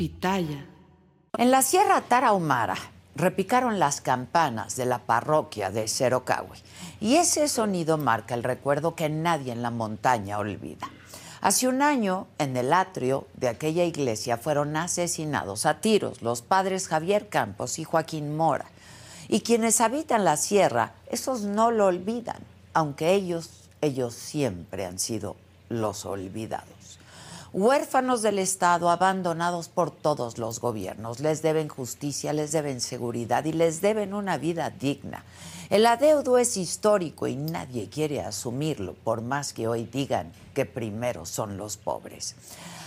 [0.00, 2.76] En la Sierra Tarahumara
[3.16, 6.56] repicaron las campanas de la parroquia de Cerocahui
[7.00, 10.88] y ese sonido marca el recuerdo que nadie en la montaña olvida.
[11.40, 16.86] Hace un año, en el atrio de aquella iglesia fueron asesinados a tiros los padres
[16.86, 18.66] Javier Campos y Joaquín Mora.
[19.26, 22.38] Y quienes habitan la sierra, esos no lo olvidan,
[22.72, 25.34] aunque ellos, ellos siempre han sido
[25.68, 26.77] los olvidados
[27.52, 31.20] huérfanos del Estado, abandonados por todos los gobiernos.
[31.20, 35.24] Les deben justicia, les deben seguridad y les deben una vida digna.
[35.70, 41.26] El adeudo es histórico y nadie quiere asumirlo, por más que hoy digan que primero
[41.26, 42.36] son los pobres.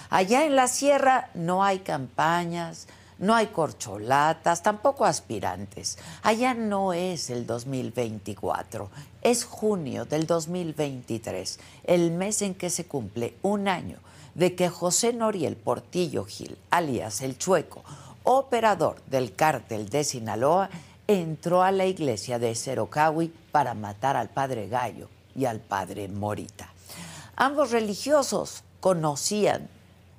[0.10, 2.88] Allá en la sierra no hay campañas,
[3.20, 6.00] no hay corcholatas, tampoco aspirantes.
[6.24, 8.90] Allá no es el 2024,
[9.22, 14.00] es junio del 2023, el mes en que se cumple un año
[14.36, 17.84] de que José Noriel Portillo Gil, alias El Chueco,
[18.24, 20.70] operador del cártel de Sinaloa,
[21.08, 26.72] entró a la iglesia de Cerocawi para matar al padre Gallo y al padre Morita.
[27.36, 29.68] Ambos religiosos conocían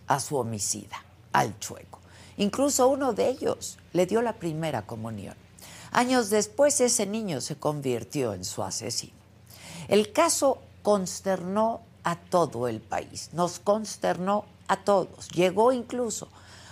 [0.07, 2.01] a su homicida, al Chueco.
[2.37, 5.37] Incluso uno de ellos le dio la primera comunión.
[5.93, 9.13] Años después ese niño se convirtió en su asesino.
[9.89, 16.29] El caso consternó a todo el país, nos consternó a todos, llegó incluso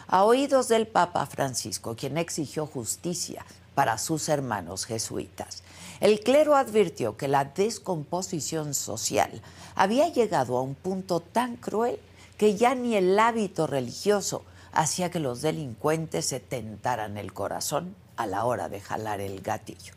[0.06, 5.62] a oídos del Papa Francisco, quien exigió justicia para sus hermanos jesuitas.
[6.00, 9.42] El clero advirtió que la descomposición social
[9.74, 12.00] había llegado a un punto tan cruel
[12.36, 14.42] que ya ni el hábito religioso
[14.72, 19.94] hacía que los delincuentes se tentaran el corazón a la hora de jalar el gatillo.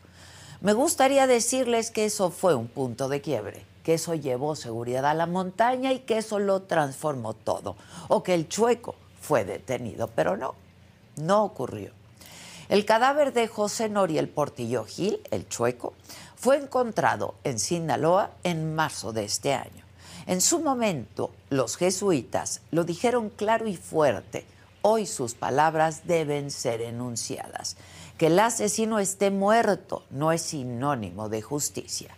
[0.60, 5.14] Me gustaría decirles que eso fue un punto de quiebre, que eso llevó seguridad a
[5.14, 7.76] la montaña y que eso lo transformó todo,
[8.08, 10.54] o que el chueco fue detenido, pero no,
[11.16, 11.92] no ocurrió.
[12.70, 15.92] El cadáver de José Noriel Portillo Gil, el chueco,
[16.34, 19.84] fue encontrado en Sinaloa en marzo de este año.
[20.26, 24.46] En su momento, los jesuitas lo dijeron claro y fuerte.
[24.80, 27.76] Hoy sus palabras deben ser enunciadas.
[28.16, 32.14] Que el asesino esté muerto no es sinónimo de justicia.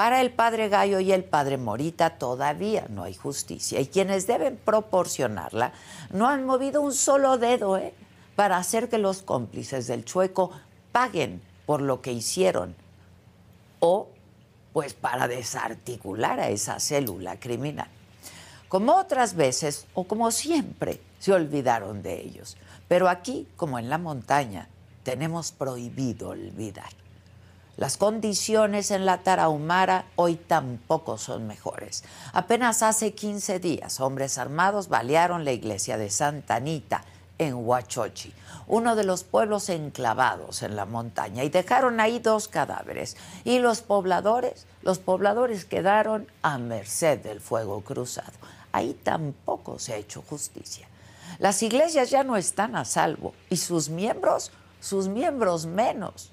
[0.00, 4.56] Para el padre Gallo y el padre Morita todavía no hay justicia y quienes deben
[4.56, 5.74] proporcionarla
[6.10, 7.92] no han movido un solo dedo ¿eh?
[8.34, 10.52] para hacer que los cómplices del chueco
[10.90, 12.74] paguen por lo que hicieron
[13.80, 14.08] o
[14.72, 17.88] pues para desarticular a esa célula criminal.
[18.70, 22.56] Como otras veces o como siempre se olvidaron de ellos,
[22.88, 24.66] pero aquí como en la montaña
[25.02, 26.88] tenemos prohibido olvidar.
[27.80, 32.04] Las condiciones en la Tarahumara hoy tampoco son mejores.
[32.34, 37.04] Apenas hace 15 días, hombres armados balearon la iglesia de Santa Anita
[37.38, 38.34] en Huachochi,
[38.66, 43.16] uno de los pueblos enclavados en la montaña, y dejaron ahí dos cadáveres.
[43.44, 48.34] Y los pobladores, los pobladores quedaron a merced del fuego cruzado.
[48.72, 50.86] Ahí tampoco se ha hecho justicia.
[51.38, 56.30] Las iglesias ya no están a salvo y sus miembros, sus miembros menos.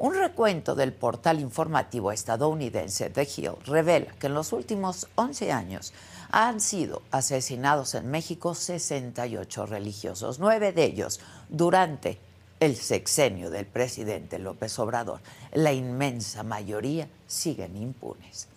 [0.00, 5.92] Un recuento del portal informativo estadounidense The Hill revela que en los últimos 11 años
[6.30, 11.20] han sido asesinados en México 68 religiosos, nueve de ellos
[11.50, 12.18] durante
[12.60, 15.20] el sexenio del presidente López Obrador.
[15.52, 18.48] La inmensa mayoría siguen impunes.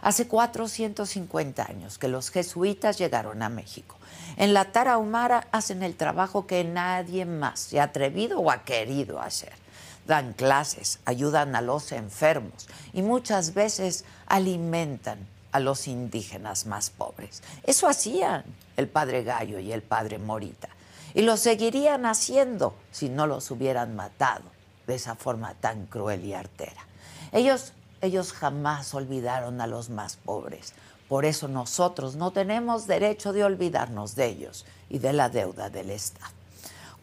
[0.00, 3.96] Hace 450 años que los jesuitas llegaron a México.
[4.36, 9.20] En la Tarahumara hacen el trabajo que nadie más se ha atrevido o ha querido
[9.20, 9.63] hacer
[10.06, 17.42] dan clases, ayudan a los enfermos y muchas veces alimentan a los indígenas más pobres.
[17.62, 18.44] Eso hacían
[18.76, 20.68] el padre Gallo y el padre Morita.
[21.14, 24.42] Y lo seguirían haciendo si no los hubieran matado
[24.86, 26.84] de esa forma tan cruel y artera.
[27.30, 30.74] Ellos, ellos jamás olvidaron a los más pobres.
[31.08, 35.90] Por eso nosotros no tenemos derecho de olvidarnos de ellos y de la deuda del
[35.90, 36.43] Estado.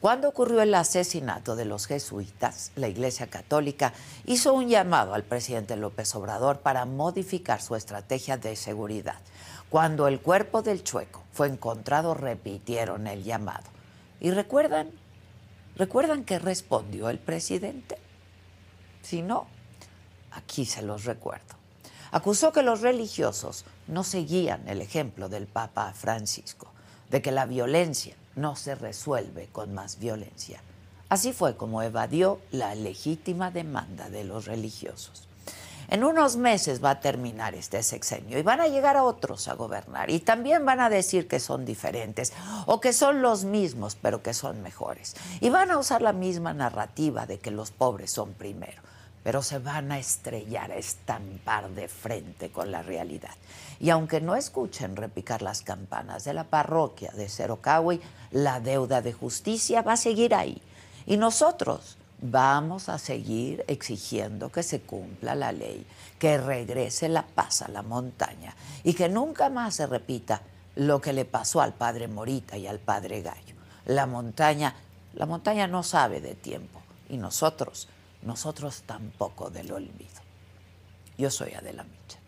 [0.02, 3.94] Cuando ocurrió el asesinato de los jesuitas, la Iglesia Católica
[4.26, 9.20] hizo un llamado al presidente López Obrador para modificar su estrategia de seguridad.
[9.70, 13.70] Cuando el cuerpo del chueco fue encontrado, repitieron el llamado.
[14.20, 14.90] ¿Y recuerdan?
[15.76, 18.00] ¿Recuerdan que respondió el presidente?
[19.04, 19.46] Si no,
[20.32, 21.56] aquí se los recuerdo.
[22.10, 26.72] Acusó que los religiosos no seguían el ejemplo del Papa Francisco,
[27.12, 30.62] de que la violencia no se resuelve con más violencia.
[31.10, 35.28] Así fue como evadió la legítima demanda de los religiosos.
[35.92, 39.56] En unos meses va a terminar este sexenio y van a llegar a otros a
[39.56, 42.32] gobernar y también van a decir que son diferentes
[42.66, 45.18] o que son los mismos pero que son mejores.
[45.42, 48.82] Y van a usar la misma narrativa de que los pobres son primero,
[49.24, 53.36] pero se van a estrellar, a estampar de frente con la realidad.
[53.80, 58.02] Y aunque no escuchen repicar las campanas de la parroquia de Cerocahui,
[58.32, 60.62] la deuda de justicia va a seguir ahí.
[61.06, 65.86] Y nosotros vamos a seguir exigiendo que se cumpla la ley,
[66.20, 70.42] que regrese la paz a la montaña y que nunca más se repita
[70.76, 73.56] lo que le pasó al padre Morita y al padre Gallo.
[73.86, 74.76] La montaña,
[75.16, 76.80] la montaña no sabe de tiempo
[77.10, 77.88] y nosotros,
[78.24, 80.22] nosotros tampoco del olvido.
[81.18, 82.20] Yo soy Adela Micha.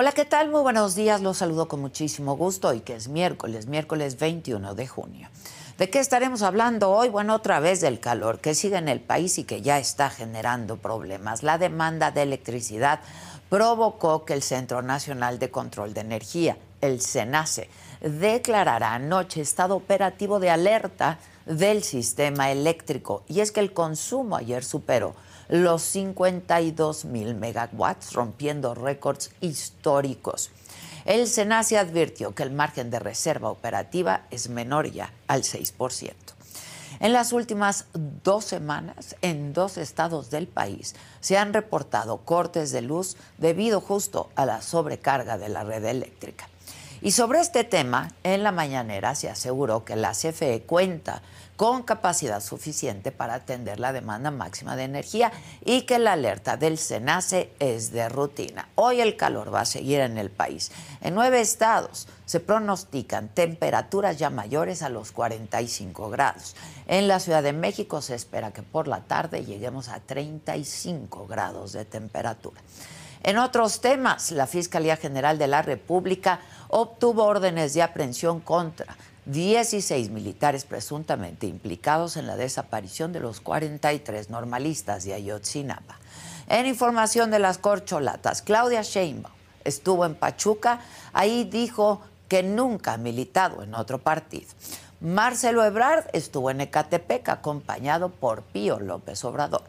[0.00, 0.48] Hola, ¿qué tal?
[0.48, 1.22] Muy buenos días.
[1.22, 5.28] Los saludo con muchísimo gusto y que es miércoles, miércoles 21 de junio.
[5.76, 7.08] ¿De qué estaremos hablando hoy?
[7.08, 10.76] Bueno, otra vez del calor que sigue en el país y que ya está generando
[10.76, 11.42] problemas.
[11.42, 13.00] La demanda de electricidad
[13.48, 17.68] provocó que el Centro Nacional de Control de Energía, el CENACE,
[18.00, 23.24] declarará anoche estado operativo de alerta del sistema eléctrico.
[23.28, 25.14] Y es que el consumo ayer superó
[25.48, 30.50] los 52 mil megawatts, rompiendo récords históricos.
[31.04, 36.12] El SENACE advirtió que el margen de reserva operativa es menor ya al 6%.
[37.00, 42.82] En las últimas dos semanas, en dos estados del país, se han reportado cortes de
[42.82, 46.48] luz debido justo a la sobrecarga de la red eléctrica.
[47.00, 51.22] Y sobre este tema, en la mañanera se aseguró que la CFE cuenta
[51.56, 55.32] con capacidad suficiente para atender la demanda máxima de energía
[55.64, 58.68] y que la alerta del SENACE es de rutina.
[58.74, 60.72] Hoy el calor va a seguir en el país.
[61.00, 66.56] En nueve estados se pronostican temperaturas ya mayores a los 45 grados.
[66.86, 71.72] En la Ciudad de México se espera que por la tarde lleguemos a 35 grados
[71.72, 72.60] de temperatura.
[73.22, 80.10] En otros temas, la Fiscalía General de la República obtuvo órdenes de aprehensión contra 16
[80.10, 85.98] militares presuntamente implicados en la desaparición de los 43 normalistas de Ayotzinapa.
[86.48, 89.34] En información de las corcholatas, Claudia Sheinbaum
[89.64, 90.80] estuvo en Pachuca,
[91.12, 94.48] ahí dijo que nunca ha militado en otro partido.
[95.00, 99.62] Marcelo Ebrard estuvo en Ecatepec acompañado por Pío López Obrador.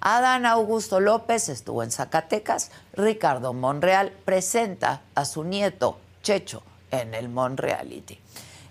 [0.00, 2.72] Adán Augusto López estuvo en Zacatecas.
[2.94, 8.18] Ricardo Monreal presenta a su nieto Checho en el Monreality.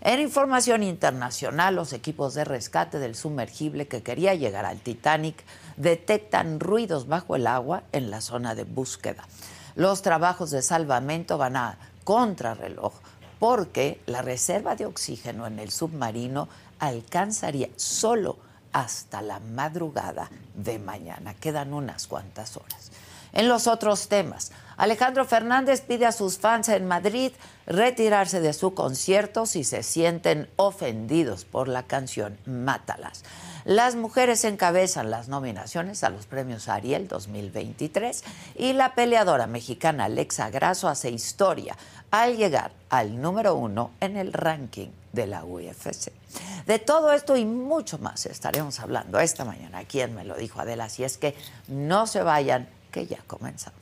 [0.04, 5.44] En información internacional, los equipos de rescate del sumergible que quería llegar al Titanic
[5.78, 9.28] detectan ruidos bajo el agua en la zona de búsqueda.
[9.76, 12.94] Los trabajos de salvamento van a contrarreloj
[13.40, 18.38] porque la reserva de oxígeno en el submarino alcanzaría solo
[18.74, 21.36] hasta la madrugada de mañana.
[21.36, 22.92] Quedan unas cuantas horas.
[23.34, 27.32] En los otros temas, Alejandro Fernández pide a sus fans en Madrid
[27.66, 33.24] retirarse de su concierto si se sienten ofendidos por la canción Mátalas.
[33.64, 38.24] Las mujeres encabezan las nominaciones a los premios Ariel 2023
[38.56, 41.78] y la peleadora mexicana Alexa Grasso hace historia
[42.10, 46.12] al llegar al número uno en el ranking de la UFC.
[46.66, 49.84] De todo esto y mucho más estaremos hablando esta mañana.
[49.84, 50.90] ¿Quién me lo dijo Adela?
[50.90, 51.36] Si es que
[51.68, 53.81] no se vayan, que ya comenzamos.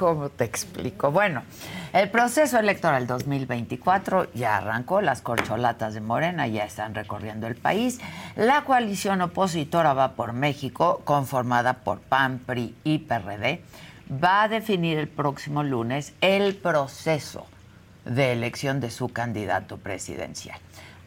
[0.00, 1.10] ¿Cómo te explico?
[1.10, 1.42] Bueno,
[1.92, 8.00] el proceso electoral 2024 ya arrancó, las corcholatas de Morena ya están recorriendo el país.
[8.34, 13.62] La coalición opositora va por México, conformada por PAN, PRI y PRD,
[14.10, 17.46] va a definir el próximo lunes el proceso
[18.06, 20.58] de elección de su candidato presidencial.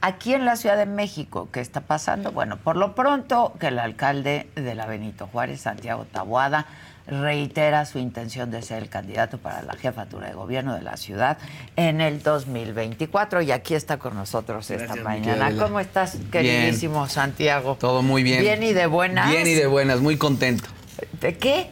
[0.01, 2.31] Aquí en la Ciudad de México, ¿qué está pasando?
[2.31, 6.67] Bueno, por lo pronto que el alcalde de la Benito Juárez, Santiago Tabuada,
[7.07, 11.37] reitera su intención de ser el candidato para la jefatura de gobierno de la ciudad
[11.75, 15.51] en el 2024 y aquí está con nosotros esta mañana.
[15.57, 17.77] ¿Cómo estás, queridísimo Santiago?
[17.79, 18.41] Todo muy bien.
[18.41, 19.29] Bien y de buenas.
[19.29, 20.69] Bien y de buenas, muy contento.
[21.19, 21.69] ¿De qué?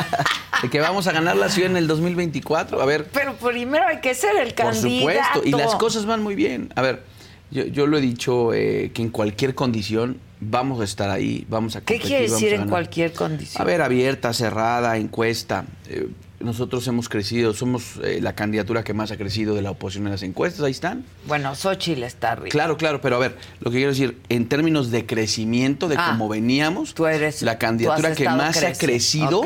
[0.62, 2.80] de que vamos a ganar la ciudad en el 2024.
[2.80, 3.08] A ver.
[3.12, 5.04] Pero primero hay que ser el candidato.
[5.04, 6.72] Por supuesto, y las cosas van muy bien.
[6.76, 7.02] A ver,
[7.50, 11.80] yo, lo he dicho eh, que en cualquier condición vamos a estar ahí, vamos a
[11.80, 12.02] competir.
[12.02, 13.60] ¿Qué quiere decir en cualquier condición?
[13.60, 15.64] A ver, abierta, cerrada, encuesta.
[15.88, 16.08] Eh,
[16.40, 20.12] nosotros hemos crecido, somos eh, la candidatura que más ha crecido de la oposición en
[20.12, 21.04] las encuestas, ahí están.
[21.26, 22.50] Bueno, Xochitl está arriba.
[22.50, 26.10] Claro, claro, pero a ver, lo que quiero decir, en términos de crecimiento, de ah,
[26.10, 29.42] cómo veníamos, tú eres, la candidatura que más ha crecido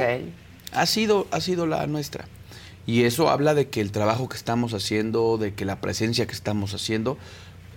[0.73, 2.27] ha, sido, ha sido la nuestra.
[2.85, 6.33] Y eso habla de que el trabajo que estamos haciendo, de que la presencia que
[6.33, 7.17] estamos haciendo,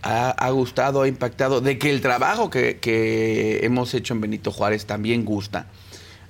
[0.01, 5.25] ha, gustado, ha impactado, de que el trabajo que, hemos hecho en Benito Juárez también
[5.25, 5.67] gusta.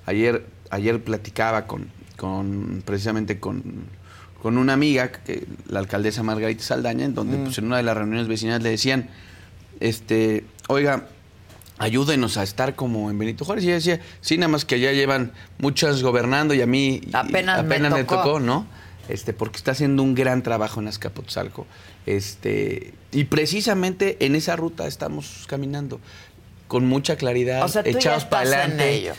[0.06, 3.84] Ayer, ayer platicaba con, con precisamente con,
[4.42, 7.44] con una amiga, que, la alcaldesa Margarita Saldaña, en donde mm.
[7.44, 9.10] pues, en una de las reuniones vecinales le decían,
[9.80, 11.06] este, oiga,
[11.78, 13.64] ayúdenos a estar como en Benito Juárez.
[13.64, 17.64] Y ella decía, sí, nada más que allá llevan muchas gobernando y a mí apenas,
[17.64, 18.40] me, tocó.
[18.40, 18.66] ¿no?
[19.08, 21.66] Este, porque está haciendo un gran trabajo en Azcapotzalco.
[22.06, 26.00] Este, y precisamente en esa ruta estamos caminando
[26.68, 29.12] con mucha claridad, o sea, echados para adelante.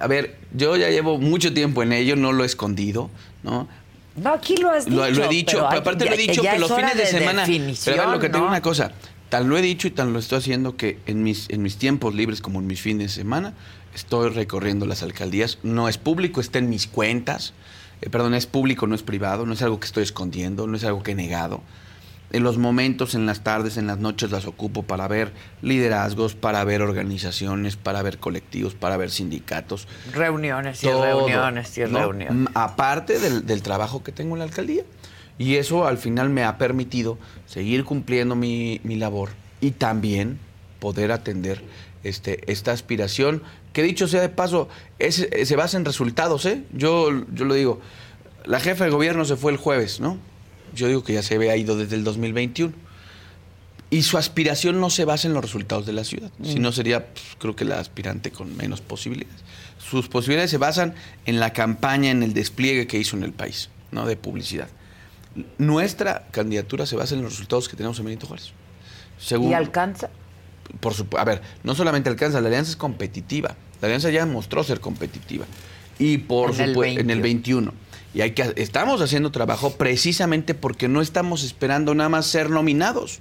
[0.00, 3.10] A ver, yo ya llevo mucho tiempo en ello, no lo he escondido,
[3.42, 3.66] ¿no?
[4.16, 4.96] No, aquí lo has dicho.
[4.96, 7.46] Lo, he dicho, pero, aparte lo he dicho que los fines de, semana.
[7.84, 8.92] Pero lo que tengo una cosa,
[9.28, 12.14] tan lo he dicho y tan lo estoy haciendo que en mis, en mis tiempos
[12.14, 13.54] libres, como en mis fines de semana,
[13.94, 15.58] estoy recorriendo las alcaldías.
[15.62, 17.52] No es público, está en mis cuentas.
[18.00, 20.84] Eh, perdón, es público, no es privado, no es algo que estoy escondiendo, no es
[20.84, 21.62] algo que he negado
[22.36, 26.62] en los momentos, en las tardes, en las noches las ocupo para ver liderazgos, para
[26.64, 29.88] ver organizaciones, para ver colectivos, para ver sindicatos.
[30.12, 32.50] Reuniones y reuniones y reuniones.
[32.52, 34.82] Aparte del, trabajo que tengo en la alcaldía.
[35.38, 39.30] Y eso al final me ha permitido seguir cumpliendo mi, labor
[39.62, 40.38] y también
[40.78, 41.62] poder atender
[42.04, 44.68] este, esta aspiración, que dicho sea de paso,
[45.00, 46.44] se basa en resultados.
[46.44, 46.64] ¿eh?
[46.72, 47.80] Yo, yo lo digo,
[48.44, 50.18] la jefa de gobierno se fue el jueves, ¿no?
[50.76, 52.72] Yo digo que ya se había ido desde el 2021.
[53.88, 56.44] Y su aspiración no se basa en los resultados de la ciudad, mm.
[56.44, 59.40] sino sería, pues, creo que la aspirante con menos posibilidades.
[59.78, 63.70] Sus posibilidades se basan en la campaña, en el despliegue que hizo en el país,
[63.92, 64.04] ¿no?
[64.04, 64.68] De publicidad.
[65.58, 68.52] Nuestra candidatura se basa en los resultados que tenemos en Benito Juárez.
[69.30, 70.10] ¿Y alcanza?
[70.80, 71.20] Por supuesto.
[71.20, 73.54] A ver, no solamente alcanza, la alianza es competitiva.
[73.80, 75.46] La alianza ya mostró ser competitiva.
[75.98, 77.72] Y por supuesto, en el 21
[78.16, 83.20] y hay que, estamos haciendo trabajo precisamente porque no estamos esperando nada más ser nominados.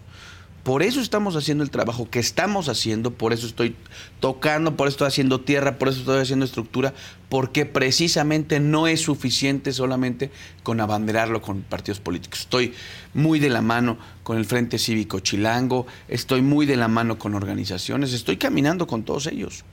[0.64, 3.75] Por eso estamos haciendo el trabajo que estamos haciendo, por eso estoy
[4.22, 6.94] tocando, por eso estoy haciendo tierra, por eso estoy haciendo estructura,
[7.28, 10.32] porque precisamente no es suficiente solamente
[10.64, 12.40] con abanderarlo con partidos políticos.
[12.40, 12.74] Estoy
[13.14, 17.36] muy de la mano con el Frente Cívico Chilango, estoy muy de la mano con
[17.36, 19.66] organizaciones, estoy caminando con todos ellos.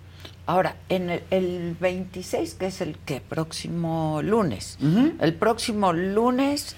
[0.46, 4.76] Ahora, en el, 26, que es el que próximo lunes,
[5.20, 6.76] el próximo lunes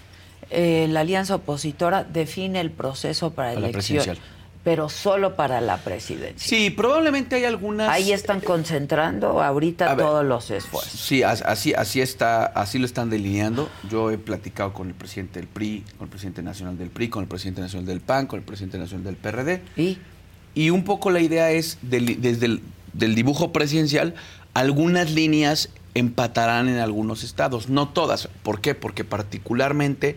[0.50, 4.18] eh, la alianza opositora define el proceso para, la elección,
[4.62, 6.37] pero solo para la presidencia.
[6.37, 7.88] Sí, probablemente hay algunas.
[7.88, 11.00] Ahí están concentrando ahorita todos los esfuerzos.
[11.00, 13.71] Sí, así, así está, así lo están delineando.
[13.90, 17.23] Yo he platicado con el presidente del PRI, con el presidente nacional del PRI, con
[17.23, 19.62] el presidente nacional del PAN, con el presidente nacional del PRD.
[19.76, 19.99] Y
[20.54, 22.62] y un poco la idea es, desde el
[22.95, 24.15] del dibujo presidencial,
[24.55, 28.29] algunas líneas empatarán en algunos estados, no todas.
[28.43, 28.75] ¿Por qué?
[28.75, 30.17] Porque particularmente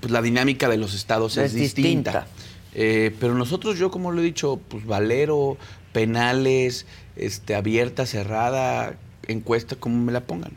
[0.00, 2.26] pues, la dinámica de los estados es, distinta.
[2.74, 5.56] Eh, pero nosotros, yo como lo he dicho, pues Valero,
[5.92, 8.94] penales, este, abierta, cerrada,
[9.26, 10.52] encuesta, como me la pongan.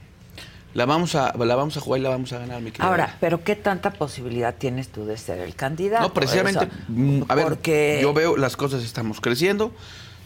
[0.73, 3.43] La vamos a, la vamos a jugar y la vamos a ganar, mi Ahora, pero
[3.43, 6.03] ¿qué tanta posibilidad tienes tú de ser el candidato?
[6.03, 7.99] No, precisamente, mm, a ver, porque...
[8.01, 9.73] yo veo las cosas estamos creciendo.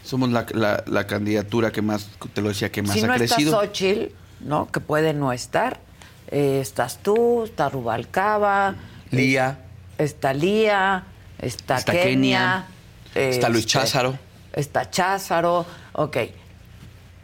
[0.06, 0.46] Somos la,
[0.86, 3.50] la, candidatura que más, te lo decía, que más ha crecido.
[3.50, 4.70] Está Xochitl, ¿no?
[4.70, 5.80] Que puede no estar.
[6.28, 8.76] Eh, estás tú, está Rubalcaba.
[9.10, 9.58] Lía.
[9.98, 11.06] está Lía,
[11.40, 12.66] está, Kenia.
[13.16, 14.16] está Luis este, Cházaro.
[14.52, 15.66] Está Cházaro.
[15.94, 16.18] Ok.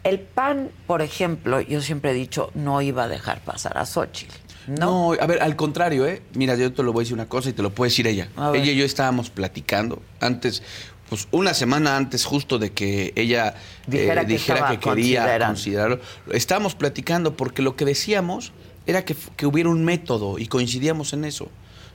[0.03, 4.35] El PAN, por ejemplo, yo siempre he dicho, no iba a dejar pasar a Xochitl.
[4.67, 5.13] No.
[5.13, 6.21] a ver, al contrario, ¿eh?
[6.35, 8.29] Mira, yo te lo voy a decir una cosa y te lo puede decir ella.
[8.53, 10.63] Ella y yo estábamos platicando antes,
[11.09, 13.53] pues una semana antes justo de que ella eh,
[13.87, 15.99] Dijera que dijera que quería considerarlo.
[16.31, 18.51] Estábamos platicando porque lo que decíamos
[18.85, 21.49] era que, que hubiera un método y coincidíamos en eso.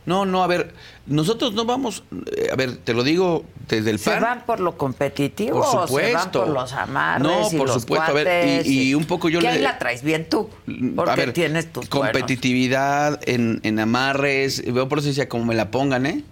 [0.07, 0.73] No, no, a ver,
[1.07, 2.03] nosotros no vamos,
[2.35, 4.23] eh, a ver, te lo digo desde el ¿Se PAN.
[4.23, 7.83] van por lo competitivo Por o se van por los amarres No, y por los
[7.83, 8.11] supuesto.
[8.11, 10.49] A ver, y- y un poco yo le- ahí la traes bien tú,
[10.97, 14.62] porque a ver, tienes tus competitividad en, en amarres.
[14.73, 16.25] Veo por eso decía, como me la pongan, ¿eh?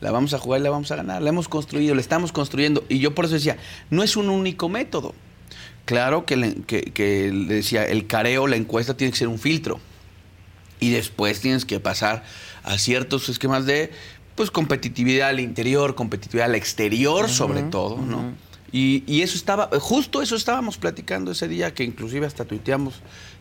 [0.00, 1.22] La vamos a jugar y la vamos a ganar.
[1.22, 2.84] La hemos construido, la estamos construyendo.
[2.88, 3.56] Y yo por eso decía,
[3.90, 5.14] no es un único método.
[5.84, 9.38] Claro que, le- que, que le decía, el careo, la encuesta tiene que ser un
[9.38, 9.80] filtro.
[10.80, 12.22] Y después tienes que pasar
[12.62, 13.90] a ciertos esquemas de
[14.36, 18.32] pues competitividad al interior, competitividad al exterior, sobre todo, ¿no?
[18.70, 22.94] Y, y eso estaba, justo eso estábamos platicando ese día, que inclusive hasta tuiteamos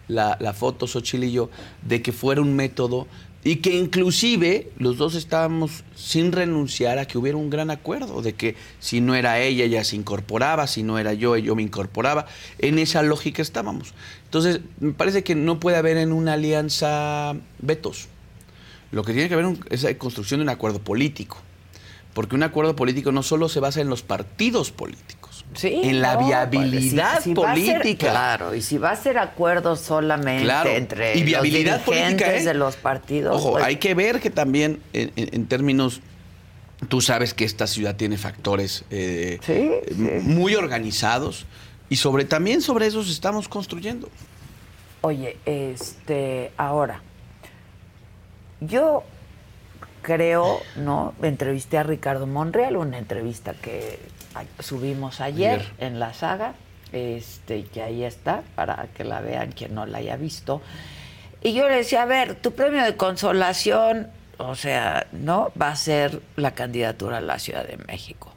[0.07, 1.51] la, la foto, Xochitl y yo,
[1.83, 3.07] de que fuera un método
[3.43, 8.33] y que inclusive los dos estábamos sin renunciar a que hubiera un gran acuerdo, de
[8.33, 12.25] que si no era ella, ella se incorporaba, si no era yo, yo me incorporaba.
[12.59, 13.93] En esa lógica estábamos.
[14.25, 18.09] Entonces, me parece que no puede haber en una alianza vetos.
[18.91, 21.37] Lo que tiene que haber es la construcción de un acuerdo político.
[22.13, 25.16] Porque un acuerdo político no solo se basa en los partidos políticos,
[25.53, 28.09] Sí, en la no, viabilidad pues, si- si va a ser- política.
[28.09, 32.37] claro, y si va a ser acuerdo solamente Claro, entre y viabilidad los dirigentes política,
[32.37, 32.43] ¿eh?
[32.45, 33.35] de los partidos.
[33.35, 36.01] Ojo, pues, hay que ver que también en, términos,
[36.89, 40.01] tú sabes que esta ciudad tiene factores eh, Sí, sí.
[40.23, 41.45] muy organizados
[41.89, 44.09] y sobre también sobre esos estamos construyendo.
[45.01, 47.01] Oye, este, ahora,
[48.59, 49.03] yo
[50.01, 51.13] creo, ¿no?
[51.21, 53.99] Entrevisté a Ricardo Monreal, una entrevista que
[54.59, 55.71] subimos ayer, Ayer.
[55.79, 56.53] en la saga,
[56.91, 60.61] este, y que ahí está, para que la vean quien no la haya visto.
[61.41, 65.51] Y yo le decía, a ver, tu premio de consolación, o sea, ¿no?
[65.59, 68.31] Va a ser la candidatura a la Ciudad de México.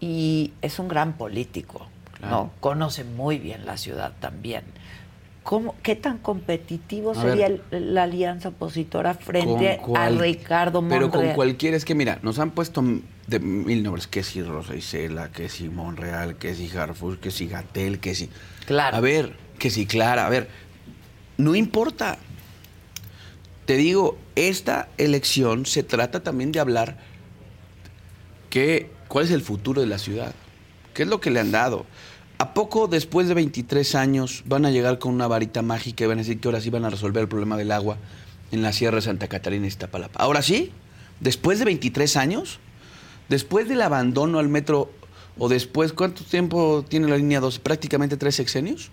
[0.00, 1.86] Y es un gran político,
[2.20, 2.28] ¿no?
[2.28, 2.50] Claro.
[2.60, 4.62] Conoce muy bien la ciudad también.
[5.42, 7.62] ¿Cómo, ¿Qué tan competitivo A sería ver.
[7.70, 11.08] el- la alianza opositora frente Con a cual- Ricardo Monreal?
[11.10, 12.82] Pero con cualquiera, es que mira, nos han puesto
[13.26, 17.48] de mil nombres, que si Rosa Isela, que si Monreal, que si Harfuch, que si
[17.48, 18.30] Gatel, que si...
[18.66, 18.96] Claro.
[18.96, 20.48] A ver, que si Clara, a ver,
[21.36, 22.18] no importa.
[23.64, 26.98] Te digo, esta elección se trata también de hablar
[28.48, 30.34] que, cuál es el futuro de la ciudad,
[30.94, 31.84] qué es lo que le han dado.
[32.38, 36.18] ¿A poco después de 23 años van a llegar con una varita mágica y van
[36.18, 37.96] a decir que ahora sí van a resolver el problema del agua
[38.52, 40.22] en la Sierra de Santa Catarina y Iztapalapa?
[40.22, 40.70] ¿Ahora sí?
[41.18, 42.60] ¿Después de 23 años?
[43.28, 44.90] ¿Después del abandono al metro
[45.38, 47.58] o después, cuánto tiempo tiene la línea 2?
[47.58, 48.90] ¿Prácticamente tres sexenios?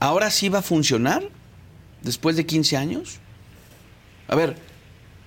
[0.00, 1.28] ¿Ahora sí va a funcionar?
[2.02, 3.20] ¿Después de 15 años?
[4.28, 4.56] A ver,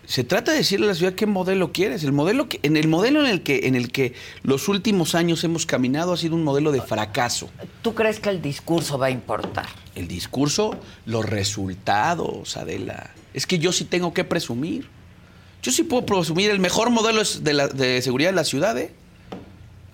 [0.08, 2.04] se trata de decirle a la ciudad qué modelo quieres.
[2.04, 5.44] El modelo que, en el modelo en el que en el que los últimos años
[5.44, 7.50] hemos caminado ha sido un modelo de fracaso.
[7.82, 9.68] ¿Tú crees que el discurso va a importar?
[9.96, 13.12] El discurso, los resultados, Adela.
[13.34, 14.88] Es que yo sí tengo que presumir.
[15.64, 17.68] Yo sí puedo presumir el mejor modelo de, la-
[18.02, 18.92] seguridad de la ciudad, ¿eh?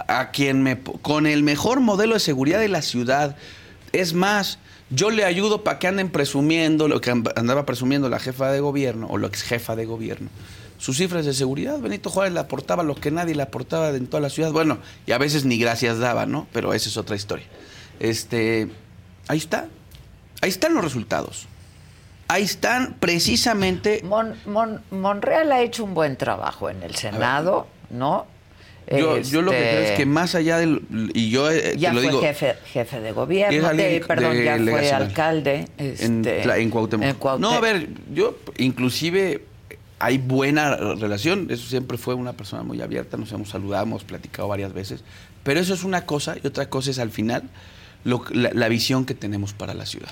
[0.07, 3.35] A quien me con el mejor modelo de seguridad de la ciudad.
[3.93, 8.19] Es más, yo le ayudo para que anden presumiendo lo que and- andaba presumiendo la
[8.19, 10.29] jefa de gobierno o la ex jefa de gobierno.
[10.77, 14.19] Sus cifras de seguridad, Benito Juárez le aportaba lo que nadie le aportaba en toda
[14.19, 14.51] la ciudad.
[14.51, 16.47] Bueno, y a veces ni gracias daba, ¿no?
[16.51, 17.45] Pero esa es otra historia.
[18.01, 18.69] Este,
[19.29, 19.67] ahí está.
[20.41, 21.47] Ahí están los resultados.
[22.33, 28.25] Ahí están precisamente Mon- Mon- Monreal ha hecho un buen trabajo en el Senado, ¿no?
[28.91, 30.81] Yo, yo lo que Este, creo es que más allá del.
[31.13, 32.21] Y yo eh, ya te lo fue digo.
[32.21, 35.67] jefe, jefe de gobierno, de- perdón, de ya fue alcalde.
[35.77, 37.05] en, este, en Cuauhtémoc.
[37.05, 39.45] en No, a ver, yo inclusive
[39.99, 41.47] hay buena relación.
[41.51, 43.15] Eso siempre fue una persona muy abierta.
[43.15, 45.03] Nos hemos saludado, hemos platicado varias veces.
[45.43, 47.43] Pero eso es una cosa y otra cosa es al final
[48.03, 50.11] lo que- la, la visión que tenemos para la ciudad.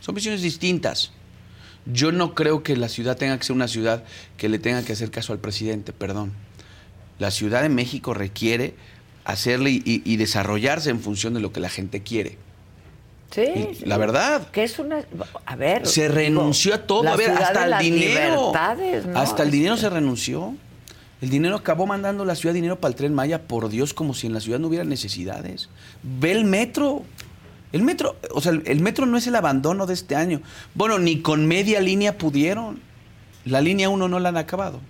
[0.00, 1.10] Son visiones distintas.
[1.86, 4.04] Yo no creo que la ciudad tenga que ser una ciudad
[4.36, 6.32] que le tenga que hacer caso al presidente, perdón.
[7.18, 8.74] La Ciudad de México requiere
[9.24, 12.38] hacerle y, y- y desarrollarse en función de lo que la gente quiere.
[13.30, 13.84] Sí, Y sí.
[13.86, 14.48] la verdad.
[14.50, 15.02] Que es una.
[15.46, 15.86] A ver.
[15.86, 18.52] Se digo, renunció a todo, a ver, hasta el dinero.
[19.14, 20.54] Hasta el dinero se renunció.
[21.20, 24.26] El dinero acabó mandando la ciudad dinero para el tren Maya, por Dios, como si
[24.26, 25.68] en la ciudad no hubiera necesidades.
[26.02, 27.02] Ve el metro.
[27.74, 30.40] El metro, o sea, el, metro no es el abandono de este año.
[30.74, 32.78] Bueno, ni con media línea pudieron.
[33.44, 34.80] La línea 1 no la han acabado.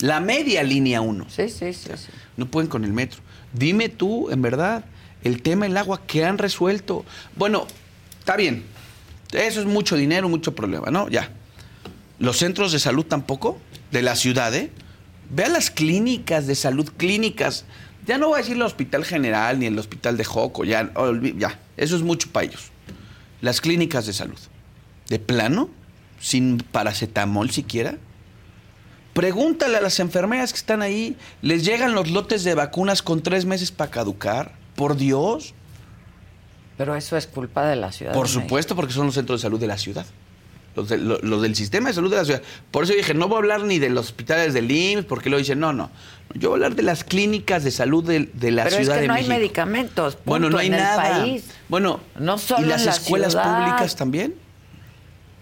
[0.00, 1.26] La media línea 1.
[1.28, 1.90] Sí, sí, sí.
[1.94, 2.08] sí.
[2.36, 3.20] No pueden con el metro.
[3.52, 4.84] Dime tú, en verdad,
[5.22, 7.04] el tema del agua que han resuelto.
[7.36, 7.68] Bueno,
[8.18, 8.64] está bien.
[9.30, 11.08] Eso es mucho dinero, mucho problema, ¿no?
[11.08, 11.30] Ya.
[12.18, 13.60] Los centros de salud tampoco,
[13.92, 14.72] de la ciudad, ¿eh?
[15.30, 17.64] Vea las clínicas de salud, clínicas.
[18.10, 20.90] Ya no voy a decir el hospital general ni el hospital de Joco, ya,
[21.76, 22.72] eso es mucho para ellos.
[23.40, 24.36] Las clínicas de salud.
[25.08, 25.70] ¿De plano?
[26.18, 27.98] ¿Sin paracetamol siquiera?
[29.12, 33.44] Pregúntale a las enfermeras que están ahí, ¿les llegan los lotes de vacunas con tres
[33.44, 34.56] meses para caducar?
[34.74, 35.54] Por Dios.
[36.78, 38.12] Pero eso es culpa de la ciudad.
[38.12, 40.04] Por de supuesto, porque son los centros de salud de la ciudad.
[40.76, 42.42] Los, de- lo- los del sistema de salud de la ciudad.
[42.70, 45.36] Por eso dije, no voy a hablar ni de los hospitales del IMSS, porque lo
[45.38, 45.90] dicen, no, no.
[46.34, 48.94] Yo voy a hablar de las clínicas de salud de, de la Pero es ciudad
[48.96, 50.14] que de no hay medicamentos.
[50.14, 51.20] punto, Bueno, no hay en el nada.
[51.22, 51.44] país.
[51.68, 53.56] Bueno, No solo ¿y las en la escuelas ciudad.
[53.58, 54.34] públicas también?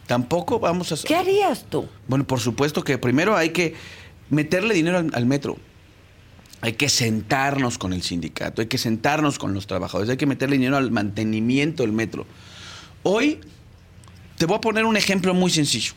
[0.06, 0.96] Tampoco vamos a...
[1.06, 1.86] ¿Qué harías tú?
[2.06, 3.74] Bueno, por supuesto que primero hay que
[4.30, 5.58] meterle dinero al, al metro.
[6.62, 10.56] Hay que sentarnos con el sindicato, hay que sentarnos con los trabajadores, hay que meterle
[10.56, 12.26] dinero al mantenimiento del metro.
[13.04, 13.40] Hoy
[14.38, 15.92] te voy a poner un ejemplo muy sencillo.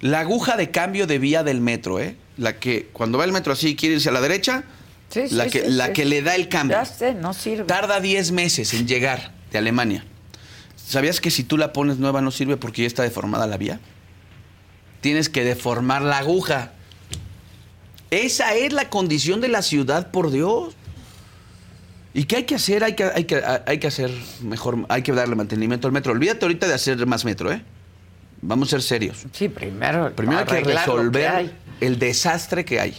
[0.00, 2.16] La aguja de cambio de vía del metro, ¿eh?
[2.36, 4.64] La que cuando va el metro así quiere irse a la derecha,
[5.08, 6.76] Sí, la, sí, que, sí, la que le da el cambio.
[6.76, 7.64] Ya sé, no sirve.
[7.64, 10.04] Tarda 10 meses en llegar de Alemania.
[10.74, 13.80] ¿Sabías que si tú la pones nueva no sirve porque ya está deformada la vía?
[15.00, 16.72] Tienes que deformar la aguja.
[18.10, 20.74] Esa es la condición de la ciudad, por Dios.
[22.16, 22.82] ¿Y qué hay que hacer?
[22.82, 26.12] Hay que, hay que, hay que hacer mejor, hay que darle mantenimiento al metro.
[26.12, 27.62] Olvídate ahorita de hacer más metro, ¿eh?
[28.40, 29.26] Vamos a ser serios.
[29.32, 30.10] Sí, primero.
[30.16, 32.94] Primero hay que resolver el desastre que hay.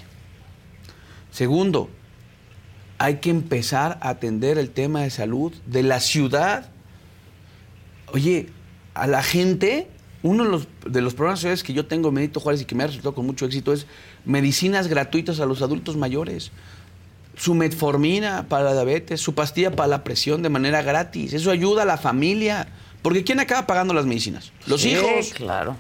[1.32, 1.90] Segundo,
[3.00, 6.70] hay que empezar a atender el tema de salud de la ciudad.
[8.14, 8.50] Oye,
[8.94, 9.88] a la gente,
[10.22, 12.76] uno de los, de los programas sociales que yo tengo en Benito Juárez y que
[12.76, 13.88] me ha resultado con mucho éxito es
[14.26, 16.52] medicinas gratuitas a los adultos mayores.
[17.38, 21.34] Su metformina para la diabetes, su pastilla para la presión de manera gratis.
[21.34, 22.68] Eso ayuda a la familia.
[23.04, 24.52] Porque ¿quién acaba pagando las medicinas?
[24.66, 25.34] Los Sí, hijos.
[25.36, 25.76] claro.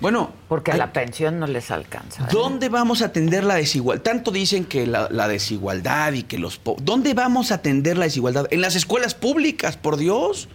[0.00, 2.24] Bueno, Porque hay- la pensión no les alcanza.
[2.24, 2.28] ¿eh?
[2.32, 4.02] ¿Dónde vamos a atender la desigualdad?
[4.02, 6.56] Tanto dicen que la, la desigualdad y que los...
[6.56, 8.46] po- ¿Dónde vamos a atender la desigualdad?
[8.50, 10.48] En las escuelas públicas, por Dios.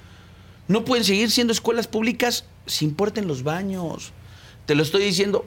[0.67, 4.13] No pueden seguir siendo escuelas públicas si importen los baños.
[4.65, 5.45] Te lo estoy diciendo.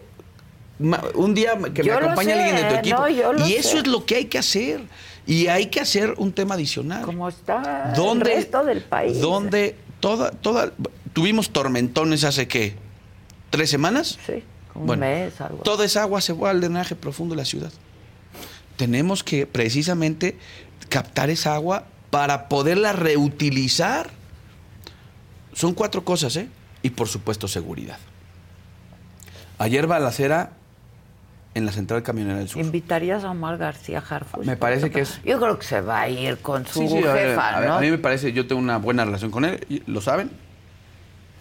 [1.15, 2.99] Un día que Yo me acompañe sé, alguien de tu equipo.
[3.33, 3.79] no, y eso sé.
[3.79, 4.81] es lo que hay que hacer.
[5.27, 7.03] Y hay que hacer un tema adicional.
[7.05, 9.21] Como está ¿Dónde, el resto del país.
[9.21, 10.73] Donde toda, toda,
[11.13, 12.75] tuvimos tormentones hace qué,
[13.51, 14.19] tres semanas.
[14.25, 14.43] Sí,
[14.75, 15.59] un Bueno, mes, algo.
[15.59, 17.71] Toda esa agua se va al drenaje profundo de la ciudad.
[18.77, 20.39] Tenemos que precisamente
[20.89, 24.09] captar esa agua para poderla reutilizar.
[25.53, 26.49] Son cuatro cosas, ¿eh?
[26.83, 27.99] Y por supuesto seguridad.
[29.59, 30.53] Ayer balacera
[31.59, 32.61] en la central camionera del sur.
[32.63, 34.45] ¿Invitarías a Omar García Harfuch?
[34.47, 36.99] Me parece que es- Yo creo que se va a ir con su Sí, sí,
[37.05, 37.75] a ver, jefa, a ver, ¿no?
[37.77, 40.31] a mí me parece, yo tengo una buena relación con él, lo saben.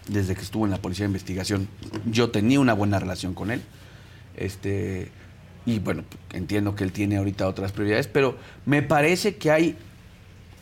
[0.08, 1.68] Desde que estuvo en la policía de investigación,
[2.06, 3.62] yo tenía una buena relación con él.
[4.36, 5.10] Este,
[5.66, 9.76] y bueno, entiendo que él tiene ahorita otras prioridades, pero me parece que hay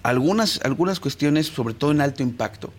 [0.02, 2.72] algunas, algunas cuestiones, sobre todo en alto impacto,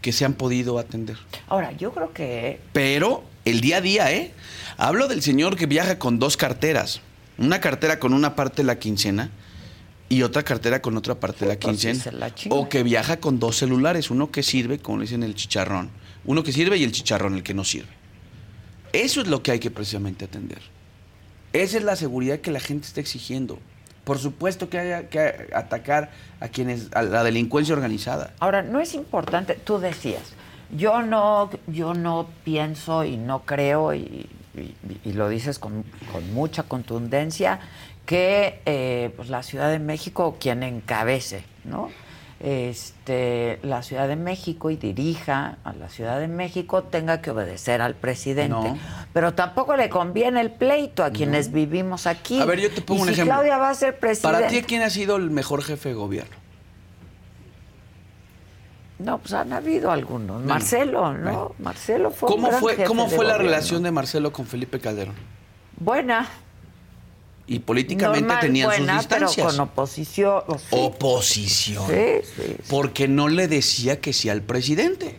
[0.00, 1.16] que se han podido atender.
[1.48, 4.32] Ahora, yo creo que Pero el día a día, ¿eh?
[4.76, 7.00] Hablo del señor que viaja con dos carteras.
[7.38, 9.30] Una cartera con una parte de la quincena
[10.08, 12.02] y otra cartera con otra parte de la quincena.
[12.12, 15.90] la o que viaja con dos celulares, uno que sirve, como le dicen el chicharrón.
[16.24, 17.88] Uno que sirve y el chicharrón, el que no sirve.
[18.92, 20.60] Eso es lo que hay que precisamente atender.
[21.52, 23.58] Esa es la seguridad que la gente está exigiendo.
[24.04, 28.34] Por supuesto que hay que atacar a quienes, a la delincuencia organizada.
[28.40, 30.34] Ahora, no es importante, tú decías,
[30.72, 36.32] yo no, yo no pienso y no creo, y, y- y lo dices con, con
[36.34, 37.60] mucha contundencia,
[38.06, 41.88] que eh, pues la Ciudad de México, quien encabece, ¿no?
[42.40, 47.80] Este, la Ciudad de México y dirija a la Ciudad de México tenga que obedecer
[47.80, 48.48] al presidente.
[48.70, 48.78] No.
[49.12, 52.40] Pero tampoco le conviene el pleito a quienes vivimos aquí.
[52.40, 53.34] A ver, yo te pongo Y un si ejemplo.
[53.34, 54.36] Claudia va a ser presidente.
[54.40, 56.36] Para ti, ¿quién ha sido el mejor jefe de gobierno?
[59.02, 60.42] No, pues han habido algunos.
[60.44, 61.20] Marcelo, ¿no?
[61.22, 61.54] bueno.
[61.58, 63.50] Marcelo fue un ¿Cómo gran fue, jefe cómo fue la gobierno.
[63.50, 65.14] relación de Marcelo con Felipe Calderón?
[65.78, 66.28] Buena.
[67.46, 69.34] Y políticamente normal, tenían buena, sus distancias.
[69.46, 70.42] pero con oposición.
[70.58, 70.66] sí.
[70.70, 71.84] Oposición.
[71.88, 72.56] Sí, sí, sí.
[72.68, 75.18] Porque no le decía que sí al presidente.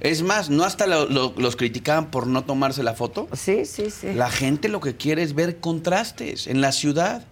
[0.00, 3.28] Es más, no hasta lo- lo- los criticaban por no tomarse la foto.
[3.32, 4.12] Sí, sí, sí.
[4.12, 7.24] La gente lo que quiere es ver contrastes en la ciudad.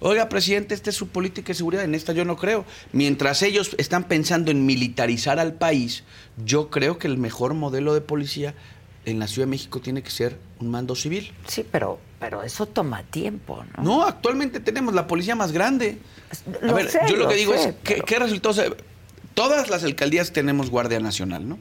[0.00, 2.64] Oiga, presidente, esta es su política de seguridad, en esta yo no creo.
[2.92, 6.04] Mientras ellos están pensando en militarizar al país,
[6.44, 8.54] yo creo que el mejor modelo de policía
[9.04, 11.32] en la Ciudad de México tiene que ser un mando civil.
[11.46, 13.82] Sí, pero, pero eso toma tiempo, ¿no?
[13.82, 15.98] No, actualmente tenemos la policía más grande.
[16.66, 18.60] A ver, sé, yo lo, lo que digo sé, es, ¿qué, pero- qué resultados?
[19.34, 21.58] Todas las alcaldías tenemos Guardia Nacional, ¿no?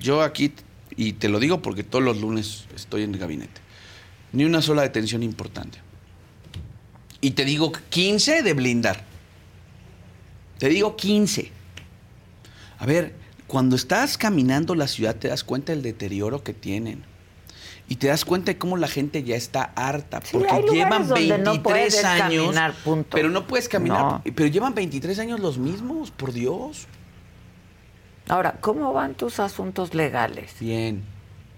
[0.00, 0.52] Yo aquí
[0.96, 3.60] y te lo digo porque todos los lunes estoy en el gabinete,
[4.32, 5.78] ni una sola detención importante.
[7.24, 9.02] Y te digo 15 de blindar.
[10.58, 11.50] Te digo 15.
[12.78, 13.14] A ver,
[13.46, 17.02] cuando estás caminando la ciudad te das cuenta del deterioro que tienen.
[17.88, 20.20] Y te das cuenta de cómo la gente ya está harta.
[20.22, 22.44] Sí, porque llevan donde 23 no puedes años.
[22.44, 23.08] caminar, punto.
[23.16, 24.00] Pero no puedes caminar.
[24.02, 24.22] No.
[24.22, 26.86] Pero llevan 23 años los mismos, por Dios.
[28.28, 30.52] Ahora, ¿cómo van tus asuntos legales?
[30.60, 31.02] Bien.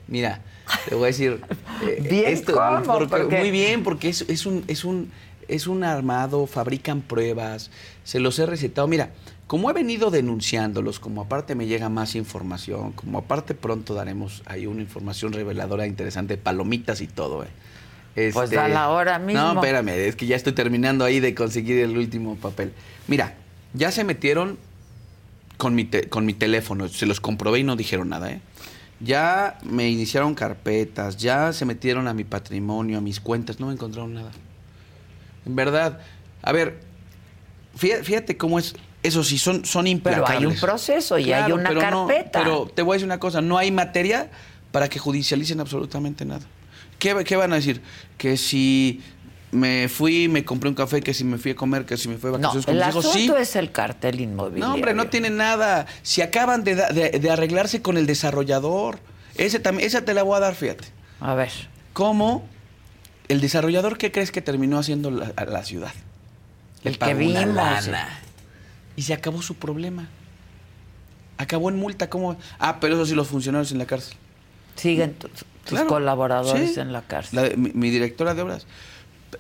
[0.07, 0.43] Mira,
[0.89, 1.43] te voy a decir.
[1.83, 2.83] eh, Bien, ¿cómo?
[2.85, 5.11] porque- Porque- Muy bien, porque es, es un, es, un,
[5.49, 7.71] es un armado, fabrican pruebas,
[8.05, 8.87] se los he recetado.
[8.89, 9.11] Mira,
[9.47, 14.67] como he venido denunciándolos, como aparte me llega más información, como aparte pronto daremos ahí
[14.67, 17.49] una información reveladora interesante, palomitas y todo, ¿eh?
[18.33, 19.41] Pues dala ahora mismo.
[19.43, 22.73] No, espérame, es que ya estoy terminando ahí de conseguir el último papel.
[23.09, 23.35] Mira,
[23.75, 24.57] ya se metieron
[25.59, 28.41] con mi, te- con mi teléfono, se los comprobé y no dijeron nada, ¿eh?
[29.01, 33.75] Ya me iniciaron carpetas, ya se metieron a mi patrimonio, a mis cuentas, no me
[33.75, 34.31] encontraron nada.
[35.47, 36.01] En verdad,
[36.43, 36.81] a ver,
[37.77, 40.31] fíjate, cómo es, eso sí, son, son Pero implacables.
[40.39, 42.39] hay un proceso y hay una pero no- carpeta.
[42.43, 44.31] pero te voy a decir una cosa, no hay materia
[44.73, 46.45] para que judicialicen absolutamente nada.
[46.99, 47.83] ¿Qué, qué van a decir?
[48.19, 49.03] Que si
[49.53, 52.17] me fui, me compré un café, que si me fui a comer, que si me
[52.17, 53.43] fui a no, vacaciones con el mis hijos, asunto sí.
[53.43, 54.67] es el cartel inmobiliario.
[54.67, 55.87] No, hombre, no tiene nada.
[56.03, 58.99] Si acaban de, de- de arreglarse con el desarrollador.
[59.37, 60.85] Ese también, esa te la voy a dar, fíjate.
[61.21, 61.51] A ver,
[61.93, 62.47] ¿Cómo
[63.29, 65.93] el desarrollador qué crees que terminó haciendo la, ciudad?
[66.83, 67.55] Le El que vimos.
[67.55, 68.09] lana.
[68.97, 70.09] Y se acabó su problema.
[71.39, 72.09] Acabó en multa.
[72.09, 72.37] ¿Cómo?
[72.59, 74.17] Ah, pero eso sí, los funcionarios en la cárcel.
[74.77, 76.81] siguen tus, Claro, colaboradores sí.
[76.81, 77.43] en la cárcel.
[77.51, 78.67] La mi, mi directora de obras.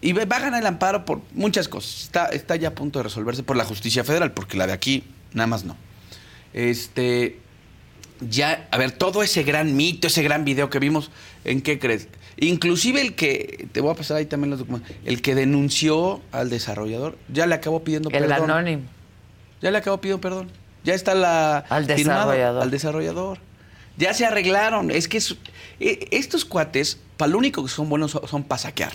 [0.00, 2.02] Y va a ganar el amparo por muchas cosas.
[2.02, 5.04] Está, está ya a punto de resolverse por la justicia federal, porque la de aquí
[5.32, 5.76] nada más no.
[6.52, 7.38] Este.
[8.20, 11.10] Ya, a ver, todo ese gran mito, ese gran video que vimos,
[11.44, 12.08] ¿en qué crees?
[12.38, 16.50] Inclusive el que, te voy a pasar ahí también los documentos, el que denunció al
[16.50, 18.50] desarrollador, ya le acabó pidiendo el perdón.
[18.50, 18.82] anónimo.
[19.62, 20.50] Ya le acabó pidiendo perdón.
[20.84, 22.62] Ya está la Al desarrollador.
[22.62, 23.38] al desarrollador.
[23.98, 24.90] Ya se arreglaron.
[24.90, 25.36] Es que es-
[25.80, 28.92] eh, estos cuates, para lo único que son buenos son, son para saquear.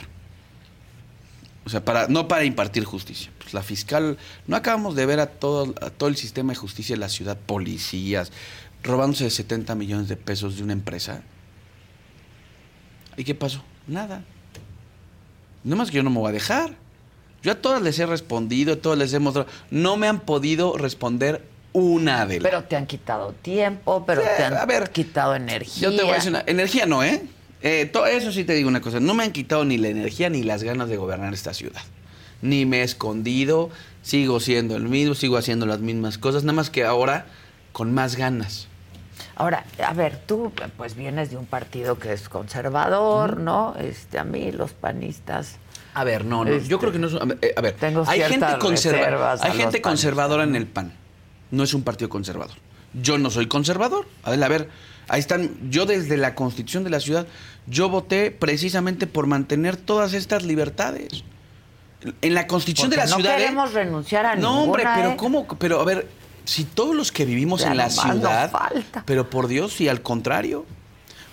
[1.65, 3.31] O sea, para, no para impartir justicia.
[3.39, 6.95] Pues la fiscal, no acabamos de ver a todo, a todo el sistema de justicia
[6.95, 8.31] de la ciudad, policías,
[8.83, 11.21] robándose 70 millones de pesos de una empresa.
[13.17, 13.63] ¿Y qué pasó?
[13.87, 14.23] Nada.
[15.63, 16.75] Nada más que yo no me voy a dejar.
[17.43, 19.49] Yo a todas les he respondido, a todas les he mostrado.
[19.69, 22.49] No me han podido responder una de las.
[22.51, 25.89] Pero te han quitado tiempo, pero Sí, te han a ver, quitado energía.
[25.89, 26.43] Yo te voy a decir una.
[26.45, 27.23] Energía no, ¿eh?
[27.63, 28.99] Eh, to- eso sí te digo una cosa.
[28.99, 31.81] No me han quitado ni la energía ni las ganas de gobernar esta ciudad.
[32.41, 33.69] Ni me he escondido.
[34.01, 36.43] Sigo siendo el mismo, sigo haciendo las mismas cosas.
[36.43, 37.27] Nada más que ahora
[37.71, 38.67] con más ganas.
[39.35, 43.75] Ahora, a ver, tú pues vienes de un partido que es conservador, ¿no?
[43.79, 45.57] Este, a mí los panistas
[45.93, 46.51] A ver, no, no.
[46.51, 47.13] Este, yo creo que no es.
[47.41, 50.57] eh, A ver, tengo hay gente, conserva- hay gente conservadora en ¿no?
[50.57, 50.93] el PAN.
[51.51, 52.55] No es un partido conservador.
[52.93, 54.05] Yo no soy conservador.
[54.23, 54.69] A ver, a ver,
[55.07, 55.51] ahí están.
[55.69, 57.25] Yo desde la constitución de la ciudad,
[57.67, 61.23] yo voté precisamente por mantener todas estas libertades.
[62.21, 63.33] En la constitución Porque de la no ciudad.
[63.37, 63.41] ¿eh?
[63.43, 65.17] queremos renunciar a No, hombre, ninguna, pero ¿eh?
[65.17, 65.47] ¿cómo?
[65.59, 66.07] Pero a ver,
[66.45, 68.51] si todos los que vivimos Ya en la ciudad.
[68.51, 69.03] falta.
[69.05, 70.65] Pero por Dios, y al contrario.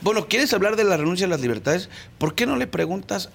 [0.00, 1.88] Bueno, ¿quieres hablar de la renuncia a las libertades?
[2.18, 3.30] ¿Por qué no le preguntas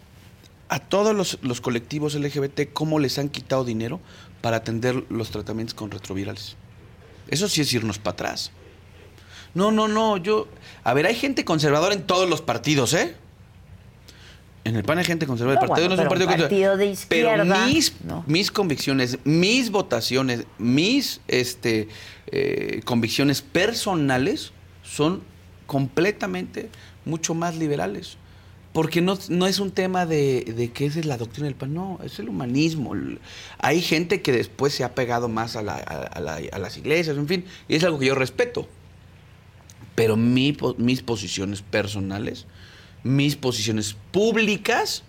[0.69, 3.99] a todos los, los colectivos LGBT cómo les han quitado dinero
[4.41, 6.55] para atender los tratamientos con retrovirales?
[7.27, 8.51] Eso sí es irnos para atrás.
[9.53, 10.47] No, no, no, yo...
[10.83, 13.15] A ver, hay gente conservadora en todos los partidos, ¿eh?
[14.65, 15.61] En el PAN hay gente conservadora.
[15.61, 18.23] El partido bueno, no es un partido partido de izquierda, Pero mis, ¿no?
[18.27, 21.89] mis convicciones, mis votaciones, mis este,
[22.27, 25.21] eh, convicciones personales son
[25.65, 26.69] completamente
[27.05, 28.17] mucho más liberales.
[28.71, 31.73] Porque no, no es un tema de, de que esa es la doctrina del PAN,
[31.75, 32.93] no, es el humanismo.
[33.59, 36.77] Hay gente que después se ha pegado más a, la- a- a la- a las
[36.77, 38.67] iglesias, en fin, y es algo que yo respeto.
[39.93, 42.47] Pero mi mis posiciones personales,
[43.03, 45.03] mis posiciones públicas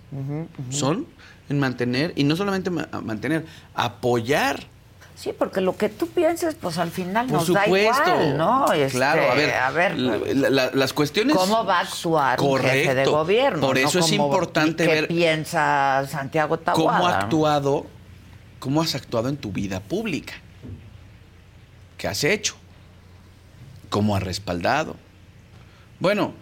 [0.70, 1.06] son
[1.48, 4.72] en mantener, y no solamente ma- mantener, apoyar
[5.16, 8.02] Sí, porque lo que tú pienses, pues al final Por nos supuesto.
[8.04, 8.72] da igual, ¿no?
[8.72, 11.36] Este, claro, a ver, a ver, la- la- las cuestiones.
[11.36, 13.12] ¿Cómo va a actuar un jefe de Correcto.
[13.12, 13.60] gobierno?
[13.60, 17.86] Por no eso es importante ¿Qué ver piensa Santiago cómo ha actuado,
[18.58, 20.34] cómo has actuado en tu vida pública.
[21.96, 22.56] ¿Qué has hecho?
[23.90, 24.96] ¿Cómo has respaldado?
[26.00, 26.34] Bueno,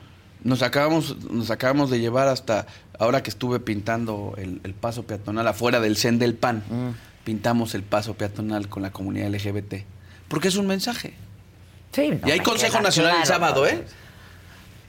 [0.44, 2.66] nos acabamos, nos acabamos de llevar hasta
[2.98, 6.62] ahora que estuve pintando el, el paso peatonal afuera del CEN del PAN.
[6.68, 7.24] Mm.
[7.24, 9.74] Pintamos el paso peatonal con la comunidad LGBT.
[10.28, 11.14] Porque es un mensaje.
[11.92, 13.66] Sí, no y hay Consejo Nacional el sábado.
[13.66, 13.84] ¿eh?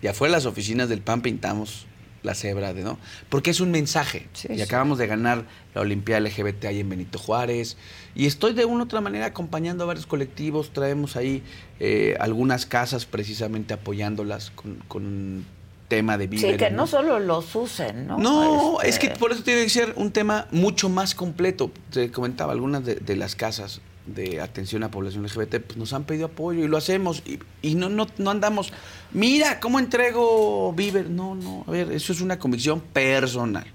[0.02, 1.86] Y afuera de las oficinas del PAN pintamos
[2.24, 2.98] la cebra, de, ¿no?
[3.30, 4.28] Porque es un mensaje.
[4.34, 4.62] Sí, y sí.
[4.62, 7.78] acabamos de ganar la Olimpiada LGBT ahí en Benito Juárez.
[8.16, 10.72] Y estoy de una u otra manera acompañando a varios colectivos.
[10.72, 11.44] Traemos ahí
[11.80, 15.46] eh, algunas casas precisamente apoyándolas con, con
[15.90, 16.58] tema de Sí, víveres.
[16.58, 18.18] que no solo los usen, ¿no?
[18.18, 21.72] No, Este, es que por eso tiene que ser un tema mucho más completo.
[21.92, 26.04] Te comentaba, algunas de, de las casas de atención a población LGBT pues nos han
[26.04, 27.24] pedido apoyo y lo hacemos.
[27.26, 28.74] Y, y no, no, no andamos,
[29.12, 31.10] mira, ¿cómo entrego víver?
[31.10, 33.66] No, no, a ver, eso es una convicción personal.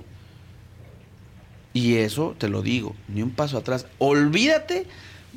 [1.73, 3.87] Y eso, te lo digo, ni un paso atrás.
[3.99, 4.87] Olvídate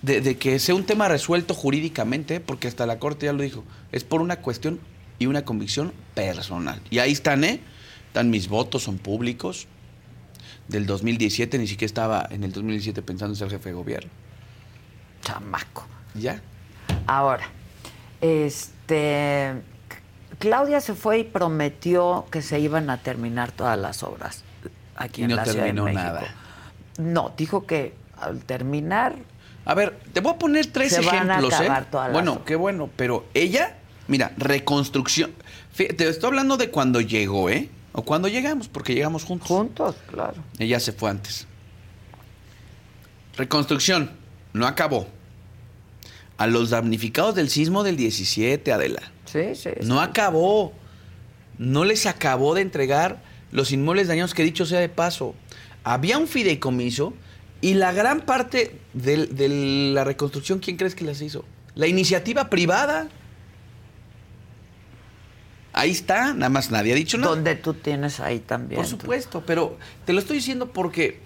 [0.02, 3.64] de, de que sea un tema resuelto jurídicamente, porque hasta la Corte ya lo dijo.
[3.92, 4.80] Es por una cuestión
[5.20, 6.82] y una convicción personal.
[6.90, 7.60] Y ahí están, ¿eh?
[8.08, 9.68] Están mis votos, son públicos.
[10.68, 14.10] Del 2017, ni siquiera estaba en el 2017 pensando en ser jefe de gobierno.
[15.22, 15.86] Chamaco.
[16.16, 16.42] Ya.
[17.08, 17.48] Ahora,
[18.20, 19.54] este.
[20.40, 24.44] Claudia se fue y prometió que se iban a terminar todas las obras
[24.96, 26.36] aquí Y en no la Ciudad de terminó nada.
[26.98, 29.16] No, dijo que al terminar
[29.66, 31.88] A ver, te voy a poner tres Se van a ejemplos, acabar ¿eh?
[31.92, 35.34] todas Bueno, qué bueno, pero ella, mira, reconstrucción.
[35.76, 37.70] Te estoy hablando de cuando llegó, ¿eh?
[37.94, 39.48] O cuando llegamos, porque llegamos juntos.
[39.48, 40.36] juntos, claro.
[40.60, 41.48] Ella se fue antes.
[43.36, 44.12] Reconstrucción,
[44.54, 45.08] no acabó.
[46.38, 49.12] A los damnificados del sismo del 17, Adela.
[49.26, 49.70] Sí, sí.
[49.80, 49.88] sí.
[49.88, 50.74] No acabó.
[51.58, 55.36] No les acabó de entregar los inmuebles dañados, que dicho sea de paso.
[55.84, 57.14] Había un fideicomiso
[57.62, 61.46] y la gran parte de, la reconstrucción, ¿quién crees que las hizo?
[61.76, 63.08] La iniciativa privada.
[65.74, 67.30] Ahí está, nada más nadie ha dicho nada.
[67.30, 68.78] Donde tú tienes ahí también.
[68.78, 71.22] Por supuesto, pero te lo estoy diciendo porque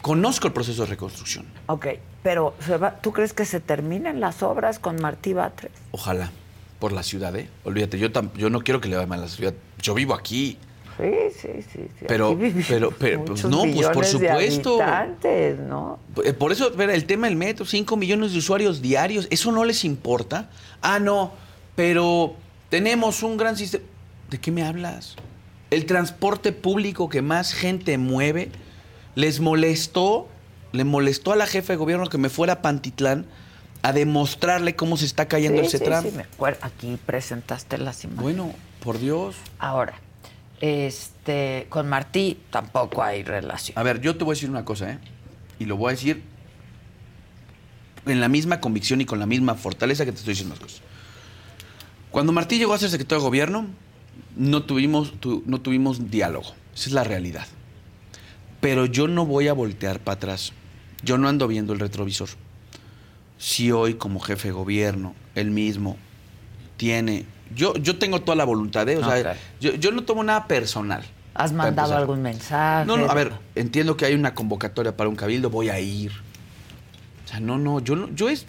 [0.00, 1.44] conozco el proceso de reconstrucción.
[1.66, 1.86] Ok,
[2.22, 2.54] pero
[3.02, 5.72] ¿tú crees que se terminen las obras con Martí Batres?
[5.92, 6.30] Ojalá,
[6.78, 7.48] por la ciudad, ¿eh?
[7.64, 9.54] Olvídate, yo, tam- yo no quiero que le vaya mal a la ciudad.
[9.80, 10.58] Yo vivo aquí.
[10.98, 11.88] Sí, sí, sí.
[11.98, 12.04] sí.
[12.06, 14.82] Pero- pero- pero, pues, no, pues, por de supuesto.
[14.82, 15.98] habitantes, ¿no?
[16.24, 19.64] Eh, Por eso, ver, el tema del metro, 5 millones de usuarios diarios, ¿eso no
[19.64, 20.50] les importa?
[20.82, 21.32] Ah, no,
[21.74, 22.34] pero
[22.68, 23.84] tenemos un gran sistema.
[24.28, 25.16] ¿De qué me hablas?
[25.70, 28.50] El transporte público que más gente mueve,
[29.14, 30.28] les molestó,
[30.72, 33.26] le molestó a la jefa de gobierno que me fuera a Pantitlán
[33.82, 36.58] a demostrarle cómo se está cayendo sí, ese sí, sí, me acuerdo.
[36.62, 38.22] Aquí presentaste las imágenes.
[38.22, 38.52] Bueno,
[38.82, 39.36] por Dios.
[39.58, 39.94] Ahora,
[40.60, 43.78] este, con Martí tampoco hay relación.
[43.78, 44.98] A ver, yo te voy a decir una cosa, ¿eh?
[45.58, 46.22] Y lo voy a decir
[48.06, 50.82] en la misma convicción y con la misma fortaleza que te estoy diciendo las cosas.
[52.10, 53.66] Cuando Martí llegó a ser secretario de gobierno,
[54.36, 56.54] no tuvimos, tu- no tuvimos diálogo.
[56.74, 57.46] Esa es la realidad.
[58.60, 60.52] Pero yo no voy a voltear para atrás.
[61.02, 62.28] Yo no ando viendo el retrovisor.
[63.38, 65.96] Si hoy, como jefe de gobierno, él mismo
[66.76, 67.24] tiene.
[67.54, 68.98] Yo, yo tengo toda la voluntad, ¿eh?
[68.98, 71.04] O sea, yo, yo no tomo nada personal.
[71.34, 72.86] ¿Has mandado algún mensaje?
[72.86, 76.12] No, no, a ver, entiendo que hay una convocatoria para un cabildo, voy a ir.
[77.24, 78.46] O sea, no, no, yo yo es,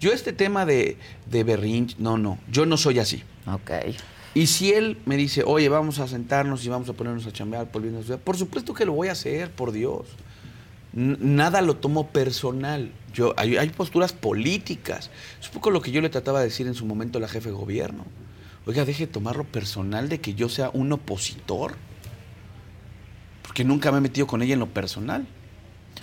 [0.00, 0.96] yo este tema de,
[1.30, 3.22] de berrinche, no, no, yo no soy así.
[3.46, 3.70] Ok.
[4.34, 7.70] Y si él me dice, oye, vamos a sentarnos y vamos a ponernos a chambear
[7.70, 10.06] por bien de la ciudad", por supuesto que lo voy a hacer, por Dios.
[10.92, 12.92] Nada lo tomo personal.
[13.14, 15.10] Yo, hay, posturas políticas.
[15.40, 17.28] Es un poco lo que yo le trataba de decir en su momento a la
[17.28, 18.04] jefe de gobierno.
[18.66, 21.76] Oiga, deje de tomarlo personal de que yo sea un opositor.
[23.42, 25.26] Porque nunca me he metido con ella en lo personal.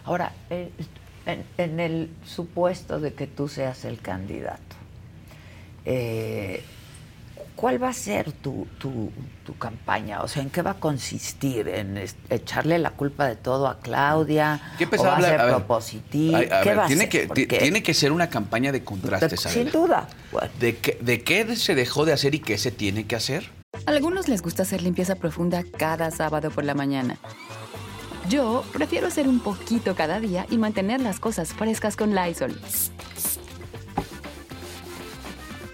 [0.03, 0.71] Ahora, eh,
[1.25, 4.75] en, en el supuesto de que tú seas el candidato,
[5.85, 6.63] eh,
[7.59, 9.11] ¿cuál va a ser tu, tu-
[9.45, 10.21] tu campaña?
[10.21, 11.67] O sea, ¿en qué va a consistir?
[11.67, 14.61] ¿En echarle la culpa de todo a Claudia?
[14.77, 15.31] ¿Qué ¿O empezó va a a hablar?
[15.31, 16.37] ser A ver, propositivo?
[16.37, 17.27] Ay, a ¿Qué ver, va a tiene, ser?
[17.27, 19.41] que, tiene que ser una campaña de contrastes.
[19.41, 19.71] Sin Adela.
[19.71, 20.07] duda.
[20.31, 23.49] Bueno, ¿De qué, ¿De qué se dejó de hacer y qué se tiene que hacer?
[23.85, 27.17] A algunos les gusta hacer limpieza profunda cada sábado por la mañana.
[28.29, 32.59] Yo prefiero hacer un poquito cada día y mantener las cosas frescas con Lysol.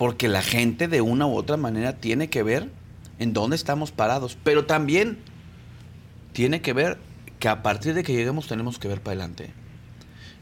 [0.00, 2.70] Porque la gente de una u otra manera tiene que ver
[3.18, 5.18] en dónde estamos parados, pero también
[6.32, 6.96] tiene que ver
[7.38, 9.52] que a partir de que lleguemos tenemos que ver para adelante.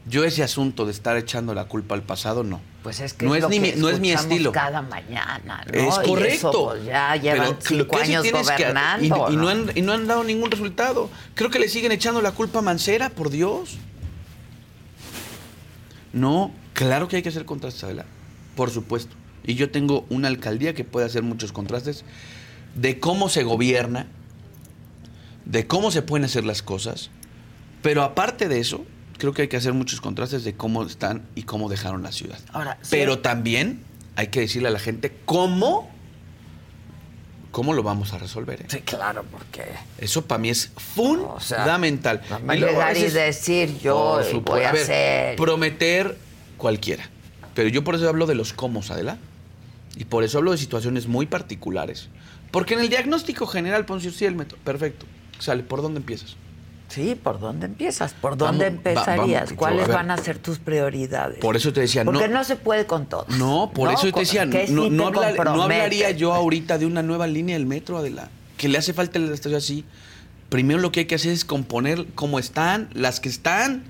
[0.05, 2.61] Yo ese asunto de estar echando la culpa al pasado, no.
[2.83, 4.53] Pues es que no es, es, lo ni mi, no es mi estilo.
[4.53, 5.73] Cada mañana, ¿no?
[5.77, 6.49] Es Y correcto.
[6.51, 9.27] eso, pues, ya llevan Pero cinco sí años que- gobernando.
[9.29, 11.09] y, y no han, y no han dado ningún resultado.
[11.35, 13.77] Creo que le siguen echando la culpa a Mancera, por Dios.
[16.13, 18.05] No, claro que hay que hacer contrastes, Adela.
[18.55, 19.17] Por supuesto.
[19.43, 22.03] Y yo tengo una alcaldía que puede hacer muchos contrastes
[22.75, 24.07] de cómo se gobierna,
[25.45, 27.09] de cómo se pueden hacer las cosas.
[27.81, 28.85] Pero aparte de eso,
[29.17, 32.39] creo que hay que hacer muchos contrastes de cómo están y cómo dejaron la ciudad.
[32.51, 32.89] Ahora, sí.
[32.91, 33.83] Pero también
[34.15, 35.89] hay que decirle a la gente cómo,
[37.51, 38.61] cómo lo vamos a resolver.
[38.61, 38.65] ¿eh?
[38.67, 39.63] Sí, claro, porque
[39.97, 42.21] Eso para mí es O sea, fundamental.
[42.53, 45.35] Y llegar y decir yo voy a, A ver, hacer.
[45.37, 46.17] Prometer
[46.57, 47.09] cualquiera.
[47.55, 49.17] Pero yo por eso hablo de los cómo, Adela.
[49.95, 52.09] Y por eso hablo de situaciones muy particulares.
[52.51, 54.59] Porque en el diagnóstico general, Poncio, sí, el método.
[54.63, 55.05] Perfecto.
[55.39, 56.35] Sale, ¿por dónde empiezas?
[56.87, 58.13] Sí, ¿por dónde empiezas?
[58.13, 59.43] ¿Por dónde Vamos, va- empezarías?
[59.43, 59.95] vamos, ¿Cuáles a ver.
[59.95, 61.37] van a ser tus prioridades?
[61.39, 63.25] Por eso te decía, Porque no- no, se puede con todo.
[63.37, 67.27] No, por eso te decía, no, sí no hablar- hablaría yo ahorita de una nueva
[67.27, 68.29] línea del metro, Adela.
[68.57, 69.85] Que le hace falta el estadio así.
[70.49, 73.83] Primero lo que hay que hacer es componer cómo están, las que están.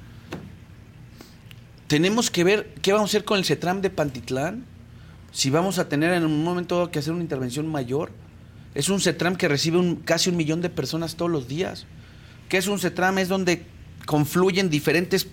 [1.87, 4.65] Tenemos que ver qué vamos a hacer con el CETRAM de Pantitlán.
[5.31, 8.11] Si vamos a tener en un momento que hacer una intervención mayor.
[8.75, 11.85] Es un CETRAM que recibe un- casi un millón de personas todos los días.
[12.49, 13.17] ¿Qué es un CETRAM?
[13.19, 13.63] Es donde
[14.05, 15.27] confluyen diferentes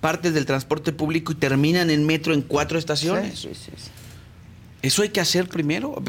[0.00, 3.38] partes del transporte público y terminan en metro en cuatro estaciones.
[3.38, 3.90] Sí, sí, sí, sí.
[4.82, 6.02] Eso hay que hacer primero.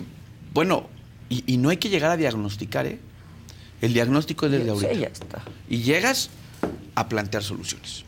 [0.54, 0.88] Bueno,
[1.30, 3.00] y, y no hay que llegar a diagnosticar, ¿eh?
[3.82, 4.94] El diagnóstico es desde Sí, ahorita.
[4.94, 5.42] ya está.
[5.70, 6.30] Y llegas
[6.96, 8.06] a plantear soluciones.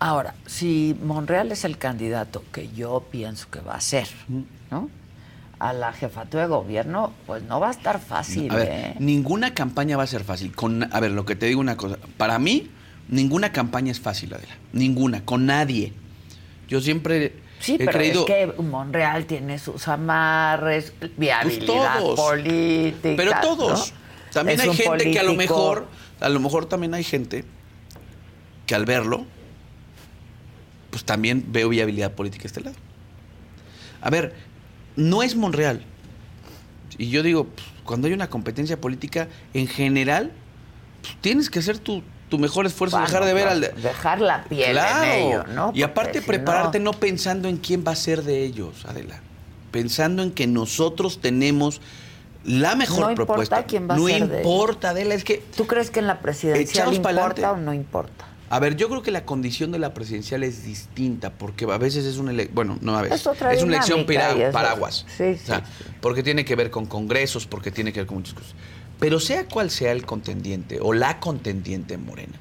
[0.00, 4.08] Ahora, si Monreal es el candidato que yo pienso que va a ser,
[4.70, 4.88] ¿no?
[5.58, 8.94] A la jefatura de gobierno, pues no va a estar fácil, A ver, ¿eh?
[8.98, 10.54] ninguna campaña va a ser fácil.
[10.56, 11.98] Con, a ver, lo que te digo una cosa.
[12.16, 12.70] Para mí,
[13.08, 14.54] ninguna campaña es fácil, Adela.
[14.72, 15.92] Ninguna, con nadie.
[16.66, 18.20] Yo siempre Sí, he pero creído...
[18.26, 18.26] es
[18.56, 22.20] que Monreal tiene sus amarres, viabilidad Pues todos.
[22.20, 23.14] política.
[23.18, 23.92] Pero todos.
[23.92, 23.98] ¿no?
[24.32, 25.86] También Es hay gente que a lo mejor,
[26.20, 27.44] a lo mejor también hay gente
[28.64, 29.26] que al verlo,
[30.90, 32.76] pues también veo viabilidad política a este lado.
[34.00, 34.34] A ver,
[34.96, 35.84] no es Monreal.
[36.98, 40.32] Y yo digo, pues, cuando hay una competencia política, en general,
[41.02, 43.60] pues, tienes que hacer tu, tu mejor esfuerzo, Bueno, dejar de ver al...
[43.60, 45.04] Dejar la piel Claro.
[45.04, 45.72] en ello, ¿no?
[45.74, 46.92] Y aparte si prepararte no...
[46.92, 49.20] pensando en quién va a ser de ellos, Adela.
[49.70, 51.80] Pensando en que nosotros tenemos
[52.44, 53.64] la mejor No importa propuesta.
[53.64, 56.20] quién va a no ser de importa, Adela, es que ¿Tú crees que en la
[56.20, 57.44] presidencial Echaos importa pa'lante.
[57.46, 58.26] o no importa?
[58.52, 62.04] A ver, yo creo que la condición de la presidencial es distinta, porque a veces
[62.04, 64.04] es una elección, bueno, no a veces, Es otra una elección
[64.52, 65.06] paraguas.
[65.16, 65.84] sí, sí, O sea, sí.
[66.00, 68.54] Porque tiene que ver con congresos, porque tiene que ver con muchas cosas.
[68.98, 72.34] Pero sea cual sea el contendiente o la contendiente en Morena,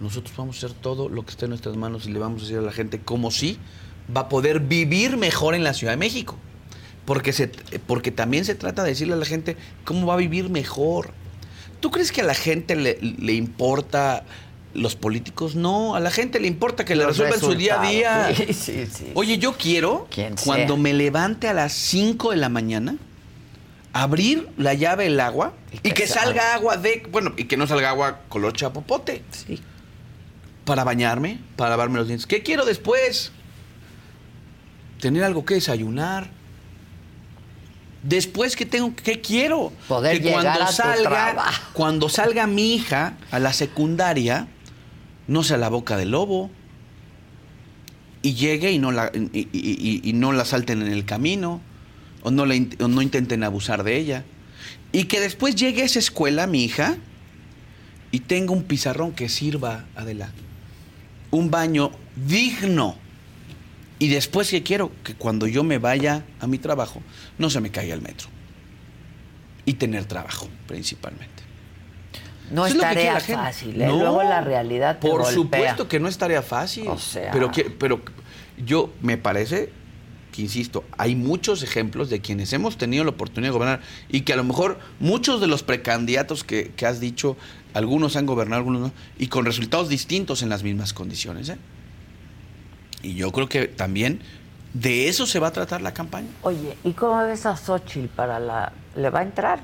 [0.00, 2.44] nosotros vamos a hacer todo lo que esté en nuestras manos y le vamos a
[2.44, 3.56] decir a la gente cómo sí
[4.14, 6.36] va a poder vivir mejor en la Ciudad de México.
[7.04, 7.46] Porque, se,
[7.86, 11.12] porque también se trata de decirle a la gente cómo va a vivir mejor.
[11.78, 14.24] ¿Tú crees que a la gente le, le importa
[14.76, 15.54] los políticos?
[15.54, 18.28] No, a la gente le importa que le resuelvan su día a día.
[18.36, 19.10] Sí, sí, sí.
[19.14, 20.08] Oye, yo quiero,
[20.44, 22.96] cuando me levante a las 5 de la mañana,
[23.92, 26.54] abrir la llave del agua Y y que que, salga.
[26.54, 27.02] agua de.
[27.10, 29.24] Bueno, y que no salga agua color chapopote.
[29.30, 29.60] Sí.
[30.64, 32.26] Para bañarme, para lavarme los dientes.
[32.26, 33.32] ¿Qué quiero después?
[35.00, 36.30] Tener algo que desayunar.
[38.02, 38.94] Después, ¿qué tengo?
[38.94, 39.72] ¿Qué quiero?
[39.88, 44.46] Poder que llegar cuando a salga, cuando salga mi hija a la secundaria,
[45.28, 46.50] no sea la boca del lobo.
[48.22, 51.60] Y llegue y no la, y, no la salten en el camino.
[52.22, 54.24] O no, la o no intenten abusar de ella.
[54.92, 56.96] Y que después llegue a esa escuela, mi hija,
[58.10, 60.30] y tenga un pizarrón que sirva, Adela.
[61.30, 61.92] Un baño
[62.26, 62.96] digno.
[63.98, 67.02] Y después que quiero que cuando yo me vaya a mi trabajo,
[67.38, 68.28] no se me caiga el metro.
[69.64, 71.35] Y tener trabajo, principalmente.
[72.50, 73.86] No Eso es tarea fácil, ¿eh?
[73.86, 75.32] No, Luego la realidad te Por golpea.
[75.34, 76.86] supuesto que no es tarea fácil.
[76.88, 78.00] O sea- Pero, que, pero
[78.64, 79.70] Yo, me parece
[80.32, 84.32] que, insisto, hay muchos ejemplos de quienes hemos tenido la oportunidad de gobernar y que
[84.32, 87.36] a lo mejor muchos de los precandidatos que, que has dicho,
[87.74, 91.48] algunos han gobernado, algunos no, y con resultados distintos en las mismas condiciones.
[91.48, 91.58] ¿eh?
[93.02, 94.20] Y yo creo que también
[94.72, 96.28] de eso se va a tratar la campaña.
[96.42, 98.72] Oye, ¿y cómo ves a Xochitl para la...
[98.94, 99.60] ¿Le va a entrar?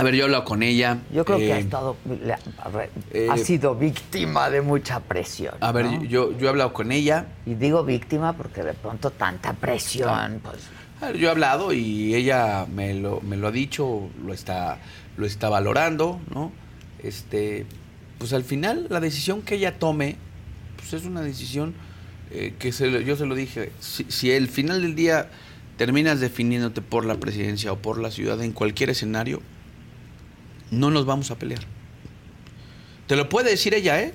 [0.00, 0.98] A ver, yo he hablado con ella.
[1.12, 1.96] Yo creo que ha eh, estado...
[2.04, 5.54] ver, eh, ha sido víctima de mucha presión.
[5.60, 6.04] A ver, ¿no?
[6.04, 7.26] yo, yo he hablado con ella.
[7.44, 10.68] Y digo víctima porque de pronto tanta presión, pues...
[11.02, 14.78] A ver, yo he hablado y ella me lo, me lo ha dicho, lo está,
[15.18, 16.50] lo está valorando, ¿no?
[17.02, 17.66] Este,
[18.18, 20.16] pues al final la decisión que ella tome,
[20.76, 21.74] pues es una decisión
[22.30, 23.72] eh, que se yo se lo dije.
[23.80, 25.30] Si, si al final del día
[25.76, 29.40] terminas definiéndote por la presidencia o por la ciudad en cualquier escenario,
[30.70, 31.60] no nos vamos a pelear.
[33.06, 34.14] Te lo puede decir ella, ¿eh?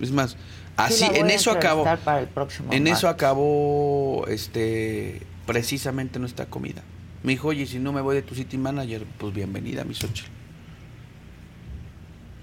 [0.00, 0.36] Es más, Sí,
[0.76, 1.82] así en eso acabó.
[1.82, 6.82] entrevistar para el próximo En eso acabó este precisamente nuestra comida.
[7.22, 10.28] Me dijo, oye, si no me voy de tu city manager, pues bienvenida, mi Xochitl.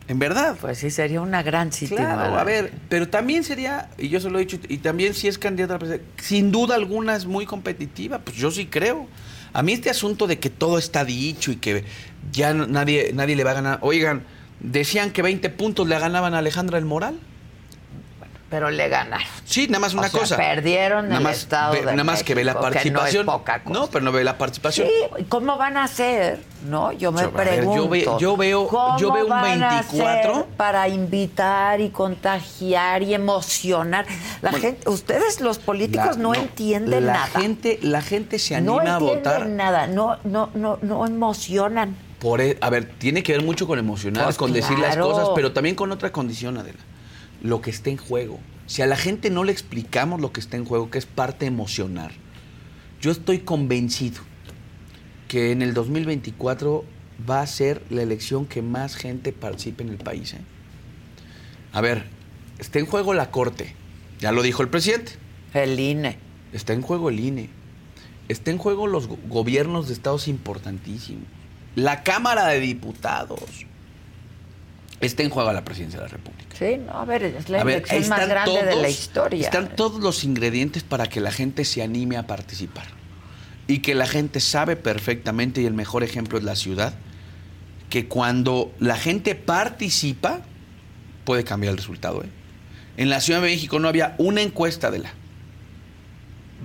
[0.08, 0.58] En verdad.
[0.60, 2.40] Pues sí, sería una gran city Claro, manager.
[2.40, 5.38] a ver, pero también sería, y yo se lo he dicho, y también si es
[5.38, 9.08] candidata a la presidencia, sin duda alguna es muy competitiva, pues yo sí creo.
[9.54, 11.84] A mí este asunto de que todo está dicho y que
[12.32, 14.24] ya no- nadie, nadie le va a ganar, oigan,
[14.60, 17.20] decían que 20 puntos le ganaban a Alejandra el Moral.
[18.50, 19.26] Pero le ganaron.
[19.46, 20.36] Sí, nada más una O sea, cosa.
[20.36, 23.26] perdieron nada el más Estado ve- de Nada más que ve la no es participación.
[23.26, 23.80] poca cosa.
[23.80, 24.88] No, pero no ve la participación.
[24.90, 26.42] Sí, ¿cómo van a hacer?
[26.68, 27.90] No, yo me Yo- ver, yo pregunto.
[27.90, 30.32] ve- yo veo- ¿cómo yo veo un van a 24?
[30.34, 34.06] hacer para invitar y contagiar y emocionar.
[34.42, 37.28] La Bueno, gente, ustedes los políticos La- no, entienden la nada.
[37.40, 39.48] Gente, la gente se no anima a entienden votar.
[39.48, 41.96] nada, no, no, no, no emocionan.
[42.22, 45.30] Por, e- a ver, tiene que ver mucho con emocionar, Pues con decir las cosas,
[45.36, 46.80] pero también con otra condición, Adela.
[47.42, 48.40] Lo que está en juego.
[48.68, 51.46] Si a la gente no le explicamos lo que está en juego, que es parte
[51.48, 52.12] emocionar,
[53.02, 54.22] yo estoy convencido
[55.28, 56.86] que en el 2024
[57.30, 60.34] va a ser la elección que más gente participe en el país.
[60.36, 60.42] ¿eh?
[61.74, 62.06] A ver,
[62.60, 63.76] está en juego la Corte,
[64.20, 65.14] ya lo dijo el presidente.
[65.54, 66.18] El INE.
[66.54, 67.50] Está en juego el INE.
[68.30, 71.26] Está en juego los go- gobiernos de estados importantísimos.
[71.76, 73.66] La Cámara de Diputados.
[75.00, 76.56] Está en juego la presidencia de la República.
[76.58, 79.44] Sí, no, a ver, es la A ver, elección más grande de la historia.
[79.44, 82.86] Están todos los ingredientes para que la gente se anime a participar.
[83.68, 86.94] Y que la gente sabe perfectamente, y el mejor ejemplo es la ciudad,
[87.90, 90.42] que cuando la gente participa,
[91.26, 92.24] puede cambiar el resultado.
[92.24, 92.30] ¿eh?
[92.98, 95.14] En la Ciudad de México no había una encuesta de la.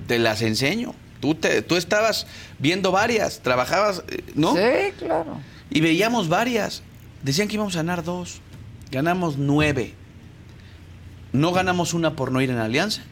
[0.07, 0.95] Te las enseño.
[1.21, 2.27] Tú, te, tú estabas
[2.59, 4.55] viendo varias, trabajabas, eh, ¿no?
[4.55, 5.39] Sí, claro.
[5.71, 6.83] Y veíamos varias.
[7.23, 8.41] Decían que íbamos a ganar dos.
[8.91, 9.95] Ganamos nueve.
[11.33, 13.03] No ganamos una por no ir en alianza.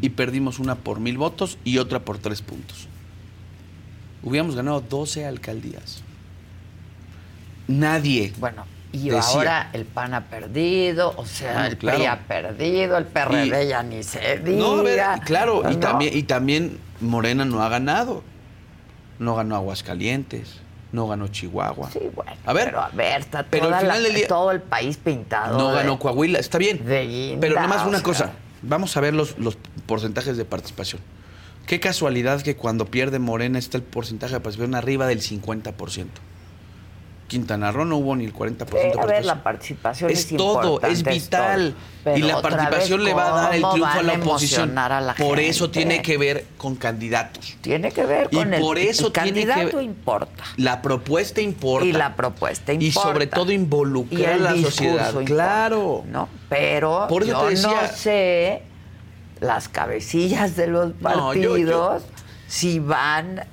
[0.00, 2.86] Y perdimos una por mil votos y otra por tres puntos.
[4.22, 6.02] Hubiéramos ganado 12 alcaldías.
[7.66, 8.32] Nadie.
[8.38, 9.20] Bueno, y Decía.
[9.22, 11.98] ahora el PAN ha perdido, o sea, Bueno, el claro.
[11.98, 14.58] PRI ha perdido, el PRD Y- ya ni se diga.
[14.58, 15.80] No, a ver, claro, y ¿no?
[15.80, 18.22] también, y también Morena no ha ganado.
[19.18, 21.90] No ganó Aguascalientes, no ganó Chihuahua.
[21.92, 24.26] Sí, bueno, A ver, pero a ver, está pero al toda la- final del día-
[24.28, 25.58] todo el país pintado.
[25.58, 26.84] No de- ganó Coahuila, está bien.
[26.84, 28.02] de guinda, pero nada más una sea.
[28.04, 28.32] cosa,
[28.62, 31.00] vamos a ver los, los porcentajes de participación.
[31.66, 36.06] Qué casualidad que cuando pierde Morena está el porcentaje de participación arriba del 50%.
[37.32, 40.10] Quintana Roo no hubo ni el 40% Sí, de a ver, la participación.
[40.10, 41.74] Es es, todo, es vital.
[42.14, 44.60] y la participación le va a dar el ¿cómo triunfo a la oposición.
[44.62, 47.56] emocionar a la Por eso tiene que ver con candidatos.
[47.62, 50.44] Tiene que ver Y con el, por eso el tiene que candidato ver- importa.
[50.58, 51.86] La propuesta importa.
[51.86, 52.86] Y la propuesta importa.
[52.86, 55.08] Y sobre todo Y involucrar a la sociedad.
[55.08, 56.04] importa, Claro.
[56.06, 56.28] ¿no?
[56.50, 58.62] Pero Por eso yo te decía- no sé
[59.40, 62.00] las cabecillas de los No, yo- partidos yo-
[62.46, 63.44] si van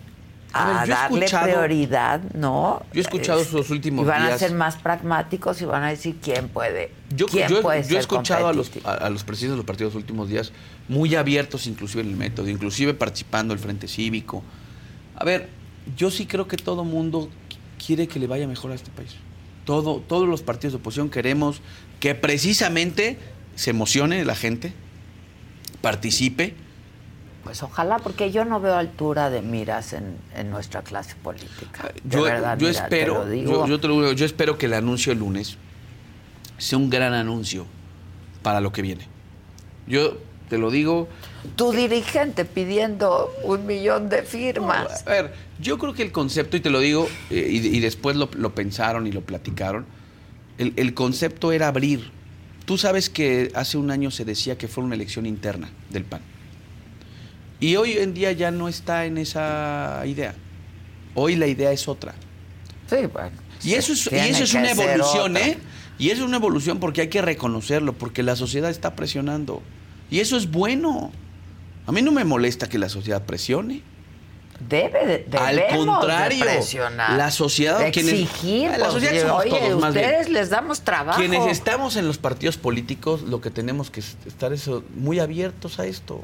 [0.51, 2.81] A ver, darle prioridad, ¿no?
[2.93, 5.89] Yo he escuchado sus últimos y van a días- ser más pragmáticos y van a
[5.89, 9.23] decir quién puede, Yo, quién yo- puede yo he escuchado a los, a, a los
[9.23, 10.51] presidentes de los partidos los últimos días
[10.87, 14.43] muy abiertos inclusive en el método, inclusive participando el Frente Cívico.
[15.15, 15.49] A ver,
[15.95, 19.15] yo sí creo que todo mundo qu- quiere que le vaya mejor a este país.
[19.65, 21.61] Todo, todos los partidos de oposición queremos
[21.99, 23.19] que precisamente
[23.55, 24.73] se emocione la gente,
[25.81, 26.55] participe.
[27.49, 31.91] Pues ojalá, porque yo no veo altura de miras en, en nuestra clase política.
[32.03, 34.67] De Yo, verdad, yo mira, te espero, yo, yo te lo digo, yo espero que
[34.67, 35.57] el anuncio el lunes
[36.59, 37.65] sea un gran anuncio
[38.43, 39.07] para lo que viene.
[39.87, 41.07] Yo te lo digo,
[41.55, 45.07] Tu dirigente pidiendo un millón de firmas.
[45.07, 48.15] A ver, yo creo que el concepto, y te lo digo, eh, y, y después
[48.15, 49.87] lo, lo pensaron y lo platicaron,
[50.59, 52.11] el, el concepto era abrir
[52.65, 56.21] tú sabes que hace un año se decía que fue una elección interna del PAN.
[57.59, 60.33] Y hoy en día ya no está en esa idea.
[61.15, 62.13] Hoy la idea es otra.
[62.89, 63.31] Sí, bueno.
[63.63, 65.35] Y eso es, y eso es una evolución.
[65.37, 65.57] ¿eh?
[65.97, 69.61] Y eso es una evolución porque hay que reconocerlo, porque la sociedad está presionando.
[70.09, 71.11] Y eso es bueno.
[71.85, 73.81] A mí no me molesta que la sociedad presione.
[74.67, 79.41] Debe de, Al de contrario, presionar, la sociedad, de quienes- exigir, la sociedad pues, somos
[79.45, 80.05] oye, todos, más bien.
[80.05, 81.17] ustedes les damos trabajo.
[81.17, 85.79] Quienes estamos en los partidos políticos, lo que tenemos que es- estar eso, muy abiertos
[85.79, 86.21] a esto.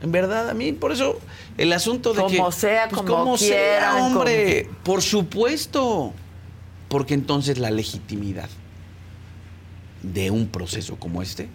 [0.00, 1.18] En verdad, a mí, por eso,
[1.56, 2.36] el asunto de que.
[2.36, 4.68] Como sea, pues, como sea, quieran, hombre.
[4.84, 6.12] Por supuesto.
[6.88, 8.48] Porque entonces la legitimidad
[10.02, 11.48] de un proceso como este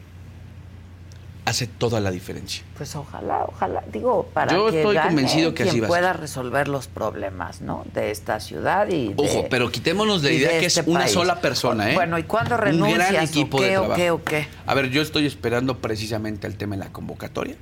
[1.45, 2.63] hace toda la diferencia.
[2.77, 5.89] Pues ojalá, ojalá, digo, para Yo que estoy gane convencido que quien así va a
[5.89, 7.83] pueda resolver los problemas, ¿no?
[7.93, 10.89] De esta ciudad y de- Ojo, pero quitémonos de y idea de que es este
[10.89, 11.11] una país.
[11.11, 11.95] sola persona, ¿eh?
[11.95, 13.09] Bueno, ¿y cuándo Un renuncias?
[13.11, 13.95] gran o equipo qué, de o trabajo.
[14.01, 14.47] qué, o qué?
[14.65, 17.55] A ver, yo estoy esperando precisamente el tema de la convocatoria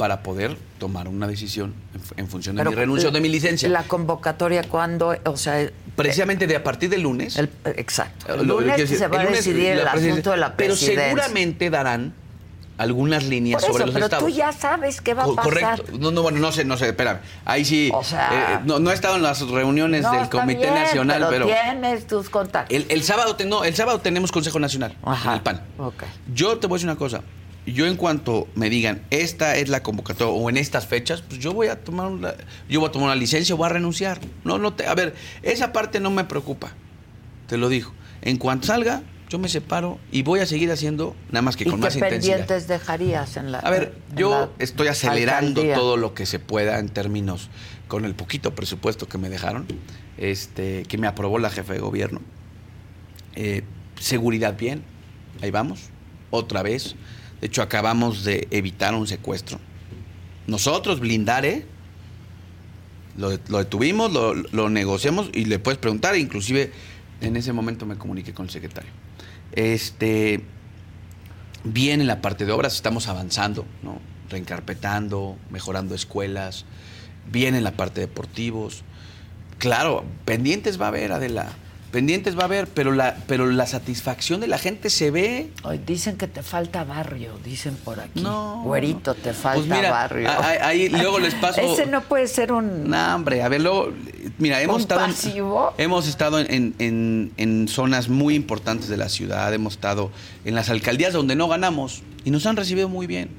[0.00, 3.20] para poder tomar una decisión en, fu- en función de Pero mi renuncio o de
[3.20, 3.68] mi licencia.
[3.68, 5.14] La convocatoria, ¿cuándo?
[5.26, 7.36] O sea, el- Precisamente de a partir del lunes.
[7.36, 8.24] el- exacto.
[8.32, 10.68] eh, El lo- lunes decir, se va el a decidir el asunto de la Pero
[10.72, 11.04] presidencia.
[11.04, 12.14] seguramente darán
[12.78, 14.24] algunas líneas eso, sobre los pero estados.
[14.24, 15.44] tú ya sabes qué va a pasar.
[15.44, 15.84] Correcto.
[15.98, 17.18] No, no, bueno, no sé, no sé, espérame.
[17.44, 17.90] Ahí sí.
[17.92, 21.26] O sea- eh, no, no he estado en las reuniones No, del Comité bien, Nacional,
[21.28, 21.44] pero.
[21.44, 22.74] tienes tus contactos.
[22.74, 25.28] El, el sábado te- no, el sábado tenemos Consejo Nacional Ajá.
[25.32, 25.60] en el PAN.
[25.76, 26.04] Ok.
[26.32, 27.20] Yo te voy a decir una cosa.
[27.72, 31.52] Yo en cuanto me digan esta es la convocatoria o en estas fechas, pues yo
[31.52, 32.34] voy a tomar una,
[32.68, 34.20] yo voy a tomar una licencia o voy a renunciar.
[34.44, 36.72] No, no te, a ver, esa parte no me preocupa.
[37.46, 37.92] Te lo digo.
[38.22, 41.68] En cuanto salga, yo me separo y voy a seguir haciendo nada más que ¿Y
[41.68, 42.36] con qué más intensidad.
[42.36, 45.74] pendientes dejarías en la A ver, yo estoy acelerando alcaldía?
[45.74, 47.48] todo lo que se pueda en términos
[47.88, 49.66] con el poquito presupuesto que me dejaron,
[50.18, 52.20] este, que me aprobó la jefa de gobierno.
[53.36, 53.62] Eh,
[53.98, 54.82] seguridad bien,
[55.42, 55.90] ahí vamos,
[56.30, 56.96] otra vez.
[57.40, 59.58] De hecho, acabamos de evitar un secuestro.
[60.46, 61.64] Nosotros blindar, ¿eh?
[63.16, 66.72] Lo, detuvimos, lo, negociamos y le puedes preguntar, inclusive
[67.20, 68.90] en ese momento me comuniqué con el secretario.
[69.52, 70.42] Este,
[71.64, 73.98] bien en la parte de obras, estamos avanzando, ¿no?
[74.30, 76.64] Reencarpetando, mejorando escuelas,
[77.30, 78.84] bien en la parte de deportivos.
[79.58, 81.52] Claro, pendientes va a haber, Adela.
[81.90, 85.50] Pendientes va a haber, pero la, pero la satisfacción de la gente se ve.
[85.64, 88.20] Ay, dicen que te falta barrio, dicen por aquí.
[88.22, 88.62] No.
[88.64, 90.28] Güerito, te falta Pues mira, barrio.
[90.62, 91.60] ahí luego les paso.
[91.60, 92.88] Ese no puede ser un...
[92.88, 93.92] No, hombre, a ver, luego,
[94.38, 95.74] mira, hemos ¿Un estado, pasivo?
[95.78, 100.12] hemos estado en, en- en zonas muy importantes de la ciudad, hemos estado
[100.44, 103.30] en las alcaldías donde no ganamos y nos han recibido muy bien.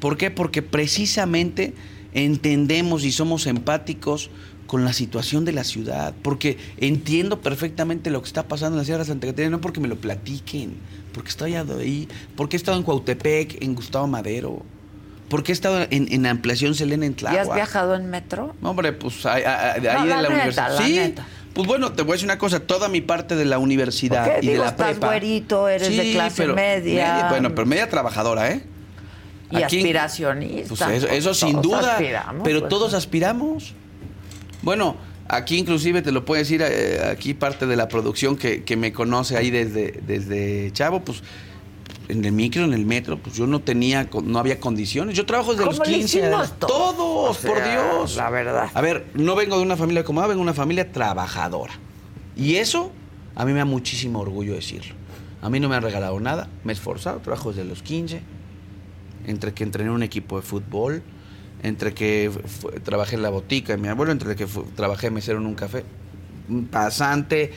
[0.00, 0.30] ¿Por qué?
[0.30, 1.74] Porque precisamente
[2.14, 4.30] entendemos y somos empáticos
[4.72, 8.84] con la situación de la ciudad, porque entiendo perfectamente lo que está pasando en la
[8.86, 10.76] Sierra de Santa Catarina, no porque me lo platiquen,
[11.12, 14.62] porque estoy ahí, porque he estado en Cuautepec, en Gustavo Madero,
[15.28, 17.48] porque he estado en, en Ampliación Selena en ¿Y Tláhuac.
[17.50, 18.56] has viajado en metro?
[18.62, 20.78] No, hombre, pues ahí, ahí- No, ahí la de la universidad.
[20.78, 20.92] sí.
[20.94, 21.26] neta.
[21.52, 24.46] Pues bueno, te voy a decir una cosa, toda mi parte de la universidad y
[24.46, 25.06] digo, de la estás prepa.
[25.08, 27.26] güerito, eres de clase media.
[27.28, 28.62] Bueno, pero media trabajadora, ¿eh?
[29.50, 30.86] Y aspiracionista.
[30.86, 31.98] Pues eso, eso sin todos duda.
[32.42, 32.70] pero pues.
[32.70, 33.74] todos aspiramos.
[34.62, 34.96] Bueno,
[35.28, 38.92] aquí inclusive te lo puedo decir, eh, aquí parte de la producción que, que me
[38.92, 41.22] conoce ahí desde, desde Chavo, pues
[42.08, 45.16] en el micro, en el metro, pues yo no tenía, no había condiciones.
[45.16, 46.58] Yo trabajo desde los ¿Cómo le 15 hicimos años.
[46.58, 46.96] todos?
[46.96, 48.16] Todos, O sea, por Dios.
[48.16, 48.70] la verdad.
[48.74, 51.72] A ver, no vengo de una familia acomodada, vengo de una familia trabajadora.
[52.36, 52.92] Y eso
[53.34, 54.94] a mí me da muchísimo orgullo decirlo.
[55.40, 58.20] A mí no me han regalado nada, me he esforzado, trabajo desde los 15,
[59.26, 61.02] entre que entrené en un equipo de fútbol,
[61.62, 62.30] entre que
[62.84, 65.84] trabajé en la botica de mi abuelo, entre que trabajé mesero en un café,
[66.48, 67.52] un pasante,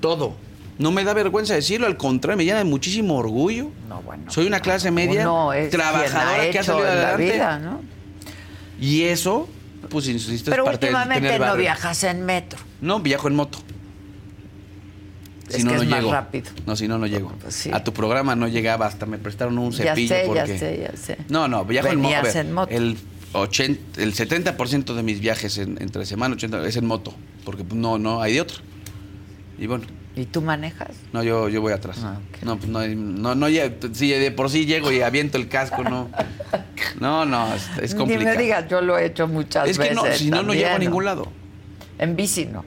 [0.00, 0.36] todo.
[0.78, 3.70] No me da vergüenza decirlo, al contrario, me llena de muchísimo orgullo.
[3.88, 4.30] No, bueno.
[4.30, 7.32] Soy una clase media Uno es trabajadora ha que ha salido en la adelante.
[7.32, 7.80] vida, ¿no?
[8.80, 9.48] Y eso,
[9.88, 12.58] pues insisto, Pero es parte de últimamente tener no viajas en metro.
[12.80, 13.58] No, viajo en moto.
[15.48, 16.50] Es que es más rápido.
[16.66, 17.30] No, si no, no llego.
[17.40, 17.70] Pues sí.
[17.72, 20.58] A tu programa no llegaba, hasta me prestaron un Ya cepillo sé, ya porque...
[20.58, 21.18] sé, ya sé.
[21.28, 22.14] No, no, viajo en moto.
[22.16, 22.74] Venías en moto.
[22.74, 22.98] El,
[23.34, 27.14] 80, el 70% de mis viajes en- entre semana 80, es en moto,
[27.44, 28.58] porque no, no hay de otro.
[29.58, 29.84] Y bueno,
[30.16, 30.90] ¿Y tú manejas?
[31.12, 31.98] no, yo, yo voy atrás.
[32.02, 32.18] Ah.
[32.44, 35.82] No, pues no, no, no, lle- si de por sí llego y aviento el casco,
[35.84, 36.08] no.
[37.00, 38.36] No, no, es, es Ni complicado.
[38.36, 39.90] me digas, yo lo he hecho muchas es veces.
[39.98, 41.26] que no, si no, no llego a ningún lado.
[41.98, 42.64] En bici no.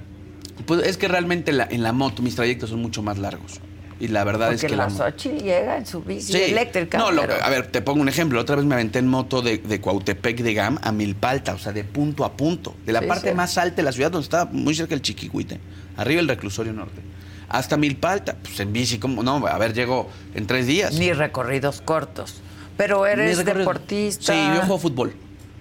[0.65, 3.61] Pues es que realmente la- en la moto mis trayectos son mucho más largos.
[3.99, 6.41] Y la verdad Porque es que la Xochitl llega en su bici Sí.
[6.51, 6.97] eléctrica.
[6.99, 8.39] No, lo- pero- a ver, te pongo un ejemplo.
[8.39, 11.71] Otra vez me aventé en moto de, de Cuautepec de Gam a Milpalta, o sea,
[11.73, 12.75] de punto a punto.
[12.85, 13.35] De la Sí, parte sí.
[13.35, 15.59] más alta de la ciudad, donde estaba muy cerca el Chiquihuite.
[15.97, 17.01] Arriba el reclusorio norte.
[17.49, 18.35] hasta Milpalta.
[18.43, 19.23] Pues en bici, ¿cómo?
[19.23, 20.93] No, a ver, llego en tres días.
[20.95, 22.41] Ni recorridos cortos.
[22.75, 23.59] Pero eres recorrido.
[23.59, 24.33] deportista.
[24.33, 25.15] Sí, yo juego fútbol.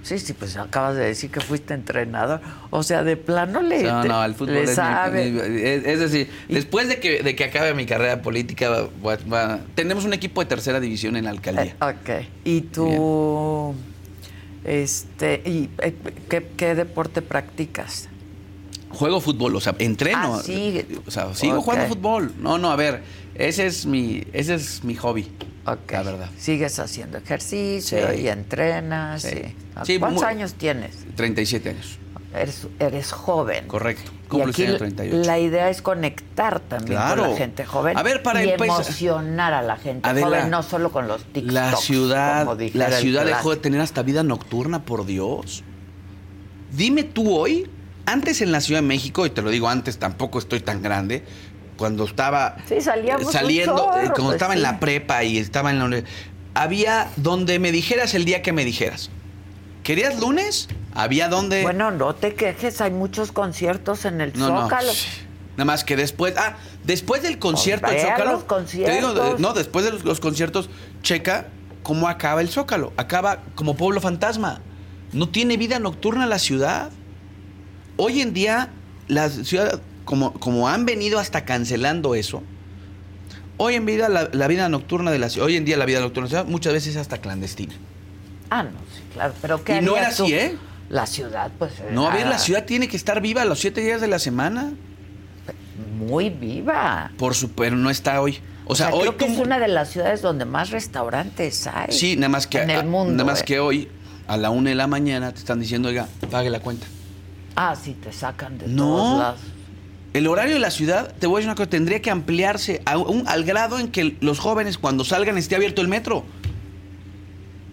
[0.07, 2.40] Sí, sí, pues acabas de decir que fuiste entrenador.
[2.70, 5.30] O sea, de plano le, No, no, el fútbol es, sabe.
[5.32, 9.18] mi- es, es decir, después de que, de que acabe mi carrera política, va- va-
[9.32, 11.74] va- tenemos un equipo de tercera división en la alcaldía.
[11.80, 12.26] Eh, ok.
[12.44, 13.74] ¿Y tú,
[14.64, 15.94] este, y, eh,
[16.28, 18.09] ¿qué, qué deporte practicas?
[18.90, 20.36] Juego fútbol, o sea, entreno.
[20.36, 20.86] Ah, sí.
[21.07, 22.32] O sea, sigo jugando fútbol.
[22.38, 23.02] No, no, a ver,
[23.34, 25.26] ese es mi, ese es mi hobby.
[25.66, 25.92] Ok.
[25.92, 26.30] La verdad.
[26.38, 28.20] Sigues haciendo ejercicio Sí.
[28.22, 29.22] y entrenas.
[29.22, 29.28] Sí.
[29.28, 30.96] y- Sí, ¿Cuántos muy- años tienes?
[31.16, 31.98] 37 años.
[32.34, 33.66] Eres, eres joven.
[33.66, 34.10] Correcto.
[34.32, 35.16] Y aquí este año la- 38.
[35.26, 37.96] la idea es conectar también con la gente joven.
[37.96, 41.22] A ver, para y empezar- emocionar a la gente Adela, joven, no solo con los
[41.24, 41.52] TikToks.
[41.54, 45.62] La ciudad, como la ciudad dejó de tener hasta vida nocturna, por Dios.
[46.72, 47.70] Dime tú hoy,
[48.04, 51.24] antes en la Ciudad de México, y te lo digo antes, tampoco estoy tan grande,
[51.76, 55.78] cuando estaba Sí, saliendo, chorro, eh, cuando pues estaba en la prepa y estaba en
[55.78, 56.02] la
[56.54, 59.10] había donde me dijeras el día que me dijeras.
[59.82, 60.68] ¿Querías lunes?
[60.94, 61.62] Había donde...
[61.62, 64.62] Bueno, no te quejes, hay muchos conciertos en el No, no.
[64.62, 64.90] Zócalo.
[65.52, 68.32] Nada más que después, ah, después del concierto del Ve a Zócalo.
[68.32, 69.40] los te digo, conciertos.
[69.40, 70.70] no, después de los, los conciertos,
[71.02, 71.48] checa
[71.82, 72.92] cómo acaba el Zócalo.
[72.96, 74.60] Acaba como pueblo fantasma.
[75.12, 76.90] No tiene vida nocturna la ciudad.
[77.96, 78.70] Hoy en día,
[79.08, 82.42] la ciudad, como, como han venido hasta cancelando eso,
[83.59, 86.00] hoy en vida la, la vida nocturna de la ciudad, hoy en día la vida
[86.00, 87.74] nocturna de la ciudad muchas veces es hasta clandestina.
[88.48, 89.34] Ah, no, sí, claro.
[89.42, 90.32] Pero ¿qué Y no era así?
[90.32, 90.57] ¿eh?
[90.88, 91.72] La ciudad, pues.
[91.90, 94.72] No, a ver, la ciudad tiene que estar viva los siete días de la semana.
[95.98, 97.11] Muy viva.
[97.18, 98.38] Por su, pero no está hoy.
[98.66, 101.92] O, sea, hoy creo que es una de las ciudades donde más restaurantes hay.
[101.92, 103.12] Sí, nada más que, En el mundo.
[103.12, 103.44] nada más eh.
[103.44, 103.88] que hoy,
[104.28, 106.86] a la una de la mañana, te están diciendo, oiga, pague la cuenta.
[107.57, 108.84] Ah, sí, te sacan de No.
[108.84, 109.40] todos lados.
[110.16, 112.96] El horario de la ciudad, te voy a decir una cosa, tendría que ampliarse a
[112.96, 116.24] un- al grado en que los jóvenes, cuando salgan, esté abierto el metro.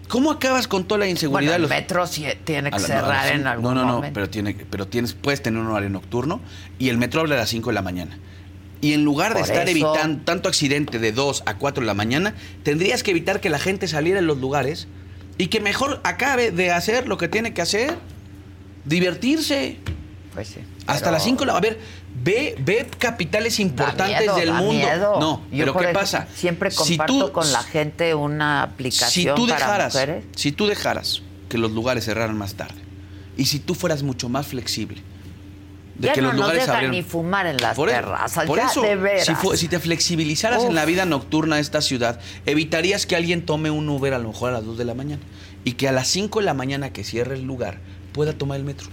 [0.08, 1.52] ¿Cómo acabas con toda la inseguridad?
[1.52, 3.74] Bueno, el de los- metro sí tiene que A la- cerrar no, en algún No,
[3.74, 4.14] no, no, momento.
[4.14, 6.42] pero, tiene, pero tienes, puedes tener un horario nocturno
[6.78, 8.18] y el metro abre a las 5 de la mañana.
[8.82, 11.94] Y en lugar de estar eso- evitando tanto accidente de 2 a 4 de la
[11.94, 14.86] mañana, tendrías que evitar que la gente saliera en los lugares
[15.38, 17.94] y que mejor acabe de hacer lo que tiene que hacer,
[18.84, 19.78] divertirse.
[20.34, 20.60] Pues sí.
[20.86, 21.78] Hasta pero las 5 de la A ver,
[22.22, 24.72] ve, ve capitales importantes miedo, del mundo.
[24.72, 25.20] miedo.
[25.20, 26.26] No, Yo, pero ¿qué pasa?
[26.34, 30.24] Siempre Si comparto tú- con la gente una si aplicación tú para dejaras, mujeres.
[30.36, 32.80] si tú dejaras que los lugares cerraran más tarde
[33.36, 35.02] y si tú fueras mucho más flexible
[35.96, 38.46] de ya que no los nos lugares dejan abrieran ni fumar en las por, terrazas.
[38.46, 39.26] por ya, eso, de veras.
[39.26, 40.68] si, fu- si te flexibilizaras Uf.
[40.70, 44.28] en la vida nocturna de esta ciudad, evitarías que alguien tome un Uber a lo
[44.28, 45.22] mejor a las 2 de la mañana
[45.64, 47.78] y que a las 5 de la mañana que cierre el lugar
[48.12, 48.88] pueda tomar el metro.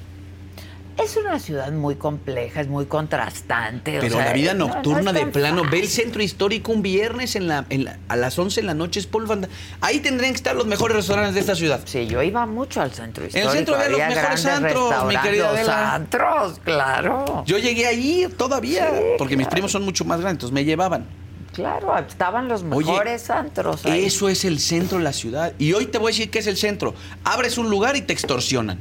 [0.98, 3.98] Es una ciudad muy compleja, es muy contrastante.
[3.98, 6.82] o Pero sea, la vida no- no nocturna de plano, ve el centro histórico un
[6.82, 10.00] viernes en la, en la- a las 11 de la noche, es polvo fanta- Ahí
[10.00, 11.82] tendrían que estar los mejores restaurantes de esta ciudad.
[11.86, 13.52] Sí, yo iba mucho al centro el histórico.
[13.54, 17.44] centro había los mejores antros, mi querida los antros, claro.
[17.48, 21.06] Yo llegué ahí todavía, Sí, porque mis primos son mucho más grandes, entonces me llevaban.
[21.54, 23.86] Claro, estaban los Oye, mejores antros.
[23.86, 24.06] ahí.
[24.06, 25.54] Eso es el centro de la ciudad.
[25.58, 26.94] Y hoy te voy a decir que es el centro.
[27.26, 28.80] Abres un lugar y te extorsionan.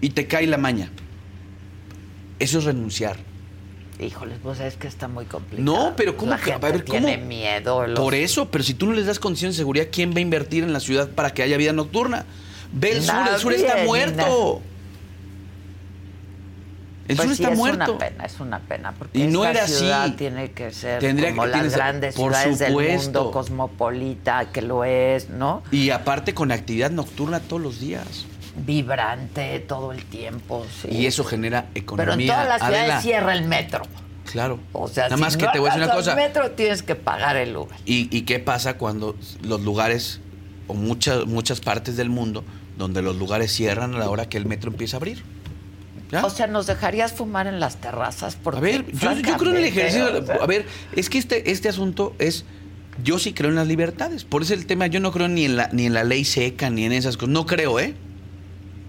[0.00, 0.90] Y te cae la maña.
[2.44, 3.16] Eso es renunciar.
[3.98, 5.62] Híjoles, pues es que está muy complicado.
[5.64, 6.98] No, pero ¿cómo La que- a ver, ¿cómo?
[7.06, 7.86] tiene miedo.
[7.86, 10.20] los- Por eso, pero si tú no les das condiciones de seguridad, ¿quién va a
[10.20, 12.26] invertir en la ciudad para que haya vida nocturna?
[12.70, 14.60] Ve el sur, el sur está muerto.
[17.08, 18.92] El Pues sur sí, está es no una pena, es una pena.
[18.92, 19.74] Porque Y no era así.
[19.74, 23.20] ciudad tiene que ser Tendría como que- las grandes por ciudades del supuesto.
[23.22, 25.62] mundo, cosmopolita, que lo es, ¿no?
[25.70, 28.26] Y aparte con actividad nocturna todos los días.
[28.56, 30.88] Vibrante todo el tiempo, sí.
[30.90, 32.06] Y eso genera economía.
[32.06, 33.82] Pero en todas las ciudades cierra el metro.
[34.30, 34.58] Claro.
[34.72, 36.14] O sea, Nada si más que te voy a decir una cosa.
[36.14, 37.76] metro tienes que pagar el Uber.
[37.84, 40.20] ¿Y, y qué pasa cuando los lugares,
[40.66, 42.44] o muchas, muchas partes del mundo,
[42.78, 45.22] donde los lugares cierran a la hora que el metro empieza a abrir?
[46.10, 46.24] ¿Ya?
[46.24, 48.36] O sea, ¿nos dejarías fumar en las terrazas?
[48.36, 50.22] Porque, a ver, yo, yo creo en el ejercicio.
[50.22, 52.44] o sea, a ver, es que este, este asunto es.
[53.02, 54.24] Yo sí creo en las libertades.
[54.24, 56.70] Por eso el tema, yo no creo ni en la, ni en la ley seca,
[56.70, 57.30] ni en esas cosas.
[57.30, 57.94] No creo, ¿eh?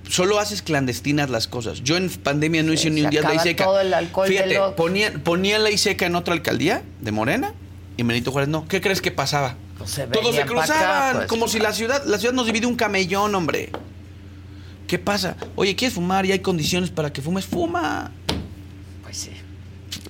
[0.09, 1.81] Solo haces clandestinas las cosas.
[1.83, 3.63] Yo en pandemia no hice ni un día de ley acaba seca.
[3.65, 7.53] todo el alcohol Fíjate, ponían, ponían ley seca en otra alcaldía de Morena
[7.97, 8.67] y Benito Juárez no.
[8.67, 9.55] ¿Qué crees que pasaba?
[9.77, 12.65] Pues se Todos se acá, cruzaban, pues, como si la ciudad, la ciudad nos divide
[12.65, 13.71] un camellón, hombre.
[14.87, 15.35] ¿Qué pasa?
[15.55, 17.45] Oye, ¿quieres fumar y hay condiciones para que fumes?
[17.45, 18.11] Fuma.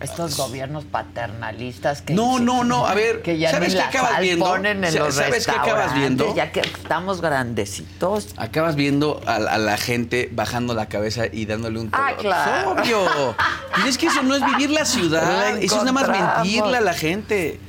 [0.01, 4.45] Estos gobiernos paternalistas que No, no, no, a ver, que ya ¿sabes qué acabas viendo?
[4.45, 6.35] ponen en Sa- los ¿sabes qué acabas viendo?
[6.35, 8.27] Ya que estamos grandecitos.
[8.37, 12.71] Acabas viendo a, a la gente bajando la cabeza y dándole un Ah, claro.
[12.71, 13.35] Obvio.
[13.73, 15.57] Pues es que eso no es vivir la ciudad.
[15.59, 17.59] Eso es nada más mentirle a la gente.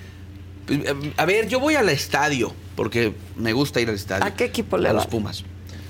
[0.66, 4.24] Pues, eh, A ver, yo voy al estadio porque me gusta ir al estadio.
[4.24, 5.10] ¿A qué equipo le A los vas?
[5.10, 5.44] Pumas.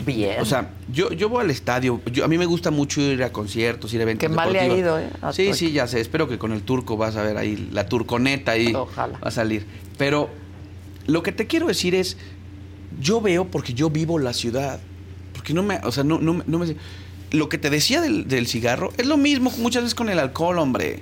[0.07, 0.41] Bien.
[0.41, 2.01] O sea, yo, yo voy al estadio.
[2.13, 4.61] Yo, a mí me gusta mucho ir a conciertos, ir a eventos Qué mal le
[4.61, 5.11] ha ido, ¿eh?
[5.21, 6.01] a Sí, sí, ya sé.
[6.01, 9.19] Espero que con el turco vas a ver ahí la turconeta ahí Ojalá.
[9.19, 9.67] va a salir.
[9.99, 10.31] Pero
[11.07, 12.17] lo que te quiero decir es,
[13.01, 14.81] yo veo porque yo vivo la ciudad.
[15.35, 16.77] Porque no me, o sea, no, no, me- no me...
[17.33, 20.59] Lo que te decía del, del cigarro es lo mismo muchas veces con el alcohol,
[20.59, 21.01] hombre.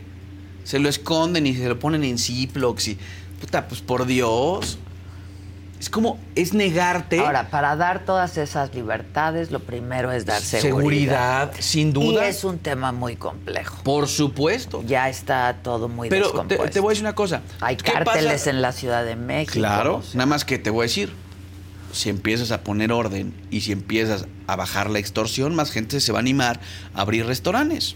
[0.64, 2.98] Se lo esconden y se lo ponen en Ziplocs y...
[3.40, 4.78] Puta, pues por Dios.
[5.84, 7.20] Es como, es negarte...
[7.20, 10.62] Ahora, para dar todas esas libertades, lo primero es dar seguridad.
[10.62, 12.24] Seguridad, sin duda.
[12.24, 13.82] Y es un tema muy complejo.
[13.82, 14.82] Por supuesto.
[14.86, 16.70] Ya está todo muy Pero te, descompuesto.
[16.70, 17.42] te voy a decir una cosa.
[17.60, 18.48] Hay ¿Qué cárteles pasa?
[18.48, 19.52] en la Ciudad de México.
[19.52, 20.16] Claro, o sea.
[20.16, 21.12] nada más que te voy a decir.
[21.92, 26.12] Si empiezas a poner orden y si empiezas a bajar la extorsión, más gente se
[26.12, 26.60] va a animar
[26.94, 27.94] a abrir restaurantes,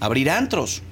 [0.00, 0.82] a abrir antros.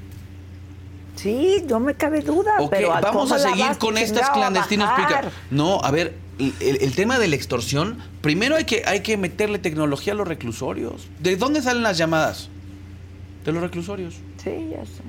[1.25, 2.53] Sí, no me cabe duda.
[2.61, 4.87] Ok, pero vamos ¿cómo a seguir con estas clandestinos.
[4.89, 5.22] bajar?
[5.25, 9.16] pica- No, a ver, el, el tema de la extorsión, primero hay que, hay que
[9.16, 11.09] meterle tecnología a los reclusorios.
[11.20, 12.51] ¿De dónde salen las llamadas?
[13.43, 14.16] De los reclusorios.
[14.43, 15.01] Sí, ya sé.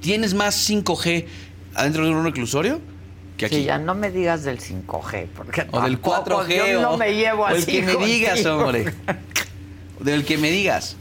[0.00, 1.26] ¿Tienes más 5G
[1.74, 2.78] adentro de un reclusorio
[3.36, 3.56] que aquí?
[3.56, 6.72] Sí, ya no me digas del 5G, porque O del tampoco 4G.
[6.72, 8.94] yo no me llevo o así el que me digas, hombre.
[9.98, 10.96] Del que me digas.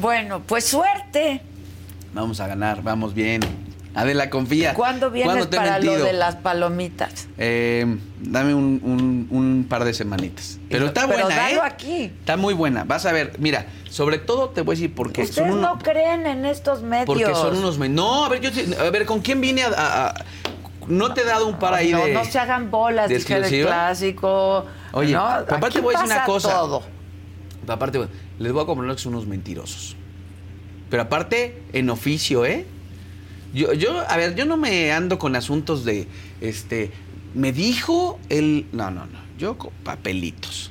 [0.00, 1.42] Bueno, pues suerte.
[2.14, 3.40] Vamos a ganar, vamos bien.
[3.94, 4.72] Adela, confía.
[4.72, 7.28] ¿Cuándo vienes ¿Cuándo te he para lo de las palomitas?
[7.36, 10.58] Eh, dame un, un- un par de semanitas.
[10.70, 11.60] Pero está Pero buena, dalo ¿eh?
[11.62, 12.04] aquí.
[12.04, 12.84] Está muy buena.
[12.84, 15.78] Vas a ver, mira, sobre todo te voy a decir porque Ustedes son uno- no
[15.78, 17.04] creen en estos medios.
[17.06, 20.06] porque son unos No, a ver, yo te- a ver, ¿con quién vine a, a-
[20.08, 20.14] a-
[20.88, 23.34] no te he dado un par ahí no, de no se hagan bolas, de dije
[23.34, 23.68] exclusiva?
[23.68, 24.64] clásico.
[24.92, 26.48] Oye, no, papá, te voy a decir una cosa.
[26.50, 26.82] Todo.
[27.68, 29.96] Aparte, bueno, les voy a comprobar que son unos mentirosos.
[30.92, 32.66] Pero aparte, en oficio, ¿eh?
[33.54, 36.06] Yo, yo, a ver, yo no me ando con asuntos de,
[36.42, 36.90] este,
[37.32, 38.66] me dijo el...
[38.72, 39.18] No, no, no.
[39.38, 40.70] Yo con papelitos.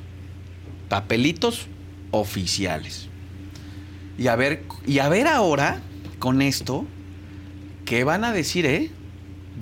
[0.89, 1.65] Papelitos
[2.11, 3.07] oficiales.
[4.19, 5.81] Y a ver, y a ver ahora,
[6.19, 6.85] con esto,
[7.85, 8.91] ¿qué van a decir, eh?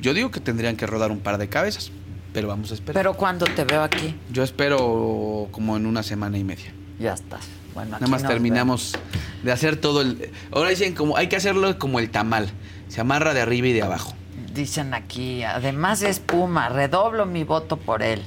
[0.02, 1.90] Yo digo que tendrían que rodar un par de cabezas,
[2.34, 3.02] pero vamos a esperar.
[3.02, 6.74] Pero cuando te veo aquí, Yo espero como en una semana y media.
[7.00, 7.46] Ya estás.
[7.74, 8.94] Bueno, Nada más terminamos
[9.44, 10.32] de hacer todo el.
[10.52, 12.50] Ahora dicen como hay que hacerlo como el tamal.
[12.88, 14.14] Se amarra de arriba y de abajo.
[14.54, 18.22] Dicen aquí, además es Puma, redoblo mi voto por él.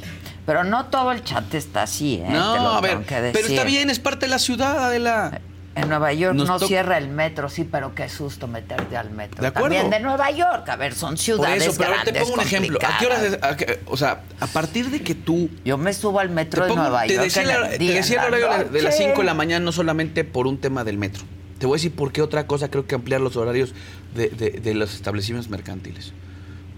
[0.46, 2.26] Pero no todo el chat está así, ¿eh?
[2.28, 5.40] No, a ver, pero está bien, es parte de la ciudad, Adela.
[5.74, 9.40] En Nueva York Nos no cierra el metro, sí, pero qué susto meterte al metro.
[9.40, 9.68] De acuerdo.
[9.68, 12.34] También de Nueva York, a ver, son Por ciudades eso, pero ver, te grandes, pongo
[12.34, 12.78] un ejemplo.
[12.86, 15.94] ¿A qué horas es- a qué- o sea, a partir de que tú Yo me
[15.94, 17.24] subo al metro de pongo- Nueva te York.
[17.24, 19.04] decía, te decía el horario de las noche.
[19.06, 21.22] 5 de la mañana, no solamente por un tema del metro.
[21.58, 23.72] Te voy a decir por qué otra cosa creo que ampliar los horarios
[24.14, 26.12] de, de- de los establecimientos mercantiles.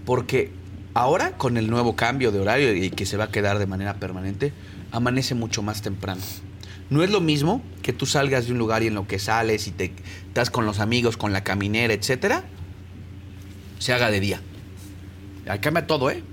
[0.05, 0.51] Porque
[0.93, 3.95] ahora, con el nuevo cambio de horario y que se va a quedar de manera
[3.95, 4.53] permanente,
[4.93, 6.21] amanece mucho más temprano.
[6.89, 9.67] No es lo mismo que tú salgas de un lugar y en lo que sales
[9.67, 9.93] y te
[10.27, 12.43] estás con los amigos, con la caminera, etcétera,
[13.79, 14.41] se haga de día.
[15.47, 16.23] Ahí cambia todo, ¿eh?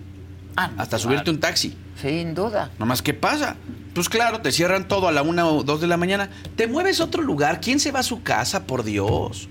[0.56, 1.02] Ah, Hasta claro.
[1.02, 1.76] subirte un taxi.
[2.00, 2.70] Sin duda.
[2.78, 3.56] Nomás, ¿qué pasa?
[3.94, 6.30] Pues claro, te cierran todo a la una o dos de la mañana.
[6.56, 7.60] Te mueves a otro lugar.
[7.60, 9.48] ¿Quién se va a su casa, por Dios?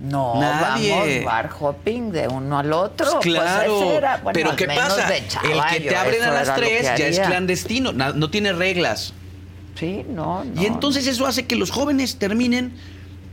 [0.00, 0.90] No, Nadie.
[0.92, 3.06] vamos bar hopping de uno al otro.
[3.12, 3.78] Pues claro.
[3.80, 5.08] Pues era, bueno, Pero ¿qué pasa?
[5.14, 7.92] El que te abren a las tres ya es clandestino.
[7.92, 9.12] na- No, tiene reglas.
[9.80, 10.62] Sí, no, no.
[10.62, 12.72] y entonces eso hace que los jóvenes terminen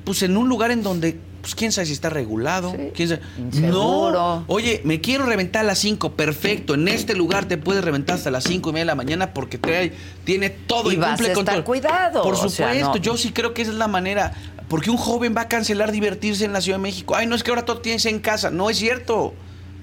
[0.05, 2.91] pues en un lugar en donde pues quién sabe si está regulado, Sí.
[2.95, 3.21] quién sabe.
[3.61, 4.43] No.
[4.47, 6.73] Oye, me quiero reventar a las 5, perfecto.
[6.73, 9.57] En este lugar te puedes reventar hasta las cinco y media de la mañana porque
[9.57, 9.93] trae,
[10.25, 13.17] tiene todo Y y, vas cumple a estar cuidado, Por o sea, supuesto, no- yo
[13.17, 14.33] sí creo que esa es la manera.
[14.67, 17.15] Porque un joven va a cancelar divertirse en la Ciudad de México.
[17.15, 18.49] Ay, no es que ahora todo tienes en casa.
[18.51, 19.33] No es cierto.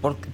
[0.02, 0.28] Porque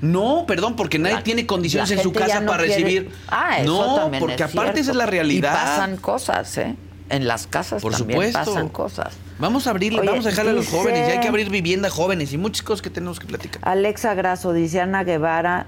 [0.00, 3.10] No, perdón, porque nadie la- tiene condiciones en su casa no para quiere- recibir.
[3.28, 5.52] Ah, eso no, también porque es aparte esa es la realidad.
[5.52, 6.76] Y pasan cosas, ¿eh?
[7.10, 8.38] En las casas Por también supuesto.
[8.52, 9.14] pasan cosas.
[9.38, 11.08] Vamos a abrirle, Oye, vamos a dejarle a los jóvenes.
[11.08, 13.60] Y hay que abrir vivienda jóvenes y muchas cosas que tenemos que platicar.
[13.66, 15.66] Alexa Grasso dice Ana Guevara.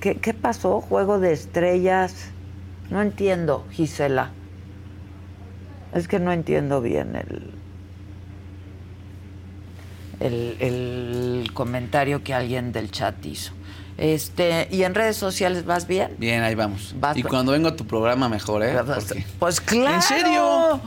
[0.00, 0.80] ¿Qué, qué pasó?
[0.80, 2.14] Juego de estrellas.
[2.90, 4.30] No entiendo, Gisela.
[5.94, 7.52] Es que no entiendo bien el,
[10.20, 13.52] el, el comentario que alguien del chat hizo.
[13.98, 16.14] Este, ¿y en redes sociales vas bien?
[16.18, 16.94] Bien, ahí vamos.
[17.00, 18.76] Vas- y cuando vengo a tu programa mejor, ¿eh?
[18.84, 19.94] Pues, Porque- pues claro.
[19.94, 20.80] ¿En serio?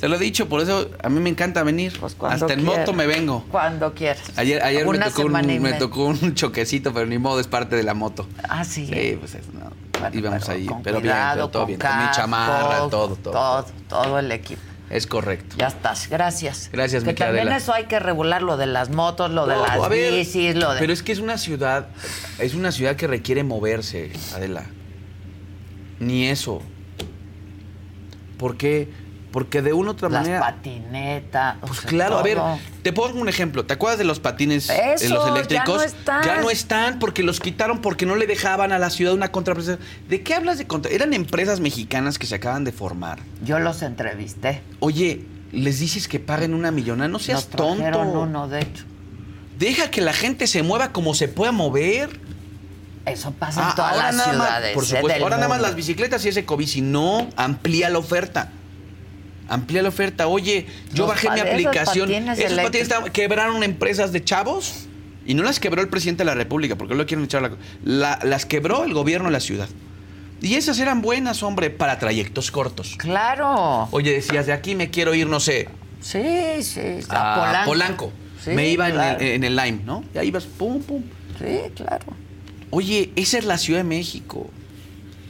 [0.00, 1.96] Te lo he dicho, por eso a mí me encanta venir.
[1.98, 3.44] Pues cuando Hasta en moto me vengo.
[3.50, 4.20] Cuando quieras.
[4.36, 7.94] Ayer, ayer me, tocó un, me tocó choquecito, pero ni modo, es parte de la
[7.94, 8.26] moto.
[8.46, 8.86] Ah, sí.
[8.86, 10.66] Sí, pues es, no, Bueno, íbamos pero ahí.
[10.66, 11.78] con Pero bien, pero todo bien.
[11.80, 13.32] Con mi chamarra, todo, todo.
[13.32, 14.60] Todo, todo el equipo.
[14.88, 15.56] Es correcto.
[15.58, 16.70] Ya estás, gracias.
[16.72, 20.14] Gracias, Que también eso hay que regular, lo de las motos, lo de las ver,
[20.14, 20.80] bicis, lo de...
[20.80, 21.88] Pero es que es una ciudad,
[22.38, 24.64] es una ciudad que requiere moverse, Adela.
[25.98, 26.62] Ni eso.
[28.38, 28.88] ¿Por qué?
[29.36, 30.40] Porque de una u otra las manera.
[30.40, 31.56] patinetas.
[31.60, 32.38] o Pues sea, claro, a ver,
[32.82, 33.66] te pongo un ejemplo.
[33.66, 35.76] ¿Te acuerdas de los patines Eso, en los ya eléctricos?
[35.76, 36.24] no están.
[36.24, 39.86] Ya no están porque los quitaron porque no le dejaban a la ciudad una contraprestación.
[40.08, 40.90] ¿De qué hablas de contra?
[40.90, 43.18] Eran empresas mexicanas que se acaban de formar.
[43.44, 44.62] Yo los entrevisté.
[44.80, 48.00] Oye, les dices que paguen una millonada, no seas Nos tonto.
[48.00, 48.84] uno, de hecho.
[49.58, 52.20] Deja que la gente se mueva como se pueda mover.
[53.04, 54.74] Eso pasa en Ah, todas las más- ciudades.
[54.74, 54.86] por ¿eh?
[54.86, 58.50] supuesto, ahora nada más las bicicletas y ese COVID, si no, amplía la oferta.
[59.48, 60.26] Amplía la oferta.
[60.26, 62.08] Oye, yo Los bajé mi aplicación.
[62.08, 64.86] patines Esos patines quebraron empresas de chavos
[65.26, 67.52] y no las quebró el presidente de la República, porque no lo quieren echar la,
[67.84, 69.68] la- Las quebró el gobierno de la ciudad.
[70.42, 72.94] Y esas eran buenas, hombre, para trayectos cortos.
[72.98, 73.88] Claro.
[73.90, 75.68] Oye, decías, de aquí me quiero ir, no sé,
[76.00, 76.80] Sí, sí.
[77.08, 78.12] a A Polanco.
[78.44, 80.04] Sí, me iba en el- en el Lime, ¿no?
[80.14, 81.02] Y ahí ibas, pum, pum.
[81.38, 82.04] Sí, claro.
[82.70, 84.50] Oye, esa es la Ciudad de México.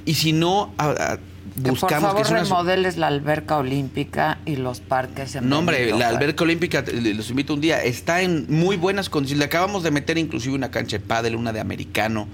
[0.04, 1.18] Y si no, a-
[1.56, 2.42] buscamos por favor que es una...
[2.42, 7.54] remodeles la alberca olímpica y los parques en No, hombre, la alberca olímpica, los invito
[7.54, 9.38] un día, está en muy buenas condiciones.
[9.40, 12.28] Le acabamos de meter inclusive una cancha de pádel, una de americano,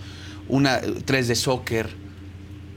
[0.48, 1.90] una eh, tres de soccer.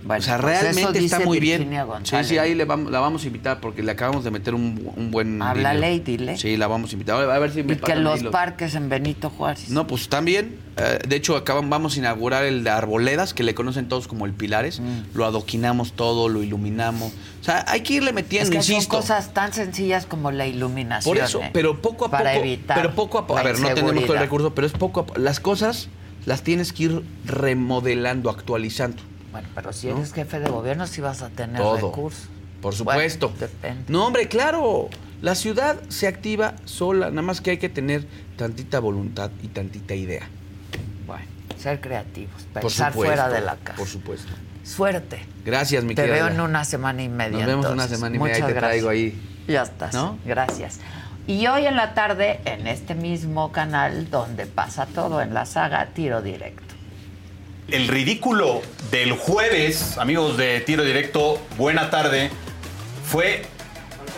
[0.06, 1.68] Bueno, o sea, pues realmente está muy bien.
[2.04, 4.92] Sí, sí, ahí le vamos, la vamos a invitar porque le acabamos de meter un,
[4.96, 5.42] un buen.
[5.42, 5.96] Háblale dinero.
[5.96, 6.38] y dile.
[6.38, 7.20] Sí, la vamos a invitar.
[7.20, 9.70] A ver si me Y que ahí los parques en Benito Juárez.
[9.70, 10.60] No, pues también.
[10.78, 14.28] eh, de hecho, acaban, vamos a inaugurar el de Arboledas, que le conocen todos como
[14.28, 14.80] el Pilares.
[14.80, 15.16] Mm.
[15.16, 17.12] Lo adoquinamos todo, lo iluminamos.
[17.42, 18.82] O sea, hay que irle es metiendo, que insisto.
[18.94, 21.16] son cosas tan sencillas como la iluminación.
[21.16, 21.50] Por eso, ¿eh?
[21.52, 22.46] pero poco a Para poco.
[22.46, 23.40] evitar pero poco a poco.
[23.40, 25.20] A ver, no tenemos todo el recurso, pero es poco a poco.
[25.20, 25.90] Las cosas
[26.26, 29.02] las tienes que ir remodelando, actualizando.
[29.36, 29.98] Bueno, pero si ¿No?
[29.98, 31.90] eres jefe de gobierno, sí vas a tener Todo.
[31.90, 32.30] recursos.
[32.62, 33.28] Por supuesto.
[33.32, 33.84] Bueno, depende.
[33.92, 34.88] No, hombre, claro.
[35.22, 38.08] La ciudad se activa sola, nada más que hay que tener
[38.38, 40.30] tantita voluntad y tantita idea.
[41.06, 41.26] Bueno,
[41.58, 43.14] ser creativos, pensar supuesto.
[43.14, 43.78] fuera de la casa.
[43.78, 44.32] Por supuesto.
[44.64, 45.20] Suerte.
[45.44, 46.44] Gracias, mi Te querida veo Adela.
[46.44, 47.40] en una semana y media.
[47.40, 47.98] Nos vemos una entonces.
[47.98, 49.14] semana y media y Muchas te traigo gracias.
[49.14, 49.44] ahí.
[49.50, 49.94] Ya estás.
[49.94, 50.18] ¿No?
[50.26, 50.80] Gracias.
[51.28, 55.88] Y hoy en la tarde, en este mismo canal donde pasa todo, en la saga
[55.88, 56.65] Tiro Directo.
[57.68, 58.62] El ridículo
[58.92, 62.30] del jueves, amigos de Tiro Directo, buena tarde,
[63.10, 63.44] fue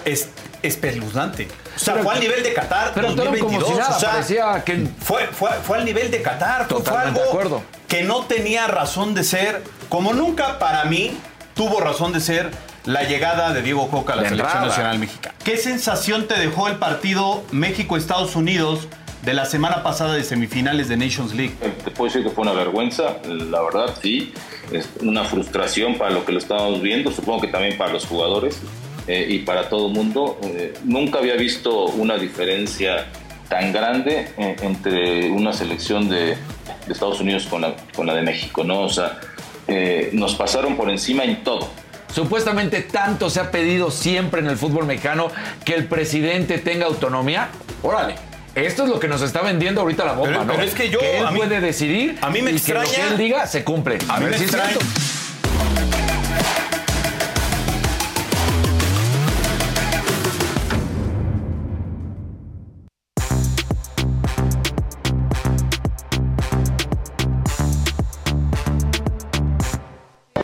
[0.06, 0.30] es-
[0.64, 1.48] espeluznante.
[1.76, 3.64] O sea, fue al nivel de Qatar Pero actuaron 2022.
[3.64, 6.68] como si nada, o sea, parecía que- fue, fue, fue al nivel de Qatar.
[6.68, 7.64] Fue, fue Totalmente algo de acuerdo.
[7.88, 11.18] que no tenía razón de ser, como nunca para mí
[11.54, 12.52] tuvo razón de ser
[12.86, 15.36] la llegada de Diego Coca a la De selección nacional mexicana.
[15.44, 18.88] ¿Qué sensación te dejó el partido México-Estados Unidos
[19.24, 21.54] de la semana pasada de semifinales de Nations League?
[21.84, 24.34] Te puedo decir que fue una vergüenza, la verdad, sí.
[24.72, 28.60] Es una frustración para lo que lo estábamos viendo, supongo que también para los jugadores
[29.08, 30.40] eh, y para todo el mundo.
[30.44, 33.08] Eh, nunca había visto una diferencia
[33.50, 38.22] tan grande eh, entre una selección de, de Estados Unidos con la, con la de
[38.22, 38.82] México, ¿no?
[38.82, 39.20] O sea,
[39.68, 41.68] eh, nos pasaron por encima en todo.
[42.14, 45.28] Supuestamente tanto se ha pedido siempre en el fútbol mexicano
[45.66, 47.50] que el presidente tenga autonomía.
[47.84, 48.16] Órale.
[48.58, 50.52] Esto es lo que nos está vendiendo ahorita la bomba, Pero- ¿no?
[50.54, 52.82] pero es que yo, él a mí- puede decidir a mí me y que lo
[52.82, 54.00] extraña- que él diga se cumple.
[54.10, 55.88] A mí ver me si es extraña- cierto.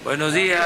[0.04, 0.62] Buenos días.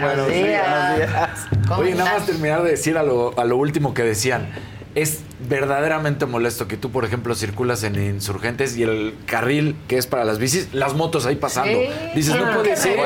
[0.00, 1.30] Buenos días.
[1.68, 4.48] ¿Cómo Oye, nada más terminar de decir a lo, a lo último que decían.
[4.94, 10.06] Es verdaderamente molesto que tú, por ejemplo, circulas en insurgentes y el carril que es
[10.06, 11.72] para las bicis, las motos ahí pasando.
[11.78, 12.98] Sí, Dices, tienen no puede ser.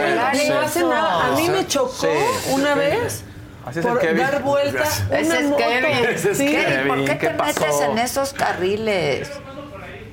[0.50, 1.26] No hace nada.
[1.28, 2.06] A mí O sea, me chocó sí.
[2.52, 3.22] una vez
[3.64, 4.18] Así es el por Kevin.
[4.18, 5.56] dar vuelta una Ese es moto.
[5.58, 6.04] Kevin.
[6.08, 6.46] Ese es Sí.
[6.46, 6.66] Kevin.
[6.66, 7.60] Kevin, ¿por qué ¿qué te pasó?
[7.60, 9.30] metes en esos carriles?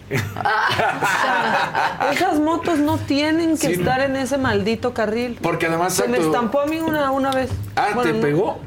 [2.13, 3.73] Esas motos no tienen que Sí.
[3.73, 5.37] estar en ese maldito carril.
[5.41, 7.49] Porque además, se me estampó a mí una, una vez.
[7.75, 8.59] Ah, Bueno, ¿te no- pegó?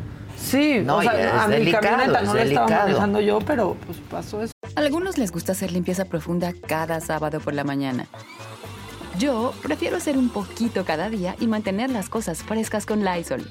[0.46, 3.76] Sí, No, o sea, a mi delicado, camioneta es no la estaba manejando yo, pero
[3.84, 4.52] pues pasó eso.
[4.76, 8.06] A algunos les gusta hacer limpieza profunda cada sábado por la mañana.
[9.18, 13.50] Yo prefiero hacer un poquito cada día y mantener las cosas frescas con Lysol.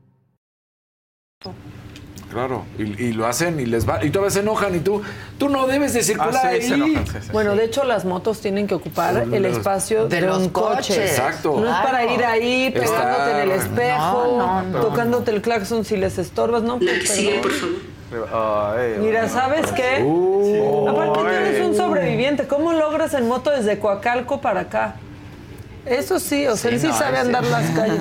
[2.31, 4.05] Claro, y, y lo hacen y les va.
[4.05, 5.01] Y todavía se enojan y tú,
[5.37, 6.61] tú no debes de circular Ah, sí, ahí.
[6.61, 7.29] se enojan, sí, sí.
[7.33, 10.75] Bueno, de hecho, las motos tienen que ocupar el espacio de de, los un coche.
[10.77, 10.97] coches.
[11.11, 11.59] Exacto.
[11.59, 14.79] No es para ir ahí pegándote en el espejo, No, no, no.
[14.79, 16.75] tocándote el claxon si les estorbas, ¿no?
[16.79, 17.59] La que Pues, sigue, perdón.
[18.11, 18.79] por favor.
[18.79, 20.01] Ay, Mira, ¿sabes qué?
[20.03, 22.47] Uh, Aparte tú eres un sobreviviente.
[22.47, 24.95] ¿Cómo logras en moto desde Coacalco para acá?
[25.85, 27.99] Eso sí, o sea, él sí no, sabe andar las calles.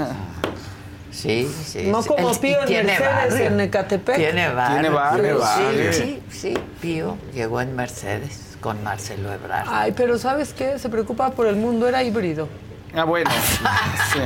[1.10, 1.86] Sí, sí.
[1.88, 2.08] No sí.
[2.08, 3.46] como Pío en tiene Mercedes, barrio.
[3.46, 4.16] en Ecatepec.
[4.16, 4.80] Tiene barrio.
[4.80, 5.92] Tiene barrio, Sí, barrio.
[5.92, 9.66] Sí, sí, Pío llegó en Mercedes con Marcelo Ebrard.
[9.68, 10.78] Ay, pero ¿sabes qué?
[10.78, 12.48] Se preocupa por el mundo, era híbrido.
[12.94, 13.30] Ah, bueno.
[14.12, 14.18] Sí,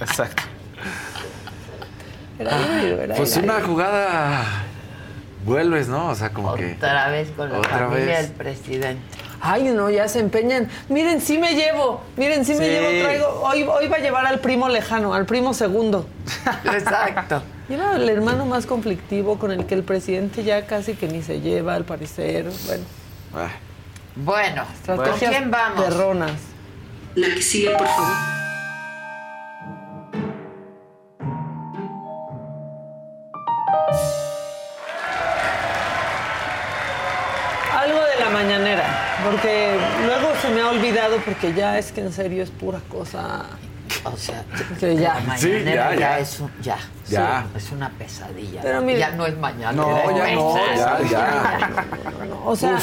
[0.00, 0.42] exacto.
[2.38, 4.44] Era híbrido, era pues una jugada
[5.44, 6.08] vuelves, ¿no?
[6.08, 6.72] O sea, como que.
[6.72, 8.22] Otra vez con la Otra familia vez.
[8.28, 9.13] del presidente.
[9.46, 10.70] Ay, no, ya se empeñan.
[10.88, 12.00] Miren, sí me llevo.
[12.16, 13.04] Miren, sí, me llevo.
[13.04, 13.26] Traigo.
[13.42, 16.06] Hoy, hoy va a llevar al primo lejano, al primo segundo.
[16.64, 17.42] Exacto.
[17.68, 21.42] Lleva al hermano más conflictivo con el que el presidente ya casi que ni se
[21.42, 22.46] lleva, al parecer.
[22.66, 22.84] Bueno,
[23.34, 23.50] Ay,
[24.16, 25.84] Bueno, ¿con quién vamos?
[25.84, 26.32] perronas.
[27.14, 28.43] La que sigue, por favor.
[41.24, 43.44] Porque ya es que en serio es pura cosa.
[44.04, 44.42] O sea,
[44.80, 45.20] Que ya.
[45.26, 46.18] la Sí, mañanera ya, ya, ya.
[46.18, 46.76] es un, ya.
[47.08, 47.44] Ya.
[47.52, 48.60] Sí, es una pesadilla.
[48.62, 49.72] Pero mire- ya no es mañana.
[49.72, 51.58] No, ya no, ya, ya.
[52.44, 52.78] O sea,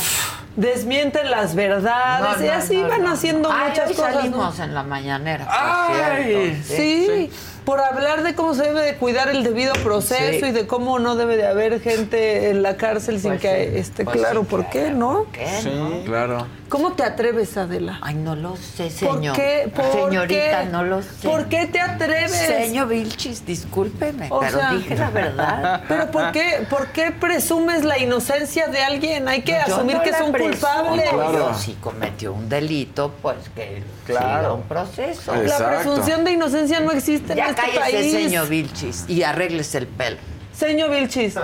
[0.56, 4.14] desmienten las verdades y así van haciendo muchas hoy cosas.
[4.16, 4.22] ¿no?
[4.22, 5.54] salimos en la mañanera, por
[6.02, 6.74] Ay, cierto.
[6.76, 7.32] Sí,
[7.66, 10.46] por hablar de cómo se debe de cuidar el debido proceso Sí.
[10.48, 13.78] y de cómo no debe de haber gente en la cárcel sin Pues que sí,
[13.80, 15.14] esté pues claro sí, por qué, claro, ¿no?
[15.24, 16.04] ¿Por qué, no?
[16.06, 16.48] claro.
[16.70, 18.00] ¿Cómo te atreves, Adela?
[18.02, 19.36] Ay, no lo sé, ¿Por señor.
[19.36, 19.70] qué?
[19.76, 20.70] ¿Por Señorita, qué?
[20.72, 21.28] no lo sé.
[21.28, 22.32] ¿Por qué te atreves?
[22.32, 25.84] Señor Vilchis, discúlpeme, O pero sea- dije la verdad.
[25.90, 29.28] Pero ¿por qué, ¿por qué presumes la inocencia de alguien?
[29.28, 30.52] Hay que Yo asumir no que la es un presumo,
[30.90, 31.06] culpable.
[31.12, 35.36] yo Si cometió un delito, pues que siga un proceso.
[35.36, 38.12] La presunción de inocencia no existe en Ya este cállese, país.
[38.12, 40.18] señor Vilchis, y arréglese el pelo.
[40.58, 41.36] Señor Vilchis,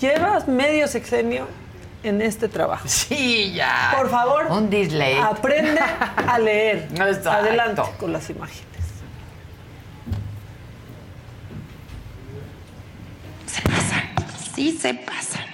[0.00, 1.48] llevas medio sexenio
[2.02, 2.86] en este trabajo.
[2.86, 3.94] Sí, ya.
[3.96, 5.18] Por favor, Un dislate.
[5.20, 5.80] aprende
[6.26, 6.88] a leer.
[6.92, 7.30] Exacto.
[7.30, 8.64] Adelante con las imágenes.
[13.46, 14.10] Se pasan,
[14.54, 15.44] sí se pasan.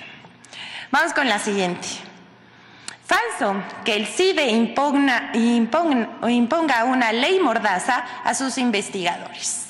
[0.90, 1.86] Vamos con la siguiente.
[3.10, 9.66] Falso que el CIDE impugna- impugna- imponga una ley mordaza a sus investigadores.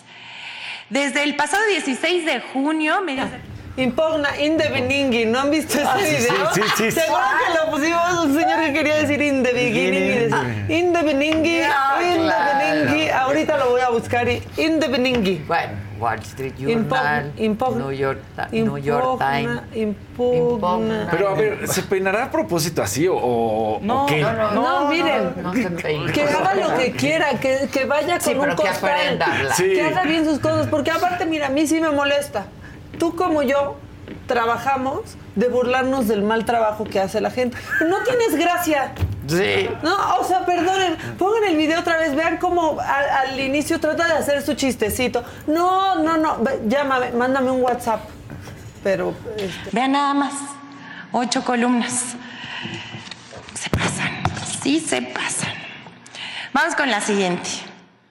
[0.90, 3.28] Desde el pasado 16 de junio, medios
[3.76, 5.24] Impugna Indebeningui.
[5.24, 6.52] ¿No han visto ese video?
[6.52, 7.00] sí, sí, sí.
[7.00, 11.60] Seguro que lo pusimos un señor que quería decir In the beginning y decía Indebeningui,
[11.62, 13.06] Ah, Indebeningui.
[13.06, 13.24] claro.
[13.26, 15.36] Ahorita lo voy a buscar y Indebeningui.
[15.46, 18.18] Bueno, Wall Street Journal, impugna, New York,
[18.52, 19.60] New York Times.
[19.74, 20.36] Impugna.
[20.36, 21.08] Impugna.
[21.10, 24.20] Pero a ver, ¿se peinará a propósito así o, o- No, o qué?
[24.22, 26.12] No, no, No, miren, no se peine.
[26.12, 29.18] Que haga lo que quiera, que, que vaya con Sí, un que costal.
[29.54, 29.64] Sí.
[29.74, 32.46] Que haga bien sus cosas, porque aparte, mira, a mí sí me molesta.
[32.98, 33.76] Tú como yo
[34.26, 35.00] trabajamos
[35.36, 37.56] de burlarnos del mal trabajo que hace la gente.
[37.86, 38.92] No tienes gracia.
[39.30, 39.68] Sí.
[39.82, 44.06] No, o sea, perdonen, pongan el video otra vez, vean cómo al, al inicio trata
[44.06, 45.24] de hacer su chistecito.
[45.46, 48.00] No, no, no, llámame, mándame un WhatsApp.
[48.82, 50.34] Pero, este, Vean nada más,
[51.12, 52.16] ocho columnas.
[53.54, 54.22] Se pasan,
[54.62, 55.52] sí se pasan.
[56.52, 57.48] Vamos con la siguiente.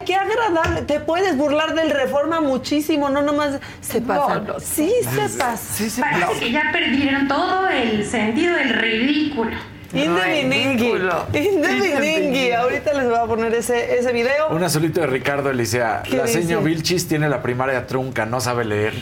[0.05, 4.39] Qué agradable, te puedes burlar del reforma muchísimo, no nomás se pasa.
[4.39, 6.01] no, sí se pasa.
[6.01, 9.51] Parece que ya perdieron todo el sentido del ridículo.
[9.93, 10.77] Indeviningui.
[10.93, 11.25] Ridículo.
[11.33, 12.51] Indeviningui.
[12.51, 14.49] Ahorita les voy a poner ese, ese video.
[14.49, 16.03] Un azulito de Ricardo Elisea.
[16.09, 18.93] ¿Qué La señor Vilchis tiene la primaria trunca, no sabe leer.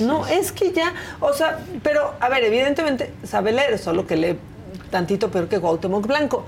[0.00, 4.38] No, es que ya, o sea, pero, a ver, evidentemente sabe leer, solo que lee
[4.90, 6.46] tantito peor que Cuauhtémoc Blanco.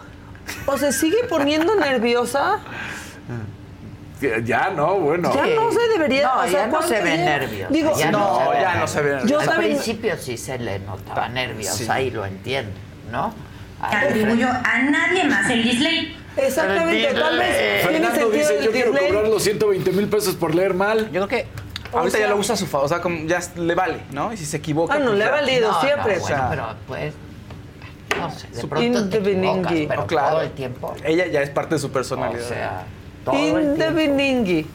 [0.67, 2.61] O se sigue poniendo nerviosa.
[4.45, 5.31] Ya, no, bueno.
[5.35, 6.23] Ya no se debería.
[6.23, 7.69] No, o sea, ya no ¿cuánto se ve nerviosa.
[7.71, 9.29] Digo, ya no, ya no se ve nerviosa.
[9.31, 12.03] Yo Al también- principio sí se le notaba nerviosa Sí.
[12.05, 12.73] y lo entiendo,
[13.13, 13.35] ¿no?
[13.93, 16.17] Atribuyo a nadie más el dislike.
[16.37, 17.57] Exactamente, tal vez
[17.89, 21.07] tiene Fernando sentido dice, el yo quiero cobrar los 120 mil pesos por leer mal.
[21.11, 21.47] Yo creo que
[21.93, 24.33] ahorita sea- ya lo usa a su favor, o sea, como ya le vale, ¿no?
[24.33, 24.95] Y si se equivoca.
[24.95, 25.33] Ah, no, pues le ha ya.
[25.33, 26.17] valido No, siempre.
[26.19, 27.15] no, o sea, pero pues.
[28.19, 30.31] No sé, de Su- pronto te equivocas, pero claro.
[30.31, 30.95] todo el tiempo.
[31.05, 32.45] Ella ya es parte de su personalidad.
[32.45, 32.85] O sea,
[33.27, 33.95] todo el In the tiempo.
[33.97, 34.67] Beningui.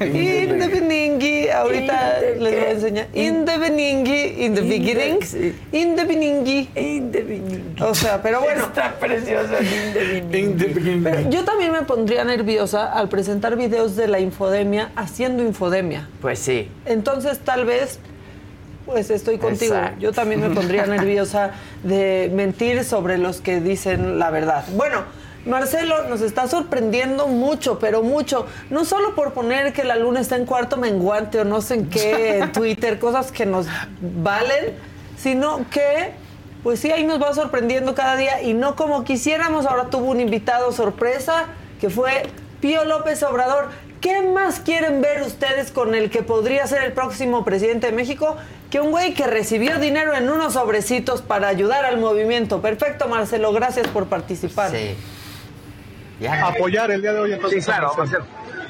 [0.00, 1.48] In the Beningui.
[1.48, 3.06] Ahorita les voy a enseñar.
[3.14, 4.20] In the Beningui.
[4.20, 5.22] In the In the- beginning.
[5.22, 5.54] sí.
[5.72, 6.68] In the Beningui.
[6.74, 7.82] In the Beningui.
[7.82, 8.64] O sea, pero bueno.
[8.66, 9.66] Está precioso el
[10.34, 11.00] In the Beningui.
[11.04, 16.08] Pero yo también me pondría nerviosa al presentar videos de la infodemia haciendo infodemia.
[16.20, 16.68] Pues sí.
[16.86, 18.00] Entonces, tal vez,
[18.86, 19.74] pues estoy contigo.
[19.76, 20.00] Exacto.
[20.00, 21.52] Yo también me pondría nerviosa
[21.84, 24.64] de mentir sobre los que dicen la verdad.
[24.74, 25.04] Bueno,
[25.46, 28.46] Marcelo nos está sorprendiendo mucho, pero mucho.
[28.68, 31.88] No solo por poner que la luna está en cuarto menguante o no sé en
[31.88, 33.66] qué en Twitter, cosas que nos
[34.00, 34.74] valen,
[35.16, 36.12] sino que,
[36.62, 39.64] pues sí, ahí nos va sorprendiendo cada día y no como quisiéramos.
[39.64, 41.46] Ahora tuvo un invitado sorpresa
[41.80, 42.24] que fue
[42.60, 43.68] Pío López Obrador.
[44.02, 48.36] ¿Qué más quieren ver ustedes con el que podría ser el próximo presidente de México
[48.70, 52.62] que un güey que recibió dinero en unos sobrecitos para ayudar al movimiento?
[52.62, 54.70] Perfecto, Marcelo, gracias por participar.
[54.70, 54.96] Sí.
[56.20, 56.46] Ya.
[56.46, 57.64] apoyar el día de hoy entonces.
[57.64, 57.92] Sí, claro.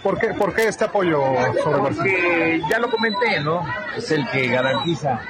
[0.02, 1.22] ¿Por qué, ¿Por qué este apoyo
[1.62, 1.78] sobre?
[1.78, 3.62] Porque ya lo comenté, ¿no?
[3.96, 5.20] Es el que garantiza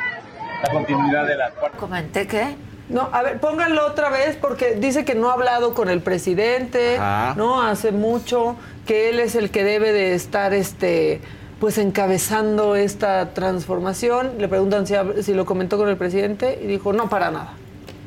[0.62, 1.78] la continuidad de la cuarta.
[1.78, 2.56] ¿Comenté qué?
[2.88, 6.96] No, a ver, pónganlo otra vez porque dice que no ha hablado con el presidente,
[6.96, 7.34] Ajá.
[7.36, 11.20] no hace mucho, que él es el que debe de estar este
[11.60, 14.32] pues encabezando esta transformación.
[14.38, 17.52] Le preguntan si, si lo comentó con el presidente y dijo, no para nada.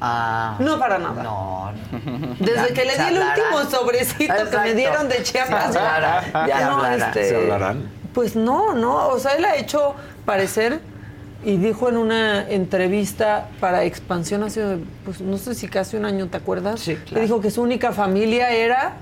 [0.05, 1.23] Ah, No para nada.
[1.23, 1.71] no.
[2.39, 6.67] Desde Ya, que le di el último sobrecito que me dieron de Chiapas, Se ya,
[6.69, 7.01] no, hablarán.
[7.09, 7.84] este, ¿Se hablarán?
[8.13, 10.81] Pues no, no, o sea, él ha hecho parecer
[11.45, 16.27] y dijo en una entrevista para Expansión hace, pues no sé si casi un año,
[16.27, 16.81] ¿te acuerdas?
[16.81, 17.13] Sí, claro.
[17.15, 18.95] Que dijo que su única familia era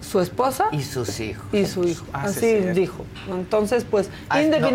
[0.00, 1.44] su esposa Y sus hijos.
[1.52, 2.04] y su hijo.
[2.12, 2.68] Ah, sí, Así sí.
[2.80, 3.04] dijo.
[3.30, 4.68] Entonces, pues, Ah, Inde no,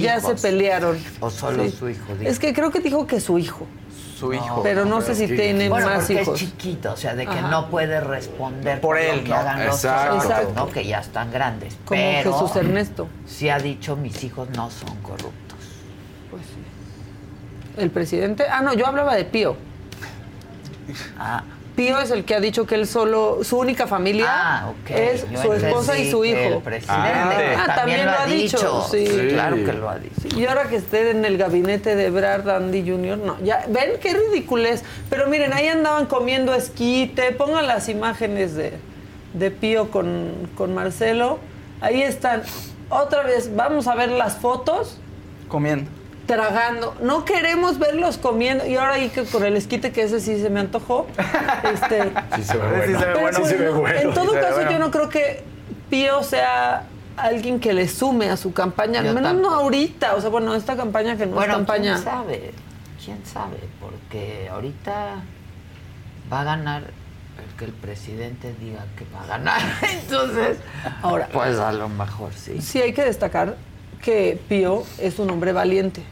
[0.00, 0.98] ya se pelearon.
[1.20, 2.28] O solo su hijo, dijo.
[2.30, 3.66] Es que creo que dijo que su hijo,
[4.22, 4.62] Su hijo.
[4.62, 6.34] pero no, sé si tienen Bueno, más porque hijos.
[6.40, 7.48] es chiquito, o sea, de que Ajá.
[7.50, 9.34] no puede responder Por lo él, que ¿no?
[9.34, 10.16] hagan los Exacto.
[10.16, 10.52] Exacto.
[10.54, 10.68] ¿no?
[10.68, 11.76] Que ya están grandes.
[11.84, 13.08] Como pero Jesús Ernesto.
[13.26, 15.58] Sí ha dicho, mis hijos no son corruptos.
[16.30, 17.80] Pues sí.
[17.80, 18.44] El presidente.
[18.48, 19.56] Ah, no, yo hablaba de Pío.
[21.18, 21.42] Ah,
[21.76, 25.40] Pío es el que ha dicho que él solo, su única familia ah, es Yo
[25.42, 26.38] su esposa y su hijo.
[26.38, 28.86] El presidente Ah, también, también lo ha dicho, dicho.
[28.90, 29.28] sí.
[29.30, 30.38] Claro que lo ha dicho.
[30.38, 34.12] Y ahora que esté en el gabinete de Brad Andy Jr., no, ya, ven qué
[34.12, 34.84] ridiculez.
[35.08, 38.74] Pero miren, ahí andaban comiendo esquite, pongan las imágenes de,
[39.32, 41.38] de Pío con, con Marcelo.
[41.80, 42.42] Ahí están.
[42.90, 44.98] Otra vez, vamos a ver las fotos
[45.48, 45.90] Comiendo.
[46.26, 46.94] Tragando.
[47.00, 48.66] No queremos verlos comiendo.
[48.66, 51.06] Y ahora ahí que con el esquite, que ese sí se me antojó.
[51.72, 52.98] Este, Sí se ve Sí bueno.
[52.98, 53.38] se ve pero bueno.
[53.38, 53.98] Sí se ve bueno.
[54.00, 54.70] En todo Sí caso, bueno.
[54.72, 55.42] yo no creo que
[55.90, 56.84] Pío sea
[57.16, 59.50] alguien que le sume a su campaña, al menos tampoco.
[59.50, 60.14] no ahorita.
[60.14, 61.92] O sea, bueno, esta campaña que no bueno, es campaña.
[61.94, 62.54] quién sabe,
[63.04, 65.16] quién sabe, porque ahorita
[66.32, 69.60] va a ganar el que el presidente diga que va a ganar.
[70.02, 70.58] Entonces,
[71.02, 72.62] Ahora, pues a lo mejor sí.
[72.62, 73.56] sí hay que destacar
[74.02, 76.02] que Pío es un hombre valiente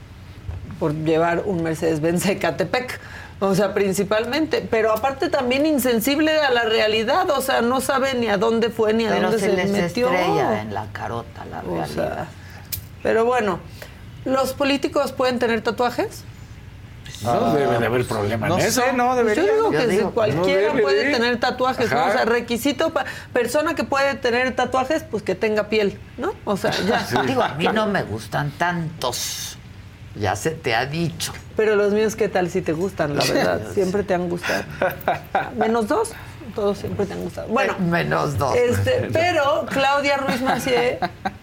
[0.79, 2.99] por llevar un Mercedes-Benz Ecatepec.
[3.43, 8.29] O sea, principalmente, pero aparte también insensible a la realidad, o sea, no sabe ni
[8.29, 10.11] a dónde fue ni a Pero dónde se se, les metió.
[10.12, 11.87] estrella en la carota la O realidad.
[11.95, 12.27] sea,
[13.03, 13.59] pero bueno,
[14.27, 16.25] ¿los políticos pueden tener tatuajes?
[17.22, 18.80] No debe de haber problema No en eso.
[18.82, 19.44] sé, no, Pues debería.
[19.47, 21.12] yo digo que sí, digo que cualquiera no puede de.
[21.12, 21.86] tener tatuajes.
[21.86, 26.32] O sea, requisito para persona que puede tener tatuajes, pues que tenga piel, ¿no?
[26.44, 27.22] O sea, ya.
[27.26, 29.56] Digo, a mí no me gustan tantos.
[30.16, 31.32] Ya se te ha dicho.
[31.56, 33.16] Pero los míos, ¿qué tal si te gustan?
[33.16, 34.64] La verdad, siempre te han gustado.
[35.56, 36.12] Menos dos,
[36.55, 37.47] todos siempre te han gustado.
[37.48, 38.56] Bueno, menos dos.
[38.56, 40.98] este, pero Claudia Ruiz Macié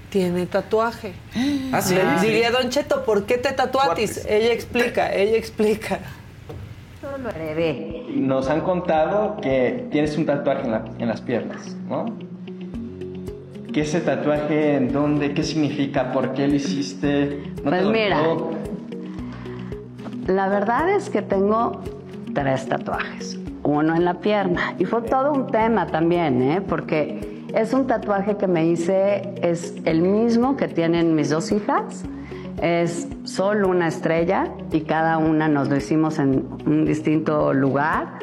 [0.10, 1.14] tiene tatuaje.
[1.74, 1.96] Ah, sí.
[1.96, 4.26] Le Diría Don Cheto, ¿por qué te tatuatis?
[4.26, 6.00] Ella explica, ella explica.
[7.02, 8.06] Yo lo heredé.
[8.16, 12.06] Nos han contado que tienes un tatuaje en, la- en las piernas, ¿no?
[13.74, 14.76] ¿Qué ese tatuaje?
[14.76, 15.34] ¿En dónde?
[15.34, 16.14] ¿Qué significa?
[16.14, 17.44] ¿Por qué lo hiciste?
[17.64, 18.22] ¿No Pues te mira.
[20.28, 21.82] La verdad es que tengo
[22.34, 24.74] tres tatuajes, uno en la pierna.
[24.80, 26.62] Y fue todo un tema también, ¿eh?
[26.62, 32.04] porque es un tatuaje que me hice, es el mismo que tienen mis dos hijas.
[32.62, 38.20] Es solo una estrella y cada una nos lo hicimos en un distinto lugar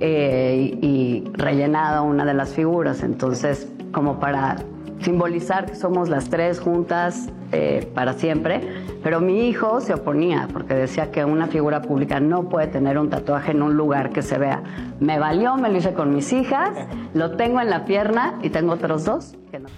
[0.00, 3.02] eh, y, rellenado una de las figuras.
[3.02, 4.56] Entonces, como para
[5.00, 8.60] simbolizar que somos las tres juntas eh, para siempre,
[9.08, 13.08] pero mi hijo se oponía porque decía que una figura pública no puede tener un
[13.08, 14.62] tatuaje en un lugar que se vea.
[15.00, 16.72] Me valió, me lo hice con mis hijas,
[17.14, 19.70] lo tengo en la pierna y tengo otros dos que no.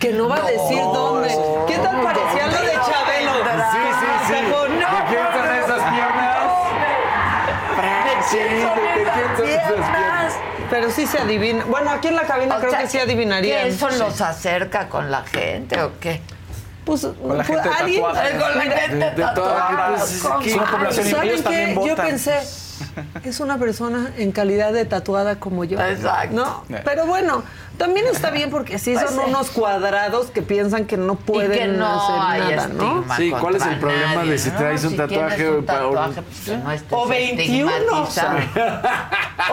[0.00, 1.28] Que no va a decir dónde.
[1.68, 3.32] ¿Qué tal parecía lo de Chabelo?
[3.72, 4.32] Sí, sí, sí.
[4.32, 6.38] Sacó, no, ¿De quién son esas piernas?
[8.30, 10.38] Sí, ¿de, de quién son esas piernas?
[10.70, 11.66] Pero sí se adivina.
[11.66, 13.64] Bueno, aquí en la cabina O creo sea, que sí adivinarían.
[13.64, 13.98] ¿Que eso Sí.
[13.98, 16.22] los acerca con la gente o qué?
[16.84, 18.30] Pues, Con la gente de alguien- tatuaje.
[18.38, 19.88] Con la gente de- de toda- tatuada.
[19.98, 21.42] pues, que- ¿Saben ellos qué?
[21.42, 22.06] también Yo votan.
[22.06, 22.38] pensé,
[23.24, 25.80] es una persona en calidad de tatuada como yo.
[25.80, 26.34] Exacto.
[26.34, 26.76] ¿No?
[26.76, 26.82] Eh.
[26.84, 27.44] Pero bueno,
[27.78, 31.52] también está bien porque sí Pues son unos cuadrados que piensan que no Y pueden
[31.52, 32.16] que no hacer
[32.50, 33.04] hay nada, ¿no?
[33.16, 34.56] Sí, ¿cuál es el problema nadie, de si no?
[34.56, 37.70] traes un Si tatuaje un para un- tatuaje, pues que no estés O 21.
[37.70, 38.38] estigmatizado.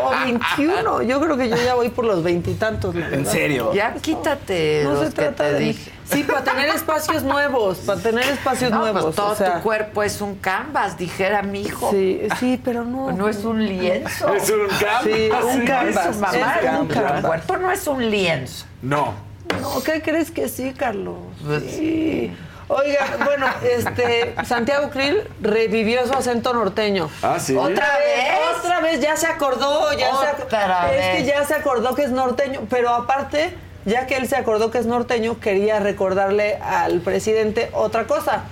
[0.04, 1.02] O 21.
[1.04, 2.96] Yo creo que yo ya voy por los veintitantos.
[2.96, 3.72] ¿En serio?
[3.74, 5.92] Ya quítate No los se que trata te de dije.
[6.10, 9.04] Sí, para tener espacios nuevos, para tener espacios No, nuevos.
[9.04, 11.92] pues todo o sea, tu cuerpo es un canvas, dijera mi hijo.
[11.92, 13.12] Sí, sí, pero no.
[13.12, 14.34] No es un lienzo.
[14.34, 15.04] Es un canvas.
[15.04, 16.06] Sí, un Sí, canvas.
[16.08, 17.26] Eso, mamá, Es un tu canvas.
[17.26, 18.66] cuerpo no es un lienzo.
[18.82, 19.14] No.
[19.62, 21.18] No, ¿qué crees que sí, Carlos?
[21.46, 22.36] Pues Sí.
[22.72, 27.10] Oiga, bueno, este Santiago Krill revivió su acento norteño.
[27.24, 27.56] Ah, sí.
[27.58, 28.60] ¿Otra vez?
[28.60, 32.12] Otra vez ya se acordó, ya se Otra Es que ya se acordó que es
[32.12, 33.56] norteño, pero aparte,
[33.90, 38.46] ya que él se acordó que es norteño, quería recordarle al presidente otra cosa,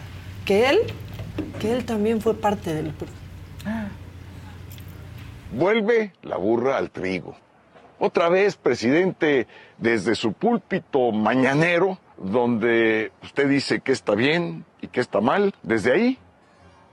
[0.45, 0.79] que él
[1.59, 3.07] que él también fue parte del PRI.
[5.51, 7.35] Vuelve la burra al trigo.
[7.99, 9.47] Otra vez, presidente,
[9.77, 15.93] desde su púlpito mañanero, donde usted dice que está bien y que está mal, desde
[15.93, 16.17] ahí,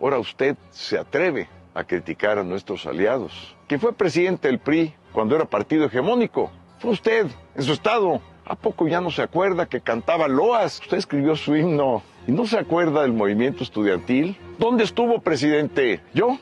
[0.00, 3.56] ahora usted se atreve a criticar a nuestros aliados.
[3.66, 6.50] ¿Quién fue presidente del PRI cuando era partido hegemónico?
[6.78, 8.20] Fue usted, en su estado.
[8.46, 10.80] ¿A poco ya no se acuerda que cantaba loas?
[10.80, 12.02] Usted escribió su himno.
[12.26, 14.36] ¿Y no se acuerda del movimiento estudiantil?
[14.58, 16.00] ¿Dónde estuvo, presidente?
[16.12, 16.38] ¿Yo?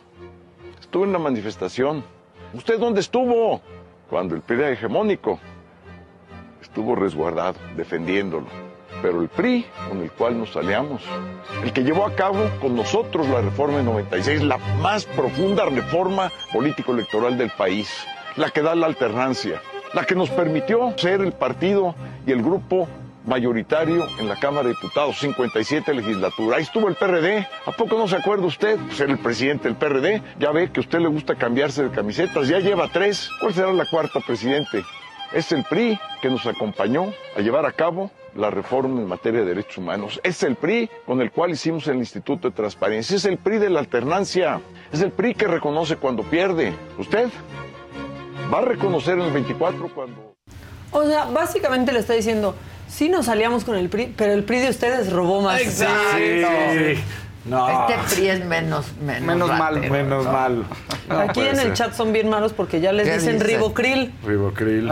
[0.80, 2.04] Estuve en la manifestación.
[2.54, 3.60] ¿Usted dónde estuvo?
[4.10, 5.38] Cuando el PRI era hegemónico.
[6.60, 8.46] Estuvo resguardado, defendiéndolo.
[9.00, 11.02] Pero el PRI, con el cual nos aliamos,
[11.62, 16.30] el que llevó a cabo con nosotros la reforma en 96, la más profunda reforma
[16.52, 17.88] político-electoral del país,
[18.36, 19.60] la que da la alternancia,
[19.94, 21.94] la que nos permitió ser el partido
[22.26, 22.88] y el grupo
[23.26, 26.56] mayoritario en la Cámara de Diputados, 57 legislatura.
[26.56, 27.46] Ahí estuvo el PRD.
[27.66, 28.78] ¿A poco no se acuerda usted?
[28.90, 30.22] Ser el presidente del PRD.
[30.38, 32.48] Ya ve que a usted le gusta cambiarse de camisetas.
[32.48, 33.30] Ya lleva tres.
[33.40, 34.84] ¿Cuál será la cuarta, presidente?
[35.32, 39.46] Es el PRI que nos acompañó a llevar a cabo la reforma en materia de
[39.46, 40.20] derechos humanos.
[40.22, 43.16] Es el PRI con el cual hicimos el Instituto de Transparencia.
[43.16, 44.60] Es el PRI de la alternancia.
[44.90, 46.72] Es el PRI que reconoce cuando pierde.
[46.98, 47.28] ¿Usted?
[48.52, 50.34] ¿Va a reconocer en el 24 cuando...
[50.90, 52.54] O sea, básicamente le está diciendo,
[52.86, 55.60] sí nos aliamos con el PRI, pero el PRI de ustedes robó más.
[55.60, 56.18] Exacto.
[56.18, 57.00] Sí.
[57.44, 57.88] No.
[57.88, 60.32] Este PRI es menos, menos, Menos mal, Menos ¿no?
[60.32, 60.64] mal.
[61.08, 63.48] No Aquí en el chat son bien malos porque ya les ¿Qué dicen dicen?
[63.56, 64.14] ribocril.
[64.24, 64.88] Ribocril.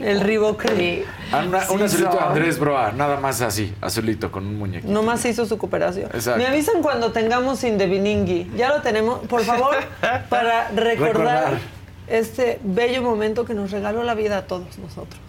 [0.00, 1.04] El ribocril.
[1.32, 2.18] Ah, una- Sí un azulito de.
[2.20, 4.86] Andrés Broa, nada más así, azulito con un muñeco.
[4.88, 6.10] Nomás hizo su cooperación.
[6.12, 6.38] Exacto.
[6.38, 8.50] Me avisan cuando tengamos Indeviningui.
[8.56, 9.76] Ya lo tenemos, por favor,
[10.28, 11.58] para recordar, Recordar.
[12.06, 15.20] Este bello momento que nos regaló la vida a todos nosotros.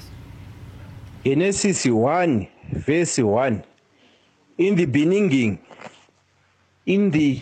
[1.24, 2.50] Genesis 1,
[2.86, 3.64] verse 1.
[4.58, 5.60] In the beginning,
[6.86, 7.41] in the,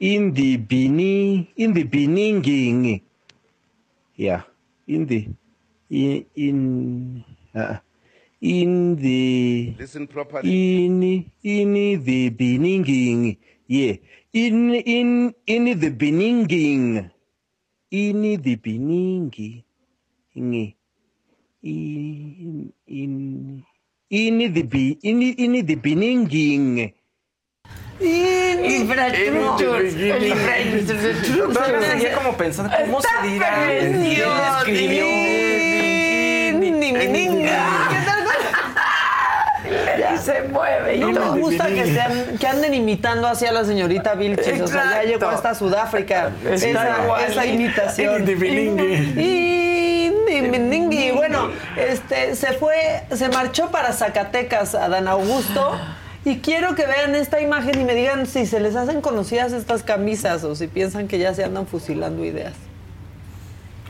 [0.00, 3.02] in the beginning, in the beginning,
[4.16, 4.42] yeah,
[4.86, 5.28] in the,
[5.90, 7.24] in, in,
[7.54, 7.78] uh,
[8.40, 10.84] in the, Listen properly.
[10.84, 11.72] in, in
[12.04, 13.94] the beginning, yeah,
[14.32, 17.10] in, in, in the beginning,
[17.94, 19.30] in the beginning,
[20.34, 20.74] in,
[21.62, 23.64] in in
[24.10, 26.92] in the be in in the beginning.
[28.00, 29.94] Infraestructuras.
[29.94, 31.54] El infraestructuras.
[31.54, 33.64] Todavía me seguía como pensando, ¿cómo se dirá?
[33.64, 34.64] precioso.
[34.64, 35.04] ¿Quién escribió?
[40.24, 43.64] Y se mueve y No me gusta que, sean, que anden imitando así a la
[43.64, 44.60] señorita Vilchis.
[44.60, 46.30] O sea, ya llegó hasta Sudáfrica.
[46.50, 48.20] Esa, imitación.
[50.28, 51.10] Indibiningi.
[51.12, 55.78] Bueno, este, se fue, se marchó para Zacatecas a Dan Augusto.
[56.24, 59.82] Y quiero que vean esta imagen y me digan si se les hacen conocidas estas
[59.82, 62.54] camisas o si piensan que ya se andan fusilando ideas.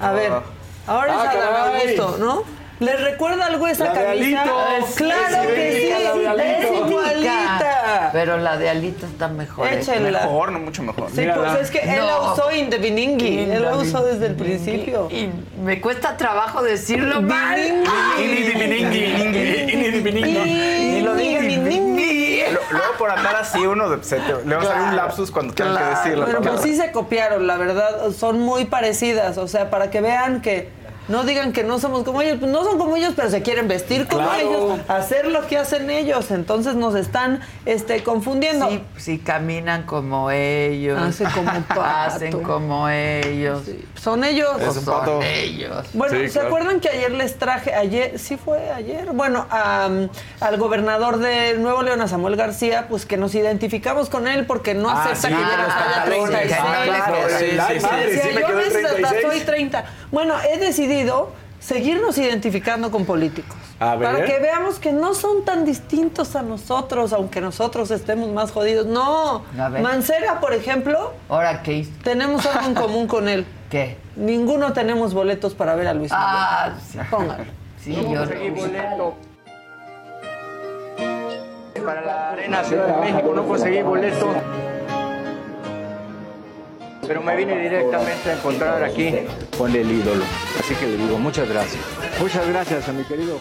[0.01, 0.33] A ver,
[0.87, 1.97] ahora Ah, es a Dan caray.
[1.97, 2.64] Augusto, ¿no?
[2.81, 4.43] ¿Les recuerda algo esa La de camisa?
[4.43, 4.95] Alito.
[4.97, 8.11] Claro Es que sí, es igualita.
[8.13, 9.69] Pero la de Alito está mejor.
[9.69, 9.79] ¿eh?
[9.81, 10.21] Échenla.
[10.23, 11.09] Mejor, no mucho mejor.
[11.15, 13.39] Sí, pues es que él la usó Indebiningi.
[13.51, 15.09] Él la usó desde el principio.
[15.11, 15.31] Y
[15.63, 17.59] me cuesta trabajo decirlo mal.
[18.19, 19.07] Ini dibiningi.
[20.13, 21.15] Ni lo.
[21.15, 25.31] Lo, luego por andar así uno de- se te- le va a salir un lapsus
[25.31, 29.39] cuando tenga que decir la Bueno, pues sí se copiaron, la verdad, son muy parecidas,
[29.39, 30.69] o sea, para que vean que
[31.09, 33.69] no digan que no somos como ellos, pues no son como ellos, pero se quieren
[33.69, 34.49] vestir como Claro.
[34.49, 38.69] ellos, hacer lo que hacen ellos, entonces nos están este, confundiendo.
[38.71, 41.01] Sí, sí, caminan como ellos.
[41.01, 41.83] Hacen como pato.
[41.85, 43.63] Hacen como ellos.
[44.01, 44.51] Son ellos.
[44.85, 45.87] Son ellos.
[45.95, 46.49] Bueno, Sí, ¿se claro.
[46.49, 52.01] acuerdan que ayer les traje, ayer, sí fue ayer, bueno, al gobernador de Nuevo León,
[52.01, 55.41] a Samuel García, pues que nos identificamos con él porque no Ah, acepta sí, que
[55.41, 56.61] ya los nos haya pantalones, 36.
[56.85, 58.95] claro, sí, sí, Ay, sí, madre, sí, sí, me yo quedó a en veces hasta
[58.97, 59.23] 36.
[59.33, 59.85] soy 30.
[60.11, 60.94] Bueno, he decidido
[61.61, 63.57] seguirnos identificando con políticos.
[63.81, 64.13] A ver.
[64.13, 68.87] Para que veamos que no son tan distintos a nosotros, aunque nosotros estemos más jodidos.
[68.87, 69.43] No.
[69.59, 69.83] A ver.
[69.83, 71.91] Mancera, por ejemplo, ¿Ahora qué hizo?
[72.03, 73.47] tenemos algo en común con él.
[73.71, 73.97] ¿Qué?
[74.17, 76.27] Ninguno tenemos boletos para ver a Luis Miguel.
[76.27, 76.99] Ah, sí.
[77.11, 77.45] Póngalo.
[77.83, 79.15] Sí, yo conseguí boleto.
[81.85, 84.35] Para la Arena Ciudad de México no conseguí boleto.
[87.07, 89.15] Pero me vine directamente a encontrar aquí
[89.57, 90.25] con el ídolo.
[90.59, 91.83] Así que le digo muchas gracias.
[92.21, 93.39] Muchas gracias a mi querido.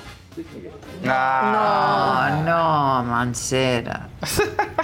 [1.03, 4.10] No, no, Mancera.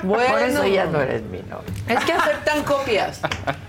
[0.03, 0.33] Bueno.
[0.33, 1.63] Por eso ya no eres mi novio.
[1.87, 3.21] Es que aceptan copias.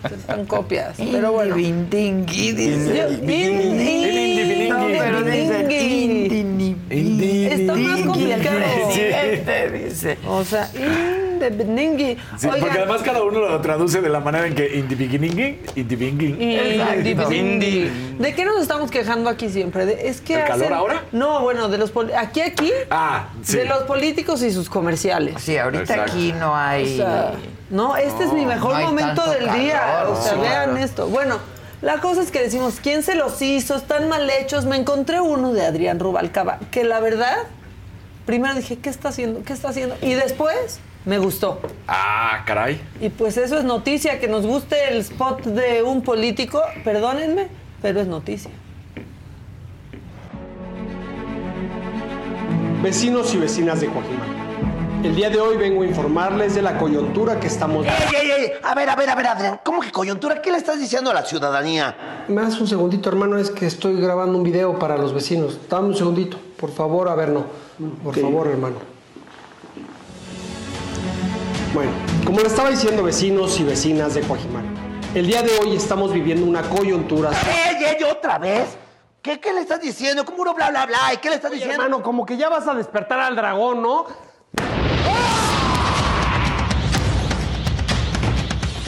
[0.02, 0.94] Aceptan copias.
[0.98, 1.56] Pero bueno.
[1.58, 2.96] Indivindingui, dice.
[2.96, 5.66] Yo- Indi- No, pero dice
[6.04, 7.46] Indivindingui.
[7.46, 8.58] Está más complicado.
[8.86, 10.18] Presidente, dice.
[10.26, 12.16] O sea, indivindingui.
[12.38, 15.60] Sí, porque además cada uno lo traduce de la manera en que individuinging.
[15.74, 17.90] indivindingui.
[18.18, 19.86] ¿De qué nos estamos quejando aquí siempre?
[19.86, 21.04] De- es que ¿Del calor hacen- ahora?
[21.12, 23.56] No, bueno, de los poli- aquí aquí Ah, sí.
[23.56, 25.34] de los políticos y sus comerciales.
[25.42, 26.12] Sí, ahorita Exacto.
[26.12, 26.94] aquí no hay.
[26.94, 27.32] O sea,
[27.70, 30.04] no, este es mi mejor no momento del día.
[30.08, 30.76] o sea, sí, vean claro.
[30.76, 31.06] esto.
[31.08, 31.38] Bueno,
[31.82, 33.76] la cosa es que decimos, ¿quién se los hizo?
[33.76, 34.64] Están mal hechos.
[34.66, 37.36] Me encontré uno de Adrián Rubalcaba, que la verdad,
[38.26, 39.42] primero dije, ¿qué está haciendo?
[39.44, 39.96] ¿Qué está haciendo?
[40.02, 41.60] Y después me gustó.
[41.88, 42.80] Ah, caray.
[43.00, 47.48] Y pues eso es noticia, que nos guste el spot de un político, perdónenme,
[47.80, 48.50] pero es noticia.
[52.82, 54.39] Vecinos y vecinas de Coajimalpa.
[55.02, 58.52] El día de hoy vengo a informarles de la coyuntura que estamos ¡Ey, ey, ey!
[58.62, 59.60] A ver, a ver, a ver, Adrián.
[59.64, 60.42] ¿Cómo que coyuntura?
[60.42, 62.24] ¿Qué le estás diciendo a la ciudadanía?
[62.28, 65.58] Me das un segundito, hermano, es que estoy grabando un video para los vecinos.
[65.70, 67.46] Dame un segundito, por favor, a ver, no.
[68.04, 68.76] Por favor, hermano.
[71.72, 71.92] Bueno,
[72.26, 74.80] como le estaba diciendo, vecinos y vecinas de Coajimalpa,
[75.14, 77.30] el día de hoy estamos viviendo una coyuntura.
[77.30, 78.76] ¡Ey, ey, otra vez!
[79.22, 80.26] ¿Qué, qué le estás diciendo?
[80.26, 81.14] ¿Cómo uno bla, bla, bla?
[81.14, 81.84] ¿Y qué le estás diciendo?
[81.84, 84.06] Hermano, como que ya vas a despertar al dragón, ¿no?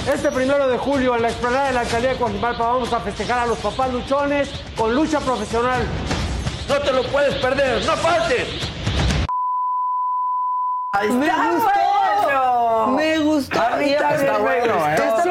[0.06, 3.38] Este primero de julio en la explanada de la alcaldía de Coajimalpa vamos a festejar
[3.38, 5.86] a los papás luchones con lucha profesional.
[6.68, 7.84] ¡No te lo puedes perder!
[7.84, 8.48] ¡No faltes!
[11.08, 12.86] Me gustó.
[12.96, 13.60] Me gustó.
[13.62, 14.94] A mí Y está bueno, ¿eh?
[14.94, 15.22] Está.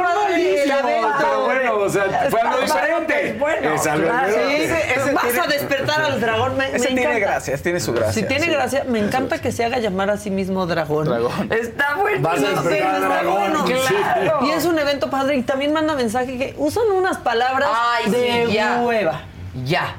[1.18, 3.35] Pero bueno, o sea, fue algo diferente.
[3.39, 3.73] bueno.
[3.73, 4.27] Es algo Claro.
[4.27, 4.57] diferente.
[4.68, 6.57] Sí, ese Vas tiene- a despertar al dragón.
[6.57, 8.14] Me, Ese me tiene gracias, tiene su gracia.
[8.14, 8.52] Si tiene sí.
[8.52, 11.06] gracia, me encanta que se haga llamar a sí mismo dragón.
[11.07, 11.52] Dragón.
[11.52, 12.22] Está bueno.
[12.27, 13.34] Vas a despertar al dragón.
[13.35, 13.65] bueno.
[13.65, 14.39] Claro.
[14.45, 18.45] Y es un evento padre y también manda mensaje que usan unas palabras Ay, de
[18.48, 18.81] sí, ya.
[18.84, 19.22] hueva.
[19.65, 19.95] Ya.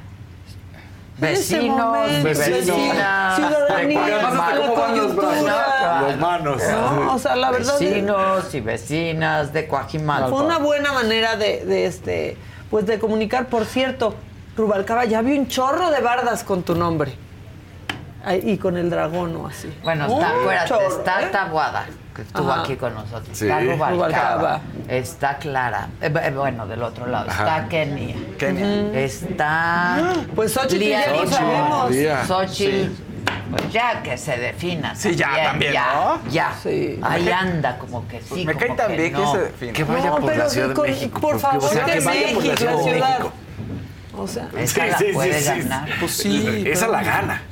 [1.19, 4.23] Vecinos, vecinas, ciudadanía,
[6.01, 6.63] los manos.
[6.71, 10.29] No, o sea, la verdad es- Vecinos y vecinas de Coajimalpa.
[10.29, 12.37] Fue una buena manera de, de, este,
[12.71, 13.47] pues de comunicar.
[13.47, 14.15] Por cierto,
[14.57, 17.15] Rubalcaba, ya vi un chorro de bardas con tu nombre.
[18.25, 19.73] Ay, y con el dragón o así.
[19.83, 21.27] Bueno, está, acuérdate, chorro, está ¿eh?
[21.33, 22.63] Tabuada, que estuvo Ajá.
[22.63, 23.29] aquí con nosotros.
[23.33, 23.45] Sí.
[23.47, 23.91] Está Rubalcaba.
[23.93, 24.61] Rubalcaba.
[24.89, 25.89] Está Clara.
[26.01, 27.31] Eh, eh, bueno, del otro lado.
[27.31, 27.43] Ajá.
[27.59, 28.17] Está Kenia.
[28.39, 29.01] Kenia.
[29.01, 30.13] Está.
[30.35, 31.93] Pues Xochitl ya sabemos.
[32.27, 32.91] Xochitl.
[33.51, 34.95] Pues ya que se defina.
[34.95, 36.31] Sí, ya, también, Ya, ¿no?
[36.31, 36.53] ya.
[36.63, 36.99] Sí.
[37.03, 38.47] Ahí anda como que sí.
[38.47, 39.33] Me cae tan que bien que no.
[39.33, 39.73] se define.
[39.75, 41.21] Que vaya No, por la Ciudad de con- México.
[41.21, 43.01] Por favor, o sea, de que vaya por México, la Ciudad de.
[43.01, 43.33] México.
[44.17, 45.89] O sea, Esa la puede ganar.
[46.01, 46.65] Pues sí.
[46.67, 47.43] Esa pero- la gana.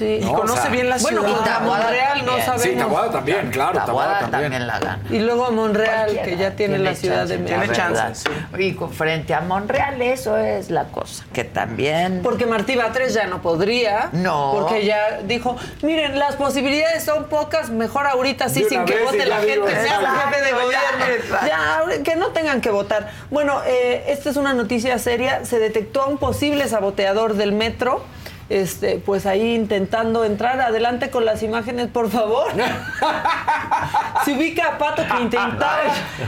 [0.00, 0.18] Sí.
[0.20, 1.34] Y No, conoce o sea, bien la Bueno, ciudad.
[1.36, 2.46] contra Tabuada Monreal no también.
[2.46, 2.62] sabemos.
[3.06, 3.78] Sí, también, claro.
[3.86, 4.66] También también.
[4.66, 5.00] la gana.
[5.10, 7.60] Y luego a Monreal, que ya tiene, la Ciudad chance, de México.
[7.60, 8.06] Tiene verdad.
[8.14, 8.24] chances,
[8.58, 11.24] Y con frente a Monreal, eso es la cosa.
[11.32, 12.20] Que también.
[12.22, 14.08] Porque Martí Batres ya no podría.
[14.12, 14.52] No.
[14.54, 19.26] Porque ya dijo, miren, las posibilidades son pocas, mejor ahorita sí, sin que vote y
[19.26, 21.36] la gente, sea jefe de ya, gobierno.
[21.46, 23.10] Ya, que no tengan que votar.
[23.30, 25.44] Bueno, eh, esta es una noticia seria.
[25.44, 28.04] Se detectó a un posible saboteador del metro.
[28.50, 30.60] Este, pues ahí intentando entrar.
[30.60, 32.48] Adelante con las imágenes, por favor.
[34.24, 35.82] Se ubica a Pato que intentaba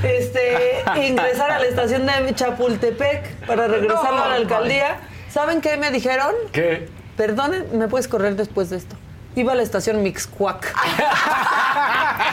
[0.04, 4.98] este, ingresar a la estación de Chapultepec para regresar a la alcaldía.
[5.30, 6.32] ¿Saben qué me dijeron?
[6.52, 6.88] ¿Qué?
[7.16, 8.94] Perdonen, ¿me puedes correr después de esto?
[9.34, 10.74] Iba a la estación Mixcuac.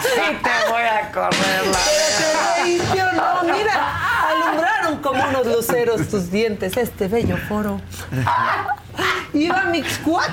[0.01, 1.79] Sí te voy a correr la
[2.93, 7.81] Pero no, mira, alumbraron como unos luceros tus dientes, este bello foro.
[9.33, 10.31] Iba Mixcuac.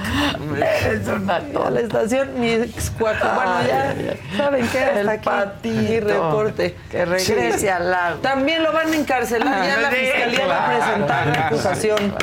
[0.61, 3.35] Es una A la estación Mixcuac.
[3.35, 3.95] Bueno, ya
[4.37, 5.75] saben qué, hasta El aquí patito.
[5.83, 6.77] mi reporte.
[6.91, 7.69] Que regrese Sí.
[7.69, 8.19] al lago.
[8.21, 10.85] También lo van a encarcelar, ya la fiscalía va a claro.
[10.85, 12.15] presentar la acusación.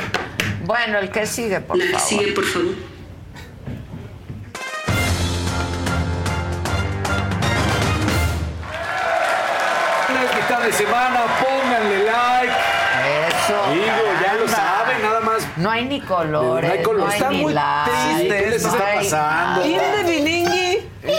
[0.64, 2.06] Bueno, el que sigue, por La que favor.
[2.08, 2.74] sigue, por favor.
[10.36, 12.52] Mitad de semana, pónganle like.
[13.28, 13.72] Eso.
[13.72, 13.84] Digo,
[14.22, 14.56] ya lo caramba.
[14.56, 15.46] saben, nada más.
[15.64, 16.68] No hay ni colores.
[16.68, 17.08] No hay color.
[17.08, 19.62] hay Están ni muy likes, tristes, ¿qué les está pasando?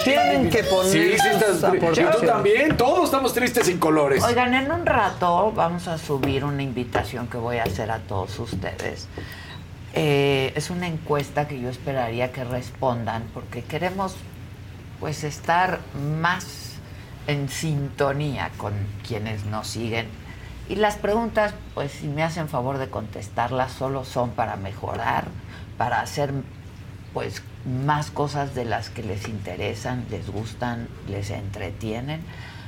[0.03, 2.77] Tienen que poner Sí, sí, sus estás, y tú también.
[2.77, 4.23] Todos estamos tristes sin colores.
[4.23, 8.37] Oigan, en un rato vamos a subir una invitación que voy a hacer a todos
[8.37, 9.07] ustedes.
[9.95, 14.15] Eh, es una encuesta que yo esperaría que respondan porque queremos
[14.99, 15.79] pues estar
[16.21, 16.73] más
[17.25, 18.73] en sintonía con
[19.07, 20.05] quienes nos siguen.
[20.67, 25.25] Y las preguntas, pues si me hacen favor de contestarlas, solo son para mejorar,
[25.77, 26.31] para hacer
[27.13, 32.21] pues más cosas de las que les interesan, les gustan, les entretienen.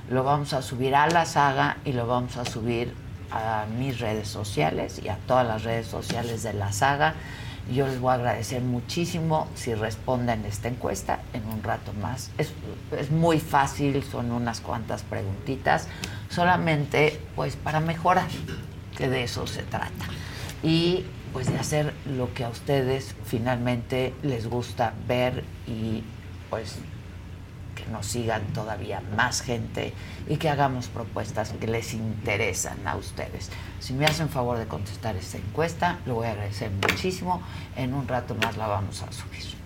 [0.10, 2.94] Lo vamos a subir a la saga y lo vamos a subir
[3.32, 7.16] a mis redes sociales y a todas las redes sociales de la saga.
[7.72, 12.32] Yo les voy a agradecer muchísimo si responden esta encuesta en un rato más.
[12.38, 12.54] Es,
[12.98, 15.88] es muy fácil, son unas cuantas preguntitas,
[16.30, 18.28] solamente pues para mejorar,
[18.98, 20.06] que de eso se trata.
[20.64, 26.04] Y pues de hacer lo que a ustedes finalmente les gusta ver y
[26.50, 26.78] pues
[27.92, 29.94] nos sigan todavía más gente
[30.28, 33.50] y que hagamos propuestas que les interesan a ustedes.
[33.80, 37.42] Si me hacen favor de contestar esta encuesta, lo voy a agradecer muchísimo.
[37.76, 39.58] En un rato más la vamos a subir.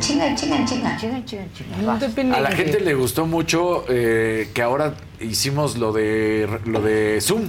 [0.00, 0.96] Chinga, chinga, chinga.
[0.96, 2.36] Chinga, chinga, chinga.
[2.36, 7.48] A la gente le gustó mucho eh, que ahora hicimos lo de lo de Zoom.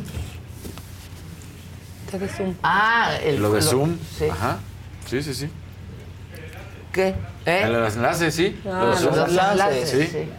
[2.62, 3.98] Ah, el, Lo de Zoom.
[4.18, 4.26] sí.
[4.26, 4.60] Ajá.
[5.08, 5.50] Sí, sí, sí.
[6.92, 7.16] ¿Qué?
[7.46, 7.68] ¿Eh?
[7.70, 8.60] Los enlaces, sí.
[8.66, 9.16] Ah, Lo de Zoom.
[9.16, 10.08] los enlaces, Sí.
[10.08, 10.30] sí.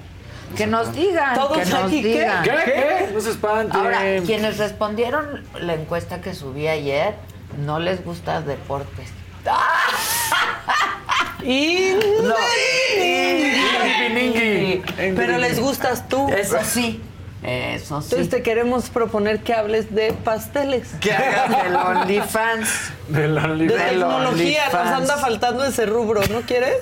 [0.56, 2.42] Que nos digan, Todos que nos digan.
[2.44, 2.50] ¿Qué?
[2.64, 3.08] ¿Qué?
[3.12, 3.76] No se espanten.
[3.80, 7.14] Ahora, quienes respondieron la encuesta que subí ayer,
[7.64, 9.10] no les gusta deportes.
[11.42, 12.34] Y No.
[14.96, 16.28] Pero les gustas tú.
[16.30, 17.02] Eso sí,
[17.44, 18.06] eso sí.
[18.10, 20.88] Entonces te queremos proponer que hables de pasteles.
[21.00, 22.68] Que hagas del OnlyFans.
[23.08, 23.88] Del De OnlyFans.
[23.90, 26.76] tecnología, nos anda faltando ese rubro, ¿no quieres?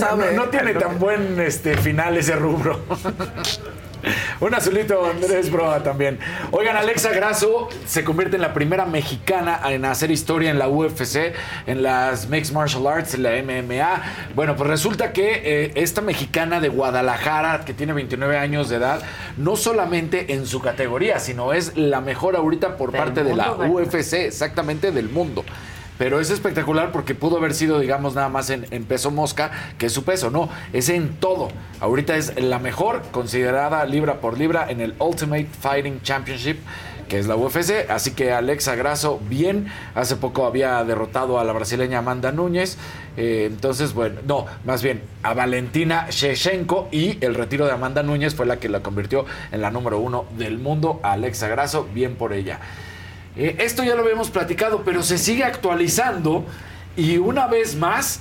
[0.00, 2.80] no, no- no tiene tan buen este, final ese rubro.
[4.40, 6.18] Un azulito Andrés Broa también.
[6.50, 11.34] Oigan, Alexa Grasso se convierte en la primera mexicana en hacer historia en la UFC,
[11.66, 14.02] en las Mixed Martial Arts, en la MMA.
[14.34, 19.02] Bueno, pues resulta que eh, esta mexicana de Guadalajara, que tiene 29 años de edad,
[19.36, 23.52] no solamente en su categoría, sino es la mejor ahorita por parte de la.
[23.52, 25.44] UFC, exactamente del mundo.
[26.00, 30.02] Pero es espectacular porque pudo haber sido, digamos, nada más en, peso mosca, que su
[30.02, 30.30] peso.
[30.30, 31.50] No, es en todo.
[31.78, 36.56] Ahorita es la mejor, considerada libra por libra en el Ultimate Fighting Championship,
[37.06, 37.90] que es la UFC.
[37.90, 39.66] Así que Alexa Grasso, bien.
[39.94, 42.78] Hace poco había derrotado a la brasileña Amanda Núñez.
[43.18, 48.34] Eh, entonces, bueno, no, más bien a Valentina Shevchenko y el retiro de Amanda Núñez
[48.34, 50.98] fue la que la convirtió en la número uno del mundo.
[51.02, 52.58] Alexa Grasso, bien por ella.
[53.36, 56.44] Eh, esto ya lo habíamos platicado, pero se sigue actualizando
[56.96, 58.20] y una vez más,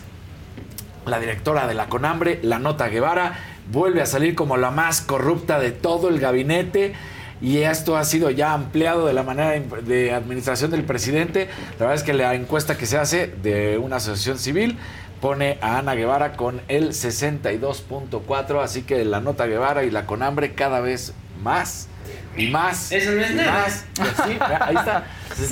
[1.05, 3.39] la directora de la Conambre, la Nota Guevara,
[3.71, 6.93] vuelve a salir como la más corrupta de todo el gabinete.
[7.41, 11.47] Y esto ha sido ya ampliado de la manera de administración del presidente.
[11.79, 14.77] La verdad es que la encuesta que se hace de una asociación civil
[15.21, 18.61] pone a Ana Guevara con el 62.4.
[18.61, 21.87] Así que la Nota Guevara y la Conambre cada vez más
[22.37, 22.91] y más.
[22.91, 23.51] Eso no es nada.
[23.63, 23.85] Más.
[23.95, 25.03] Pues sí, ahí está.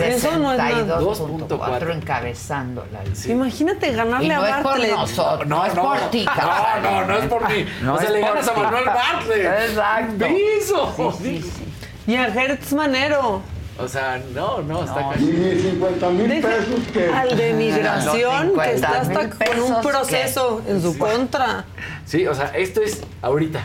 [0.08, 1.00] Eso no es nada.
[1.00, 3.00] 62.4 encabezándola.
[3.28, 4.92] Imagínate ganarle Y no a es por Bartlett.
[4.96, 6.84] nosotros, no, es por ti, No, cabrón.
[6.84, 7.66] no, no es por mí.
[7.82, 8.54] No o sea, le ganas a.
[8.54, 9.70] Manuel Bartlett.
[9.70, 10.26] Exacto.
[10.28, 11.14] ¡Piso!
[11.22, 12.12] Sí, sí, sí.
[12.12, 13.42] Y a Hertz Manero.
[13.80, 15.24] O sea, no, no, está No, casi.
[15.26, 17.10] Ni 50 mil pesos que...
[17.14, 21.66] al de migración que está 50,000 hasta con un proceso en su contra.
[22.06, 23.60] Sí, o sea, esto es ahorita.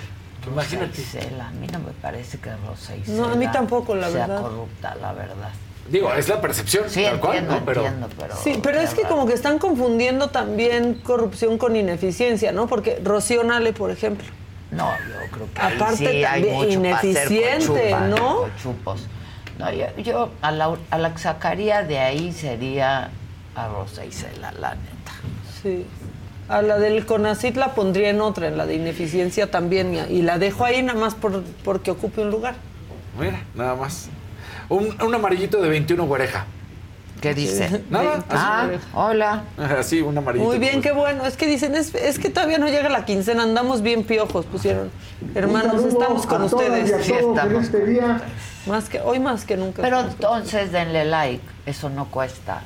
[0.47, 1.01] Imagínate.
[1.01, 4.27] Isela, a mí no me parece que Rosa Isela No, a mí tampoco, la sea
[4.27, 4.43] verdad.
[4.43, 5.51] corrupta, la verdad.
[5.89, 7.65] Digo, es la percepción, Sí, tal cual, ¿no?
[7.65, 8.37] Pero entiendo, pero...
[8.37, 12.67] Sí, pero es que como que están confundiendo también corrupción con ineficiencia, ¿no?
[12.67, 14.27] Porque Rocío Nale, por ejemplo.
[14.71, 18.37] No, yo creo que Aparte sí hay también mucho para hacer ineficiente, cochupas, ¿no?
[18.43, 19.07] cochupos.
[19.59, 23.11] No, yo, yo a, la, a la que sacaría de ahí sería
[23.55, 25.13] a Rosa Isela, la neta.
[25.63, 25.85] Sí.
[26.53, 30.23] A la del CONACIT la pondría en otra, en la de ineficiencia también, y- y
[30.23, 32.55] la dejo ahí nada más por, porque ocupe un lugar.
[33.19, 34.09] Mira, nada más.
[34.69, 36.45] Un, un amarillito de 21 güereja.
[37.21, 37.83] ¿Qué dice?
[37.91, 38.25] Nada.
[38.31, 39.45] Ah, hola.
[39.79, 40.49] Así, un amarillito.
[40.49, 41.25] Muy bien, qué bueno.
[41.25, 44.91] Es que dicen, es, es que todavía no llega la quincena, andamos bien piojos, pusieron.
[45.35, 47.05] Hermanos, estamos con ustedes.
[47.07, 47.71] Sí, estamos.
[48.67, 49.83] Más que, hoy más que nunca.
[49.83, 52.63] Pero entonces denle like, eso no cuesta.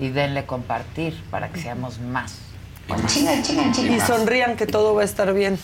[0.00, 2.38] Y denle compartir para que seamos más.
[3.78, 5.58] Y sonrían que todo va a estar bien.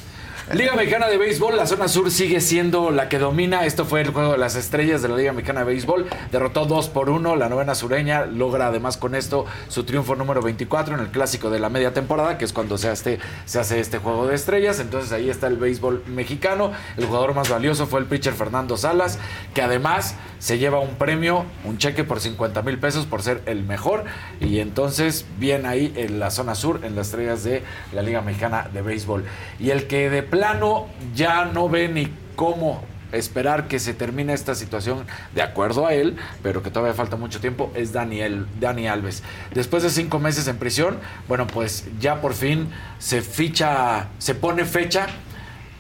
[0.55, 3.67] Liga Mexicana de Béisbol, la zona sur sigue siendo la que domina.
[3.67, 6.07] Esto fue el juego de las estrellas de la Liga Mexicana de Béisbol.
[6.33, 8.25] Derrotó 2 por 1 la novena sureña.
[8.25, 12.39] Logra además con esto su triunfo número 24 en el clásico de la media temporada,
[12.39, 14.81] que es cuando se hace, este juego de estrellas.
[14.81, 16.73] Entonces ahí está el béisbol mexicano.
[16.97, 19.19] El jugador más valioso fue el pitcher Fernando Salas,
[19.53, 23.65] que además se lleva un premio, un cheque por 50 mil pesos por ser el
[23.65, 24.05] mejor.
[24.41, 27.63] Y entonces bien ahí en la zona sur, en las estrellas de
[27.93, 29.27] la Liga Mexicana de Béisbol.
[29.59, 30.87] Y el que de plano
[31.17, 35.05] ya no ve ni cómo esperar que se termine esta situación
[35.35, 39.25] de acuerdo a él, pero que todavía falta mucho tiempo, es Daniel, Dani Alves.
[39.53, 42.69] Después de cinco meses en prisión, bueno, pues ya por fin
[43.01, 45.09] se ficha, se pone fecha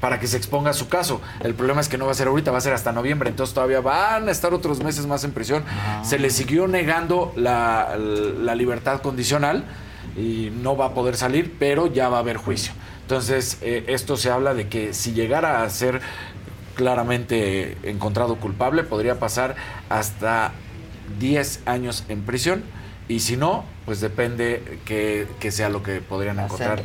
[0.01, 1.20] para que se exponga su caso.
[1.39, 3.55] El problema es que no va a ser ahorita, va a ser hasta noviembre, entonces
[3.55, 5.62] todavía van a estar otros meses más en prisión.
[6.02, 9.62] Se le siguió negando la, la libertad condicional
[10.16, 12.72] y no va a poder salir, pero ya va a haber juicio.
[13.09, 16.02] Entonces, eh, esto se habla de que si llegara a ser
[16.74, 19.56] claramente encontrado culpable, podría pasar
[19.89, 20.52] hasta
[21.18, 22.64] 10 años en prisión.
[23.09, 26.82] Y si no, pues depende que, que sea lo que podrían encontrar.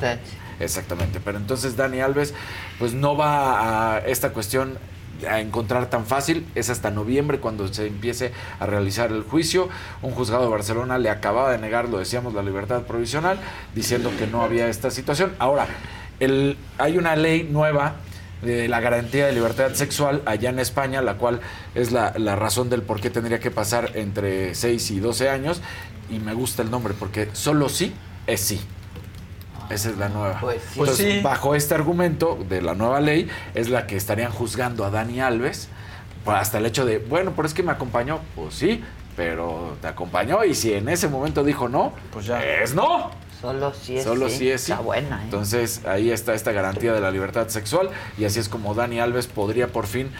[0.61, 1.19] Exactamente.
[1.19, 2.33] Pero entonces Dani Alves,
[2.79, 4.77] pues no va a esta cuestión
[5.29, 6.47] a encontrar tan fácil.
[6.55, 8.31] Es hasta noviembre cuando se empiece
[8.61, 9.67] a realizar el juicio.
[10.01, 13.39] Un juzgado de Barcelona le acababa de negar, lo decíamos, la libertad provisional,
[13.75, 15.33] diciendo que no había esta situación.
[15.37, 15.67] Ahora,
[16.19, 17.95] el, hay una ley nueva
[18.41, 21.39] de la garantía de libertad sexual allá en España, la cual
[21.75, 25.61] es la, la razón del por qué tendría que pasar entre 6 y 12 años.
[26.09, 27.93] Y me gusta el nombre, porque solo sí
[28.27, 28.59] es sí.
[29.69, 30.39] Esa es la nueva.
[30.41, 30.79] Pues sí.
[30.79, 31.21] Entonces, Pues sí.
[31.21, 35.69] bajo este argumento de la nueva ley, es la que estarían juzgando a Dani Alves
[36.25, 38.19] por hasta el hecho de, bueno, pero es que me acompañó.
[38.35, 38.83] Pues sí,
[39.15, 43.11] pero te acompañó y si en ese momento dijo no, pues ya es no.
[43.43, 44.37] Solo si es Solo sí.
[44.37, 44.71] sí es sí.
[44.71, 45.25] Está buena, ¿eh?
[45.25, 49.27] Entonces ahí está esta garantía de la libertad sexual y así es como Dani Alves
[49.27, 50.11] podría por fin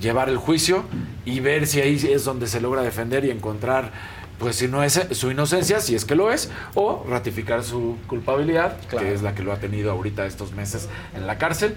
[0.00, 0.82] llevar el juicio
[1.24, 3.92] y ver si ahí es donde se logra defender y encontrar
[4.40, 8.76] pues si no es su inocencia, si es que lo es, o ratificar su culpabilidad,
[8.88, 11.76] que es la que lo ha tenido ahorita estos meses en la cárcel,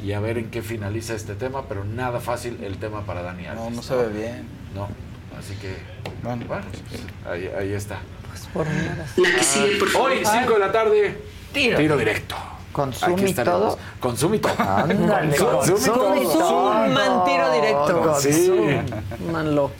[0.00, 3.46] y a ver en qué finaliza este tema, pero nada fácil el tema para Dani
[3.46, 3.64] Alves.
[3.64, 4.46] No, no se ve bien.
[4.72, 4.88] No,
[5.36, 5.74] así que
[6.22, 6.60] bueno, pues,
[7.28, 7.98] ahí, ahí está.
[8.52, 9.04] Por La
[9.38, 10.10] que sigue, por favor.
[10.10, 11.20] Hoy, 5 de la tarde,
[11.52, 11.78] Tiro.
[11.78, 12.34] tiro, directo.
[12.72, 13.60] Con Aquí Zoom y estaremos.
[13.60, 13.78] todo.
[14.00, 14.52] Con Zoom y todo.
[14.58, 16.38] Ándale, Con con Zoom y Zoom y todo.
[16.38, 16.72] todo.
[16.72, 18.02] Consuman tiro directo.
[18.02, 18.46] Con Sí.
[18.46, 19.32] Zoom.
[19.32, 19.70] Manlo.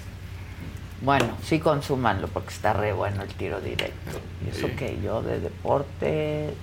[1.03, 4.19] Bueno, sí consúmanlo porque está re bueno el tiro directo.
[4.47, 6.55] Y eso que yo de deporte...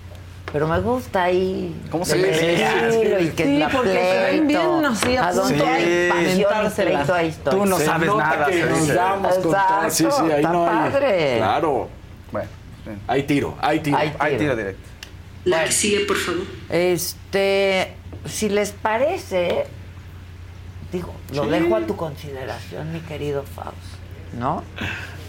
[0.53, 1.75] Pero me gusta ahí.
[1.89, 2.63] ¿Cómo se ve?
[2.63, 4.77] estilo y que Sí, la porque se ven pleito.
[4.77, 7.59] bien así, a A donde punto hay pasión y pleito, ahí estoy.
[7.59, 9.55] Tú no Se sabes nada, que nos damos con todo.
[9.89, 10.77] Sí, sí, ahí no hay.
[10.87, 11.37] está padre.
[11.37, 11.89] Claro.
[12.31, 12.49] Bueno.
[13.07, 13.97] Hay tiro, hay tiro.
[13.97, 14.39] Hay hay tiro.
[14.39, 14.89] tiro directo.
[15.45, 16.43] La que sigue, por favor.
[16.69, 17.93] Este,
[18.25, 19.65] si les parece,
[20.91, 23.75] digo, lo dejo a tu consideración, mi querido Faust,
[24.39, 24.63] ¿no?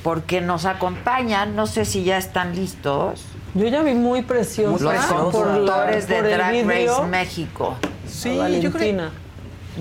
[0.03, 3.25] Porque nos acompañan, no sé si ya están listos,
[3.55, 4.95] Yo ya vi muy preciosa los
[5.33, 6.97] por, la, conductores de por Drag video.
[6.99, 7.75] Race México.
[8.09, 9.11] Sí, yo creo.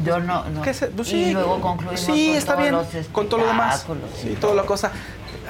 [0.04, 0.62] Yo no, no.
[0.64, 3.42] que se- pues y sí, luego concluimos sí, con está todos bien, los con todo
[3.42, 3.86] lo demás.
[3.86, 4.40] y Sí, todo.
[4.52, 4.92] toda la cosa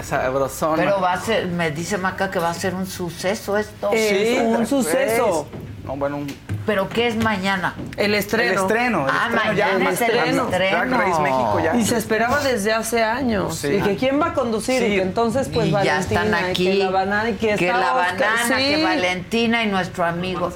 [0.01, 0.75] sabrosona.
[0.83, 3.89] Pero va a ser, me dice Maca que va a ser un suceso esto.
[3.93, 5.47] Es un Drag suceso.
[5.83, 6.27] No, bueno, un-
[6.65, 7.75] Pero ¿qué es mañana?
[7.97, 8.61] El el estreno.
[8.61, 9.03] estreno.
[9.05, 10.45] El Ah, estreno ya, mañana más es el estreno.
[10.45, 11.75] Drag Race México ya.
[11.75, 13.57] Y se esperaba desde hace años.
[13.57, 13.67] Sí.
[13.67, 14.79] Y que quién va a conducir.
[14.79, 14.85] Sí.
[14.85, 16.21] Y que entonces, pues, y ya Valentina.
[16.23, 16.69] están aquí.
[16.69, 17.29] Y que la banana.
[17.29, 18.17] Y que, que está la Oscar.
[18.19, 18.63] banana, Sí.
[18.75, 20.51] que Valentina y nuestro amigo.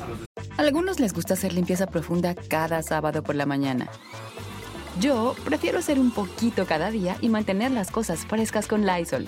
[0.58, 3.88] A algunos les gusta hacer limpieza profunda cada sábado por la mañana.
[5.02, 9.28] Yo prefiero hacer un poquito cada día y mantener las cosas frescas con Lysol.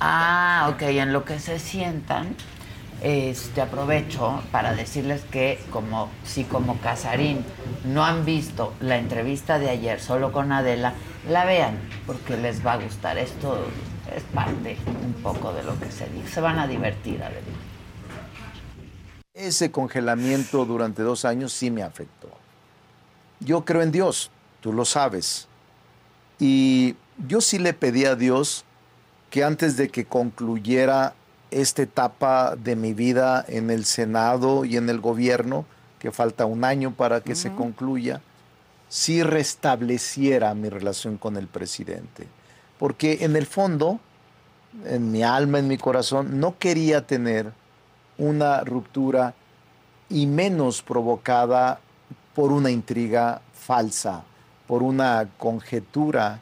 [0.00, 2.36] Ah, ok, en lo que se sientan,
[3.02, 7.44] este aprovecho para decirles que como si como Casarín
[7.84, 10.94] no han visto la entrevista de ayer solo con Adela,
[11.28, 13.18] la vean porque les va a gustar.
[13.18, 13.58] Esto
[14.14, 16.28] es parte un poco de lo que se dice.
[16.28, 17.46] Se van a divertir, Adela.
[19.34, 22.28] Ese congelamiento durante dos años sí me afectó.
[23.40, 24.30] Yo creo en Dios,
[24.60, 25.46] tú lo sabes.
[26.40, 26.96] Y
[27.26, 28.64] yo sí le pedí a Dios
[29.30, 31.14] que antes de que concluyera
[31.50, 35.64] esta etapa de mi vida en el Senado y en el gobierno,
[35.98, 38.20] que falta un año para que se concluya,
[38.88, 42.26] sí restableciera mi relación con el presidente.
[42.78, 43.98] Porque en el fondo,
[44.84, 47.52] en mi alma, en mi corazón, no quería tener
[48.16, 49.34] una ruptura
[50.08, 51.80] y menos provocada
[52.34, 54.22] por una intriga falsa,
[54.66, 56.40] por una conjetura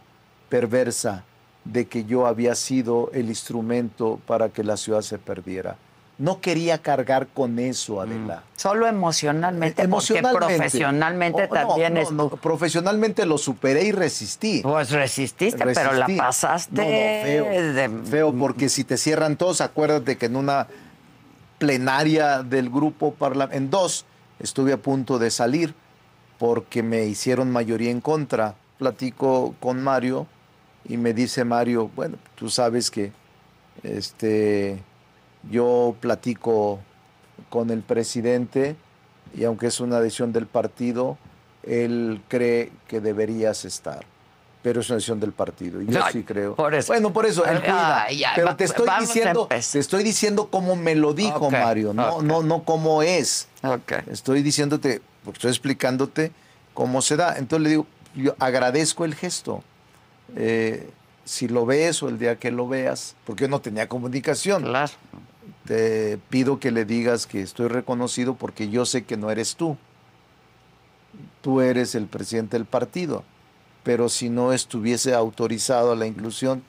[0.48, 1.24] perversa
[1.72, 5.76] de que yo había sido el instrumento para que la ciudad se perdiera.
[6.18, 8.42] No quería cargar con eso, Adela.
[8.56, 10.32] Solo emocionalmente, Emocionalmente.
[10.32, 12.10] porque profesionalmente Oh, también no, es...
[12.10, 14.60] no, profesionalmente lo superé y resistí.
[14.62, 19.60] Pues resististe, pero la pasaste No, no, feo, de- feo, porque si te cierran todos,
[19.60, 20.68] acuérdate que en una
[21.58, 24.04] plenaria del grupo parla- en dos,
[24.38, 25.74] estuve a punto de salir
[26.38, 28.54] porque me hicieron mayoría en contra.
[28.78, 30.26] Platico con Mario
[30.88, 33.12] y me dice Mario, bueno, tú sabes que
[33.82, 34.82] este,
[35.50, 36.80] yo platico
[37.50, 38.76] con el presidente
[39.34, 41.18] y aunque es una decisión del partido,
[41.62, 44.04] él cree que deberías estar.
[44.62, 45.80] Pero es una decisión del partido.
[45.80, 46.56] Y yo sí creo.
[46.56, 46.92] por eso.
[46.92, 48.06] Bueno, por eso, él cuida.
[48.34, 52.22] Pero te estoy diciendo, te estoy diciendo cómo me lo dijo Mario, no, ok.
[52.22, 53.46] no, no cómo es.
[53.62, 53.92] Ok.
[54.10, 55.02] Estoy diciéndote,
[55.32, 56.32] estoy explicándote
[56.74, 57.36] cómo se da.
[57.36, 57.86] Entonces le digo,
[58.16, 59.62] yo agradezco el gesto.
[60.34, 60.90] Eh,
[61.24, 64.64] si lo ves o el día que lo veas, porque yo no tenía comunicación.
[65.64, 69.76] Te pido que le digas que estoy reconocido porque yo sé que no eres tú.
[71.42, 73.24] Tú eres el presidente del partido.
[73.82, 76.62] Pero si no estuviese autorizado a la inclusión,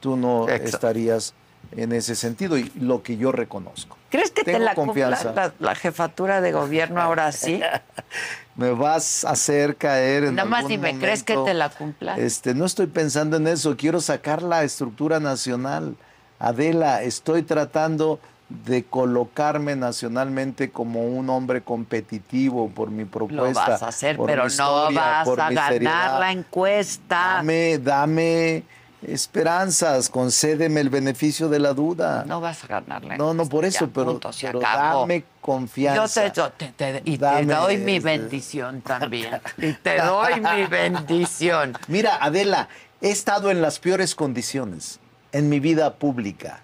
[0.00, 0.68] tú no Exacto.
[0.76, 1.34] estarías
[1.76, 3.96] en ese sentido y lo que yo reconozco.
[4.10, 5.32] ¿Crees que te Tengo la cumpla confianza.
[5.32, 7.60] la, la jefatura de gobierno ahora sí?
[8.56, 11.68] Me vas a hacer caer en Nada más algún si me crees que te la
[11.68, 12.16] cumpla.
[12.16, 15.94] Este, no estoy pensando en eso, quiero sacar la estructura nacional.
[16.38, 18.18] Adela, estoy tratando
[18.48, 23.68] de colocarme nacionalmente como un hombre competitivo por mi Lo propuesta.
[23.68, 26.20] vas a hacer, pero no vas a ganar seriedad.
[26.20, 27.34] la encuesta.
[27.36, 28.62] Dame, dame
[29.02, 32.24] esperanzas, concédeme el beneficio de la duda.
[32.26, 36.26] No vas a ganar la No, no, por eso, ya, pero, punto, pero dame confianza.
[36.28, 36.36] Yo te,
[36.66, 39.40] yo te- te- y Dame, te doy mi este- bendición también.
[39.58, 41.76] Y te doy mi bendición.
[41.88, 42.68] Mira, Adela,
[43.00, 44.98] he estado en las peores condiciones
[45.32, 46.60] en mi vida pública,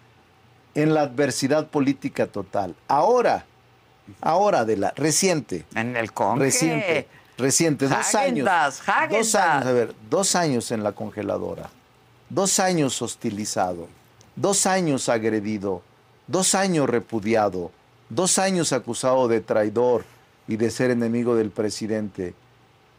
[0.74, 2.74] en la adversidad política total.
[2.88, 3.44] Ahora,
[4.20, 5.64] ahora, Adela, reciente.
[5.74, 6.44] En el conge.
[6.44, 8.48] Reciente, reciente, dos años.
[8.48, 11.68] Dos años, a ver, dos años en la congeladora,
[12.32, 13.88] dos años hostilizado,
[14.36, 15.82] dos años agredido,
[16.26, 17.70] dos años repudiado,
[18.08, 20.04] dos años acusado de traidor
[20.48, 22.34] y de ser enemigo del presidente.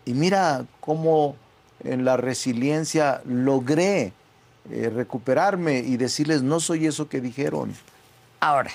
[0.06, 1.36] Y mira cómo
[1.84, 4.14] en la resiliencia logré
[4.70, 7.74] eh, recuperarme y decirles, no soy eso que dijeron.
[8.40, 8.72] Ahora,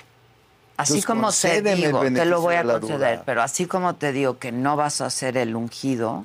[0.77, 3.23] así Entonces, como te digo, te lo voy a conceder, duda.
[3.25, 6.25] pero así como te digo que no vas a ser el ungido,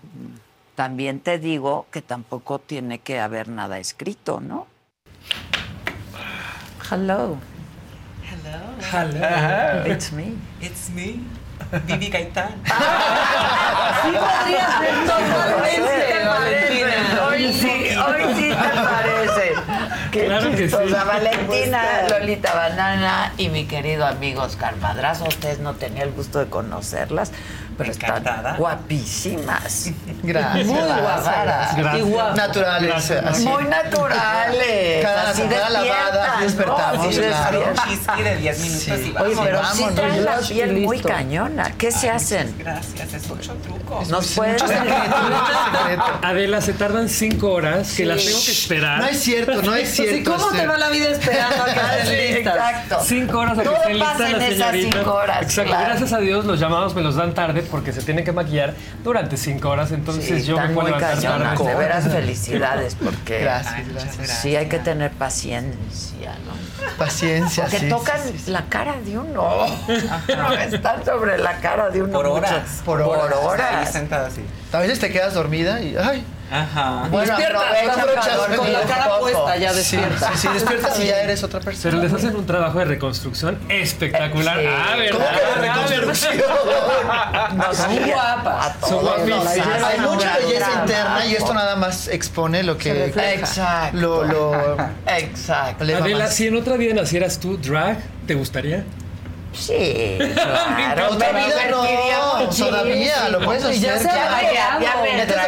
[0.75, 4.67] también te digo que tampoco tiene que haber nada escrito, ¿no?
[6.89, 7.37] Hello.
[8.91, 9.85] Hello.
[9.91, 10.33] It's me.
[10.61, 11.19] It's me.
[11.85, 12.53] Vivi Gaitán.
[14.03, 17.25] Sí podría ser totalmente, Valentina.
[17.27, 19.53] Hoy sí, hoy sí te parece.
[20.11, 20.75] Qué Claro que sí.
[20.75, 21.53] Valentina, ¿Cómo
[22.03, 22.19] estás?
[22.19, 25.25] Lolita Banana y mi querido amigo Oscar Madrazo.
[25.25, 27.31] Ustedes no tenía el gusto de conocerlas,
[27.77, 28.23] Pero están
[28.57, 29.89] guapísimas.
[30.23, 30.65] Gracias.
[30.67, 30.79] Muy.
[31.99, 32.35] Y guapas.
[32.35, 33.45] Naturales, así.
[33.47, 35.03] Muy naturales.
[35.03, 37.09] Cada- así lavada, despertamos, ¿no?
[37.09, 37.63] Así claro.
[38.17, 39.39] Un de 10 minutos y Oye, vamos.
[39.43, 39.95] pero sí vámonos.
[39.95, 41.71] traen la piel muy cañona.
[41.77, 42.55] ¿Qué se hacen?
[42.59, 44.03] Gracias, es mucho truco.
[44.09, 44.55] ¿Nos pueden
[46.21, 48.27] Adela, se tardan cinco horas que las Sí.
[48.27, 48.99] tengo que esperar.
[48.99, 50.15] No es cierto, no es cierto.
[50.15, 52.55] ¿Y cómo te va la vida esperando a que Ah, estén sí, listas?
[52.55, 52.99] exacto.
[53.05, 54.99] Cinco horas a que Todo estén pasa listas en las esas señoritas.
[55.01, 55.71] cinco horas, Exacto.
[55.79, 58.73] Gracias a Dios los llamados me los dan tarde porque se tienen que maquillar
[59.03, 59.91] durante cinco horas.
[59.91, 61.57] Entonces Sí, yo me están puedo levantar cañonas.
[61.57, 61.69] tarde.
[61.71, 64.37] De veras, felicidades, porque Gracias, Ay, muchas gracias.
[64.39, 66.53] sí hay que tener paciencia, ¿no?
[66.97, 68.51] Paciencia, Porque sí, tocan sí, sí.
[68.51, 69.65] la cara de uno.
[70.37, 72.11] No, están sobre la cara de uno.
[72.13, 72.81] Por mucho- horas.
[72.85, 73.87] Por horas.
[73.87, 74.41] Ahí sentada así.
[74.71, 75.95] A veces te quedas dormida y.
[75.97, 76.23] ¡Ay!
[76.53, 77.07] Ajá.
[77.09, 80.31] Bueno, Despierta, dormir con la cara puesta, ya Sí, despierta.
[80.33, 81.91] sí, sí, despiertas y ya eres otra persona.
[81.91, 84.59] Pero les hacen un trabajo de reconstrucción espectacular.
[84.59, 84.65] Sí.
[84.69, 85.11] Ah, ¿verdad?
[85.17, 86.33] ¿Cómo que de Ah, reconstrucción?
[87.73, 88.75] Son guapas.
[88.87, 89.07] Son
[89.47, 93.05] hacen Hay mucha belleza interna y esto nada más expone lo que.
[93.07, 93.97] Exacto.
[93.97, 94.77] Lo, lo
[95.07, 95.83] Exacto.
[95.83, 97.97] Adela, si en otra vida nacieras tú drag,
[98.27, 98.83] ¿te gustaría?
[99.53, 101.11] Sí, claro.
[101.11, 103.75] Otra me vida divertiría no, todavía lo puedes hacer.
[103.75, 105.47] Y ya se Ya, ya me he ¿Ya te has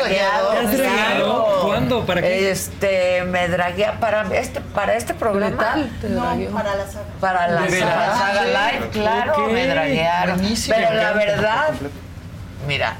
[0.77, 1.61] dragueado.
[1.63, 2.05] ¿Cuándo?
[2.05, 2.51] ¿Para qué?
[2.51, 5.57] Este, me dragué para este, para este programa.
[5.57, 6.51] tal te dragueó?
[6.51, 7.05] para la saga.
[7.19, 10.37] Para la ¿De saga, live, claro, me draguearon.
[10.37, 11.73] Buenísimo, Pero la verdad,
[12.67, 12.97] mira,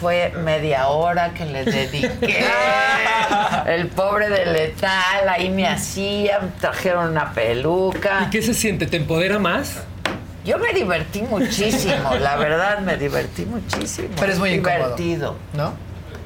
[0.00, 2.44] fue media hora que le dediqué.
[3.66, 8.24] El pobre de letal, ahí me hacían, trajeron una peluca.
[8.26, 8.86] ¿Y qué se siente?
[8.86, 9.82] ¿Te empodera más?
[10.44, 14.08] Yo me divertí muchísimo, la verdad me divertí muchísimo.
[14.18, 14.96] Pero es muy incómodo.
[14.96, 15.36] divertido.
[15.54, 15.72] ¿No?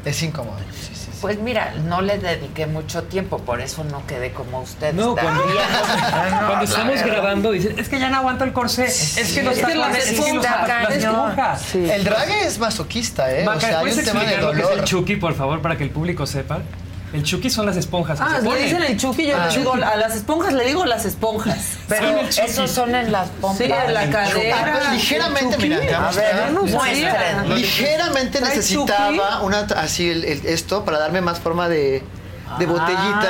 [0.04, 0.56] Es incómodo.
[0.72, 1.10] Sí, sí, sí.
[1.20, 4.94] Pues mira, no le dediqué mucho tiempo, por eso no quedé como ustedes.
[4.96, 5.58] No, cuando, también.
[6.40, 7.06] No, cuando estamos verdad.
[7.08, 10.32] grabando dicen, es que ya no aguanto el corsé, es que los tacones, es que
[10.32, 10.44] los-
[11.36, 11.74] las.
[11.74, 13.44] El drag es masoquista, ¿eh?
[13.44, 14.84] Maca, o sea, hay ¿puedes un tema de explicar lo que es el dolor.
[14.86, 16.60] chuki, por favor, para que el público sepa?
[17.12, 19.46] El chuki son las esponjas Ah, le dicen el chuki, yo Ah.
[19.48, 21.58] le digo a las esponjas, le digo las esponjas.
[21.88, 22.40] Pero chuki.
[22.40, 23.58] esos son en las pompas.
[23.58, 24.56] Sí, en la cadera.
[24.58, 25.76] Ah, pues, ligeramente, mira,
[26.08, 27.54] a ver, no.
[27.54, 32.02] Ligeramente ¿Trae necesitaba una así el- el- esto para darme más forma de,
[32.58, 33.28] de botellita.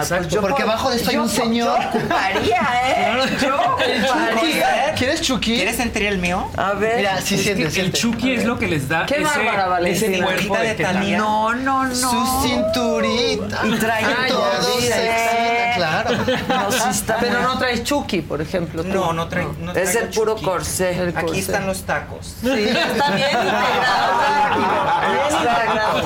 [0.00, 1.78] Ah, pues yo porque por- abajo de esto hay un señor.
[1.80, 3.36] Yo ocuparía, ¿eh?
[3.40, 4.94] Yo ocuparía.
[4.96, 5.56] ¿Quieres chuki?
[5.56, 6.48] ¿Quieres sentir el mío?
[6.56, 6.96] A ver.
[6.98, 7.98] Mira, sí siente, el siente.
[7.98, 10.16] chuki es lo que les da Qué ese, bárbara, Valentina.
[10.16, 11.16] ese cuerpo de de.
[11.16, 11.94] No, no, no.
[11.94, 13.60] Su cinturita.
[13.66, 15.74] Y trae Ay, todo set.
[15.76, 16.10] claro.
[16.48, 18.82] No, sí está Pero no traes chuki, por ejemplo.
[18.82, 18.88] tú.
[18.88, 19.54] No, no traigo.
[19.60, 20.98] No Es el puro corsé.
[21.02, 22.34] El Aquí están los tacos.
[22.40, 24.18] Sí, está bien integrado.
[25.08, 26.02] Bien integrado.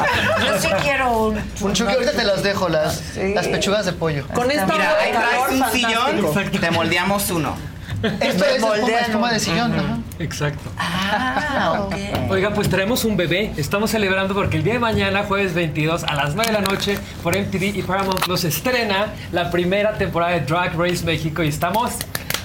[0.46, 1.52] Yo sí quiero un.
[1.60, 3.32] Un chuki, ahorita te las dejo, las, Sí.
[3.34, 4.26] las pechugas de pollo.
[4.34, 7.56] Con esto Mira, ahí traes un sillón, te moldeamos uno.
[8.02, 9.72] Esto es espuma, espuma de sillón.
[9.74, 9.98] ajá.
[10.18, 10.70] Exacto.
[10.76, 11.94] Ah, ok.
[12.30, 13.52] Oiga, pues traemos un bebé.
[13.56, 16.98] Estamos celebrando porque el día de mañana, jueves 22, a las 9 de la noche,
[17.22, 21.92] por MTV y Paramount Plus, estrena la primera temporada de Drag Race México y estamos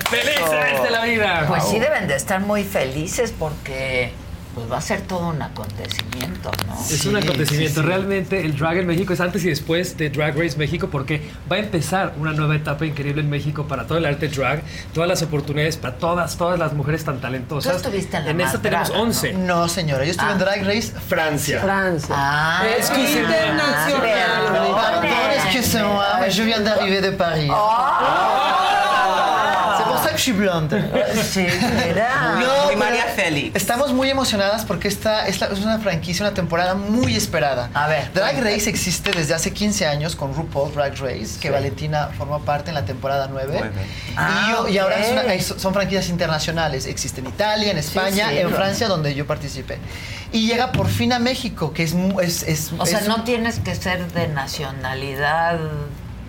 [0.09, 1.45] felices de la vida.
[1.47, 4.11] Pues sí deben de estar muy felices porque
[4.57, 6.73] pues va a ser todo un acontecimiento, ¿no?
[6.89, 7.83] Es un acontecimiento.
[7.83, 11.57] Realmente el drag en México es antes y después de Drag Race México porque va
[11.57, 14.63] a empezar una nueva etapa increíble en México para todo el arte drag,
[14.95, 17.71] todas las oportunidades para todas, todas las mujeres tan talentosas.
[17.71, 19.09] Tú estuviste en la En esta tenemos draga, ¿no?
[19.09, 19.33] 11.
[19.33, 21.61] No, señora, yo estuve en Drag Race Francia.
[21.61, 22.15] Francia.
[22.17, 24.71] Ah, Es que es internacional.
[24.73, 27.47] Pardon, excusez-moi, je viens d'arriver de Paris.
[27.47, 28.86] C'est pour
[30.33, 30.83] blonde.
[31.31, 31.45] Sí.
[32.39, 33.55] No, María Félix.
[33.55, 37.69] Estamos muy emocionadas porque esta es, una franquicia, una temporada muy esperada.
[37.73, 38.11] A ver.
[38.13, 42.69] Drag Race existe desde hace 15 años con RuPaul Drag Race, que Valentina forma parte
[42.69, 43.47] en la temporada 9.
[43.59, 43.71] Nueve.
[44.15, 46.85] Ah, y, yo- y ahora es una- son franquicias internacionales.
[46.85, 48.37] Existe en Italia, en España, sí.
[48.37, 49.77] en Francia, donde yo participé.
[50.31, 51.93] Y llega por fin a México, que es...
[52.21, 55.59] es, es- O sea, es- no tienes que ser de nacionalidad.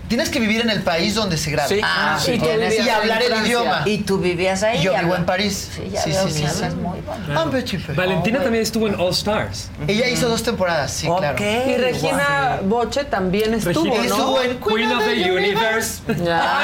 [0.08, 1.68] Tienes que vivir en el país donde se graba.
[1.68, 1.80] Sí.
[1.82, 3.82] Ah, y tienes- vivías y hablar el idioma.
[3.84, 4.78] Y tú vivías ahí.
[4.78, 5.70] Y yo vivo en París.
[5.74, 6.64] Sí, ya Sí, veo sí, que sí, sí.
[6.76, 7.94] muy peu.
[7.94, 9.68] Valentina Oh, también estuvo en All Stars.
[9.86, 11.18] Ella hizo dos temporadas, sí, Ok.
[11.20, 11.36] claro.
[11.44, 14.14] Y Regina Boche también estuvo, Regina ¿no?
[14.16, 16.02] Estuvo en Queen of the Universe.
[16.24, 16.58] Ya.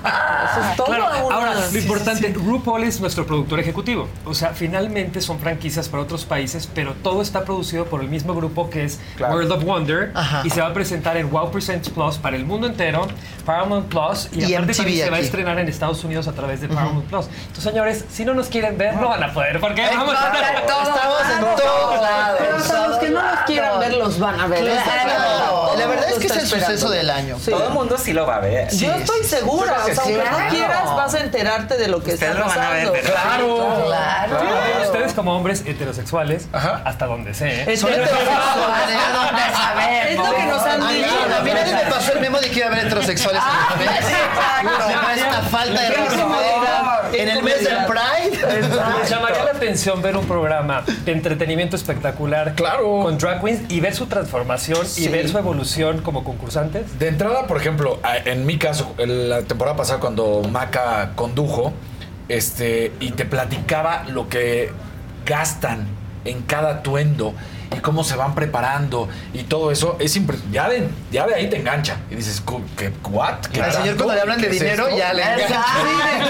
[0.50, 2.32] Eso es todo Claro, ahora, lo Sí, sí, importante, sí.
[2.34, 4.08] RuPaul es nuestro productor ejecutivo.
[4.24, 8.34] O sea, finalmente son franquicias para otros países, pero todo está producido por el mismo
[8.34, 9.34] grupo que es Claro.
[9.34, 10.42] World of Wonder Ajá.
[10.44, 13.06] y se va a presentar en Wow Presents Plus para el mundo entero,
[13.44, 16.32] Paramount Plus, y, Y aparte MTV también se va a estrenar en Estados Unidos a
[16.32, 17.26] través de Paramount Plus.
[17.26, 20.54] Entonces, señores, si no nos quieren ver, no van a poder, porque vamos a estar
[20.54, 20.88] Estamos
[21.30, 22.38] en todos lados.
[22.38, 24.64] Pero hasta los que no los quieran ver los van a ver.
[24.64, 25.70] Claro.
[25.76, 26.66] La verdad es que es el esperando.
[26.76, 27.36] suceso del año.
[27.42, 27.50] Sí.
[27.50, 28.68] Todo el mundo sí lo va a ver.
[28.74, 30.28] Yo estoy segura, o sea, aunque sí.
[30.30, 32.92] no quieras, vas a enterarte de lo que Ustedes está lo van a ver, pasando.
[32.92, 33.84] pero- Claro.
[33.86, 34.36] Claro.
[34.84, 37.62] Ustedes como hombres heterosexuales, hasta donde sé.
[37.62, 38.10] heterosexuales.
[40.10, 41.08] Es lo que nos han A mí, dicho.
[41.38, 41.72] a mí nadie
[42.50, 44.88] me el de que haber heterosexuales en mi familia.
[44.88, 47.20] Me parece una falta de.
[47.22, 48.60] En el mes del Pride.
[49.00, 53.94] Les llamaría la atención ver un programa de entretenimiento espectacular con drag queens y ver
[53.94, 56.98] su transformación y ver su evolución como concursantes.
[56.98, 61.72] De entrada, por ejemplo, en mi caso, el- la temporada pasada cuando Maca condujo,
[62.28, 64.70] este, y te platicaba lo que
[65.26, 65.86] gastan
[66.24, 67.34] en cada atuendo
[67.76, 70.18] y cómo se van preparando y todo eso, es
[70.50, 71.96] ya de, ya de ahí te engancha.
[72.10, 72.92] Y dices, "¿Cu- ¿qué?
[73.10, 73.40] ¿What?
[73.52, 75.64] ¿Qué Al señor cuando le hablan de ¿Qué es dinero, esto?" ya le engancha.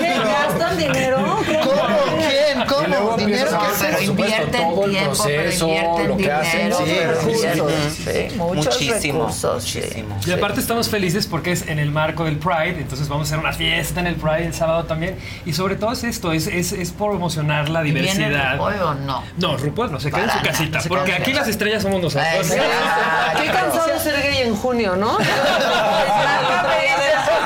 [0.01, 1.19] ¿De qué gastan dinero?
[1.19, 2.19] ¿Cómo?
[2.19, 2.61] ¿Quién?
[2.63, 2.87] Y ¿Cómo?
[2.89, 4.07] luego ¿Dinero ver, es por eso?
[4.07, 5.69] supuesto, todo el proceso,
[6.09, 6.73] lo que hacen.
[6.73, 7.93] Sí, recursos.
[7.95, 9.65] sí, muchos Muchísimo, recursos.
[9.65, 9.79] sí.
[9.81, 10.17] muchísimo.
[10.27, 13.39] Y aparte estamos felices porque es en el marco del Pride, entonces vamos a hacer
[13.39, 15.17] una fiesta en el Pride el sábado también.
[15.47, 18.53] Y sobre todo es esto, es, es, es promocionar la ¿Viene diversidad.
[18.59, 19.23] RuPaul o no?
[19.39, 22.01] No, RuPaul no se queda en su casita, se porque en aquí las estrellas somos
[22.01, 22.27] nosotros.
[23.41, 25.17] Qué cansado de ser gay en junio, ¿no?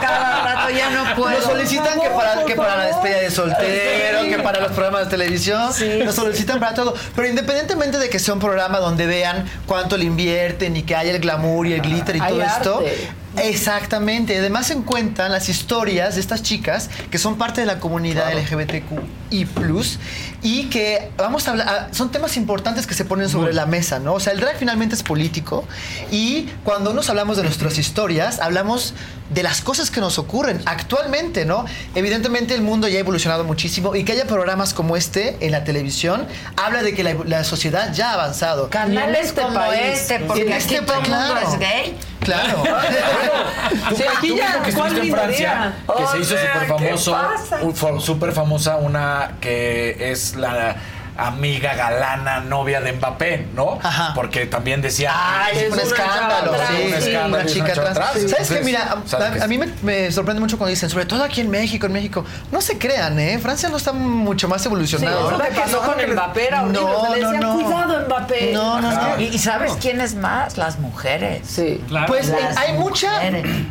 [0.01, 1.31] Cada rato ya no puedo.
[1.31, 5.11] Nos solicitan que para, que para la despedida de soltero, que para los programas de
[5.11, 5.71] televisión,
[6.05, 6.95] nos solicitan para todo.
[7.15, 11.13] Pero independientemente de que sea un programa donde vean cuánto le invierten y que haya
[11.13, 12.83] el glamour y el glitter y Hay todo esto.
[13.37, 14.39] Exactamente.
[14.39, 19.47] Además se encuentran las historias de estas chicas que son parte de la comunidad LGBTQI+,
[20.43, 23.99] y que vamos a hablar, ah, son temas importantes que se ponen sobre la mesa,
[23.99, 24.15] ¿no?
[24.15, 25.65] O sea, el drag finalmente es político
[26.11, 28.95] y cuando nos hablamos de nuestras historias, hablamos
[29.31, 31.65] de las cosas que nos ocurren actualmente, ¿no?
[31.95, 35.65] Evidentemente el mundo ya ha evolucionado muchísimo y que haya programas como este en la
[35.65, 38.69] televisión habla de que la, la sociedad ya ha avanzado.
[38.71, 39.81] Canales este como país.
[40.01, 41.49] este, porque En aquí este pa- mundo claro.
[41.53, 41.97] es gay.
[42.25, 42.63] Claro.
[43.89, 46.67] Tú, Sí, aquí tú ya, mismo que ¿cuál en Francia, que se hizo súper ¿qué
[46.67, 50.77] famoso, súper famosa una que es la
[51.17, 53.79] amiga galana novia de Mbappé, ¿no?
[53.83, 54.13] Ajá.
[54.15, 57.95] Porque también decía Ay, es un una escándalo, sí, un escándalo, una chica trans.
[57.95, 58.31] trans.
[58.31, 58.61] ¿Sabes qué?
[58.63, 61.87] Mira, ¿sabes a, mí me, me sorprende mucho cuando dicen, sobre todo aquí en México,
[61.87, 62.25] en México.
[62.51, 63.39] No se crean, ¿eh?
[63.39, 65.31] Francia no está mucho más Sí, evolucionado.
[65.31, 66.81] lo que pasó con Mbappé era horrible.
[66.81, 67.55] No, le no, decían, no.
[67.55, 68.53] cuidado, Mbappé.
[68.53, 69.21] No, no, no.
[69.21, 70.57] ¿Y, y sabes quién es más?
[70.57, 71.43] Las mujeres.
[71.47, 71.83] Sí.
[71.89, 72.07] Claro.
[72.07, 73.21] Pues Las hay mucha,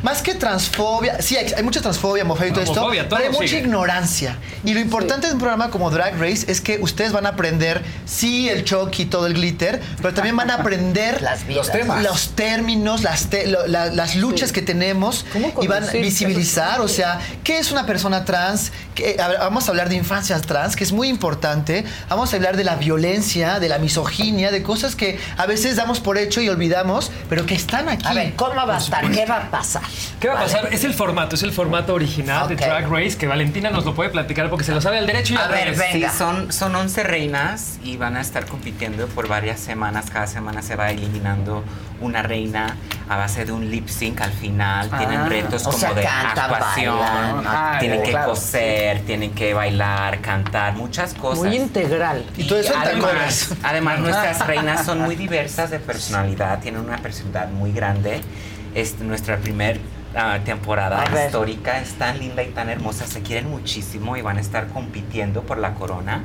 [0.01, 3.29] más que transfobia, sí, hay, hay mucha transfobia, homofobia y todo esto, todo pero hay
[3.29, 3.59] mucha sigue.
[3.61, 4.37] ignorancia.
[4.63, 7.83] Y lo importante de un programa como Drag Race es que ustedes van a aprender,
[8.05, 11.47] sí, el shock y todo el glitter, pero también van a aprender Las.
[11.47, 12.01] Los temas.
[12.03, 16.81] los términos, las, te- lo- la- las luchas que tenemos ¿Cómo y van a visibilizar,
[16.81, 18.71] o sea, ¿qué es una persona trans?
[18.95, 21.83] ¿Qué- a ver, vamos a hablar de infancias trans, que es muy importante.
[22.09, 25.99] Vamos a hablar de la violencia, de la misoginia, de cosas que a veces damos
[25.99, 28.05] por hecho y olvidamos, pero que están aquí.
[28.07, 29.09] A ver, ¿cómo va a estar?
[29.11, 29.81] ¿Qué va a pasar?
[30.19, 30.53] ¿Qué va a Vale.
[30.53, 30.73] pasar?
[30.73, 32.49] Es el formato, es el formato original Ok.
[32.49, 35.33] de Drag Race que Valentina nos lo puede platicar porque se lo sabe al derecho
[35.33, 35.79] y A al ver, revés.
[35.79, 35.87] ven.
[35.93, 36.13] Sí, Venga.
[36.17, 40.09] son, son 11 reinas y van a estar compitiendo por varias semanas.
[40.11, 41.63] Cada semana se va eliminando
[42.01, 42.75] una reina
[43.07, 44.89] a base de un lip sync al final.
[44.89, 47.43] tienen Ah, retos o como sea, de cantan, actuación, bailan.
[47.47, 48.29] Ah, tienen que claro.
[48.31, 51.45] coser, tienen que bailar, cantar, muchas cosas.
[51.45, 52.25] Muy integral.
[52.35, 57.49] Y todo eso además, además, nuestras reinas son muy diversas de personalidad, tienen una personalidad
[57.49, 58.21] muy grande.
[58.75, 59.79] Es nuestra primer
[60.15, 61.27] ah, temporada A ver.
[61.27, 65.43] histórica, es tan linda y tan hermosa, se quieren muchísimo y van a estar compitiendo
[65.43, 66.23] por la corona.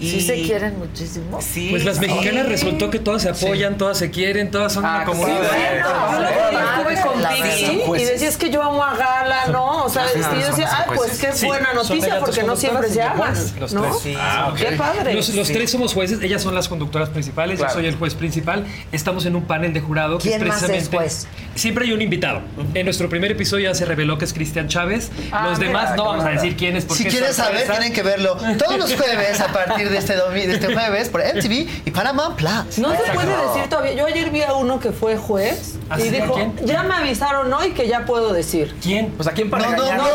[0.00, 1.40] ¿Sí se quieren muchísimo?
[1.40, 2.02] Sí, Pues las sí.
[2.06, 5.38] mexicanas resultó que todas se apoyan, todas se quieren, todas son una Ah, comunidad.
[5.40, 6.12] claro.
[6.12, 7.98] Yo verdad estuve con verdad.
[7.98, 9.84] y decía es que yo amo a Gala, ¿no?
[9.84, 13.02] O sea, y yo decía, ay, pues qué Sí, buena noticia porque no siempre se
[13.02, 13.82] aman, y los ¿no?
[13.82, 13.94] tres.
[14.02, 14.52] Sí, Ah.
[14.56, 15.14] Qué padre.
[15.14, 15.52] Los, los Sí.
[15.52, 17.72] tres somos jueces, ellas son las conductoras principales, Claro.
[17.74, 18.66] yo soy el juez principal.
[18.92, 20.96] Estamos en un panel de jurado que ¿Quién es más es precisamente.
[20.96, 21.26] juez?
[21.54, 22.40] Siempre hay un invitado.
[22.74, 25.10] En nuestro primer episodio ya se reveló que es Cristian Chávez.
[25.32, 27.66] Ah, los demás mira, no vamos a decir quién es porque Si es quieren saber,
[27.68, 31.52] tienen que verlo todos los jueves a partir de este, de este jueves por MTV
[31.86, 32.78] y Paramount Plus.
[32.78, 33.92] No se puede decir todavía.
[33.94, 36.54] Yo ayer vi a uno que fue juez ¿Ah, y dijo, ¿Quién?
[36.64, 38.74] ya me avisaron hoy que ya puedo decir.
[38.82, 39.10] ¿Quién?
[39.12, 40.08] Pues a quién para No, no, no.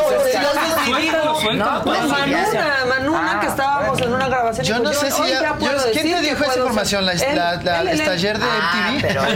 [1.54, 4.66] No, Manuna, Manuna Ah, que estábamos en una grabación.
[4.66, 5.56] Yo no sé si ya-
[5.92, 7.06] ¿quién te dijo esa información?
[7.18, 8.18] ser- La- la- la- él, él, esta él.
[8.20, 9.02] ayer de Ah, MTV.
[9.08, 9.22] pero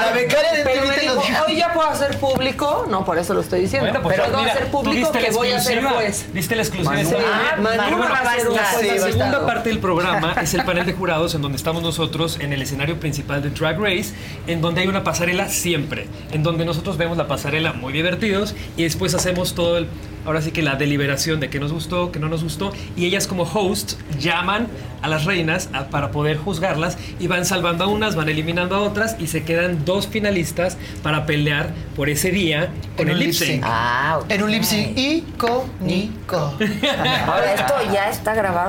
[0.00, 3.34] La becaria de MTV te lo dijo, hoy ya puedo hacer público, no, por eso
[3.34, 5.84] lo estoy diciendo, Bueno, pues pero puedo mira, hacer tú público que voy a ser
[5.84, 6.26] juez.
[6.32, 6.96] Diste la exclusiva.
[6.98, 10.34] Sí, Ah, Manu pero bueno, va a ser un la, la segunda parte del programa
[10.42, 13.78] es el panel de jurados en donde estamos nosotros en el escenario principal de Drag
[13.80, 14.14] Race,
[14.46, 18.82] en donde hay una pasarela siempre, en donde nosotros vemos la pasarela muy divertidos y
[18.84, 19.86] después hacemos todo el,
[20.26, 23.26] ahora sí que la deliberación de qué nos gustó, qué no nos gustó, y ellas
[23.26, 24.68] como host llaman
[25.02, 28.80] a las reinas a- para poder juzgarlas y van salvando a unas, van eliminando a
[28.80, 33.24] otras y se quedan dos finalistas para pelear por ese día con En el un
[33.24, 33.62] lip sync.
[33.64, 36.54] Ah, En un lip sync icónico.
[37.26, 38.67] Ahora, ¿esto ya está grabado?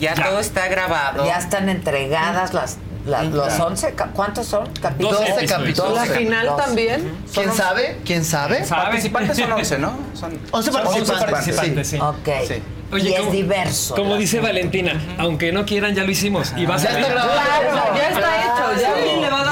[0.00, 1.24] Ya, todo está grabado.
[1.26, 4.68] Ya están entregadas las, las- los 11, ca- ¿cuántos son?
[4.80, 5.18] Capítulos.
[5.26, 5.94] 12 capítulos.
[5.94, 7.16] La final también.
[7.34, 7.98] ¿Quién sabe?
[8.04, 8.64] ¿Quién sabe?
[8.68, 9.92] Participantes son 11, ¿no?
[10.14, 11.30] Son 11 participantes.
[11.30, 11.98] participantes, sí.
[11.98, 12.28] Ok.
[12.46, 12.62] Sí.
[12.96, 13.94] y es como- diverso.
[13.96, 16.52] Como dice Valentina, aunque no quieran, ya lo hicimos.
[16.56, 17.02] Y vas Ya a ver.
[17.02, 17.40] está grabado.
[17.40, 19.47] Claro, ya está hecho, ya alguien le va a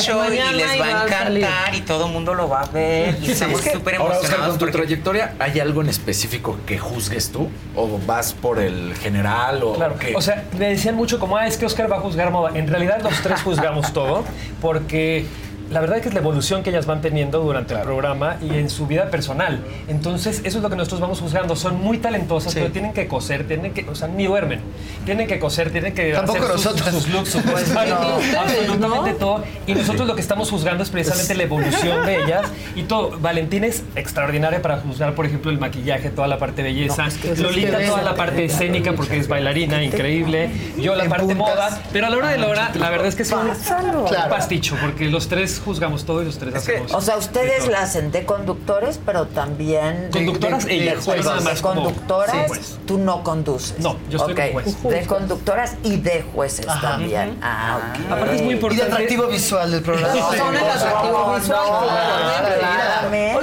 [0.00, 3.60] y les va a encantar y todo el mundo lo va a ver y estamos
[3.60, 7.30] Es que, súper ahora, Oscar, emocionados con tu trayectoria, ¿hay algo en específico que juzgues
[7.30, 7.48] tú?
[7.74, 9.62] ¿O vas por el general?
[9.62, 10.14] O, Claro, o qué?
[10.14, 12.50] o sea, me decían mucho como, ah, es que Oscar va a juzgar moda.
[12.54, 14.24] En realidad los tres juzgamos todo,
[14.60, 15.26] porque
[15.70, 18.50] la verdad es que es la evolución que ellas van teniendo durante el programa y
[18.56, 19.64] en su vida personal.
[19.88, 21.56] Entonces, eso es lo que nosotros vamos juzgando.
[21.56, 22.60] Son muy talentosas, Sí.
[22.60, 24.60] pero tienen que coser, tienen que, o sea, ni duermen.
[25.04, 26.94] Tienen que coser, tienen que Tampoco hacer sus, nosotras.
[26.94, 27.34] sus looks,
[28.36, 29.44] absolutamente todo.
[29.66, 33.18] Y nosotros lo que estamos juzgando es precisamente la evolución de ellas y todo.
[33.18, 37.06] Valentina es extraordinaria para juzgar, por ejemplo, el maquillaje, toda la parte de belleza.
[37.38, 40.50] Lolita, toda la parte escénica, porque es bailarina, increíble.
[40.78, 41.38] Yo la parte puntas.
[41.54, 41.82] moda.
[41.92, 44.30] Pero a la hora de la hora, la verdad es que es un, un Claro.
[44.30, 46.92] pasticho, porque los tres juzgamos todo y los tres hacemos.
[46.94, 50.08] O sea, de ustedes la hacen de conductores, pero también...
[50.12, 52.78] Conductoras de, y de nada De más como- conductoras, Sí, pues.
[52.86, 53.78] tú no conduces.
[53.80, 54.82] No, yo estoy Ok, como juez.
[55.00, 56.80] De conductoras y de jueces Ajá.
[56.92, 57.36] también.
[57.42, 58.12] Ah, ok.
[58.12, 58.92] Aparte es muy Y de importante.
[58.92, 60.14] atractivo visual del programa.
[60.14, 61.58] No, Son el atractivo no, visual.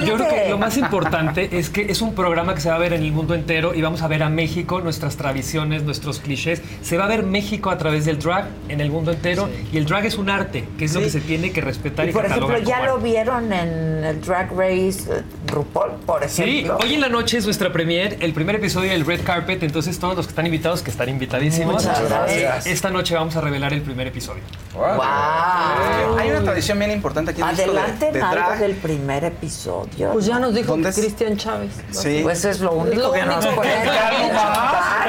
[0.06, 2.80] Yo creo que lo más importante es que es un programa que se va a
[2.80, 6.62] ver en el mundo entero y vamos a ver a México, nuestras tradiciones, nuestros clichés.
[6.82, 9.86] Se va a ver México a través del drag en el mundo entero y el
[9.86, 12.26] drag es un arte, que es lo que se tiene que respetar y, Y por
[12.26, 16.78] ejemplo, ya como lo vieron en el Drag Race eh, RuPaul, por Sí, ejemplo.
[16.82, 20.16] hoy en la noche es nuestra premier, el primer episodio del Red Carpet, entonces todos
[20.16, 21.74] los que están invitados, que están invitadísimos.
[21.86, 22.66] Muchas gracias.
[22.68, 24.42] Esta noche vamos a revelar el primer episodio.
[24.74, 26.18] Wow.
[26.18, 28.60] hay una tradición bien importante aquí en México de- Adelante de, algo drag.
[28.60, 30.12] del primer episodio.
[30.14, 30.76] Pues ya nos dijo.
[30.82, 31.72] Cristian Chávez.
[31.92, 32.20] Sí.
[32.24, 33.86] Pues es lo único lo que nos puede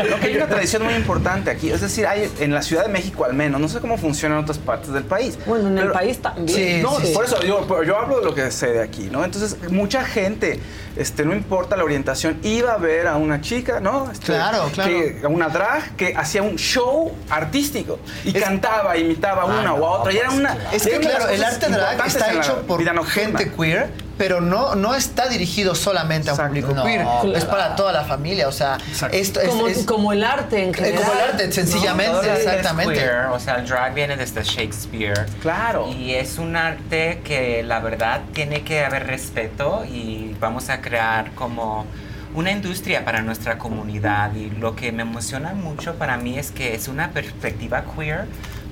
[0.09, 2.93] Lo que hay una tradición muy importante aquí, es decir, hay en la Ciudad de
[2.93, 5.39] México al menos, no sé cómo funciona en otras partes del país.
[5.47, 6.49] Bueno, en el país también.
[6.49, 9.25] Sí, No, sí, por eso yo, yo hablo de lo que sé de aquí, ¿no?
[9.25, 10.61] Entonces, mucha gente,
[10.97, 14.11] este, no importa la orientación, iba a ver a una chica, ¿no?
[14.11, 14.91] Este, Claro, claro.
[14.91, 19.75] que- a una drag que hacía un show artístico y Es- cantaba, imitaba a una
[19.75, 20.13] o a otra.
[20.13, 20.57] Y era una.
[20.73, 23.91] Es que claro, el arte drag está hecho por gente queer,
[24.23, 26.55] pero no, no está dirigido solamente a un Exacto.
[26.61, 27.01] público No, queer.
[27.03, 27.37] claro.
[27.37, 28.47] Es para toda la familia.
[28.47, 28.79] O sea,
[29.11, 31.01] esto es, Como, es- como el arte en eh, general.
[31.03, 32.95] como el arte, sencillamente, exactamente.
[32.95, 33.25] queer.
[33.33, 35.27] o sea, el drag viene desde Shakespeare.
[35.41, 35.89] Claro.
[35.89, 41.33] Y es un arte que la verdad tiene que haber respeto y vamos a crear
[41.33, 41.85] como
[42.35, 44.35] una industria para nuestra comunidad.
[44.35, 48.27] Y lo que me emociona mucho para mí es que es una perspectiva queer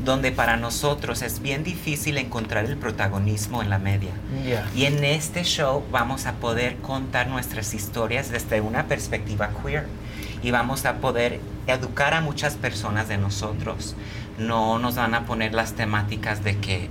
[0.04, 4.12] donde para nosotros es bien difícil encontrar el protagonismo en la media.
[4.74, 9.86] Y en este show vamos a poder contar nuestras historias desde una perspectiva queer
[10.42, 13.94] y vamos a poder educar a muchas personas de nosotros.
[14.38, 16.88] No nos van a poner las temáticas de que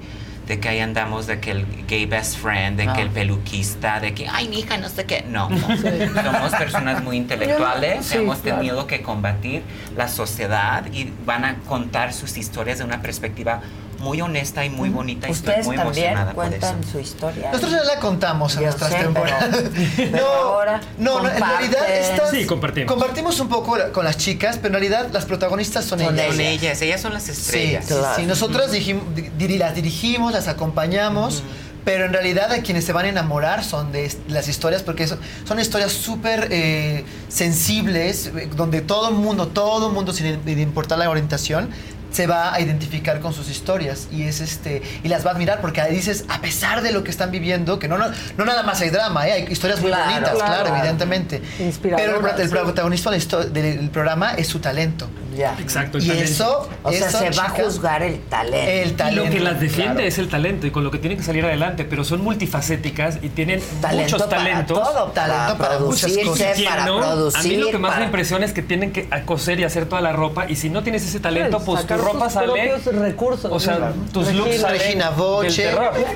[0.50, 4.16] de que ahí andamos, de que el gay best friend, de que el peluquista, de
[4.16, 5.24] que, ay, mi hija, no sé qué.
[5.30, 8.58] No, somos personas muy intelectuales, Sí, hemos claro.
[8.58, 9.62] tenido que combatir
[9.96, 13.62] la sociedad y van a contar sus historias de una perspectiva
[14.00, 16.58] muy honesta y muy bonita y estoy Ustedes muy también emocionada por eso.
[16.60, 17.48] cuentan su historia.
[17.52, 19.64] Nosotros ya la contamos en Yo nuestras sé, pero- temporadas.
[19.98, 21.72] pero ahora no, no, en comparten.
[21.72, 22.92] realidad estas, Sí, compartimos.
[22.92, 26.28] compartimos un poco con las chicas, pero en realidad las protagonistas son, Son ellas.
[26.36, 27.86] Son ellas, ellas son las Sí, estrellas.
[27.88, 28.26] sí, sí.
[28.26, 31.44] Nosotros dijim- di- diri- las dirigimos, las acompañamos,
[31.86, 35.08] pero en realidad a quienes se van a enamorar son de est- las historias, porque
[35.08, 40.40] son, son historias súper eh, sensibles, eh, donde todo el mundo, todo el mundo, sin
[40.46, 41.70] sin importar la orientación,
[42.12, 45.62] se va a identificar con sus historias y es este y las va a admirar
[45.62, 48.06] porque ahí dices a pesar de lo que están viviendo que no no,
[48.38, 49.32] no nada más hay drama ¿eh?
[49.34, 50.76] hay historias muy Claro, bonitas claro, claro.
[50.78, 52.56] evidentemente Inspiradoras, pero el, el sí.
[52.56, 55.08] protagonista del, del programa es su talento
[55.38, 55.56] Ya.
[55.60, 56.32] Exacto, el Y talento.
[56.32, 58.58] eso, O sea, eso, se va a juzgar el talento.
[58.72, 59.24] El Y talento.
[59.26, 60.08] lo que las defiende claro.
[60.08, 63.30] es el talento y con lo que tienen que salir adelante, pero son multifacéticas y
[63.30, 64.78] tienen Talento muchos para talentos.
[64.80, 66.56] todo, Talento para muchas producirse, cosas.
[66.56, 67.00] ¿Quién para no?
[67.00, 67.40] producir.
[67.40, 69.86] a mí lo que más para- me impresiona es que tienen que coser y hacer
[69.86, 72.48] toda la ropa y si no tienes ese talento, pues ropa tus sale.
[72.48, 73.52] propios recursos.
[73.52, 73.94] O sea, Claro.
[74.14, 75.70] tus Regina- looks salen Regina Boche.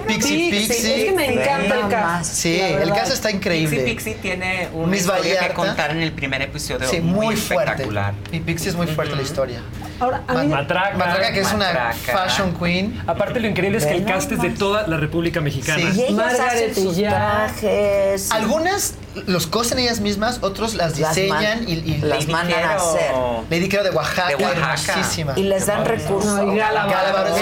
[0.07, 0.95] Pixie Pixie.
[0.99, 2.33] Es que me encanta el cast.
[2.33, 3.77] Sí, el caso está increíble.
[3.83, 7.35] Pixie Pixie tiene una Miss historia que contar en el primer episodio Sí, muy, muy
[7.35, 7.63] fuerte.
[7.71, 8.13] espectacular.
[8.31, 9.61] Y Pixie es muy fuerte la historia.
[9.99, 10.97] Ahora, a mí, Matraca.
[10.97, 13.01] Matraca, que es una fashion queen.
[13.07, 15.91] Aparte lo increíble es que el cast es de toda la República Mexicana.
[15.91, 15.99] Sí.
[15.99, 18.31] Y ellas Margaret hacen sus trajes.
[18.31, 18.95] Algunas
[19.27, 23.11] los cosen ellas mismas, otros las Las diseñan man- y, y las mandan a hacer.
[23.49, 24.93] Lady Quero de Oaxaca, De Oaxaca.
[24.93, 25.33] hermosísima.
[25.35, 26.33] Y les dan recursos.
[26.33, 26.59] No, y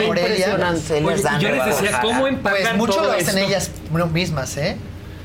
[0.05, 0.93] impresionante.
[0.95, 3.39] Oye, les dan yo les decía, ¿cómo empacan Pues mucho todo lo hacen esto?
[3.47, 3.71] ellas
[4.07, 4.77] mismas, ¿eh?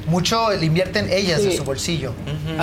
[0.07, 1.57] Mucho le invierten ellas de Sí.
[1.57, 2.12] su bolsillo.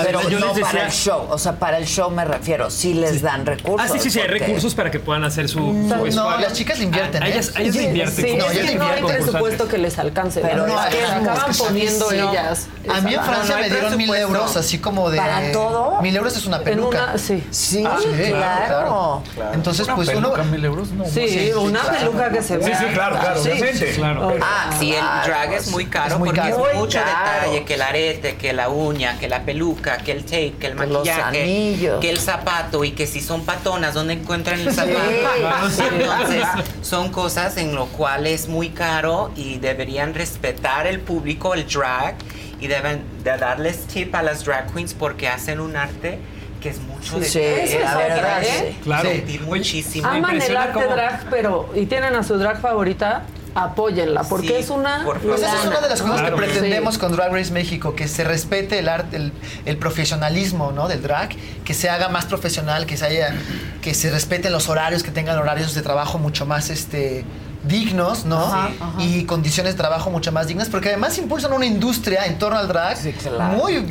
[0.03, 1.27] Pero yo no les decía- para el show.
[1.29, 2.69] O sea, para el show me refiero.
[2.71, 3.81] Sí les dan recursos.
[3.89, 6.39] Ah, sí, sí, sí, hay recursos para que puedan hacer su, su No, vestuario.
[6.47, 7.31] las chicas le invierten, A ¿eh?
[7.33, 8.25] ellas, le invierten.
[8.25, 10.39] sí, No, es que no hay presupuesto que les alcance.
[10.41, 12.15] Pero Pero es que acaban es que poniendo sí.
[12.15, 12.67] ellas.
[12.89, 15.17] A mí en Francia no me dieron mil euros, así como de.
[15.17, 16.01] ¿Para todo?
[16.01, 17.03] Mil euros es una En peluca.
[17.09, 17.43] una, sí.
[17.51, 19.23] Sí, Ah, sí, claro.
[19.53, 20.33] Entonces, pues uno.
[20.51, 20.89] mil euros?
[20.91, 21.97] No, Sí, una claro.
[21.99, 22.79] peluca que se Sí, vea.
[22.79, 23.49] sí, claro, claro, Sí.
[23.51, 23.91] obviamente.
[23.93, 24.33] Claro.
[24.41, 26.67] Ah, Sí, el claro, drag es muy caro es muy porque caro.
[26.69, 27.32] es mucho caro.
[27.35, 30.75] Detalle, que el arete, que la uña, que la peluca, que el tape, que el
[30.75, 34.93] maquillaje, que el zapato y que si son patonas, ¿dónde encuentran el zapato?
[35.73, 35.83] Sí.
[35.99, 36.43] Entonces,
[36.81, 42.15] son cosas en lo cual es muy caro y deberían respetar el público, el drag,
[42.59, 46.19] y deben de darles tip a las drag queens porque hacen un arte
[46.61, 47.67] que es mucho Sí, detalle.
[47.67, 48.77] sí, la verdad, sí.
[48.83, 49.09] Claro.
[49.09, 50.07] sentir muchísimo.
[50.07, 53.23] Aman el arte cómo- drag, pero y tienen a su drag favorita,
[53.55, 55.03] apóyenla, porque Sí, es una.
[55.05, 55.19] por.
[55.19, 56.35] Pues esa es una de las cosas Claro.
[56.37, 56.99] que pretendemos Sí.
[56.99, 59.31] con Drag Race México, que se respete el arte, el,
[59.65, 60.87] el profesionalismo ¿no?
[60.87, 61.29] del drag,
[61.63, 63.35] que se haga más profesional, que se haya,
[63.81, 67.25] que se respeten los horarios, que tengan horarios de trabajo mucho más este
[67.63, 68.39] dignos, ¿no?
[68.43, 69.01] Ajá, ajá.
[69.03, 72.67] Y condiciones de trabajo mucho más dignas, porque además impulsan una industria en torno al
[72.67, 73.55] drag Sí, claro.
[73.57, 73.85] muy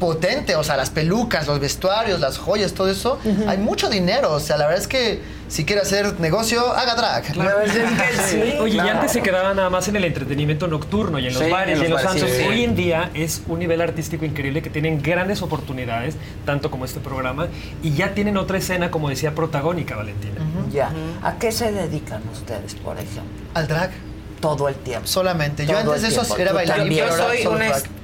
[0.00, 4.40] potente, o sea, las pelucas, los vestuarios, las joyas, todo eso, hay mucho dinero, o
[4.40, 5.22] sea, la verdad es que
[5.54, 7.32] si quiere hacer negocio, haga drag.
[7.32, 11.20] Pero es que sí, Oye, y antes se quedaba nada más en el entretenimiento nocturno
[11.20, 12.42] y en los Sí, bares y en los los bares, sí.
[12.42, 16.98] Hoy en día es un nivel artístico increíble que tienen grandes oportunidades, tanto como este
[16.98, 17.46] programa,
[17.84, 20.40] y ya tienen otra escena, como decía, protagónica, Valentina.
[20.72, 20.90] Ya.
[21.22, 23.22] ¿A qué se dedican ustedes, por ejemplo?
[23.54, 23.92] Al drag.
[24.40, 25.06] Todo el tiempo.
[25.06, 25.66] Solamente.
[25.66, 26.42] Yo antes de eso tiempo.
[26.42, 26.98] era bailarín.
[26.98, 27.46] Yo soy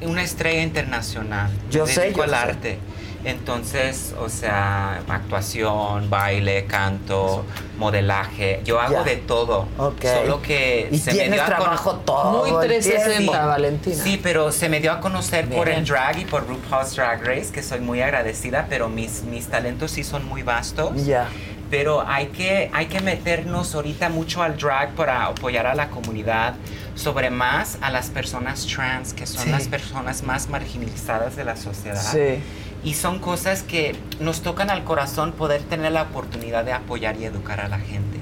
[0.07, 1.51] una, estrella internacional.
[1.69, 2.37] Yo Me sé, dedico yo al sé.
[2.37, 2.79] arte.
[3.25, 7.45] Entonces, o sea, actuación, baile, canto,
[7.79, 8.61] modelaje.
[8.65, 9.03] Yo hago Ya.
[9.03, 9.69] de todo.
[9.79, 10.03] Ok.
[10.05, 13.33] Solo que Y se me dio a con- trabajo todo Muy el 360, tiempo.
[13.33, 13.97] Valentina.
[14.03, 17.51] Sí, pero se me dio a conocer por el drag y por RuPaul's Drag Race,
[17.53, 21.05] que soy muy agradecida, pero mis, mis talentos sí son muy vastos.
[21.05, 21.29] Ya.
[21.71, 26.55] Pero hay que, hay que meternos ahorita mucho al drag para apoyar a la comunidad,
[26.97, 29.51] sobre más a las personas trans, que son Sí.
[29.51, 32.01] las personas más marginalizadas de la sociedad.
[32.03, 32.43] Sí.
[32.83, 37.25] Y son cosas que nos tocan al corazón poder tener la oportunidad de apoyar y
[37.25, 38.19] educar a la gente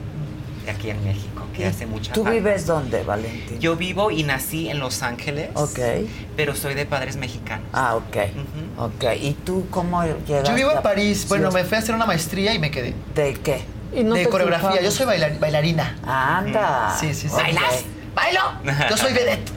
[0.65, 2.37] de aquí en México, que hace mucha ¿Tú falta.
[2.39, 3.59] vives dónde, Valentín?
[3.61, 5.79] Yo vivo y nací en Los Ángeles, Ok.
[6.37, 7.67] pero soy de padres mexicanos.
[7.73, 8.17] Ah, ok.
[8.79, 9.05] Ok.
[9.21, 10.43] ¿Y tú cómo llegaste?
[10.51, 11.27] Yo vivo en a- París.
[11.29, 11.57] Bueno, Sí.
[11.59, 12.95] me fui a hacer una maestría y me quedé.
[13.15, 13.63] ¿De qué?
[13.95, 14.69] Y no de coreografía.
[14.71, 14.85] culpamos.
[14.85, 15.97] Yo soy bailar- bailarina.
[16.05, 16.95] Anda.
[17.01, 17.35] Sí, sí, sí.
[17.35, 17.85] ¿Bailas?
[18.19, 18.89] ¡Bailo!
[18.91, 19.51] Yo soy vedette.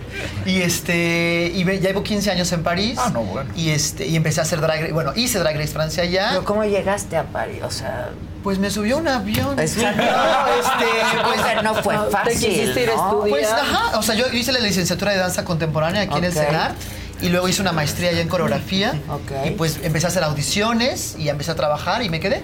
[0.46, 3.00] Y este, y ya llevo 15 años en París.
[3.02, 3.50] Ah, no, bueno.
[3.56, 4.94] Y este, y empecé a hacer drag race.
[4.94, 6.30] Bueno, hice drag race Francia ya.
[6.30, 7.62] ¿Pero cómo llegaste a París?
[7.64, 8.10] O sea...
[8.44, 9.60] Pues me subió un avión.
[9.60, 10.02] Exacto.
[10.02, 13.30] No, este, O sea, no fue No, te fácil, quisiste ir a estudiar.
[13.30, 13.98] Pues, ajá.
[14.00, 16.34] O sea, yo hice la licenciatura de danza contemporánea aquí en el.
[16.34, 16.76] CENART.
[17.22, 18.94] Y luego hice una maestría ya en coreografía.
[19.10, 19.46] Ok.
[19.46, 22.42] Y pues empecé a hacer audiciones y empecé a trabajar y me quedé.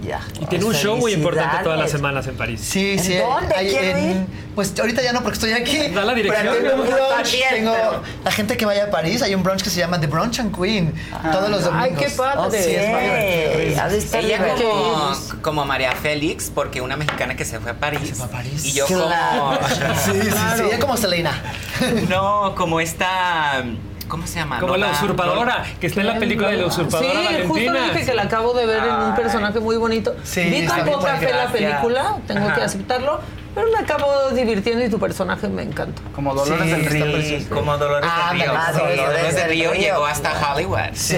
[0.00, 0.20] Ya.
[0.40, 2.60] Y tiene un show muy importante todas las semanas en París.
[2.62, 3.16] Sí, ¿En sí.
[3.16, 3.52] dónde?
[3.54, 4.16] hay ¿Quiero ir?
[4.54, 5.88] Pues ahorita ya no porque estoy aquí.
[5.88, 6.54] Da la dirección.
[6.56, 7.08] Pero tengo un brunch.
[7.16, 10.00] también, tengo pero- la gente que vaya a París, hay un brunch que se llama
[10.00, 10.94] The Brunch and Queen.
[11.32, 11.98] todos los Ay, domingos.
[12.02, 12.38] qué padre.
[12.38, 15.12] Oh, sí, Sí, es Ella como,
[15.42, 18.00] como María Félix, porque una mexicana que se fue a París.
[18.08, 18.64] Se fue a París.
[18.64, 19.58] Y yo Claro.
[20.04, 20.62] Sí, sí, sí.
[20.68, 21.42] Ella como Selena.
[21.78, 22.00] como...
[22.08, 23.64] No, como esta...
[24.08, 24.58] ¿Cómo se llama?
[24.58, 27.12] Como la usurpadora, que está en la película de la Sí, usurpadora
[27.46, 27.92] justo le Valentina.
[27.92, 30.14] dije que la acabo de ver en un personaje muy bonito.
[30.24, 33.20] Sí, Vi bien poca fe la película, tengo que aceptarlo,
[33.58, 36.00] pero me acabo divirtiendo y tu personaje me encantó.
[36.14, 37.48] Como Dolores Sí, del Río.
[37.48, 38.52] Como Dolores Ah, del Río.
[38.52, 40.54] Dolores Dolores del Río Río, llegó hasta claro.
[40.54, 40.78] Hollywood.
[40.94, 41.16] Sí,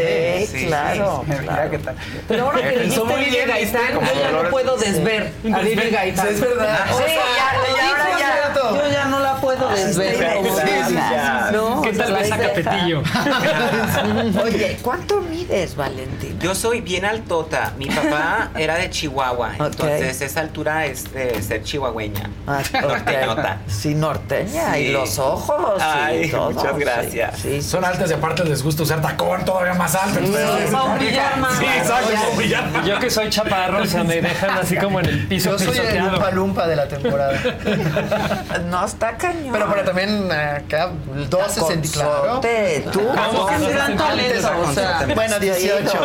[0.50, 1.22] sí, claro.
[1.26, 1.70] Mira claro.
[1.70, 1.96] qué tal.
[2.28, 3.46] Pero ahora que dijiste ¿viste?
[3.46, 6.28] Gaitán, yo ya no puedo desver a Vivi Gaitán.
[6.28, 6.86] Es verdad.
[6.92, 8.28] O Sí, sea, ya, lo ya, dijo ahora ya.
[8.32, 8.76] hace rato.
[8.76, 10.16] Yo ya no la puedo desver.
[10.16, 10.84] Sí, como sí, Vivi.
[10.88, 11.50] sí, ya.
[11.52, 12.48] No, ¿Qué tal esa deja.
[12.48, 13.02] capetillo?
[14.44, 16.38] Oye, ¿cuánto mides, Valentín?
[16.40, 17.72] Yo soy bien altota.
[17.76, 22.29] Mi papá era de Chihuahua, entonces esa altura es de ser chihuahueña.
[22.46, 23.58] Ah, Norteñota.
[23.66, 24.74] Sí, norteña.
[24.74, 24.80] Sí.
[24.80, 25.78] Y los ojos.
[25.78, 27.38] y Ay, todo, muchas sí, gracias.
[27.38, 30.20] Sí, sí, Son altas y aparte les gusta usar tacón todavía más alto.
[30.24, 30.70] ustedes.
[30.70, 31.58] para brillar más.
[31.58, 32.86] Sí, exacto, brillar más.
[32.86, 35.78] Yo que soy chaparro, o sea, me dejan así como en el piso Yo soy
[35.78, 35.98] el.
[35.98, 37.38] Lumpa Lumpa de la temporada.
[38.68, 39.52] No, está cañón.
[39.52, 40.90] Pero, pero también acá
[41.28, 42.40] 12 centímetros.
[42.92, 43.00] Tú.
[43.00, 44.50] ¿Cómo que gran talento?
[44.66, 46.00] O sea, Bueno, 18.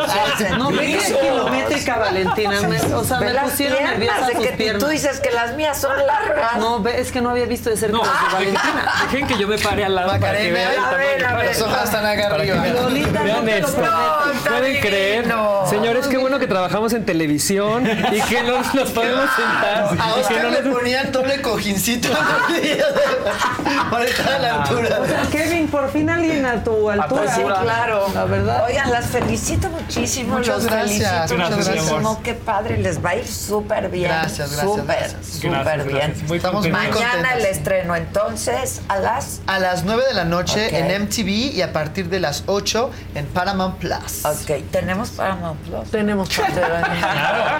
[0.57, 2.59] no ve que kilométrica, Valentina.
[2.95, 4.83] o sea, me pusieron nerviosa sus piernas.
[4.83, 6.57] Tú dices que las mías son largas.
[6.57, 8.93] No, ve, es que no había visto de cerca No, las de Valentina.
[9.11, 11.47] dejen que yo me pare al lado para que vean el a ver, a ver.
[11.47, 12.65] Los ojos están acá arriba.
[12.67, 13.83] Lolita, no Vean esto.
[14.47, 15.25] ¿Pueden creer?
[15.69, 19.89] Señores, qué bueno que trabajamos en televisión y que no nos podemos sentar.
[19.99, 22.09] A Oscar no le nos- ponían doble cojincito
[23.91, 24.99] para estar a la altura.
[25.01, 27.33] O sea, Kevin, por fin alguien a tu altura.
[27.35, 28.05] Sí, claro.
[28.13, 28.65] La verdad.
[28.67, 30.37] Oigan, las felicito muchísimo.
[30.37, 32.21] Muchas los gracias, felicito muchísimo.
[32.23, 34.09] Qué padre, les va a ir súper bien.
[34.09, 36.15] Gracias, gracias, Súper, súper Gracias, bien.
[36.27, 36.71] Muy Estamos muy.
[36.71, 39.41] Mañana el estreno, entonces, a las.
[39.47, 40.73] A las 9 de la noche Ok.
[40.73, 44.25] en MTV y a partir de las 8 en Paramount Plus.
[44.25, 45.89] Ok, tenemos Paramount Plus.
[45.91, 46.29] Tenemos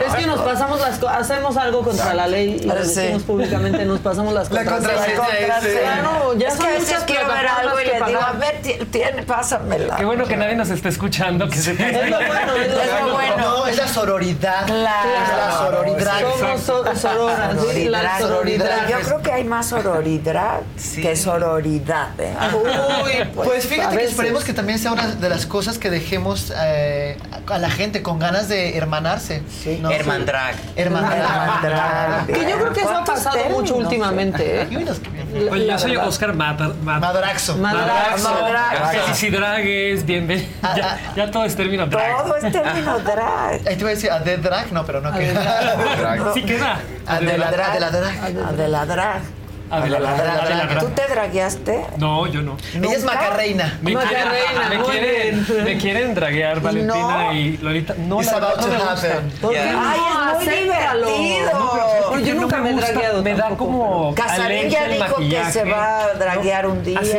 [0.06, 2.96] Es que nos pasamos las cosas, hacemos algo contra la ley y lo Sí.
[3.02, 5.20] decimos públicamente, nos pasamos las La contraseñas.
[5.20, 5.68] contraseña, sí.
[5.82, 8.32] Claro, ya es son que a veces quiero ver algo y que le digo, a
[8.34, 9.96] ver, ti- tiene, pásamela.
[9.96, 11.48] Qué bueno que nadie nos esté escuchando.
[11.50, 13.38] Que se Es lo bueno, es lo Es bueno.
[13.38, 14.66] No, es la sororidad.
[14.66, 15.10] Claro.
[15.10, 16.20] Es la sororidad.
[16.40, 18.90] Somos so- sororas, sí, la Sororidad.
[18.90, 20.62] Yo creo que hay más sororidad
[20.96, 22.10] que sororidad.
[22.20, 22.34] ¿eh?
[22.54, 26.54] Uy, Pues a fíjate que esperemos que también sea una de las cosas que dejemos
[26.56, 29.44] eh, a la gente con ganas de hermanarse.
[29.82, 29.90] ¿no?
[29.92, 30.56] Hermandrag.
[30.76, 32.26] Hermandrag.
[32.28, 34.68] Que yo creo que eso ha ¿Cuántos pasado mucho últimamente, ¿eh?
[35.36, 36.08] Oye, yo La soy verdad.
[36.08, 37.58] Oscar Madra- Mad- Madraxo.
[37.58, 38.30] Madraxo.
[38.34, 39.00] Madraxo.
[39.04, 40.48] Felicidragues, bienvenido.
[40.76, 42.18] Ya, ya todo es término drag.
[42.24, 43.68] Todo es término drag.
[43.68, 45.32] Ahí te voy a decir a Dead Drag, no, pero no A que.
[45.34, 46.80] Dead Sí queda.
[47.06, 47.84] Adela Drag.
[48.48, 49.22] Adela Drag.
[50.80, 51.86] ¿Tú te dragueaste?
[51.98, 52.58] No, yo no.
[52.76, 53.16] Ella es ¿Nunca?
[53.16, 53.80] Macarreina.
[53.82, 57.34] Me Macarena, quieren, me quieren, me quieren draguear Valentina No.
[57.34, 57.96] y Lolita.
[57.98, 59.58] No, It's la about no to me.
[59.58, 60.00] Ay,
[60.40, 61.08] es muy Acéptalo.
[61.08, 61.52] divertido.
[61.60, 65.16] No, pero- Porque yo no nunca me he dragueado Me da como Casarín ya dijo
[65.18, 67.00] que se va a draguear un día.
[67.02, 67.18] ¿Ah, sí?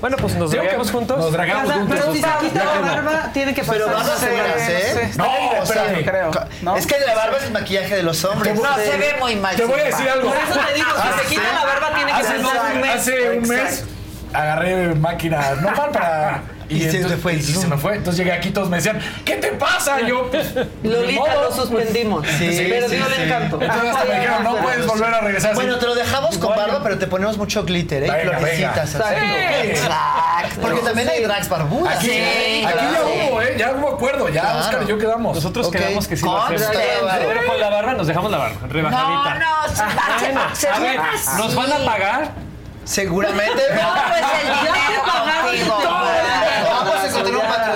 [0.00, 1.18] Bueno, pues nos dragueamos juntos.
[1.18, 1.98] Nos dragamos juntos.
[1.98, 3.74] Pero si se quita la barba, tiene que pasar.
[3.74, 5.10] Pero vas a aseguras, ¿eh?
[5.16, 5.24] No,
[5.60, 6.04] o sea, espérame.
[6.04, 6.76] creo.
[6.76, 8.54] Es que la barba es el maquillaje de los hombres.
[8.54, 9.56] No, se ve muy mal.
[9.56, 10.12] Te voy a decir barba.
[10.12, 10.28] algo.
[10.30, 12.94] Por eso te digo, si se quita la barba, tiene que pasar un mes.
[12.94, 13.84] hace un mes
[14.32, 16.42] agarré máquina normal para.
[16.70, 17.68] Y se entonces- fue y se zoom.
[17.70, 17.96] me fue.
[17.96, 20.00] Entonces llegué aquí, todos me decían, ¿qué te pasa?
[20.00, 20.54] Yo, pues.
[20.82, 22.26] Lolita modo, lo suspendimos.
[22.26, 23.22] Sí, Perdió sí, el sí.
[23.22, 23.58] encanto.
[23.60, 25.54] Entonces hasta me dijeron, no puedes volver a regresar.
[25.54, 25.80] Bueno, así.
[25.80, 28.06] te lo dejamos con barba, pero te ponemos mucho glitter, ¿eh?
[28.06, 28.94] Y Venga, florecitas.
[28.94, 30.60] Exacto.
[30.60, 31.96] Porque también hay drags barbudas.
[31.96, 33.54] Aquí, Sí, ya hubo, ¿eh?
[33.58, 34.28] Ya hubo acuerdo.
[34.28, 34.56] Ya.
[34.56, 35.34] Oscar y yo quedamos.
[35.36, 36.66] Nosotros quedamos que sí lo hacemos.
[36.70, 39.34] Pero con la barba nos dejamos la barba, rebajadita.
[39.34, 41.30] No, no, se va a- Bueno, se a ve ver, así.
[41.38, 42.30] ¿nos van a pagar?
[42.84, 43.52] Seguramente.
[43.52, 45.02] Todo es el dinero
[47.38, 47.69] pagaron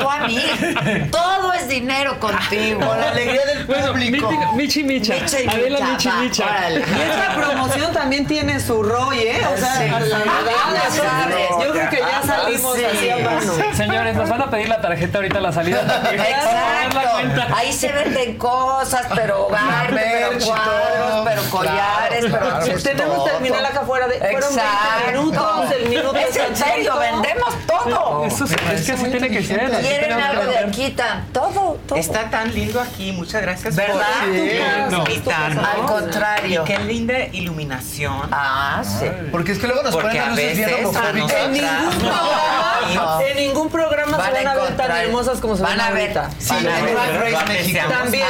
[0.00, 1.08] a pagar tú a mí.
[1.10, 2.80] Todo es dinero contigo.
[2.86, 4.30] Con la alegría del Bueno, público.
[4.54, 5.14] Michi, Michi Micha.
[5.14, 6.44] Micha y Adela Micha, Michi Micha.
[6.44, 6.78] órale.
[6.80, 9.40] Y esta promoción también tiene su ROI, ¿eh?
[9.54, 9.88] O sea, Sí.
[9.88, 11.48] la verdad, sabes.
[11.64, 12.84] yo creo que ya salimos Sí.
[12.84, 13.52] así a mano.
[13.74, 15.80] Señores, nos van a pedir la tarjeta ahorita a la salida.
[16.12, 17.54] Exacto.
[17.56, 22.66] Ahí se venden cosas, pero arte, pero cuadros, pero collares, Claro, pero claro.
[22.66, 23.24] pues, Tenemos todo.
[23.24, 24.18] terminal acá afuera de.
[24.18, 25.10] Fueron 20 Exacto.
[25.12, 26.64] minutos, el minuto Es en exacto.
[26.74, 28.24] serio, vendemos todo.
[28.24, 29.70] Eso es, es que así tiene que ser.
[29.88, 30.94] Quieren algo de aquí,
[31.32, 31.98] todo, todo.
[31.98, 33.96] Está tan lindo aquí, muchas gracias ¿Verdad?
[34.20, 34.58] por Sí.
[34.90, 34.98] No.
[34.98, 35.64] invitarnos.
[35.64, 36.62] Al contrario.
[36.62, 38.28] Y qué linda iluminación.
[38.30, 39.06] Ah, sí.
[39.30, 41.32] Porque es que luego nos Porque ponen a luces a homofóbicas.
[41.38, 45.56] En ningún programa, en ningún programa Van se a van a ver tan hermosas como
[45.56, 46.18] se van a ver.
[46.38, 47.88] Sí, Van a en ver.
[47.88, 48.26] También,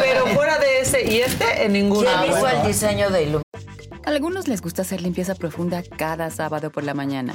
[0.00, 2.08] pero fuera de ese y este, en ninguno.
[2.20, 3.42] ¿Quién hizo el diseño de iluminación?
[4.04, 7.34] Algunos les gusta hacer limpieza profunda cada sábado por la mañana.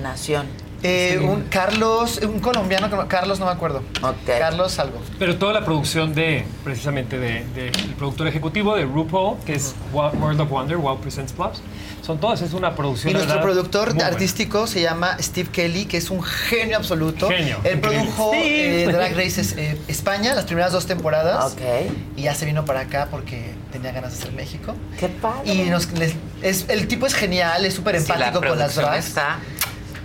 [0.00, 0.46] Nación.
[0.82, 3.82] Eh, un Carlos, un colombiano, que no- Carlos no me acuerdo.
[4.26, 4.98] Carlos algo.
[5.18, 9.74] Pero toda la producción de, precisamente, del de, del productor ejecutivo de RuPaul, que es
[9.92, 11.60] World of Wonder, Wow Presents Plus,
[12.02, 13.10] son todas, es una producción.
[13.10, 14.06] Y nuestro productor buena.
[14.08, 17.28] artístico se llama Steve Kelly, que es un genio absoluto.
[17.28, 17.80] Genio, Él increíble.
[18.04, 21.52] produjo eh, Drag Race eh, España, las primeras dos temporadas.
[21.52, 21.60] Ok.
[22.16, 24.74] Y ya se vino para acá porque tenía ganas de hacer México.
[25.00, 25.50] Qué padre.
[25.54, 28.74] Y nos, les- es, el tipo es genial, es súper Sí, la empático con las
[28.76, 29.06] drags.
[29.08, 29.38] está-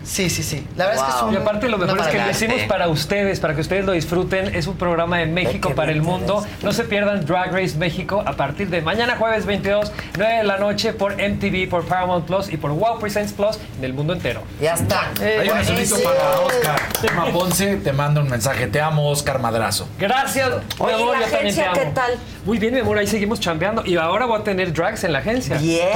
[0.09, 0.65] Sí, sí, sí.
[0.75, 1.33] La verdad es que es un.
[1.33, 4.55] Y aparte lo mejor es que lo hicimos para ustedes, para que ustedes lo disfruten.
[4.55, 6.43] Es un programa de México para el mundo.
[6.63, 10.57] No se pierdan Drag Race México a partir de mañana jueves 22, 9 de la
[10.57, 14.41] noche por MTV, por Paramount Plus y por Wow Presents Plus en el mundo entero.
[14.59, 15.09] Ya está.
[15.21, 16.79] Hay un mensajito para Oscar.
[17.01, 18.65] Tema Ponce te manda un mensaje.
[18.65, 19.87] Te amo, Oscar Madrazo.
[19.99, 20.55] Gracias, mi
[20.85, 21.91] Oye, amor, ¿la yo también te agencia qué amo.
[21.93, 22.11] tal?
[22.45, 23.85] Muy bien, mi amor, ahí seguimos chambeando.
[23.85, 25.57] Y ahora voy a tener drags en la agencia.
[25.59, 25.87] Bien.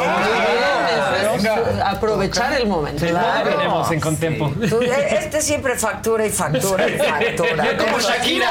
[1.83, 2.99] Aprovechar el momento.
[3.03, 3.49] Sí, Claro.
[3.49, 4.49] tenemos en Contempo.
[4.69, 7.77] Tú, eh, este siempre factura y factura y factura.
[7.77, 8.49] Como Shakira.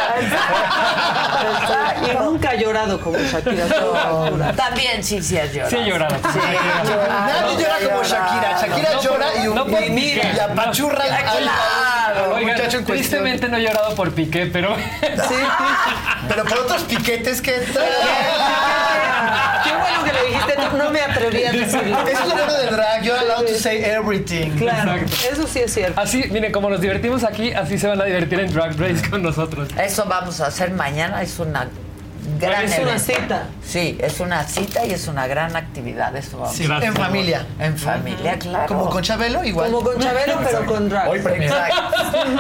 [2.02, 3.66] Y nunca ha llorado como Shakira.
[4.56, 5.70] También sí, sí has llorado.
[5.70, 6.16] Sí he llorado.
[6.16, 7.26] Sí, has llorado.
[7.26, 8.60] Nadie llora como Shakira.
[8.60, 11.50] Shakira No, llora y, no y mira, y apachurra al,
[12.32, 12.84] Oigan, muchacho cuestión.
[12.84, 14.74] tristemente no he llorado por Piqué, pero...
[16.28, 17.56] Pero por otros piquetes que
[19.82, 21.98] bueno que le dijiste, no, no me atreví a decirlo.
[22.06, 23.02] Eso es lo bueno del drag.
[23.02, 24.50] You're allowed to say everything.
[24.56, 25.32] Claro, Exacto.
[25.32, 26.00] eso sí es cierto.
[26.00, 29.22] Así, miren, como nos divertimos aquí, así se van a divertir en Drag Race con
[29.22, 29.68] nosotros.
[29.78, 31.22] Eso vamos a hacer mañana.
[31.22, 31.68] Es una
[32.38, 33.42] gran Es una cita.
[33.64, 36.14] Sí, es una cita y es una gran actividad.
[36.16, 37.46] Eso vamos Sí, en familia.
[37.58, 38.66] En familia, claro.
[38.68, 39.70] Como con Chabelo, igual.
[39.70, 41.08] Como con Chabelo, pero con drag.
[41.08, 41.20] Hoy.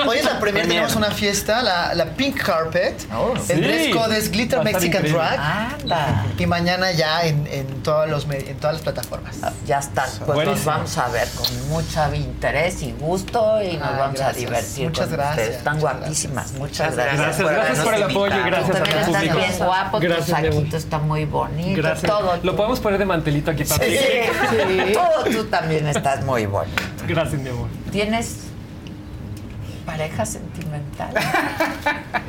[0.06, 3.00] Hoy en la premier tenemos una fiesta, la, la Pink Carpet.
[3.00, 3.52] sí.
[3.52, 5.02] El dress code es Glitter Va Mexican.
[5.10, 5.38] Drag.
[5.40, 6.24] Anda.
[6.38, 9.36] Y mañana ya en, en, todos los, en todas las plataformas.
[9.66, 10.02] Ya está.
[10.04, 10.70] Pues nos Buenísimo.
[10.72, 14.84] vamos a ver con mucho interés y gusto y nos Ay, vamos a divertir.
[14.88, 15.56] Muchas con gracias, ustedes.
[15.58, 16.52] Están muchas guapísimas.
[16.52, 17.18] Muchas Muchas gracias.
[17.38, 19.38] Gracias, gracias por el apoyo y gracias a público.
[19.72, 20.52] Guapo, tu Gracias, amor.
[20.52, 22.10] saquito está muy bonito, Gracias.
[22.12, 22.38] todo.
[22.42, 24.92] Lo podemos poner de mantelito aquí para Sí, sí.
[24.92, 26.82] Todo tú también estás muy bonito.
[27.06, 27.68] Gracias, mi amor.
[27.90, 28.36] ¿Tienes
[29.86, 31.10] pareja sentimental?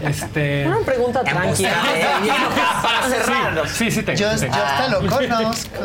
[0.01, 0.65] Este...
[0.67, 1.71] Una pregunta tranquila.
[2.81, 3.67] Para cerrarlo.
[3.67, 4.17] Sí, sí tengo.
[4.19, 4.63] Yo, sí yo tengo.
[4.65, 5.79] hasta lo conozco.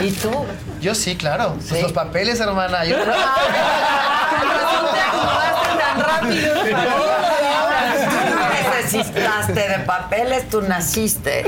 [0.04, 0.30] ¿Y tú?
[0.80, 1.54] Yo sí, claro.
[1.54, 1.82] Pues Sí.
[1.82, 2.84] los papeles, hermana.
[2.84, 2.96] Yo,
[5.78, 6.54] tan rápido.
[8.92, 11.44] Necesitaste de papeles, tú naciste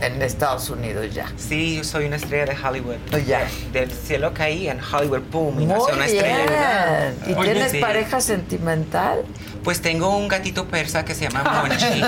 [0.00, 1.26] en Estados Unidos ya.
[1.36, 2.96] Sí, yo soy una estrella de Hollywood.
[3.14, 3.46] Oh, ya.
[3.72, 7.12] Del cielo caí en Hollywood, boom, y nació una estrella.
[7.24, 7.34] bien.
[7.36, 7.78] ¿Y Oye, tienes sí.
[7.78, 9.22] pareja sentimental?
[9.62, 12.02] Pues tengo un gatito persa que se llama Monchi.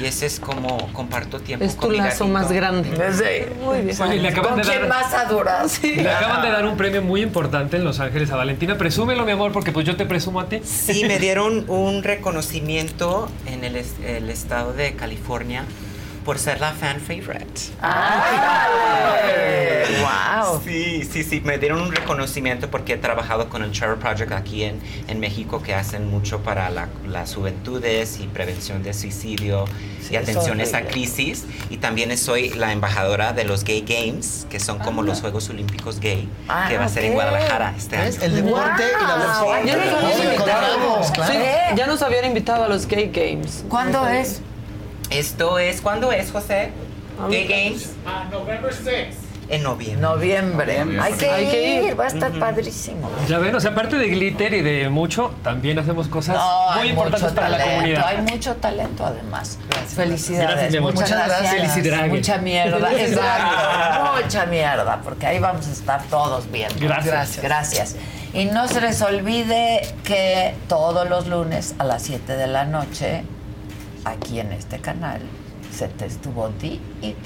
[0.00, 2.26] Y ese es como comparto tiempo Es tu con mi lazo gatito.
[2.28, 2.90] más grande.
[3.12, 3.52] Sí.
[3.64, 4.00] Muy bien.
[4.02, 4.88] Oye, le acaban ¿Con de quién dar...
[4.88, 5.82] más adoras?
[5.82, 8.76] Le acaban de dar un premio muy importante en Los Ángeles a Valentina.
[8.78, 10.60] Presúmelo, mi amor, porque pues yo te presumo a ti.
[10.64, 15.64] Sí, me dieron un reconocimiento en el estado de California
[16.28, 17.70] por ser la fan favorite.
[20.02, 20.60] ¡Wow!
[20.62, 24.64] Sí, sí, sí, me dieron un reconocimiento porque he trabajado con el Trevor Project aquí
[24.64, 24.78] en,
[25.08, 29.64] en México que hacen mucho para la- las juventudes y prevención de suicidio
[30.02, 31.46] Sí, y atención a es esa crisis.
[31.70, 35.98] Y también soy la embajadora de los Gay Games, que son como los Juegos Olímpicos
[35.98, 37.14] Gay, Ah, que va a ser en.
[37.14, 38.04] Guadalajara este año.
[38.04, 38.22] ¿Ves?
[38.22, 39.54] El deporte y la Wow.
[39.54, 39.64] música.
[39.64, 40.34] Ya nos habían Nos invitado.
[40.74, 41.32] encontramos, claro.
[41.32, 41.38] Sí,
[41.74, 43.64] ya nos habían invitado a los Gay Games.
[43.70, 44.42] ¿Cuándo es?
[45.10, 46.70] Esto es, ¿cuándo es, José?
[47.30, 47.92] Gay Games.
[48.30, 49.16] November 6
[49.48, 50.00] En noviembre.
[50.00, 51.00] Noviembre.
[51.00, 53.10] Hay que, Hay que ir, va a estar padrísimo.
[53.26, 56.88] Ya ven, o sea, aparte de glitter y de mucho, también hacemos cosas No, muy
[56.90, 58.06] importantes para la talento, comunidad.
[58.06, 59.58] Hay mucho talento además.
[59.88, 60.50] Felicidades.
[60.50, 60.94] Gracias, amor.
[60.94, 61.52] Muchas Muchas gracias.
[61.52, 61.72] gracias.
[61.74, 62.10] Felicidades.
[62.12, 62.92] Mucha mierda.
[62.92, 64.22] Exacto.
[64.22, 66.68] Mucha mierda, porque ahí vamos a estar todos bien.
[66.78, 67.06] Gracias.
[67.06, 67.42] Gracias.
[67.42, 67.96] Gracias.
[68.34, 73.24] Y no se les olvide que todos los lunes a las 7 de la noche,
[74.10, 75.20] aquí en este canal,
[75.72, 76.48] se te estuvo
[77.00, 77.16] y di.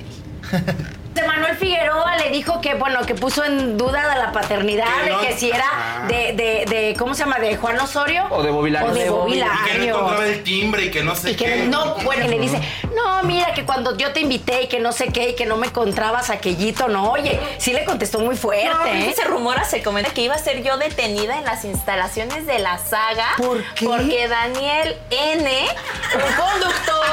[1.14, 5.26] De Manuel Figueroa le dijo que, bueno, que puso en duda la paternidad, no- de
[5.26, 6.06] que si era Ah.
[6.08, 7.38] de, de, de, ¿cómo se llama?
[7.38, 8.26] De Juan Osorio.
[8.30, 8.88] O de Bobilario.
[8.90, 9.94] O de Y que no Bobilario.
[9.96, 11.56] encontraba el timbre y que no sé Y que qué.
[11.64, 12.58] no, bueno, y le dice,
[12.94, 15.56] no, mira, que cuando yo te invité y que no sé qué, y que no
[15.58, 19.12] me encontrabas aquellito, no, oye, sí le contestó muy fuerte, No, ¿eh?
[19.14, 22.78] se rumora, se comenta que iba a ser yo detenida en las instalaciones de la
[22.78, 23.26] saga.
[23.36, 23.84] ¿Por qué?
[23.86, 25.66] Porque Daniel N,
[26.14, 27.06] un conductor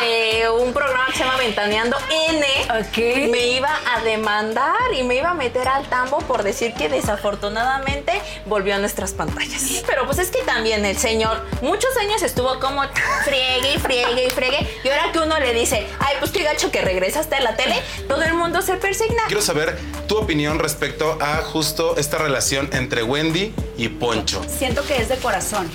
[0.00, 1.96] de, de un programa que se llama Ventaneando
[2.30, 2.46] N,
[2.94, 8.12] me iba a demandar y me iba a meter al tambo por decir que desafortunadamente
[8.46, 9.82] volvió a nuestras pantallas.
[9.86, 12.82] Pero pues es que también el señor muchos años estuvo como
[13.24, 16.70] friegue y friegue y friegue y ahora que uno le dice, ay, pues qué gacho
[16.70, 17.76] que regresaste a la tele,
[18.08, 19.24] todo el mundo se persigna.
[19.26, 24.44] Quiero saber tu opinión respecto a justo esta relación entre Wendy y Poncho.
[24.48, 25.70] Siento que es de corazón.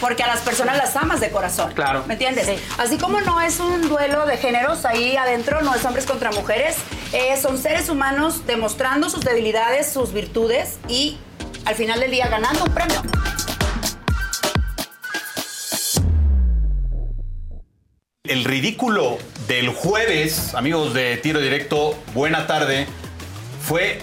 [0.00, 1.72] Porque a las personas las amas de corazón.
[1.72, 2.04] Claro.
[2.06, 2.48] ¿Me entiendes?
[2.78, 6.76] Así como no es un duelo de géneros ahí adentro, no es hombres contra mujeres,
[7.12, 11.18] eh, son seres humanos demostrando sus debilidades, sus virtudes y
[11.64, 13.02] al final del día ganando un premio.
[18.24, 22.86] El ridículo del jueves, amigos de Tiro Directo, buena tarde,
[23.62, 24.00] fue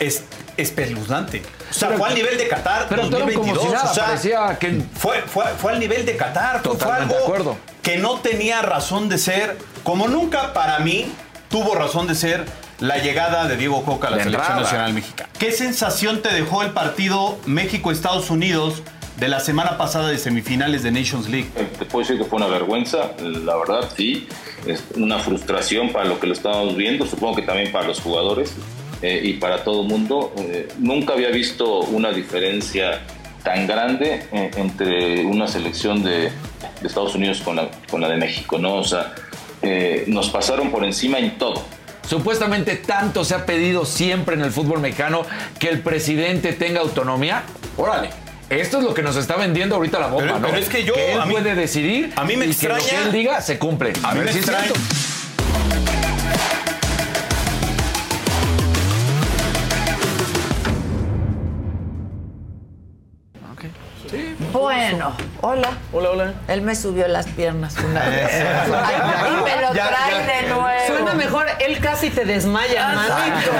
[0.00, 0.24] es-
[0.56, 1.42] espeluznante.
[1.70, 3.64] O sea, Pero- fue al nivel de Qatar pero actuaron como 2022.
[3.66, 6.60] si nada, o sea, parecía que- fue, fue, fue al nivel de Qatar.
[6.62, 7.56] fue- fue Totalmente algo de acuerdo.
[7.82, 11.06] que no tenía razón de ser, como nunca para mí
[11.48, 12.44] tuvo razón de ser
[12.78, 14.62] la llegada de Diego Coca a la De selección entrada.
[14.64, 15.30] nacional mexicana.
[15.38, 18.82] ¿Qué sensación te dejó el partido México-Estados Unidos
[19.16, 21.48] de la semana pasada de semifinales de Nations League?
[21.78, 24.28] Te puedo decir que fue una vergüenza, la verdad sí,
[24.66, 28.52] es una frustración para lo que lo estábamos viendo, supongo que también para los jugadores
[29.02, 30.32] eh, y para todo el mundo.
[30.38, 33.02] Eh, nunca había visto una diferencia
[33.44, 36.30] tan grande eh, entre una selección de,
[36.80, 38.74] de Estados Unidos con la, con la de México, ¿no?
[38.76, 39.14] O sea,
[39.62, 41.62] eh, nos pasaron por encima en todo.
[42.08, 45.22] Supuestamente tanto se ha pedido siempre en el fútbol mexicano
[45.58, 47.42] que el presidente tenga autonomía.
[47.76, 48.10] Órale.
[48.48, 50.46] Esto es lo que nos está vendiendo ahorita la bomba, Pero- ¿no?
[50.46, 52.76] pero es que yo- él a mí- puede decidir a mí me y que lo
[52.76, 53.92] extraña- que él diga se cumple.
[54.04, 54.80] A mí me si es extraña- cierto.
[64.52, 65.12] Bueno,
[65.42, 65.68] hola.
[65.92, 66.34] Hola, hola.
[66.48, 68.30] Él me subió las piernas una vez.
[68.32, 70.42] Y me lo Ya, trae ya.
[70.42, 70.66] de nuevo.
[70.86, 73.50] Suena mejor, él casi te desmaya, manito.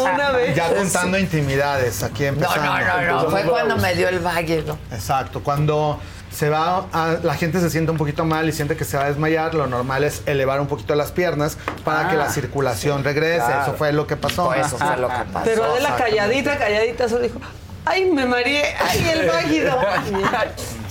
[0.02, 0.54] Una vez.
[0.54, 2.62] Ya contando intimidades, aquí empezando.
[2.64, 2.80] no,
[3.12, 4.78] no, no, fue cuando me dio el valle, ¿no?
[4.92, 5.98] Exacto, cuando
[6.30, 9.04] se va, a- la gente se siente un poquito mal y siente que se va
[9.04, 12.10] a desmayar, lo normal es elevar un poquito las piernas para Ah.
[12.10, 13.44] que la circulación regrese.
[13.46, 13.62] Claro.
[13.62, 14.46] Eso fue lo que pasó.
[14.46, 15.44] Pues eso fue lo que pasó.
[15.44, 17.38] Pero de la calladita, calladita, solo dijo,
[17.84, 19.78] ay, me mareé, ay, el váguido.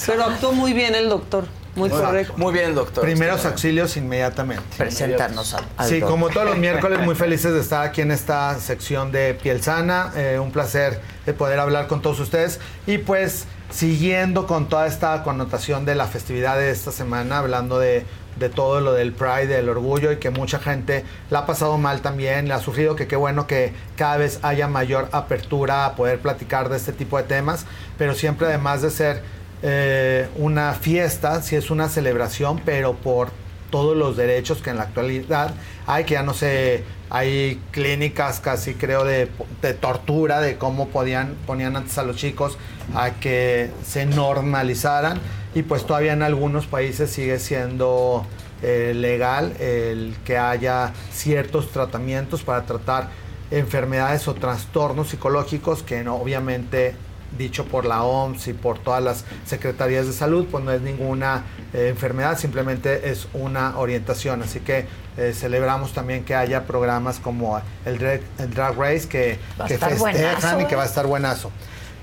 [0.06, 1.46] Pero actuó muy bien el doctor,
[1.76, 2.08] muy Exacto.
[2.08, 2.34] correcto.
[2.38, 3.04] Muy bien, doctor.
[3.04, 4.64] Primeros auxilios inmediatamente.
[4.78, 6.10] Preséntanos al, al Sí, doctor.
[6.12, 10.12] como todos los miércoles, muy felices de estar aquí en esta sección de Piel Sana.
[10.16, 12.60] Eh, un placer de poder hablar con todos ustedes.
[12.86, 18.06] Y pues, siguiendo con toda esta connotación de la festividad de esta semana, hablando de,
[18.36, 22.02] de todo lo del Pride, del orgullo, y que mucha gente la ha pasado mal
[22.02, 26.20] también, la ha sufrido, que qué bueno que cada vez haya mayor apertura a poder
[26.20, 27.66] platicar de este tipo de temas,
[27.98, 29.22] pero siempre además de ser
[29.62, 33.30] eh, una fiesta, si es una celebración, pero por
[33.74, 35.52] todos los derechos que en la actualidad
[35.88, 39.30] hay, que ya no sé, hay clínicas casi creo de,
[39.64, 42.58] de tortura, de cómo podían, ponían antes a los chicos
[42.94, 45.20] a que se normalizaran
[45.56, 48.26] y pues todavía en algunos países sigue siendo
[48.62, 53.10] eh, legal el que haya ciertos tratamientos para tratar
[53.52, 56.96] enfermedades o trastornos psicológicos que no, obviamente
[57.38, 61.44] dicho por la OMS y por todas las secretarías de salud, pues no es ninguna
[61.74, 64.44] eh, enfermedad, simplemente es una orientación.
[64.44, 64.86] Así que
[65.18, 70.62] eh, celebramos también que haya programas como el Drag, el Drag Race que, festejan buenazo,
[70.62, 71.52] y que va a estar buenazo.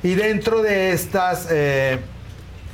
[0.03, 1.99] Y dentro de estas eh,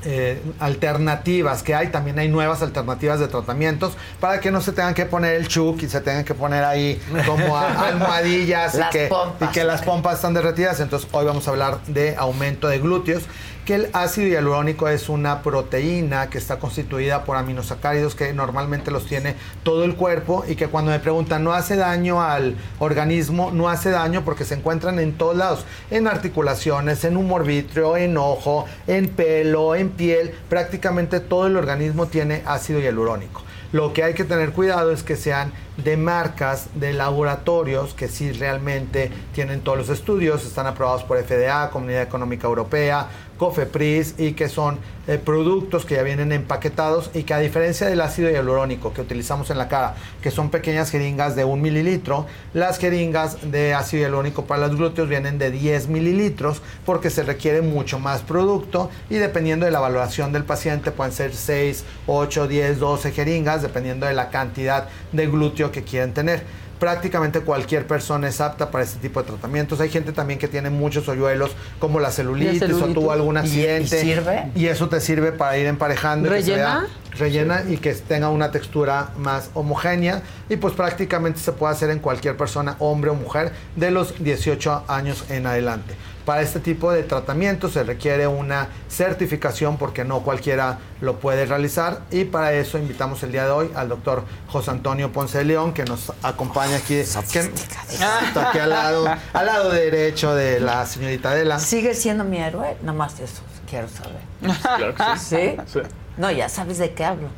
[0.05, 4.95] eh, alternativas que hay, también hay nuevas alternativas de tratamientos para que no se tengan
[4.95, 9.07] que poner el chuc y se tengan que poner ahí como a- almohadillas y que,
[9.07, 9.49] pompas.
[9.49, 10.81] y que las pompas están derretidas.
[10.81, 13.25] Entonces hoy vamos a hablar de aumento de glúteos,
[13.67, 19.07] que el ácido hialurónico es una proteína que está constituida por aminosacáridos que normalmente los
[19.07, 19.35] tiene
[19.65, 23.91] todo el cuerpo y que cuando me preguntan no hace daño al organismo, no hace
[23.91, 29.75] daño porque se encuentran en todos lados, en articulaciones, en humor en ojo, en pelo,
[29.75, 33.43] en piel, prácticamente todo el organismo tiene ácido hialurónico.
[33.73, 38.33] Lo que hay que tener cuidado es que sean de marcas, de laboratorios que sí
[38.33, 44.49] realmente tienen todos los estudios, están aprobados por FDA, Comunidad Económica Europea, Cofepris y que
[44.49, 49.01] son eh, productos que ya vienen empaquetados y que a diferencia del ácido hialurónico que
[49.01, 54.03] utilizamos en la cara, que son pequeñas jeringas de un mililitro, las jeringas de ácido
[54.03, 59.17] hialurónico para los glúteos vienen de 10 mililitros porque se requiere mucho más producto y
[59.17, 64.15] dependiendo de la valoración del paciente pueden ser 6, 8, 10, 12 jeringas dependiendo de
[64.15, 66.43] la cantidad de glúteo que quieren tener
[66.79, 69.81] prácticamente cualquier persona es apta para este tipo de tratamientos.
[69.81, 73.41] Hay gente también que tiene muchos hoyuelos, como la celulitis, o tuvo algún ¿Y- y
[73.43, 74.01] accidente.
[74.01, 74.51] sirve?
[74.55, 76.29] Y eso te sirve para ir emparejando.
[76.29, 76.87] que ¿Rellena?
[77.19, 80.21] rellena y que tenga una textura más homogénea.
[80.51, 84.85] Y pues prácticamente se puede hacer en cualquier persona, hombre o mujer, de los 18
[84.87, 85.95] años en adelante.
[86.27, 92.01] Para este tipo de tratamiento se requiere una certificación porque no cualquiera lo puede realizar
[92.11, 95.73] y para eso invitamos el día de hoy al doctor José Antonio Ponce de León
[95.73, 101.31] que nos acompaña aquí, que está aquí al lado, al lado derecho de la señorita
[101.31, 101.61] Adela.
[101.61, 102.77] ¿Sigue siendo mi héroe?
[102.81, 104.21] Nada más eso quiero saber.
[104.63, 105.57] Claro que sí.
[105.73, 105.81] ¿Sí?
[106.17, 107.29] No, ya sabes de qué hablo.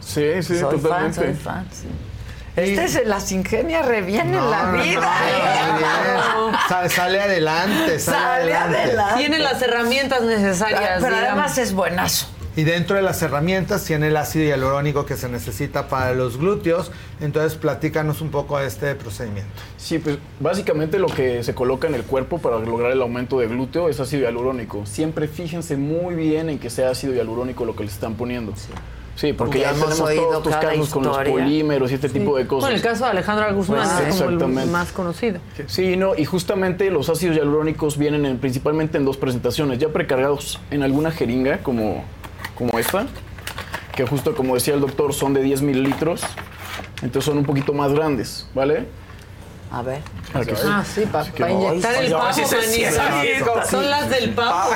[0.00, 1.20] Sí, sí, soy totalmente.
[1.20, 1.88] fan, soy fan, sí.
[2.56, 5.00] Este se las ingenia re bien en la No, no, vida.
[5.00, 6.58] no, bien.
[6.68, 8.78] Sale, sale adelante, sale, Sale adelante.
[8.78, 9.14] adelante.
[9.18, 10.98] Tiene las herramientas necesarias.
[11.00, 11.28] Pero digamos.
[11.28, 12.26] además es buenazo.
[12.56, 16.90] Y dentro de las herramientas tiene el ácido hialurónico que se necesita para los glúteos.
[17.20, 19.50] Entonces, platícanos un poco de este procedimiento.
[19.78, 23.46] Sí, pues básicamente lo que se coloca en el cuerpo para lograr el aumento de
[23.46, 24.84] glúteo es ácido hialurónico.
[24.84, 28.52] Siempre fíjense muy bien en que sea ácido hialurónico lo que les están poniendo.
[28.56, 28.68] Sí,
[29.36, 32.36] porque Ya hemos tenemos oído todos tus cada casos con los polímeros y este tipo
[32.36, 32.62] de cosas.
[32.70, 35.40] Bueno, el caso de Alejandra Guzmán Pues, es como el más conocido.
[35.66, 40.58] Sí, no, y justamente los ácidos hialurónicos vienen en- principalmente en dos presentaciones, ya precargados
[40.70, 42.04] en alguna jeringa como,
[42.56, 43.06] como esta,
[43.94, 46.22] que justo como decía el doctor son de 10 mililitros,
[47.02, 48.86] entonces son un poquito más grandes, ¿vale?
[49.72, 50.00] A ver.
[50.34, 52.84] Ah, sí, para inyectar el Ay, pavo, sí, sí, sí.
[53.70, 54.70] Son las del pavo.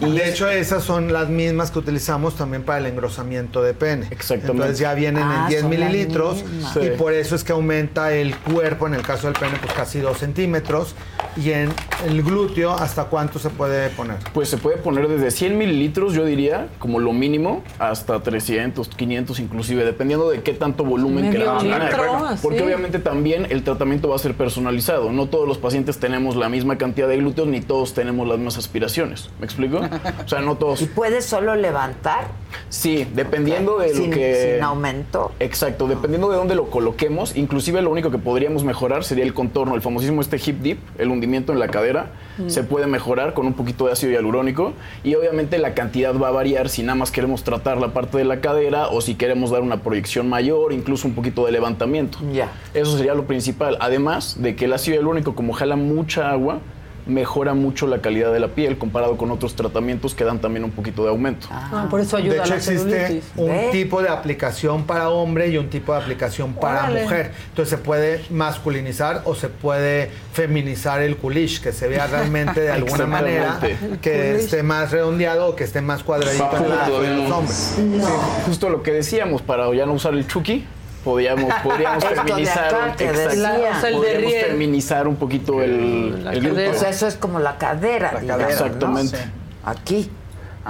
[0.00, 4.08] De hecho, esas son las mismas que utilizamos también para el engrosamiento de pene.
[4.10, 4.52] Exactamente.
[4.52, 6.44] Entonces ya vienen Ah, en 10 son las mililitros
[6.76, 6.90] y Sí.
[6.98, 10.18] por eso es que aumenta el cuerpo, en el caso del pene, pues casi 2
[10.18, 10.94] centímetros.
[11.36, 11.70] Y en
[12.06, 14.18] el glúteo, ¿hasta cuánto se puede poner?
[14.34, 19.40] Pues se puede poner desde 100 mililitros, yo diría, como lo mínimo, hasta 300, 500
[19.40, 22.38] inclusive, dependiendo de qué tanto volumen queramos ganar.
[22.42, 25.10] Porque obviamente también el tratamiento va a ser personalizado.
[25.10, 28.58] No todos los pacientes tenemos la misma cantidad de glúteos, ni todos tenemos las mismas
[28.58, 29.30] aspiraciones.
[29.38, 29.80] ¿Me explico?
[30.24, 30.82] O sea, no todos.
[30.82, 32.26] ¿Y puedes solo levantar
[32.68, 34.52] Sí, dependiendo de sin, lo que...
[34.54, 35.32] sin aumento?
[35.40, 39.74] Exacto, dependiendo de dónde lo coloquemos, inclusive lo único que podríamos mejorar sería el contorno,
[39.74, 42.48] el famosísimo este hip dip, el hundimiento en la cadera, Mm.
[42.48, 44.72] se puede mejorar con un poquito de ácido hialurónico
[45.04, 48.24] y obviamente la cantidad va a variar si nada más queremos tratar la parte de
[48.24, 52.18] la cadera o si queremos dar una proyección mayor, incluso un poquito de levantamiento.
[52.32, 52.50] Ya.
[52.72, 56.60] Eso sería lo principal, además de que el ácido hialurónico como jala mucha agua,
[57.06, 60.70] mejora mucho la calidad de la piel comparado con otros tratamientos que dan también un
[60.70, 61.48] poquito de aumento.
[61.50, 63.24] Ah, por eso ayuda de a hecho, la existe celulitis.
[63.36, 67.02] un tipo de aplicación para hombre y un tipo de aplicación para Órale.
[67.02, 67.32] mujer.
[67.48, 72.70] Entonces se puede masculinizar o se puede feminizar el culish, que se vea realmente de
[72.72, 73.58] alguna manera
[74.00, 77.72] que esté más redondeado o que esté más cuadradito en los hombres.
[77.76, 78.00] Sí,
[78.46, 80.64] justo lo que decíamos, para ya no usar el chucky,
[81.04, 83.42] podíamos, podríamos feminizar, acá un- que exacto, decía.
[83.42, 84.46] La- o sea, el podríamos derrier.
[84.46, 86.70] feminizar un poquito el, el glúteo.
[86.70, 88.50] O sea, eso es como la cadera, digamos, ¿no?
[88.50, 89.18] Exactamente.
[89.64, 90.10] Aquí.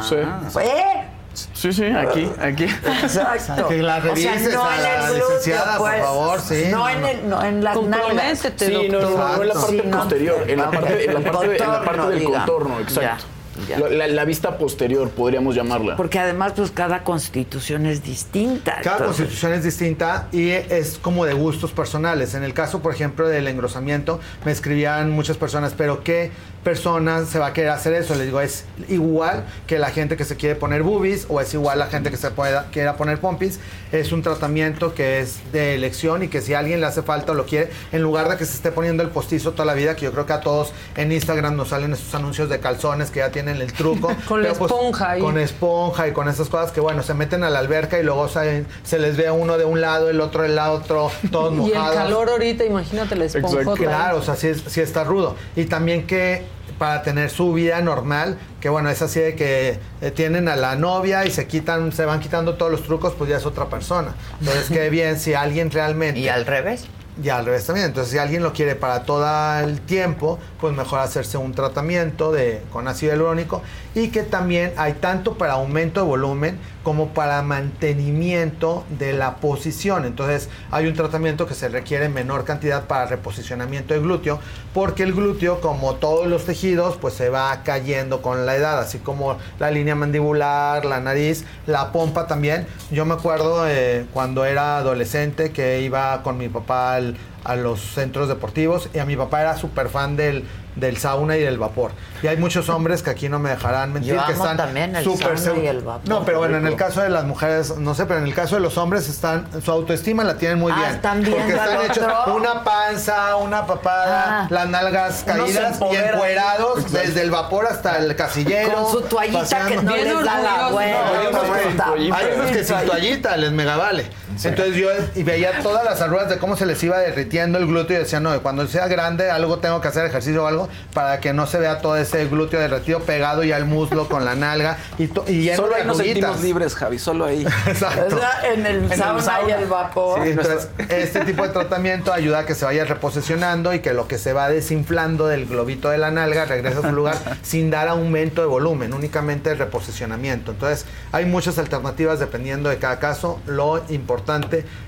[0.08, 0.16] Sí.
[0.16, 1.04] ¿Eh?
[1.34, 2.64] sí, sí, aquí, aquí.
[3.02, 3.68] Exacto.
[3.68, 6.02] Que la o sea, revises no a en la el glúteo, licenciada, por pues.
[6.02, 8.38] favor, sí, No, no, en, el, no en las nalgas.
[8.56, 9.98] Sí, no, no, no, en la parte Sí, no.
[9.98, 11.68] posterior, en la parte, en la parte, en
[11.98, 13.00] la del contorno, exacto.
[13.02, 13.31] Ya.
[13.68, 15.96] La, la- la vista posterior, podríamos llamarla.
[15.96, 18.78] Porque además, pues cada constitución es distinta.
[18.82, 22.34] Cada entonces- constitución es distinta y es como de gustos personales.
[22.34, 26.30] En el caso, por ejemplo, del engrosamiento, me escribían muchas personas, pero ¿qué
[26.62, 28.14] persona se va a querer hacer eso?
[28.14, 31.78] Les digo, es igual que la gente que se quiere poner boobies o es igual
[31.78, 33.58] la gente que se pueda, quiera poner pompis.
[33.90, 37.32] Es un tratamiento que es de elección y que si a alguien le hace falta
[37.32, 39.96] o lo quiere, en lugar de que se esté poniendo el postizo toda la vida,
[39.96, 43.18] que yo creo que a todos en Instagram nos salen esos anuncios de calzones que
[43.20, 44.14] ya tienen el truco.
[44.28, 45.20] Con la pues, esponja ahí.
[45.20, 48.28] Con esponja y con esas cosas que, bueno, se meten a la alberca y luego
[48.28, 51.52] se, se les ve a uno de un lado, el otro del lado, otro, todos
[51.66, 51.96] Y el mojados.
[51.96, 53.74] calor ahorita, imagínate la esponjota.
[53.74, 55.36] Claro, o sea, sí está rudo.
[55.56, 56.44] Y también que
[56.78, 60.76] para tener su vida normal, que bueno, es así de que eh, tienen a la
[60.76, 64.14] novia y se quitan, se van quitando todos los trucos, pues ya es otra persona.
[64.40, 66.20] Entonces, qué bien si alguien realmente...
[66.20, 66.86] ¿Y al revés?
[67.22, 67.86] Y al revés también.
[67.88, 69.26] Entonces, si alguien lo quiere para todo
[69.60, 73.62] el tiempo, pues mejor hacerse un tratamiento de, con ácido hialurónico.
[73.94, 80.04] Y que también hay tanto para aumento de volumen como para mantenimiento de la posición.
[80.04, 84.40] Entonces, hay un tratamiento que se requiere en menor cantidad para reposicionamiento del glúteo,
[84.74, 88.98] porque el glúteo, como todos los tejidos, pues se va cayendo con la edad, así
[88.98, 92.66] como la línea mandibular, la nariz, la pompa también.
[92.90, 96.98] Yo me acuerdo eh, cuando era adolescente que iba con mi papá
[97.44, 100.44] a los centros deportivos y a mi papá era súper fan del,
[100.76, 101.90] del sauna y del vapor.
[102.22, 104.94] Y hay muchos hombres que aquí no me dejarán mentir Yo que amo están también
[104.96, 106.08] el súper sauna y el vapor.
[106.08, 108.54] No, pero bueno, en el caso de las mujeres, no sé, pero en el caso
[108.54, 110.90] de los hombres están su autoestima la tienen muy Ah, bien.
[110.92, 114.46] están viendo porque están hechos una panza, una papada, Ah.
[114.50, 118.72] las nalgas caídas y encuerados desde el vapor hasta el casillero.
[118.84, 119.68] Con su toallita paseando.
[119.68, 121.02] que no les da la vuelta.
[121.02, 122.66] No, hay unos que- Está hay unos que bien.
[122.66, 124.06] sin toallita les mega vale.
[124.44, 127.96] Entonces yo y veía todas las arrugas de cómo se les iba derritiendo el glúteo
[127.96, 131.32] y decía, no, cuando sea grande algo tengo que hacer ejercicio o algo para que
[131.32, 135.08] no se vea todo ese glúteo derretido pegado ya al muslo con la nalga y,
[135.08, 137.46] to- y lleno Solo ahí nos sentimos libres, Javi, solo ahí.
[137.66, 138.16] Exacto.
[138.16, 140.22] O sea, en el sauna y el vapor.
[140.24, 144.08] Sí, entonces, este tipo de tratamiento ayuda a que se vaya reposicionando y que lo
[144.08, 147.88] que se va desinflando del globito de la nalga regrese a su lugar sin dar
[147.88, 150.52] aumento de volumen, únicamente el reposicionamiento.
[150.52, 153.40] Entonces, hay muchas alternativas dependiendo de cada caso.
[153.46, 154.21] Lo importante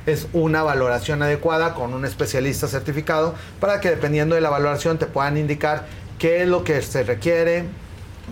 [0.06, 5.06] es una valoración adecuada con un especialista certificado para que dependiendo de la valoración te
[5.06, 5.86] puedan indicar
[6.18, 7.64] qué es lo que se requiere,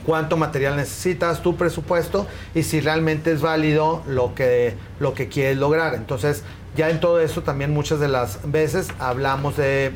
[0.07, 5.59] cuánto material necesitas, tu presupuesto y si realmente es válido lo que, lo que quieres
[5.59, 5.95] lograr.
[5.95, 6.43] Entonces,
[6.77, 9.93] ya en todo eso también muchas de las veces hablamos de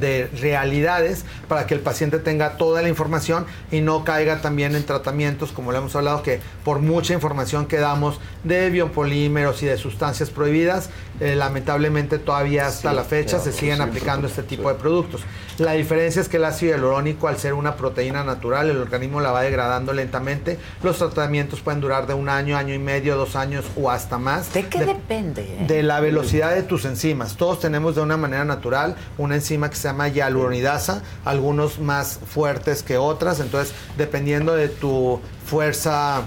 [0.00, 4.84] de realidades para que el paciente tenga toda la información y no caiga también en
[4.84, 9.76] tratamientos, como lo hemos hablado, que por mucha información que damos de biopolímeros y de
[9.76, 10.90] sustancias prohibidas,
[11.20, 14.74] eh, lamentablemente todavía hasta Sí, la fecha claro, se siguen 100%, aplicando este tipo de
[14.74, 15.22] productos.
[15.58, 19.30] La diferencia es que el ácido hialurónico, al ser una proteína natural, el organismo la
[19.30, 20.58] va degradando lentamente.
[20.82, 24.52] Los tratamientos pueden durar de un año, año y medio, dos años o hasta más.
[24.52, 25.42] ¿De qué depende?
[25.42, 25.64] eh?
[25.68, 27.36] De la velocidad de tus enzimas.
[27.36, 32.82] Todos tenemos de una manera natural una enzima que se llama hialuronidasa, algunos más fuertes
[32.82, 36.22] que otras, entonces dependiendo de tu fuerza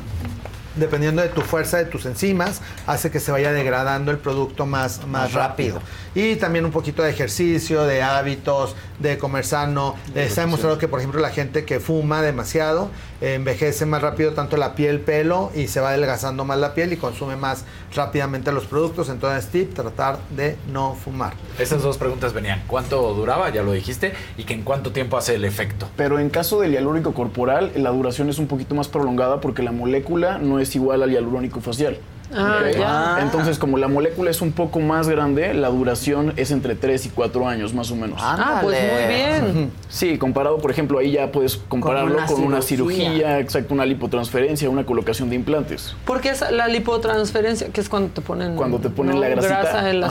[0.76, 5.00] dependiendo de tu fuerza de tus enzimas, hace que se vaya degradando el producto más,
[5.00, 5.80] más, Más rápido.
[5.80, 5.98] rápido.
[6.14, 9.96] Y también un poquito de ejercicio, de hábitos, de comer sano.
[10.14, 14.34] Eh, se ha demostrado que, por ejemplo, la gente que fuma demasiado envejece más rápido
[14.34, 17.66] tanto la piel, pelo y se va adelgazando más la piel y consume más
[17.96, 19.10] rápidamente los productos.
[19.10, 21.34] Entonces, tip, tratar de no fumar.
[21.60, 22.64] Esas dos preguntas venían.
[22.68, 23.50] ¿Cuánto duraba?
[23.50, 24.14] Ya lo dijiste.
[24.38, 25.90] ¿Y que en cuánto tiempo hace el efecto?
[25.96, 29.72] Pero en caso del hialurónico corporal, la duración es un poquito más prolongada porque la
[29.72, 31.98] molécula no es igual al hialurónico facial.
[32.34, 33.20] Ah, ya.
[33.22, 37.10] Entonces, como la molécula es un poco más grande, la duración es entre 3 y
[37.10, 38.20] 4 años más o menos.
[38.22, 39.72] Ah, pues muy bien.
[39.90, 43.40] Sí, comparado, por ejemplo, ahí ya puedes compararlo una con una cirugía.
[43.40, 45.96] exacto, una lipotransferencia, una colocación de implantes.
[46.06, 49.90] Porque esa, la lipotransferencia, que es cuando te ponen, Cuando te ponen la grasita, grasa
[49.90, 50.02] en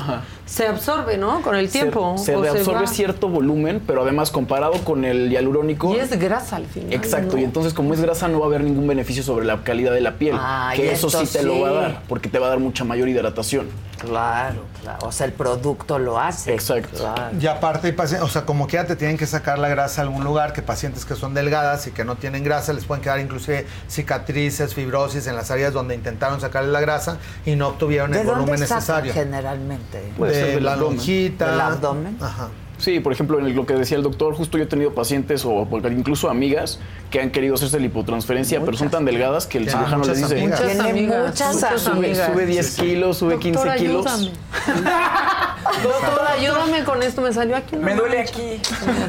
[0.47, 1.43] se absorbe, ¿no?
[1.43, 2.15] Con el tiempo.
[2.19, 2.87] Se, se o reabsorbe va.
[2.87, 5.95] cierto volumen, pero además comparado con el hialurónico.
[5.95, 6.93] Y es grasa al final.
[6.93, 7.43] Exacto, ¿no?
[7.43, 10.01] y entonces como es grasa no va a haber ningún beneficio sobre la calidad de
[10.01, 12.51] la piel, Ah, que eso sí te lo va a dar, porque te va a
[12.51, 13.69] dar mucha mayor hidratación.
[13.99, 14.99] Claro, claro.
[15.07, 16.53] O sea, el producto lo hace.
[16.53, 17.13] Exacto.
[17.41, 20.53] Y aparte, o sea, como quiera te tienen que sacar la grasa a algún lugar,
[20.53, 24.75] que pacientes que son delgadas y que no tienen grasa les pueden quedar inclusive cicatrices,
[24.75, 28.41] fibrosis en las áreas donde intentaron sacarle la grasa y no obtuvieron ¿De el dónde
[28.43, 29.13] volumen necesario.
[29.13, 30.13] generalmente?
[30.17, 30.97] Puede ser de la abdomen.
[30.99, 31.51] lonjita.
[31.51, 32.19] ¿Del abdomen?
[32.21, 32.49] Ajá.
[32.79, 35.67] Sí, por ejemplo, en lo que decía el doctor, justo yo he tenido pacientes o
[35.91, 36.79] incluso amigas
[37.11, 40.61] que han querido hacerse lipotransferencia, pero son tan delgadas que el cirujano les dice, amigas.
[40.61, 41.81] Muchas amigas.
[41.81, 44.07] sube, sube 10 kilos, sube 15 Doctor, kilos.
[44.07, 44.33] ayúdame.
[45.83, 47.23] Doctor, ayúdame con esto.
[47.23, 47.77] Me salió aquí.
[47.77, 48.61] Me duele aquí.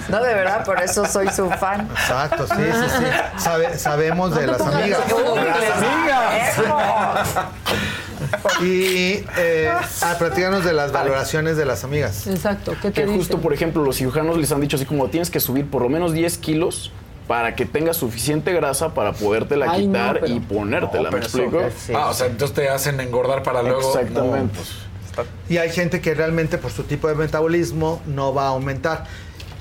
[0.10, 1.88] No, de verdad, por eso soy su fan.
[1.92, 3.06] Exacto, sí, sí, sí.
[3.38, 5.00] Sabe- sabemos de las amigas.
[5.10, 7.46] Las amigas.
[8.62, 9.70] Y eh,
[10.02, 12.28] ah, platícanos de las valoraciones de las amigas.
[12.28, 12.74] Exacto.
[12.82, 13.18] ¿Qué te Que dicen?
[13.18, 15.90] justo, por ejemplo, los cirujanos les han dicho así como tienes que subir por lo
[15.90, 16.92] menos 10 kilos
[17.28, 21.24] para que tengas suficiente grasa para podértela Ay, no, quitar pero- y ponértela, No, ¿me
[21.24, 21.62] explico?
[21.94, 23.80] Ah, o sea, entonces te hacen engordar para luego.
[23.80, 24.54] Exactamente.
[24.58, 24.70] No, pues,
[25.10, 29.06] está- Y hay gente que realmente por su tipo de metabolismo no va a aumentar.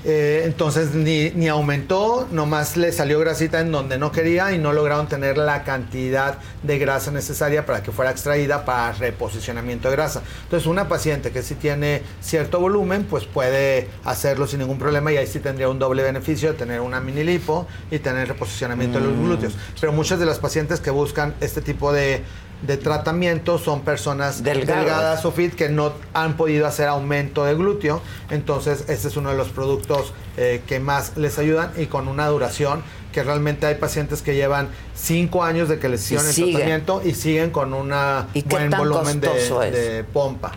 [0.05, 4.71] Eh, entonces ni, ni aumentó, nomás le salió grasita en donde no quería y no
[4.71, 10.21] lograron tener la cantidad de grasa necesaria para que fuera extraída para reposicionamiento de grasa.
[10.43, 15.17] Entonces una paciente que sí tiene cierto volumen, pues puede hacerlo sin ningún problema y
[15.17, 19.05] ahí sí tendría un doble beneficio de tener una mini lipo y tener reposicionamiento de
[19.05, 19.53] los glúteos.
[19.79, 22.23] Pero muchas de las pacientes que buscan este tipo de
[22.61, 24.83] de tratamiento son personas Delgadas.
[24.85, 28.01] delgadas o fit que no han podido hacer aumento de glúteo.
[28.29, 32.27] Entonces, este es uno de los productos eh, que más les ayudan y con una
[32.27, 37.01] duración que realmente hay pacientes que llevan cinco años de que les hicieron el tratamiento
[37.03, 37.93] y siguen con un
[38.33, 39.29] ¿Y qué buen volumen de,
[39.71, 40.51] de pompa.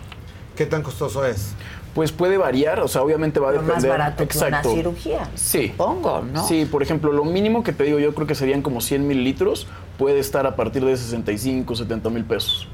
[0.55, 1.53] ¿Qué tan costoso es?
[1.93, 3.91] Pues puede variar, o sea, obviamente va a Pero más depender.
[3.91, 5.29] barato que una cirugía.
[5.35, 5.73] Sí.
[5.75, 6.47] Pongo, ¿no?
[6.47, 9.67] Sí, por ejemplo, lo mínimo que te digo yo creo que serían como 100 mililitros,
[9.97, 12.67] puede estar a partir de 65, 70 mil pesos.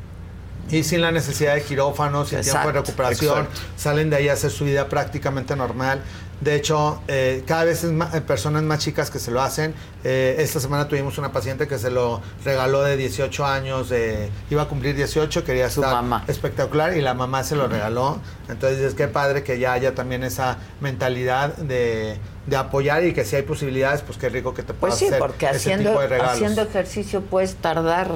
[0.69, 2.71] Y sin la necesidad de quirófano, sin tiempo de Exacto.
[2.83, 3.61] recuperación, Exacto.
[3.77, 6.01] salen de ahí a hacer su vida prácticamente normal.
[6.41, 9.73] De hecho, eh, cada vez es ma- eh, personas más chicas que se lo hacen.
[10.03, 14.61] Eh, esta semana tuvimos una paciente que se lo regaló de 18 años, eh, iba
[14.61, 18.19] a cumplir 18, quería estar espectacular y la mamá se lo regaló.
[18.49, 22.17] Entonces, es que padre que ya haya también esa mentalidad de,
[22.47, 25.05] de apoyar y que si hay posibilidades, pues qué rico que te Pues puedas sí,
[25.07, 26.33] hacer porque ese haciendo, tipo de regalos.
[26.33, 28.07] haciendo ejercicio puedes tardar.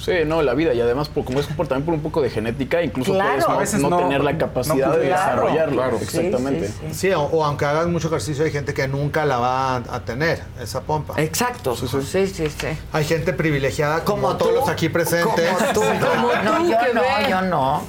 [0.00, 2.30] Sí, no, la vida y además por, como es por, también por un poco de
[2.30, 3.30] genética, incluso Claro.
[3.32, 5.08] puedes no, A veces no no- tener la no capacidad de.
[5.08, 5.74] Claro, desarrollarlo.
[5.74, 5.98] claro.
[5.98, 6.68] Sí, Exactamente.
[6.68, 9.82] sí, Sí, o, o aunque hagas mucho ejercicio, hay gente que nunca la va a,
[9.96, 11.20] a tener, esa pompa.
[11.20, 11.74] Exacto.
[11.76, 11.88] Sí,
[12.28, 12.66] sí, sí.
[12.92, 15.50] Hay gente privilegiada como, Como todos los aquí presentes.
[15.50, 17.26] como tú, como No, tú, yo que no, ve.
[17.28, 17.82] yo no.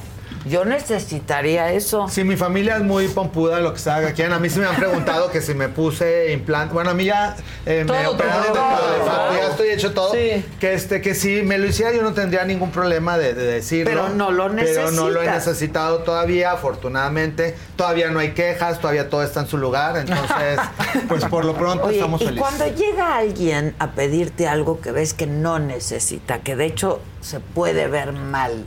[0.45, 2.07] Yo necesitaría eso.
[2.09, 4.23] Sí, mi familia es muy pompuda, lo que se haga aquí.
[4.23, 6.73] A mí sí me han preguntado que si me puse implante.
[6.73, 9.33] Bueno, a mí ya eh, me operaron todo, de todo, todo.
[9.33, 10.11] ya estoy hecho todo.
[10.11, 13.91] Que este, que si me lo hiciera yo no tendría ningún problema de, de decirlo.
[13.91, 17.55] Pero no lo Pero no lo he necesitado todavía, afortunadamente.
[17.75, 19.97] Todavía no hay quejas, todavía todo está en su lugar.
[19.97, 20.59] Entonces,
[21.07, 22.47] pues por lo pronto Oye, estamos y felices.
[22.47, 27.39] cuando llega alguien a pedirte algo que ves que no necesita, que de hecho se
[27.39, 28.65] puede ver mal,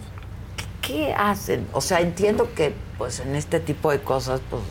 [0.86, 1.66] ¿qué, hacen?
[1.72, 4.62] O sea, entiendo que pues en este tipo de cosas, pues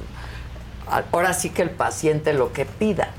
[1.11, 3.09] ahora sí que el paciente lo que pida.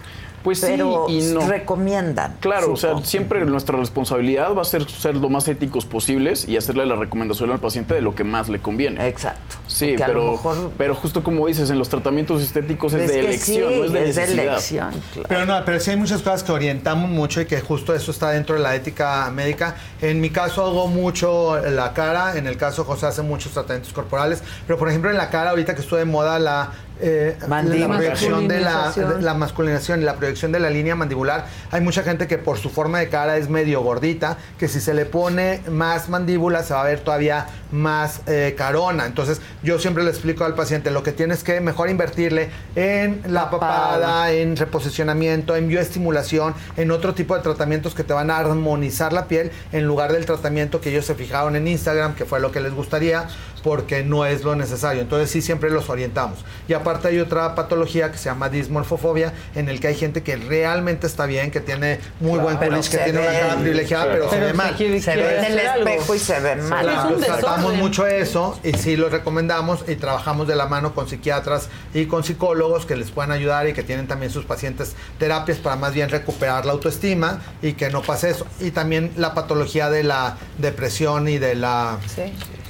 [0.44, 0.74] Pues sí
[1.08, 1.40] y no.
[1.48, 2.36] recomiendan.
[2.40, 6.58] Claro, o sea, siempre nuestra responsabilidad va a ser ser lo más éticos posibles y
[6.58, 9.08] hacerle la recomendación al paciente de lo que más le conviene.
[9.08, 9.56] Exacto.
[9.66, 13.02] Sí, Porque a lo pero, mejor- pero justo como dices, en los tratamientos estéticos es,
[13.04, 14.88] Es de elección, sí, no es de es de necesidad.
[14.90, 18.10] elección, Pero no, pero sí hay muchas cosas que orientamos mucho y que justo eso
[18.10, 19.76] está dentro de la ética médica.
[20.02, 23.94] En mi caso hago mucho la cara, en el caso de José hace muchos tratamientos
[23.94, 27.88] corporales, pero por ejemplo en la cara ahorita que estoy de moda la, eh, la
[27.88, 32.02] proyección de la, de la masculinización y la proyección de la línea mandibular, hay mucha
[32.02, 35.60] gente que por su forma de cara es medio gordita, que si se le pone
[35.68, 39.06] más mandíbula se va a ver todavía más eh, carona.
[39.06, 43.50] Entonces yo siempre le explico al paciente lo que tienes que mejor invertirle en la
[43.50, 49.12] papada, en reposicionamiento, en bioestimulación, en otro tipo de tratamientos que te van a armonizar
[49.12, 52.52] la piel en lugar del tratamiento que ellos se fijaron en Instagram, que fue lo
[52.52, 53.26] que les gustaría,
[53.62, 55.00] porque no es lo necesario.
[55.00, 56.44] Entonces sí siempre los orientamos.
[56.68, 60.36] Y aparte hay otra patología que se llama dismorfofobia, en el que hay gente que
[60.36, 64.24] realmente está bien, que tiene muy buen culis, que tiene una ve- cara privilegiada, pero,
[64.28, 64.74] se Pero ve se mal.
[64.76, 66.84] quiere- Se ve en el espejo y se ve mal.
[66.84, 71.68] Claro, tratamos mucho eso y sí lo recomendamos y trabajamos de la mano con psiquiatras
[71.94, 75.76] y con psicólogos que les puedan ayudar y que tienen también sus pacientes terapias para
[75.76, 78.46] más bien recuperar la autoestima y que no pase eso.
[78.60, 81.98] Y también la patología de la depresión y de la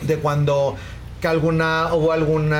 [0.02, 0.76] de cuando
[1.24, 2.52] que alguna hubo algún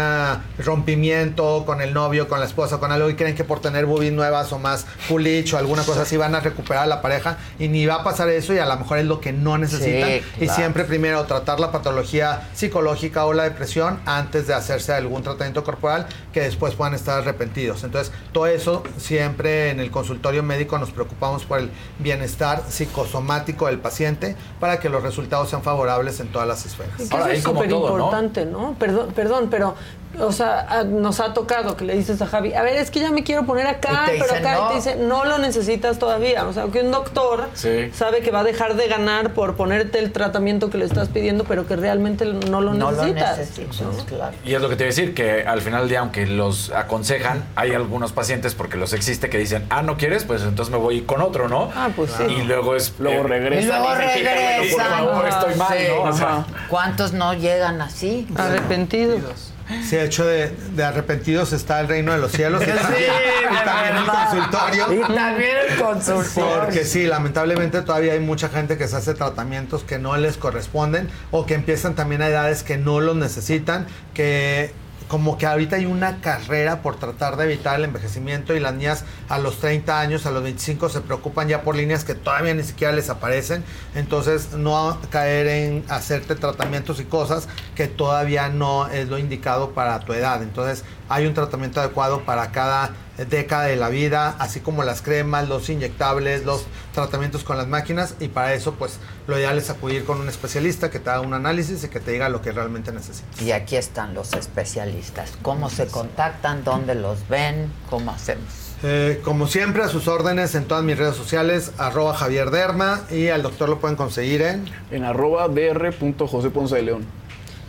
[0.59, 4.15] rompimiento con el novio, con la esposa, con algo y creen que por tener boobies
[4.15, 7.68] nuevas o más culich o alguna cosa así van a recuperar a la pareja y
[7.68, 10.23] ni va a pasar eso y a lo mejor es lo que no necesitan Sí,
[10.41, 15.62] y siempre primero tratar la patología psicológica o la depresión antes de hacerse algún tratamiento
[15.62, 17.84] corporal que después puedan estar arrepentidos.
[17.84, 23.78] Entonces, todo eso siempre en el consultorio médico nos preocupamos por el bienestar psicosomático del
[23.78, 26.94] paciente para que los resultados sean favorables en todas las esferas.
[26.99, 28.53] Y que eso es súper importante, ¿no?
[28.78, 29.74] Perdón, perdón, pero,
[30.20, 33.01] o sea, a- nos ha tocado que le dices a Javi, a ver, es que
[33.01, 34.67] ya me quiero poner acá, pero acá "No".
[34.67, 36.47] y te dice, no lo necesitas todavía.
[36.47, 37.91] O sea, que un doctor Sí.
[37.94, 41.44] sabe que va a dejar de ganar por ponerte el tratamiento que le estás pidiendo,
[41.44, 43.39] pero que realmente no lo No lo necesitas.
[43.39, 44.05] necesitas, ¿no?
[44.07, 44.36] claro.
[44.44, 46.70] Y es lo que te iba a decir, que al final del día, aunque los
[46.73, 50.25] aconsejan, hay algunos pacientes, porque los existe, que dicen, ah, ¿no quieres?
[50.25, 51.70] Pues entonces me voy con otro, ¿no?
[51.75, 52.25] Ah, pues sí.
[52.25, 52.93] Y luego es...
[52.99, 53.65] Luego regresan.
[53.65, 54.86] Y luego dicen, "Quítame, regresan.
[55.05, 55.84] Por favor, estoy mal, Sí.
[55.89, 56.02] ¿no?
[56.02, 56.47] O sea.
[56.68, 58.26] ¿Cuántos no llegan así?
[58.36, 59.52] Arrepentidos.
[59.83, 63.03] Sí, hecho de, de arrepentidos está el reino de los cielos y Sí, también,
[63.51, 64.93] y de también el consultorio.
[64.93, 66.61] Y también el consultorio.
[66.61, 71.09] Porque sí, lamentablemente todavía hay mucha gente que se hace tratamientos que no les corresponden
[71.31, 74.73] o que empiezan también a edades que no los necesitan, que
[75.08, 79.05] como que ahorita hay una carrera por tratar de evitar el envejecimiento y las niñas
[79.28, 82.62] a los 30 años, a los 25 se preocupan ya por líneas que todavía ni
[82.62, 83.65] siquiera les aparecen.
[83.94, 90.00] Entonces no caer en hacerte tratamientos y cosas que todavía no es lo indicado para
[90.00, 90.42] tu edad.
[90.42, 95.49] Entonces hay un tratamiento adecuado para cada década de la vida, así como las cremas,
[95.49, 100.05] los inyectables, los tratamientos con las máquinas y para eso pues lo ideal es acudir
[100.05, 102.93] con un especialista que te haga un análisis y que te diga lo que realmente
[102.93, 103.41] necesitas.
[103.41, 105.33] Y aquí están los especialistas.
[105.43, 106.65] ¿Cómo se contactan?
[106.65, 107.73] ¿Dónde los ven?
[107.89, 108.65] ¿Cómo hacemos?
[108.83, 113.28] Eh, como siempre, a sus órdenes en todas mis redes sociales, arroba Javier Derma y
[113.28, 114.67] al doctor lo pueden conseguir en...
[114.91, 117.07] En arroba dr.josé Ponce de León.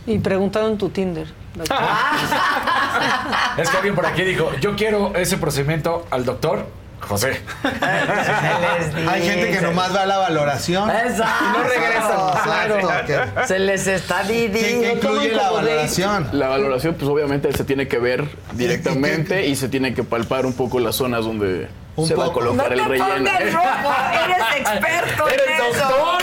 [0.06, 1.26] Y preguntaron tu Tinder.
[3.58, 6.66] Es que alguien por aquí dijo, yo quiero ese procedimiento al doctor
[7.00, 7.40] José.
[9.08, 11.44] Hay gente que nomás va a la valoración Exacto.
[11.44, 12.40] y no regresa.
[12.42, 13.46] Claro.
[13.46, 14.92] Se les está ¿Qué, qué dividiendo.
[15.08, 16.28] incluye la valoración?
[16.32, 20.54] La valoración, pues obviamente se tiene que ver directamente y se tiene que palpar un
[20.54, 23.30] poco las zonas donde Un se va a colocar No el te relleno.
[23.52, 23.94] rojo,
[24.24, 25.40] eres experto en
[25.74, 26.18] eso.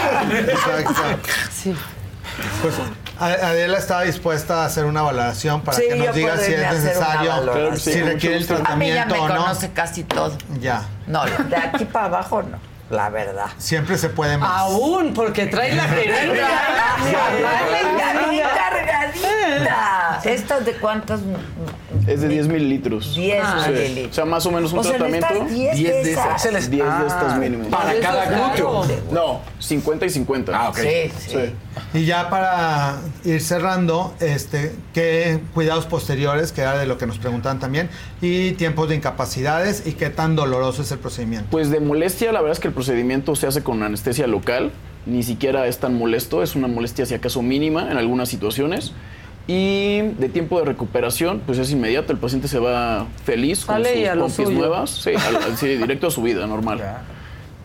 [0.51, 1.29] Exacto.
[1.51, 1.75] Sí.
[2.61, 2.73] Pues
[3.19, 7.75] Adela estaba dispuesta a hacer una valoración para Sí, que nos diga si es necesario,
[7.77, 9.35] si requiere el A mí ya tratamiento me o no.
[9.37, 10.35] conoce casi todo.
[10.59, 10.83] Ya.
[11.07, 12.57] No, de aquí para abajo no,
[12.89, 13.47] la verdad.
[13.57, 14.49] Siempre se puede más.
[14.61, 16.47] Aún, porque trae la jeringa.
[18.55, 20.19] cargadita.
[20.23, 21.19] ¿Estas de cuántos?
[22.07, 23.15] Es de 10 mililitros.
[23.15, 23.71] 10 Sí.
[23.71, 24.11] mililitros.
[24.11, 25.27] O sea, más o menos un O sea, tratamiento.
[25.29, 26.41] necesitas 10 de 10 esas.
[26.41, 27.37] Se les 10 de estas Ah.
[27.37, 27.69] mínimo.
[27.69, 28.85] Para cada glúteo.
[29.11, 30.51] No, 50 y 50.
[30.57, 30.79] Ah, ok.
[31.93, 37.17] Y ya para ir cerrando, este, qué cuidados posteriores, que era de lo que nos
[37.19, 37.89] preguntaban también,
[38.21, 41.47] y tiempos de incapacidades y qué tan doloroso es el procedimiento.
[41.51, 44.71] Pues de molestia, la verdad es que el procedimiento se hace con anestesia local.
[45.05, 48.93] Ni siquiera es tan molesto, es una molestia si acaso mínima en algunas situaciones.
[49.45, 52.13] Y de tiempo de recuperación, pues es inmediato.
[52.13, 54.89] El paciente se va feliz con Sale sus a pompis nuevas.
[54.89, 56.81] Sí, al- sí, directo a su vida normal.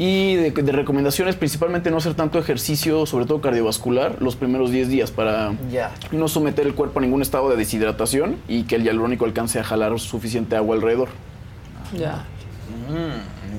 [0.00, 4.88] Y de, de recomendaciones, principalmente no hacer tanto ejercicio, sobre todo cardiovascular, los primeros 10
[4.88, 5.90] días para Ya.
[6.12, 9.64] no someter el cuerpo a ningún estado de deshidratación y que el hialurónico alcance a
[9.64, 11.08] jalar suficiente agua alrededor.
[11.96, 12.24] Ya.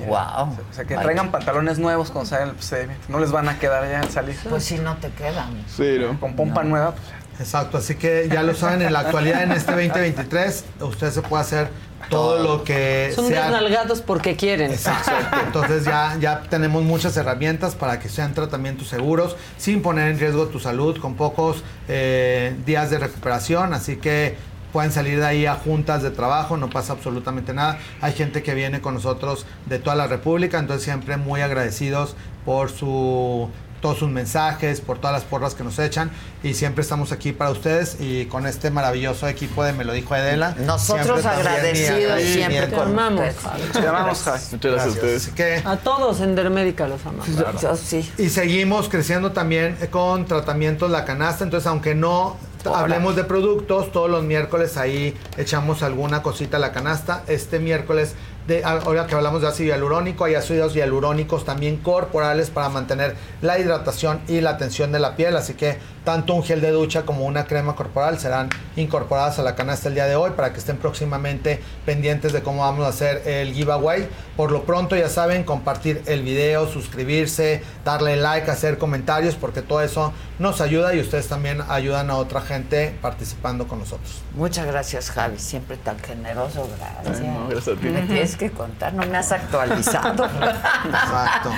[0.08, 0.56] Wow.
[0.70, 3.04] O sea, que traigan pantalones nuevos cuando salgan el procedimiento.
[3.08, 4.36] No les van a quedar ya al salir.
[4.48, 5.50] Pues si no te quedan.
[5.68, 6.18] Sí, ¿no?
[6.20, 7.04] Con pompa nueva, pues
[7.40, 11.42] Exacto, así que ya lo saben, en la actualidad, en este 2023, usted se puede
[11.42, 11.70] hacer
[12.10, 14.70] todo lo que Son sea desnalgados porque quieren.
[14.70, 15.10] Exacto.
[15.46, 20.48] Entonces ya, ya tenemos muchas herramientas para que sean tratamientos seguros, sin poner en riesgo
[20.48, 23.72] tu salud, con pocos eh, días de recuperación.
[23.72, 24.36] Así que
[24.70, 27.78] pueden salir de ahí a juntas de trabajo, no pasa absolutamente nada.
[28.02, 32.70] Hay gente que viene con nosotros de toda la República, entonces siempre muy agradecidos por
[32.70, 33.48] su
[33.80, 36.10] todos sus mensajes, por todas las porras que nos echan
[36.42, 40.14] y siempre estamos aquí para ustedes y con este maravilloso equipo de Me lo dijo
[40.14, 40.54] Adela.
[40.58, 43.34] Nosotros agradecidos siempre con amamos.
[43.72, 44.24] Te amamos.
[44.52, 45.22] Muchas gracias a ustedes.
[45.26, 47.28] Así que A todos en Dermédica los amamos.
[47.60, 48.10] Yo sí.
[48.18, 51.44] y seguimos creciendo también con tratamientos La Canasta.
[51.44, 56.72] Entonces, aunque no hablemos de productos, todos los miércoles ahí echamos alguna cosita a La
[56.72, 57.22] Canasta.
[57.26, 58.14] Este miércoles,
[58.46, 63.58] de, ahora que hablamos de ácido hialurónico, hay ácidos hialurónicos también corporales para mantener la
[63.58, 65.36] hidratación y la tensión de la piel.
[65.36, 69.54] Así que tanto un gel de ducha como una crema corporal serán incorporadas a la
[69.54, 73.22] canasta el día de hoy para que estén próximamente pendientes de cómo vamos a hacer
[73.26, 74.08] el giveaway.
[74.36, 79.82] Por lo pronto, ya saben, compartir el video, suscribirse, darle like, hacer comentarios, porque todo
[79.82, 84.22] eso nos ayuda y ustedes también ayudan a otra gente participando con nosotros.
[84.34, 85.38] Muchas gracias, Javi.
[85.38, 86.66] Siempre tan generoso.
[86.78, 87.20] Gracias.
[87.20, 87.88] Ay, no, gracias a ti.
[87.88, 90.24] Me tienes que contar, no me has actualizado.
[90.24, 91.50] Exacto.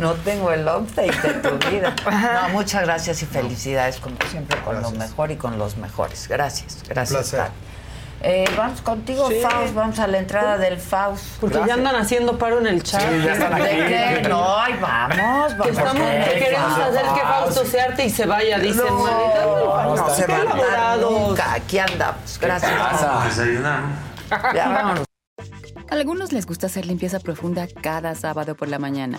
[0.00, 1.94] No tengo el update de tu vida.
[2.10, 6.28] No, muchas gracias y felicidades, como siempre, con lo mejor y con los mejores.
[6.28, 7.34] Gracias, gracias.
[8.22, 9.40] Eh, vamos contigo, Sí.
[9.42, 9.74] Faust.
[9.74, 11.38] Vamos a la entrada del Faust.
[11.38, 13.02] Porque ya andan haciendo paro en el chat.
[13.02, 13.64] Sí, ya están aquí.
[13.64, 14.28] ¿De qué?
[14.28, 15.16] No, ay, vamos,
[15.52, 15.68] Que vamos.
[15.68, 18.86] estamos, que queremos hacer que Fausto se arte y se vaya, dicen.
[18.86, 21.10] No, no se Qué va a dar elaborados.
[21.28, 21.52] nunca.
[21.52, 22.38] Aquí andamos.
[22.40, 22.72] Gracias.
[24.54, 25.04] Ya vámonos.
[25.88, 29.18] A algunos les gusta hacer limpieza profunda cada sábado por la mañana.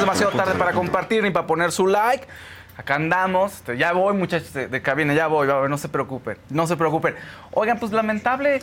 [0.00, 2.26] Demasiado tarde para compartir ni para poner su like.
[2.76, 3.54] Acá andamos.
[3.54, 6.36] Este, Ya voy, muchachos de, de cabina, ya voy, va, no se preocupen.
[6.50, 7.14] No se preocupen.
[7.52, 8.60] Oigan, pues lamentable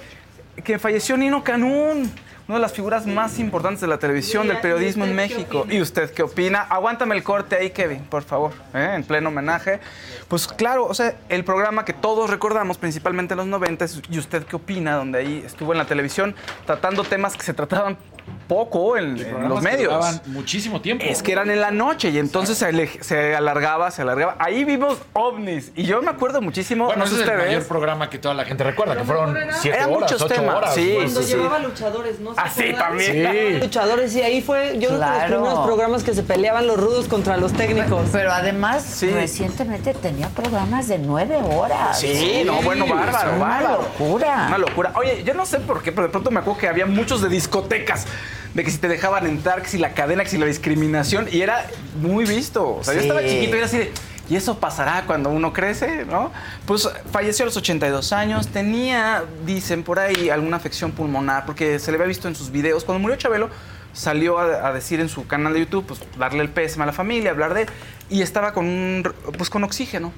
[0.63, 2.11] que falleció Nino Canún,
[2.47, 5.65] una de las figuras más importantes de la televisión, del periodismo en México.
[5.69, 6.61] ¿Y usted qué opina?
[6.61, 8.91] Aguántame el corte ahí, Kevin, por favor, ¿eh?
[8.95, 9.79] en pleno homenaje.
[10.27, 14.43] Pues claro, o sea, el programa que todos recordamos, principalmente en los 90, ¿y usted
[14.43, 14.95] qué opina?
[14.95, 17.97] Donde ahí estuvo en la televisión tratando temas que se trataban
[18.47, 19.15] poco en,
[19.49, 20.21] los medios.
[20.27, 21.03] muchísimo tiempo.
[21.07, 22.57] Es que eran en la noche y entonces
[23.01, 24.35] se, alargaba, se alargaba.
[24.37, 26.85] Ahí vimos ovnis y yo me acuerdo muchísimo.
[26.85, 29.77] Bueno, no ese es el mayor programa que toda la gente recuerda, que fueron siete
[29.77, 30.75] Eran horas, muchos ocho temas, horas.
[30.75, 31.33] sí, Cuando sí, sí.
[31.35, 32.33] llevaba luchadores, ¿no?
[32.35, 33.59] ¿Se Ah, también.
[33.61, 35.29] Luchadores, y ahí fue, yo creo que Claro.
[35.29, 38.09] los primeros programas que se peleaban los rudos contra los técnicos.
[38.11, 41.99] Pero además, recientemente tenía programas de nueve horas.
[41.99, 43.77] Sí, no, bueno, bárbaro, Una bárbaro.
[43.99, 44.45] locura.
[44.47, 44.91] Una locura.
[44.95, 47.29] Oye, yo no sé por qué, pero de pronto me acuerdo que había muchos de
[47.29, 48.05] discotecas.
[48.53, 51.27] De que si te dejaban entrar, que si la cadena, que si la discriminación.
[51.31, 51.65] Y era
[52.01, 52.75] muy visto.
[52.77, 53.07] O sea, yo Sí.
[53.07, 53.91] estaba chiquito y era así de.
[54.29, 56.31] Y eso pasará cuando uno crece, ¿no?
[56.65, 61.91] Pues falleció a los 82 años, tenía, dicen por ahí, alguna afección pulmonar, porque se
[61.91, 62.85] le había visto en sus videos.
[62.85, 63.49] Cuando murió Chabelo,
[63.91, 66.93] salió a, a decir en su canal de YouTube, pues darle el pésame a la
[66.93, 67.65] familia, hablar de
[68.09, 70.13] y estaba con, un, pues, con oxígeno.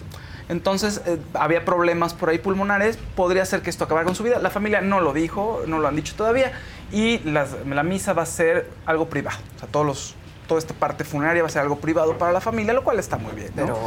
[0.49, 4.37] Entonces eh, había problemas por ahí pulmonares, podría ser que esto acabara con su vida.
[4.39, 6.51] La familia no lo dijo, no lo han dicho todavía,
[6.91, 9.37] y las- la misa va a ser algo privado.
[9.55, 10.15] O sea, todos los,
[10.47, 13.17] toda esta parte funeraria va a ser algo privado para la familia, lo cual está
[13.17, 13.49] muy bien.
[13.55, 13.65] ¿no?
[13.65, 13.79] Pero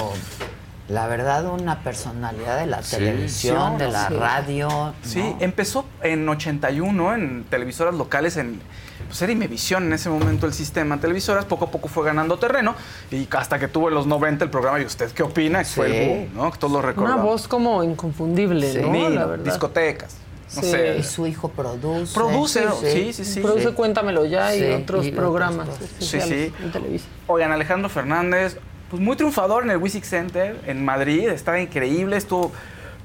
[0.89, 2.97] la verdad, una personalidad de la Sí.
[2.97, 4.15] televisión, Sí, de la sí.
[4.15, 4.94] radio.
[5.02, 5.36] Sí, ¿no?
[5.41, 8.60] empezó en 81 en televisoras locales en
[9.07, 12.39] pues era Imevisión en ese momento el sistema de televisoras, poco a poco fue ganando
[12.39, 12.75] terreno
[13.10, 15.60] y hasta que tuvo en los 90 el programa ¿Y usted qué opina?
[15.60, 16.09] Que fue el Sí.
[16.09, 16.51] boom, ¿no?
[16.52, 17.25] Que todos lo Una recordamos.
[17.25, 18.89] voz como inconfundible, Sí, ¿no?
[18.91, 19.44] Nino, La verdad.
[19.44, 20.17] discotecas.
[20.57, 20.70] No Sí.
[20.70, 20.97] sé.
[20.99, 22.15] Y su hijo produce.
[22.15, 23.41] Produce, sí, sí, sí.
[23.41, 25.68] Produce Cuéntamelo Ya y otros y programas.
[26.01, 26.52] Sí, sí.
[26.62, 27.07] en Televisa.
[27.27, 28.57] Oigan, Alejandro Fernández,
[28.91, 32.51] pues muy triunfador en el Wisic Center en Madrid, estaba increíble, estuvo.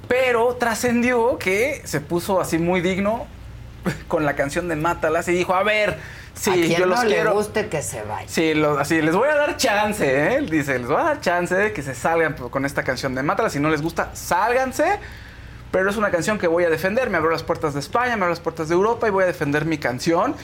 [0.08, 3.26] Pero trascendió que se puso así muy digno
[4.08, 5.98] con la canción de Mátalas y dijo: A ver,
[6.34, 7.30] sí, a quien yo los no quiero.
[7.32, 8.28] le guste que se vaya.
[8.28, 10.36] Sí, lo- así, les voy a dar chance, ¿eh?
[10.36, 13.24] Él Dice, les voy a dar chance de que se salgan con esta canción de
[13.24, 13.50] Mátala.
[13.50, 15.00] Si no les gusta, sálganse.
[15.74, 17.10] Pero es una canción que voy a defender.
[17.10, 19.26] Me abrió las puertas de España, me abrió las puertas de Europa y voy a
[19.26, 20.36] defender mi canción.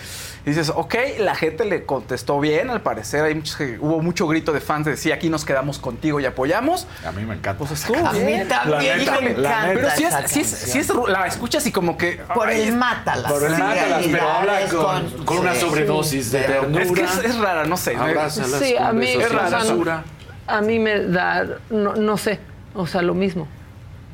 [0.43, 3.23] Y dices, ok, la gente le contestó bien, al parecer.
[3.25, 6.25] Hay muchos que- hubo mucho grito de fans de sí, aquí nos quedamos contigo y
[6.25, 6.87] apoyamos.
[7.05, 7.59] A mí me encanta.
[7.59, 11.27] Pues estuvo A mí también me encanta Pero sí es, sí es, sí es- la
[11.27, 12.13] escuchas y como que...
[12.33, 13.31] Por ay, el mátalas.
[13.31, 15.59] Por el Sí, mátalas, pero habla con, con una sí.
[15.61, 16.83] sobredosis de ternura.
[16.83, 17.95] Es que es, es rara, no sé.
[17.95, 20.03] Abrázalas Sí, a mí, Es rara, o sea, dulzura.
[20.47, 22.39] a mí me da, no, no sé,
[22.73, 23.47] o sea, lo mismo,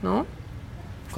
[0.04, 0.26] ¿no?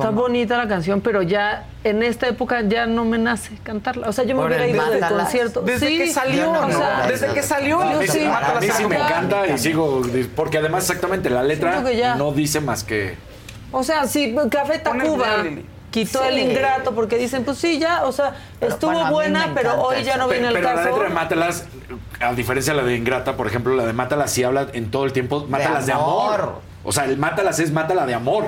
[0.03, 4.09] Está bonita la canción, pero ya en esta época ya no me nace cantarla.
[4.09, 5.61] O sea, yo me Por hubiera ido del concierto.
[5.61, 8.25] Desde Sí, que salió, no, o sea, no, Desde que salió, yo sí.
[8.25, 10.01] A mí sí me encanta y sigo,
[10.35, 11.83] porque además exactamente la letra
[12.17, 13.15] no dice más que...
[13.71, 15.43] O sea, sí, Café Tacuba
[15.91, 16.25] quitó Sí.
[16.29, 20.17] el ingrato porque dicen, pues sí, ya, o sea, Pero estuvo buena, pero hoy ya
[20.17, 20.89] no viene Pero el la caso.
[20.89, 21.65] letra de Mátalas,
[22.19, 25.05] a diferencia de la de Ingrata, por ejemplo, la de Mátalas sí habla en todo
[25.05, 26.33] el tiempo, Mátalas de amor.
[26.41, 26.61] amor.
[26.83, 28.45] O sea, el Mátalas es Mátala de amor.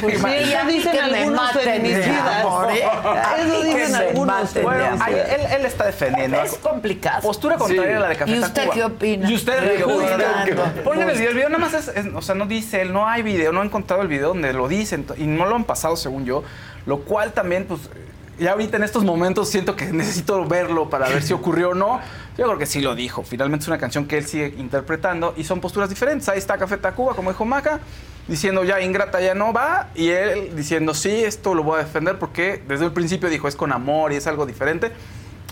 [0.00, 2.44] Pues sí, eso dicen algunos feminicidas.
[2.72, 2.84] ¿eh?
[3.46, 6.40] Eso dicen algunos Bueno, ahí él, él está defendiendo.
[6.42, 7.20] Es complicado.
[7.22, 8.74] Postura contraria a la de Café ¿Y usted Tacuba.
[8.74, 9.30] qué opina?
[9.30, 10.44] ¿Y usted qué opina?
[10.44, 11.28] El video.
[11.28, 13.62] El video nada más es, es- o sea, no dice él, no hay video, no
[13.62, 16.42] he encontrado el video donde lo dicen y no lo han pasado según yo,
[16.86, 17.80] lo cual también, pues,
[18.42, 22.00] ya ahorita en estos momentos siento que necesito verlo para ver si ocurrió o no.
[22.36, 23.22] Yo creo que sí lo dijo.
[23.22, 26.28] Finalmente es una canción que él sigue interpretando y son posturas diferentes.
[26.28, 27.80] Ahí está Café Tacuba, como dijo Maca,
[28.28, 32.18] diciendo ya Ingrata ya no va y él diciendo sí, esto lo voy a defender
[32.18, 34.92] porque desde el principio dijo es con amor y es algo diferente.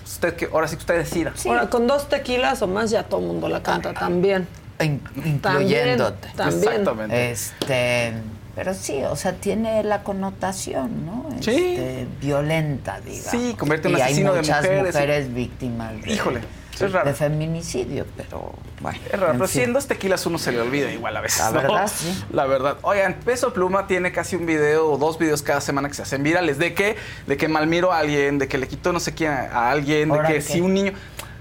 [0.04, 1.32] Usted que ahora sí que usted decida.
[1.46, 4.48] Ahora, con dos tequilas o más ya todo el mundo la canta también.
[4.80, 6.28] In- incluyéndote.
[6.34, 6.72] También.
[6.72, 7.30] Exactamente.
[7.30, 8.14] Este,
[8.54, 11.26] pero sí, o sea, tiene la connotación, ¿no?
[11.40, 11.50] Sí.
[11.50, 13.30] Este, violenta, digamos.
[13.30, 14.94] Sí, convierte en y hay asesino de muchas mujeres.
[14.94, 16.40] mujeres víctimas de, Híjole,
[16.80, 17.08] es raro.
[17.08, 18.98] de feminicidio, pero bueno.
[19.06, 19.60] Es raro, en pero fin.
[19.60, 21.40] siendo dos tequilas uno se le olvida igual a veces.
[21.40, 21.62] La ¿no?
[21.62, 22.24] verdad, sí.
[22.32, 22.76] La verdad.
[22.82, 26.22] Oigan, Peso Pluma tiene casi un video o dos videos cada semana que se hacen
[26.22, 26.58] virales.
[26.58, 26.96] ¿De qué?
[27.26, 30.14] De que malmiro a alguien, de que le quitó no sé quién a alguien, de
[30.16, 30.40] ¿Ahora que qué?
[30.42, 30.92] si un niño...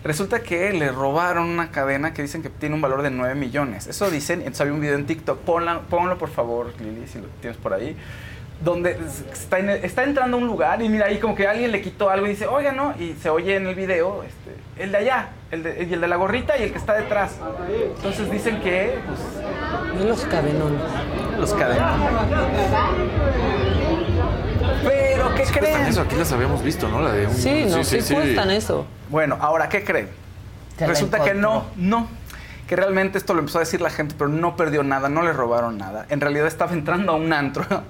[0.04, 3.86] Resulta que le robaron una cadena que dicen que tiene un valor de 9 millones.
[3.88, 5.40] Eso dicen, entonces había un video en TikTok.
[5.46, 7.98] Ponla- ponlo por favor, Lili, si lo tienes por ahí.
[8.64, 8.98] Donde
[9.32, 12.10] está, en- está entrando a un lugar y mira ahí como que alguien le quitó
[12.10, 12.94] algo y dice, oiga, ¿no?
[13.00, 16.08] Y se oye en el video este, el de allá, el de, y el de
[16.08, 17.38] la gorrita y el que está detrás.
[17.96, 20.82] Entonces dicen que, pues, Y los cadenones.
[21.40, 21.94] los cadenas.
[24.84, 25.86] Pero, ¿qué creen?
[25.88, 27.02] Eso aquí las habíamos visto, ¿no?
[27.02, 27.34] La de un...
[27.34, 28.86] Sí, no, sí, cuestan eso.
[29.10, 30.10] Bueno, ahora, ¿qué creen?
[30.80, 32.08] Resulta que no, no.
[32.70, 35.34] Que realmente esto lo empezó a decir la gente, pero no perdió nada, no le
[35.34, 36.06] robaron nada.
[36.10, 37.66] En realidad estaba entrando a un antro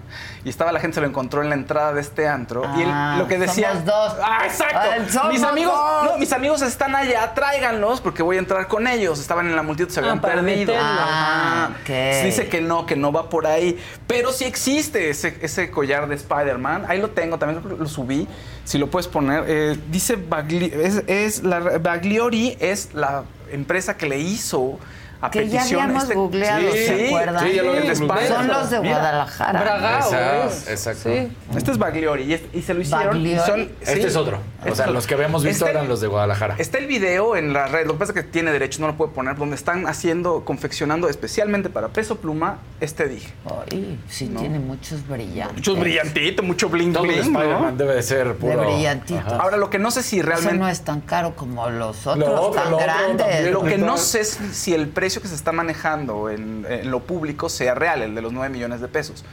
[0.45, 2.90] y estaba la gente se lo encontró en la entrada de este antro y él
[2.90, 4.16] Ah, lo que decía, somos dos.
[4.24, 4.80] ah, exacto.
[4.82, 6.11] Ah, somos mis amigos, dos.
[6.14, 9.19] no, mis amigos están allá, tráiganlos porque voy a entrar con ellos.
[9.19, 10.74] Estaban en la multitud, se Ah, habían para perdido.
[10.77, 12.24] Ah, ok.
[12.24, 13.77] Dice que no, que no va por ahí.
[14.08, 16.85] Pero sí existe ese, ese collar de Spider-Man.
[16.88, 18.27] Ahí lo tengo, también lo, lo subí.
[18.64, 19.43] Si lo puedes poner.
[19.48, 24.79] Eh, dice Bagli- es, es la Bagliori es la empresa que le hizo
[25.22, 27.45] a Que ya petición habíamos este- googleado, ¿se acuerdan?
[27.48, 28.80] Sí, ya lo Sí, de son los de.
[28.80, 29.59] Guadalajara.
[29.61, 31.09] Bragao, Exacto, exacto.
[31.09, 31.57] Sí.
[31.57, 33.17] Este es Bagliori y, este- y se lo hicieron.
[33.17, 33.45] y Bagliori.
[33.51, 34.07] son- Este sí.
[34.07, 34.38] es otro.
[34.61, 36.56] O sea, Este- los que habíamos visto este- eran los de Guadalajara.
[36.57, 38.95] Está el video en la red, lo que pasa es que tiene derecho, no lo
[38.95, 43.33] puede poner, donde están haciendo, confeccionando especialmente para peso pluma este dije.
[43.72, 45.56] Ay, sí tiene muchos brillantes.
[45.57, 47.39] Mucho brillantito, mucho bling Todo el bling, ¿no?
[47.41, 48.61] Spider-Man debe de ser puro...
[48.61, 49.19] brillantito.
[49.19, 49.35] Ajá.
[49.38, 50.57] Ahora, lo que no sé si Eso realmente...
[50.59, 53.17] no es tan caro como los otros, Lo otro, tan lo grandes.
[53.27, 53.53] también.
[53.53, 56.99] Lo que no sé es si el precio que se está manejando en, en lo
[57.01, 59.25] público sea real, el de los 9 millones de pesos.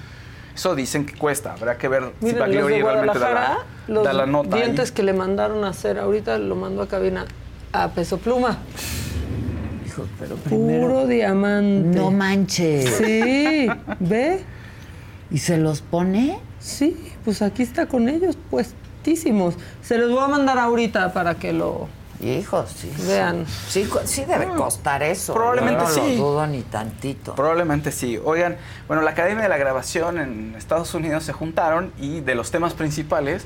[0.56, 1.52] Eso dicen que cuesta.
[1.52, 4.56] Habrá que ver si Miren, Bagliori realmente da la, los da la nota.
[4.56, 4.62] ahí.
[4.62, 7.26] dientes que le mandaron a hacer ahorita, lo mandó a cabina
[7.74, 8.56] a peso pluma.
[9.86, 10.88] Hijo, pero primero...
[10.88, 11.98] Puro diamante.
[11.98, 12.90] No manches.
[12.96, 13.68] Sí,
[14.00, 14.44] ¿ve?
[15.30, 16.38] ¿Y se los pone?
[16.58, 19.56] Sí, pues aquí está con ellos puestísimos.
[19.82, 21.88] Se los voy a mandar ahorita para que lo
[22.20, 22.92] Hijos, sí.
[23.06, 23.46] vean.
[23.68, 25.34] Sí, sí debe costar eso.
[25.34, 26.16] Probablemente no sí.
[26.16, 27.34] lo dudo ni tantito.
[27.34, 28.18] Probablemente sí.
[28.24, 32.50] Oigan, bueno, la Academia de la Grabación en Estados Unidos se juntaron y de los
[32.50, 33.44] temas principales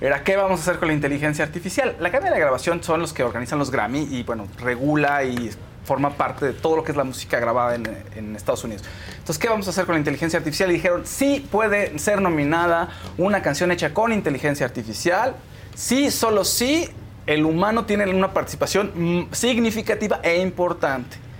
[0.00, 1.96] era qué vamos a hacer con la inteligencia artificial.
[2.00, 5.50] La Academia de la Grabación son los que organizan los Grammy y, bueno, regula y
[5.84, 7.84] forma parte de todo lo que es la música grabada en,
[8.14, 8.84] en Estados Unidos.
[9.18, 10.70] Entonces, ¿qué vamos a hacer con la inteligencia artificial?
[10.70, 15.34] Y dijeron, sí puede ser nominada una canción hecha con inteligencia artificial,
[15.74, 16.88] sí, solo sí,
[17.26, 21.30] el humano tiene una participación significativa e importante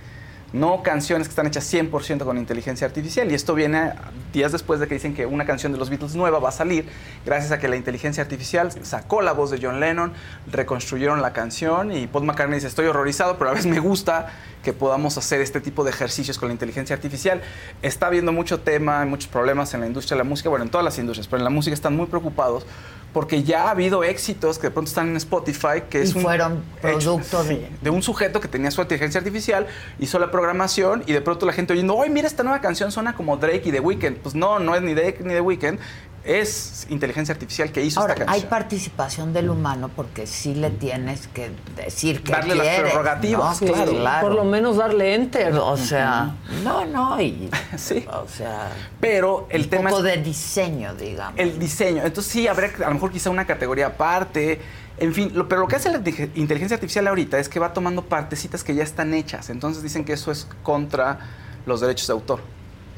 [0.53, 3.31] no canciones que están hechas 100% con inteligencia artificial.
[3.31, 3.93] Y esto viene
[4.33, 6.87] días después de que dicen que una canción de los Beatles nueva va a salir,
[7.25, 10.13] gracias a que la inteligencia artificial sacó la voz de John Lennon,
[10.51, 14.29] reconstruyeron la canción y Paul McCartney dice, estoy horrorizado, pero a veces me gusta
[14.63, 17.41] que podamos hacer este tipo de ejercicios con la inteligencia artificial.
[17.83, 20.85] Está habiendo mucho tema, muchos problemas en la industria de la música, bueno, en todas
[20.85, 22.67] las industrias, pero en la música están muy preocupados
[23.13, 26.23] porque ya ha habido éxitos que de pronto están en Spotify, que es Y un
[26.23, 29.67] fueron producto de- de un sujeto que tenía su inteligencia artificial,
[29.99, 33.15] hizo la programación y de pronto la gente oyendo, ¡ay, mira esta nueva canción suena
[33.15, 34.17] como Drake y The Weeknd!
[34.19, 35.79] Pues no, no es ni Drake ni The Weeknd,
[36.25, 38.51] es inteligencia artificial que hizo Ahora, esta hay canción.
[38.51, 43.69] participación del humano porque sí le tienes que decir que Darle las prerrogativas, ¿no?
[43.73, 43.91] claro.
[43.91, 44.27] Sí, claro.
[44.29, 45.55] Por lo menos darle enter.
[45.55, 47.49] O sea, no, no, y...
[47.77, 48.05] Sí.
[48.13, 48.69] O sea,
[49.01, 51.39] Pero el un tema poco es de diseño, digamos.
[51.39, 52.03] el diseño.
[52.05, 54.61] Entonces sí, habría a lo mejor quizá una categoría aparte.
[54.99, 57.73] En fin, lo- pero lo que hace la inte- inteligencia artificial ahorita es que va
[57.73, 59.49] tomando partecitas que ya están hechas.
[59.49, 61.19] Entonces dicen que eso es contra
[61.65, 62.41] los derechos de autor.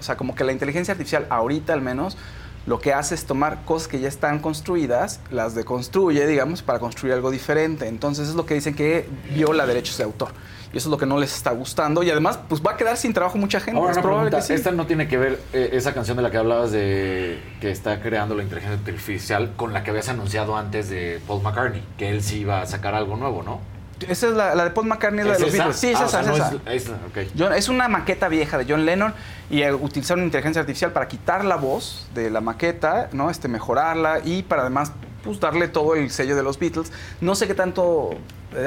[0.00, 2.16] O sea, como que la inteligencia artificial ahorita al menos
[2.66, 7.14] lo que hace es tomar cosas que ya están construidas, las deconstruye, digamos, para construir
[7.14, 7.88] algo diferente.
[7.88, 10.28] Entonces es lo que dicen que viola derechos de autor.
[10.72, 12.02] Y eso es lo que no les está gustando.
[12.02, 13.78] Y además, pues va a quedar sin trabajo mucha gente.
[13.78, 14.58] Ahora es probable pregunta, que sí.
[14.58, 18.00] esta no tiene que ver eh, esa canción de la que hablabas de que está
[18.00, 22.22] creando la inteligencia artificial con la que habías anunciado antes de Paul McCartney, que él
[22.22, 23.71] sí iba a sacar algo nuevo, ¿no?
[24.08, 25.56] Esa es la, la de Paul McCartney, la de ¿Es los esa?
[25.64, 25.76] Beatles.
[25.80, 26.34] Sí, es Ah, o esa, sea, es no
[26.74, 27.20] esa.
[27.20, 27.30] es-.
[27.38, 29.14] John- es una maqueta vieja de John Lennon
[29.50, 33.30] y eh, utilizaron inteligencia artificial para quitar la voz de la maqueta, ¿no?
[33.30, 34.92] Este, mejorarla y para además
[35.24, 36.90] pues, darle todo el sello de los Beatles.
[37.20, 38.10] No sé qué tanto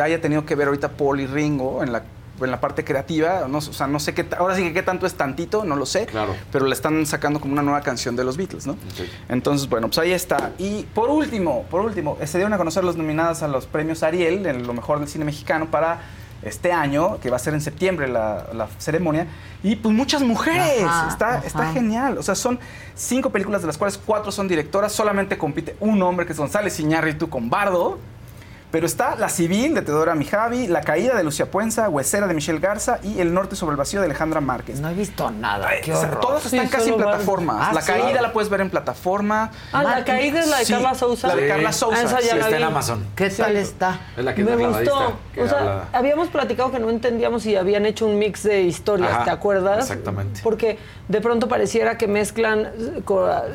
[0.01, 2.03] haya tenido que ver ahorita Paul y Ringo en la,
[2.41, 3.47] en la parte creativa.
[3.47, 5.75] No, sé, o sea, no sé qué, ahora sí que qué tanto es tantito, no
[5.75, 6.05] lo sé.
[6.05, 6.35] Claro.
[6.51, 8.77] Pero le están sacando como una nueva canción de los Beatles, ¿no?
[9.29, 10.51] Entonces, bueno, pues ahí está.
[10.57, 14.03] Y por último, por último, eh, se dieron a conocer los nominadas a los premios
[14.03, 16.01] Ariel, en lo mejor del cine mexicano, para
[16.43, 19.27] este año, que va a ser en septiembre la, la ceremonia.
[19.63, 20.83] Y pues muchas mujeres.
[20.83, 21.47] Ajá, está, ajá.
[21.47, 22.17] está genial.
[22.17, 22.59] O sea, son
[22.93, 24.91] cinco películas de las cuales cuatro son directoras.
[24.91, 27.97] Solamente compite un hombre que es González Iñárritu con Bardo.
[28.75, 32.59] Pero está La Civil de Teodora Mijavi, La Caída de Lucia Puenza, Huesera de Michelle
[32.59, 34.81] Garza y El Norte sobre el Vacío de Alejandra Márquez.
[34.81, 36.19] No he visto nada, qué O sea, horror.
[36.19, 37.55] todas están Sí, casi en plataformas.
[37.69, 37.87] Ah, la sí.
[37.93, 39.49] Caída la puedes ver en plataforma.
[39.71, 41.29] Ah, la caída es la de Sí, Carla Sousa.
[41.29, 41.47] La de.
[41.47, 41.97] Carla Sousa.
[42.01, 42.63] Ah, esa ya Sí, la está en.
[42.63, 43.05] Amazon.
[43.15, 43.99] ¿Qué tal está?
[44.17, 45.13] Es la que Me gustó.
[45.33, 48.63] que O sea, habla- habíamos platicado que no entendíamos si habían hecho un mix de
[48.63, 49.89] historias, Ajá, ¿te acuerdas?
[49.89, 50.41] exactamente.
[50.43, 53.01] Porque de pronto pareciera que mezclan eh,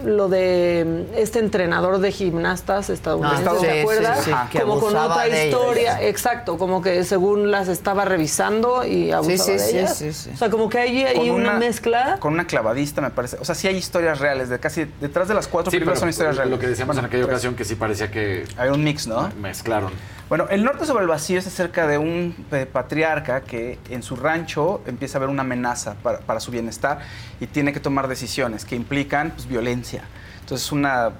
[0.06, 4.28] lo de mm, este entrenador de gimnastas estadounidenses, Ah, sí, ¿te sí, acuerdas?
[4.62, 6.10] como con otra historia, ellas.
[6.10, 9.96] exacto, como que según las estaba revisando y abusaba sí, de sí, ellas.
[9.96, 10.30] sí, sí.
[10.34, 12.16] O sea, como que hay ahí Con una, mezcla.
[12.20, 13.36] Con una clavadista, me parece.
[13.40, 14.48] O sea, sí hay historias reales.
[14.48, 16.52] De casi detrás de las cuatro Sí, películas pero son historias reales.
[16.52, 19.30] lo que decíamos en aquella ocasión que sí parecía que Hay un mix, ¿no?
[19.40, 19.92] mezclaron.
[20.28, 24.14] Bueno, El Norte sobre el Vacío es acerca de un eh, patriarca que en su
[24.14, 27.00] rancho empieza a ver una amenaza para, para su bienestar
[27.40, 30.04] y tiene que tomar decisiones que implican pues, violencia.
[30.40, 31.10] Entonces, una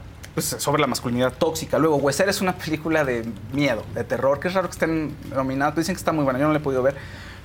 [0.49, 1.79] pues, sobre la masculinidad tóxica.
[1.79, 5.77] Luego, Huesera es una película de miedo, de terror, que es raro que estén nominados.
[5.77, 6.97] Dicen que está muy buena, yo no la he podido ver.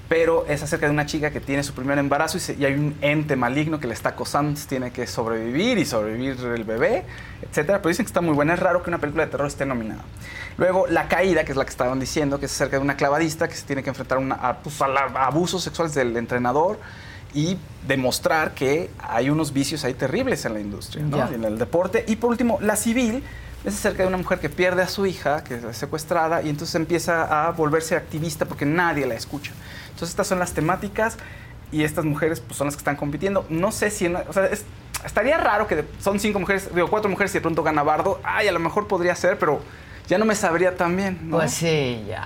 [0.08, 2.96] Pero es acerca de una chica que tiene su primer embarazo y, se- hay un
[3.02, 7.06] ente maligno que le está acosando, tiene que sobrevivir y sobrevivir el bebé,
[7.42, 7.80] etcétera.
[7.80, 8.54] Pero dicen que está muy buena.
[8.54, 10.04] Es raro que una película de terror esté nominada.
[10.58, 13.48] Luego, La Caída, que es la que estaban diciendo, que es acerca de una clavadista
[13.48, 16.80] que se tiene que enfrentar una- a, pues, abusos sexuales del entrenador
[17.36, 22.04] y demostrar que hay unos vicios ahí terribles en la industria, en el deporte.
[22.08, 23.22] Y por último, La Civil
[23.66, 26.74] es acerca de una mujer que pierde a su hija, que es secuestrada, y entonces
[26.76, 29.52] empieza a volverse activista porque nadie la escucha.
[29.90, 31.18] Entonces estas son las temáticas
[31.72, 33.46] y estas mujeres pues, son las que están compitiendo.
[33.50, 34.06] No sé si...
[34.06, 34.64] en- o sea, es-
[35.06, 38.20] estaría raro que son cinco mujeres, digo, cuatro mujeres y de pronto gana Bardo.
[38.24, 39.60] Ay, a lo mejor podría ser, pero
[40.08, 41.38] ya no me sabría tan bien, ¿no?
[41.38, 42.26] Pues sí, ya.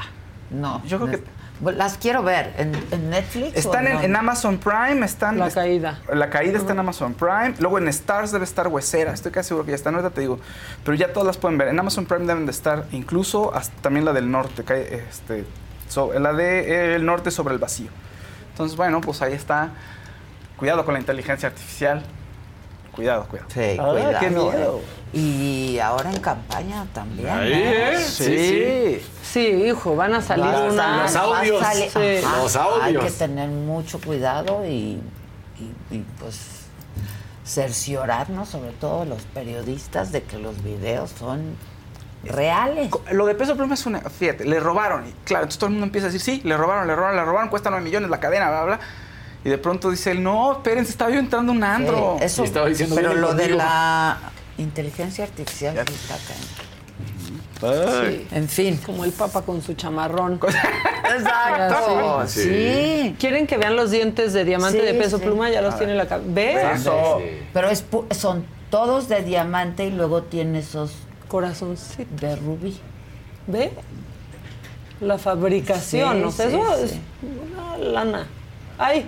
[0.51, 0.83] No.
[0.85, 1.38] Yo creo que...
[1.61, 2.53] Las quiero ver.
[2.57, 3.55] ¿En, en Netflix?
[3.57, 5.37] Están o en, Amazon Prime, están...
[5.37, 5.99] La caída.
[6.13, 7.53] La caída está en Amazon Prime.
[7.59, 9.13] Luego en Stars debe estar Huesera.
[9.13, 9.89] Estoy casi seguro que ya está.
[9.89, 10.39] Ahorita te digo.
[10.83, 11.67] Pero ya todas las pueden ver.
[11.67, 14.63] En Amazon Prime deben de estar incluso hasta también la del norte.
[15.09, 15.45] Este,
[15.89, 17.89] so- la de eh, El norte sobre el vacío.
[18.51, 19.71] Entonces, bueno, pues ahí está.
[20.57, 22.03] Cuidado con la inteligencia artificial.
[22.93, 23.49] Cuidado, cuidado.
[23.53, 24.19] Sí, Ah, cuidado.
[24.19, 24.81] qué miedo.
[25.11, 27.29] Y ahora en campaña también.
[27.29, 27.51] Ahí.
[27.53, 27.97] ¿eh?
[28.07, 29.01] Sí.
[29.23, 31.07] Sí, hijo, van a salir Va a una.
[31.07, 32.25] salir- va a salir- Sí.
[32.25, 34.99] Ajá, Hay que tener mucho cuidado y,
[35.59, 36.37] y- y, pues
[37.45, 41.55] cerciorarnos, sobre todo los periodistas, de que los videos son
[42.23, 42.91] reales.
[43.11, 44.01] Lo de peso pluma es una.
[44.01, 45.07] Fíjate, le robaron.
[45.07, 47.25] Y claro, entonces todo el mundo empieza a decir, sí, le robaron, le robaron, le
[47.25, 48.79] robaron, cuesta 9 millones la cadena, bla, bla.
[49.43, 52.17] Y de pronto dice él, no, espérense, estaba yo entrando un antro.
[52.19, 52.43] Sí, eso,
[52.93, 54.17] pero lo de la
[54.59, 56.15] inteligencia artificial está.
[57.61, 58.27] Sí.
[58.31, 58.77] En fin.
[58.85, 60.39] Como el papa con su chamarrón.
[61.17, 63.15] Exacto, sí.
[63.19, 65.25] ¿Quieren que vean los dientes de diamante Sí, de peso sí.
[65.25, 65.49] pluma?
[65.49, 66.71] Ya los A tiene la cabeza.
[66.73, 66.89] ¿Ves?
[67.53, 70.93] Pero es pu- son todos de diamante y luego tiene esos
[71.27, 72.79] corazoncitos de rubí.
[73.47, 73.71] ¿Ve?
[75.01, 76.99] La fabricación, Sí, o sea, sí, eso sí.
[77.23, 78.27] es una lana.
[78.77, 79.05] Ay,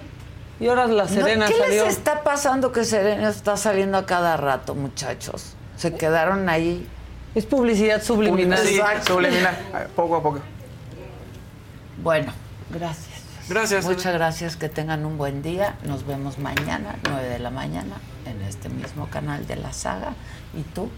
[0.61, 1.85] y ahora la Serena ¿Qué salió.
[1.85, 5.55] les está pasando que Serena está saliendo a cada rato, muchachos?
[5.75, 6.87] Se quedaron ahí.
[7.33, 8.59] Es publicidad subliminal.
[8.59, 9.13] Sí, Exacto.
[9.13, 9.57] subliminal.
[9.95, 10.39] Poco a poco.
[12.03, 12.31] Bueno,
[12.69, 13.07] gracias.
[13.49, 13.85] Gracias.
[13.85, 15.75] Muchas gracias, que tengan un buen día.
[15.83, 20.13] Nos vemos mañana, 9 de la mañana, en este mismo canal de la saga.
[20.53, 20.89] ¿Y tú?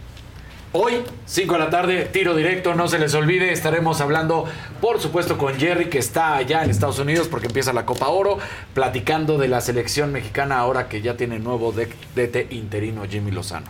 [0.76, 4.45] Hoy, 5 de la tarde, tiro directo, no se les olvide, estaremos hablando,
[4.82, 8.40] por supuesto, con Jerry, que está allá en Estados Unidos porque empieza la Copa Oro,
[8.74, 13.68] platicando de la selección mexicana ahora que ya tiene nuevo DT interino Jimmy Lozano.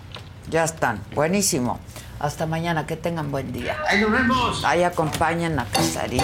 [0.49, 1.01] Ya están.
[1.13, 1.81] Buenísimo.
[2.19, 2.87] Hasta mañana.
[2.87, 3.75] Que tengan buen día.
[3.85, 4.63] ¡Ahí nos vemos!
[4.63, 6.23] Ahí acompañen a Casarín.